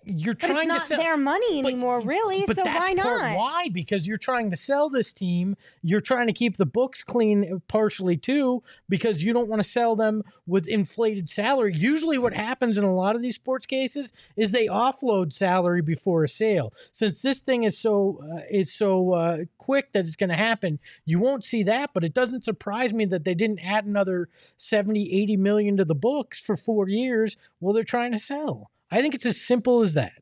you're 0.04 0.34
But 0.34 0.40
trying 0.50 0.56
it's 0.58 0.66
not 0.68 0.80
to 0.82 0.86
sell 0.88 0.98
their 1.00 1.16
money 1.16 1.62
But- 1.62 1.68
anymore, 1.68 2.00
really. 2.00 2.44
but 2.46 2.56
so 2.56 2.64
why 2.64 2.92
not? 2.92 3.36
why? 3.36 3.68
Because 3.72 4.06
you're 4.06 4.18
trying 4.18 4.50
to 4.50 4.56
sell 4.56 4.88
this 4.88 5.12
team. 5.12 5.56
You're 5.82 6.00
trying 6.00 6.26
to 6.26 6.32
keep 6.32 6.56
the 6.56 6.66
books 6.66 7.02
clean 7.02 7.52
uh, 7.54 7.58
partially 7.68 8.16
too, 8.16 8.62
because 8.88 9.22
you 9.22 9.32
don't 9.32 9.48
want 9.48 9.62
to 9.62 9.68
sell 9.68 9.94
them 9.96 10.22
with 10.46 10.68
inflated 10.68 11.28
salary. 11.28 11.74
Usually, 11.76 12.18
what 12.18 12.32
happens 12.32 12.76
in 12.78 12.84
a 12.84 12.94
lot 12.94 13.16
of 13.16 13.22
these 13.22 13.34
sports 13.36 13.66
cases 13.66 14.12
is 14.36 14.50
they 14.50 14.66
offload 14.66 15.32
salary 15.32 15.82
before 15.82 16.24
a 16.24 16.28
sale. 16.28 16.72
Since 16.92 17.22
this 17.22 17.40
thing 17.40 17.64
is 17.64 17.78
so 17.78 18.20
uh, 18.32 18.40
is 18.50 18.72
so 18.72 19.12
uh, 19.12 19.38
quick 19.58 19.92
that 19.92 20.00
it's 20.06 20.16
going 20.16 20.30
to 20.30 20.36
happen, 20.36 20.78
you 21.04 21.18
won't 21.18 21.44
see 21.44 21.62
that. 21.64 21.90
But 21.94 22.04
it 22.04 22.14
doesn't 22.14 22.44
surprise 22.44 22.92
me 22.92 23.04
that 23.06 23.24
they 23.24 23.34
didn't 23.34 23.60
add 23.60 23.84
another 23.84 24.28
70, 24.58 25.12
80 25.22 25.36
million 25.36 25.76
to 25.76 25.84
the 25.84 25.94
books 25.94 26.38
for 26.38 26.56
four 26.56 26.88
years 26.88 27.36
while 27.58 27.72
they're 27.72 27.84
trying 27.84 28.12
to 28.12 28.18
sell. 28.18 28.70
I 28.92 29.00
think 29.00 29.14
it's 29.14 29.24
as 29.24 29.40
simple 29.40 29.80
as 29.80 29.94
that. 29.94 30.12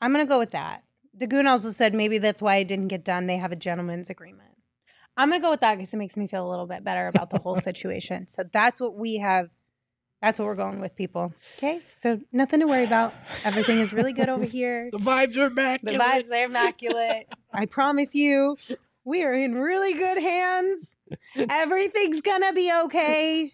I'm 0.00 0.10
gonna 0.10 0.26
go 0.26 0.40
with 0.40 0.50
that. 0.50 0.82
Dagoon 1.16 1.48
also 1.48 1.70
said 1.70 1.94
maybe 1.94 2.18
that's 2.18 2.42
why 2.42 2.56
it 2.56 2.66
didn't 2.66 2.88
get 2.88 3.04
done. 3.04 3.28
They 3.28 3.36
have 3.36 3.52
a 3.52 3.56
gentleman's 3.56 4.10
agreement. 4.10 4.50
I'm 5.16 5.30
gonna 5.30 5.40
go 5.40 5.52
with 5.52 5.60
that 5.60 5.76
because 5.78 5.94
it 5.94 5.96
makes 5.98 6.16
me 6.16 6.26
feel 6.26 6.44
a 6.44 6.50
little 6.50 6.66
bit 6.66 6.82
better 6.82 7.06
about 7.06 7.30
the 7.30 7.38
whole 7.38 7.56
situation. 7.70 8.26
So 8.26 8.42
that's 8.52 8.80
what 8.80 8.96
we 8.96 9.18
have. 9.18 9.50
That's 10.20 10.38
what 10.38 10.46
we're 10.46 10.56
going 10.56 10.80
with, 10.80 10.96
people. 10.96 11.32
Okay, 11.58 11.80
so 11.94 12.18
nothing 12.32 12.58
to 12.60 12.66
worry 12.66 12.84
about. 12.84 13.14
Everything 13.44 13.78
is 13.78 13.92
really 13.92 14.12
good 14.12 14.28
over 14.28 14.44
here. 14.58 14.88
The 14.90 14.98
vibes 14.98 15.36
are 15.36 15.50
back. 15.50 15.82
The 15.82 15.92
vibes 15.92 16.30
are 16.32 16.44
immaculate. 16.46 17.28
I 17.52 17.66
promise 17.66 18.16
you, 18.16 18.56
we 19.04 19.22
are 19.22 19.34
in 19.34 19.54
really 19.54 19.92
good 19.94 20.18
hands. 20.18 20.96
Everything's 21.36 22.20
gonna 22.20 22.52
be 22.52 22.72
okay. 22.86 23.52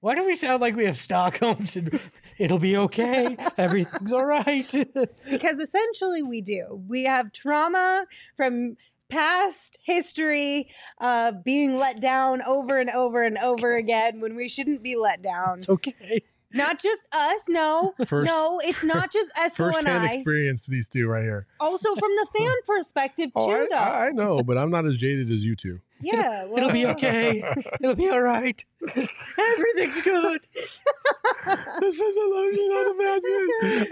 Why 0.00 0.14
do 0.14 0.26
we 0.26 0.36
sound 0.36 0.60
like 0.60 0.76
we 0.76 0.84
have 0.84 0.98
Stockholm 0.98 1.66
syndrome? 1.66 2.02
It'll 2.38 2.58
be 2.58 2.76
okay. 2.76 3.36
Everything's 3.56 4.12
all 4.12 4.24
right. 4.24 4.70
because 5.30 5.58
essentially 5.58 6.22
we 6.22 6.40
do. 6.40 6.82
We 6.88 7.04
have 7.04 7.32
trauma 7.32 8.06
from 8.36 8.76
past 9.08 9.78
history 9.82 10.68
of 10.98 11.44
being 11.44 11.78
let 11.78 12.00
down 12.00 12.42
over 12.42 12.78
and 12.78 12.90
over 12.90 13.22
and 13.22 13.38
over 13.38 13.76
again 13.76 14.20
when 14.20 14.34
we 14.34 14.48
shouldn't 14.48 14.82
be 14.82 14.96
let 14.96 15.22
down. 15.22 15.58
it's 15.58 15.68
okay. 15.68 16.22
Not 16.52 16.78
just 16.80 17.08
us, 17.12 17.42
no. 17.48 17.94
First- 18.06 18.30
no, 18.30 18.60
it's 18.64 18.84
not 18.84 19.12
just 19.12 19.32
Espo 19.34 19.40
and 19.66 19.74
First-hand 19.74 20.04
I. 20.04 20.12
experience, 20.12 20.66
these 20.66 20.88
two 20.88 21.08
right 21.08 21.24
here. 21.24 21.46
Also 21.58 21.94
from 21.96 22.10
the 22.10 22.26
fan 22.38 22.54
perspective 22.64 23.30
oh, 23.34 23.46
too, 23.46 23.52
Oh, 23.52 23.62
I, 23.62 23.66
though. 23.68 23.76
I 23.76 24.10
know, 24.10 24.42
but 24.42 24.56
I'm 24.56 24.70
not 24.70 24.86
as 24.86 24.96
jaded 24.96 25.30
as 25.32 25.44
you 25.44 25.56
two. 25.56 25.80
Yeah, 26.04 26.44
well, 26.44 26.58
It'll 26.58 26.72
be 26.72 26.86
okay. 26.86 27.42
It'll 27.80 27.94
be 27.94 28.08
all 28.08 28.20
right. 28.20 28.64
Everything's 28.82 30.00
good. 30.02 30.40
This 31.80 31.98
was 31.98 32.16
a 32.16 32.26
lotion 32.34 32.70
on 32.72 32.96
the 32.96 33.02
basket. 33.02 33.88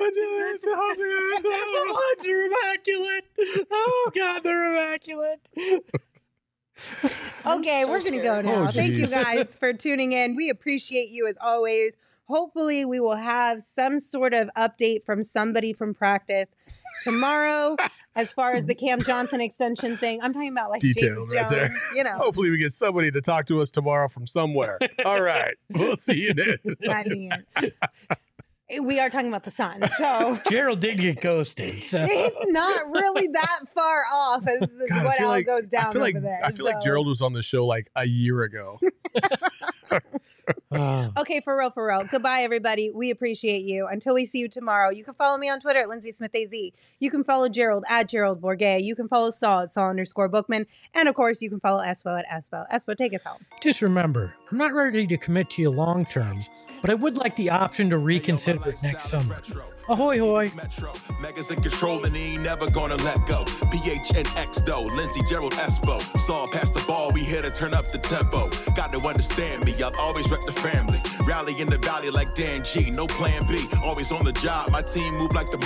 It's 0.54 0.66
a 0.66 0.76
housing 0.76 1.04
The 1.42 1.84
vibes 1.92 2.26
are 2.28 2.42
immaculate. 2.44 3.24
Oh 3.70 4.10
God, 4.14 4.44
they're 4.44 4.72
immaculate. 4.72 5.40
Okay, 7.46 7.84
we're 7.84 8.00
going 8.00 8.12
to 8.12 8.22
go 8.22 8.40
now. 8.40 8.66
Oh, 8.66 8.70
Thank 8.70 8.94
you 8.94 9.06
guys 9.06 9.54
for 9.58 9.72
tuning 9.72 10.12
in. 10.12 10.36
We 10.36 10.50
appreciate 10.50 11.10
you 11.10 11.26
as 11.26 11.36
always. 11.40 11.92
Hopefully, 12.26 12.84
we 12.84 13.00
will 13.00 13.16
have 13.16 13.62
some 13.62 13.98
sort 13.98 14.32
of 14.32 14.50
update 14.56 15.04
from 15.04 15.22
somebody 15.22 15.72
from 15.72 15.92
practice 15.94 16.48
tomorrow 17.02 17.76
as 18.14 18.32
far 18.32 18.52
as 18.52 18.66
the 18.66 18.74
Cam 18.76 19.02
Johnson 19.02 19.40
extension 19.40 19.96
thing. 19.96 20.20
I'm 20.22 20.32
talking 20.32 20.50
about 20.50 20.70
like 20.70 20.80
Details 20.80 21.26
James 21.26 21.34
right 21.34 21.48
there. 21.48 21.68
Jones, 21.68 21.80
you 21.94 22.04
know. 22.04 22.12
Hopefully, 22.18 22.50
we 22.50 22.58
get 22.58 22.72
somebody 22.72 23.10
to 23.10 23.20
talk 23.20 23.46
to 23.46 23.60
us 23.60 23.70
tomorrow 23.70 24.08
from 24.08 24.26
somewhere. 24.26 24.78
All 25.04 25.20
right, 25.22 25.54
we'll 25.70 25.96
see 25.96 26.24
you 26.28 26.34
then. 26.34 26.58
I 26.88 27.04
mean, 27.04 27.32
we 28.82 28.98
are 29.00 29.10
talking 29.10 29.28
about 29.28 29.44
the 29.44 29.50
sun, 29.50 29.82
so 29.98 30.38
Gerald 30.50 30.80
did 30.80 30.98
get 30.98 31.20
ghosted. 31.20 31.74
So 31.84 32.06
it's 32.08 32.50
not 32.50 32.90
really 32.90 33.28
that 33.28 33.60
far 33.74 34.02
off 34.12 34.46
as, 34.46 34.62
as 34.62 34.88
God, 34.88 35.04
what 35.04 35.16
feel 35.18 35.26
all 35.26 35.32
like- 35.32 35.46
goes 35.46 35.68
down 35.68 35.86
I 35.88 35.92
feel 35.92 36.00
like 36.00 36.16
over 36.16 36.24
there. 36.24 36.40
I 36.44 36.52
feel 36.52 36.64
like 36.64 36.80
Gerald 36.82 37.06
was 37.06 37.20
on 37.22 37.32
the 37.32 37.42
show 37.42 37.66
like 37.66 37.88
a 37.96 38.06
year 38.06 38.42
ago. 38.42 38.78
Okay, 41.18 41.40
for 41.40 41.56
real, 41.56 41.70
for 41.70 41.86
real. 41.86 42.04
Goodbye, 42.04 42.40
everybody. 42.40 42.90
We 42.90 43.10
appreciate 43.10 43.62
you. 43.62 43.86
Until 43.86 44.14
we 44.14 44.24
see 44.24 44.38
you 44.38 44.48
tomorrow, 44.48 44.90
you 44.90 45.04
can 45.04 45.14
follow 45.14 45.36
me 45.36 45.48
on 45.48 45.60
Twitter 45.60 45.80
at 45.80 45.88
Lindsay 45.88 46.12
Smith 46.12 46.34
AZ. 46.34 46.52
You 46.98 47.10
can 47.10 47.22
follow 47.24 47.48
Gerald 47.48 47.84
at 47.88 48.08
Gerald 48.08 48.40
Bourguet. 48.40 48.82
You 48.82 48.96
can 48.96 49.08
follow 49.08 49.30
Saul 49.30 49.60
at 49.60 49.72
Saul 49.72 49.90
underscore 49.90 50.28
Bookman. 50.28 50.66
And 50.94 51.08
of 51.08 51.14
course, 51.14 51.42
you 51.42 51.50
can 51.50 51.60
follow 51.60 51.82
Espo 51.82 52.18
at 52.18 52.26
Espo. 52.28 52.66
Espo, 52.70 52.96
take 52.96 53.14
us 53.14 53.22
home. 53.22 53.44
just 53.60 53.82
remember, 53.82 54.34
I'm 54.50 54.58
not 54.58 54.72
ready 54.72 55.06
to 55.06 55.16
commit 55.18 55.50
to 55.50 55.62
you 55.62 55.70
long 55.70 56.06
term, 56.06 56.42
but 56.80 56.90
I 56.90 56.94
would 56.94 57.16
like 57.16 57.36
the 57.36 57.50
option 57.50 57.90
to 57.90 57.98
reconsider 57.98 58.70
it 58.70 58.82
next 58.82 59.08
summer. 59.10 59.40
Ahoy, 59.88 60.18
hoy. 60.18 60.52
Metro. 60.54 60.92
Megas 61.20 61.50
in 61.50 61.60
control 61.60 62.04
and 62.04 62.14
he 62.14 62.34
ain't 62.34 62.42
never 62.42 62.70
gonna 62.70 62.96
let 62.96 63.26
go. 63.26 63.44
PHNX 63.44 64.64
though, 64.64 64.82
Lindsey 64.82 65.20
Gerald 65.28 65.52
Espo. 65.54 66.00
Saw 66.18 66.46
past 66.46 66.74
the 66.74 66.84
ball, 66.86 67.10
we 67.12 67.22
here 67.24 67.42
to 67.42 67.50
turn 67.50 67.74
up 67.74 67.88
the 67.88 67.98
tempo. 67.98 68.48
Got 68.74 68.92
to 68.92 69.00
understand 69.00 69.64
me, 69.64 69.74
I'll 69.82 69.94
always 69.98 70.30
rep 70.30 70.40
the 70.42 70.52
family. 70.52 71.00
Rally 71.26 71.60
in 71.60 71.68
the 71.68 71.78
valley 71.78 72.10
like 72.10 72.34
Dan 72.34 72.64
G, 72.64 72.90
no 72.90 73.06
plan 73.06 73.44
B. 73.46 73.66
Always 73.82 74.12
on 74.12 74.24
the 74.24 74.32
job, 74.32 74.70
my 74.70 74.82
team 74.82 75.14
move 75.14 75.34
like 75.34 75.50
the 75.50 75.58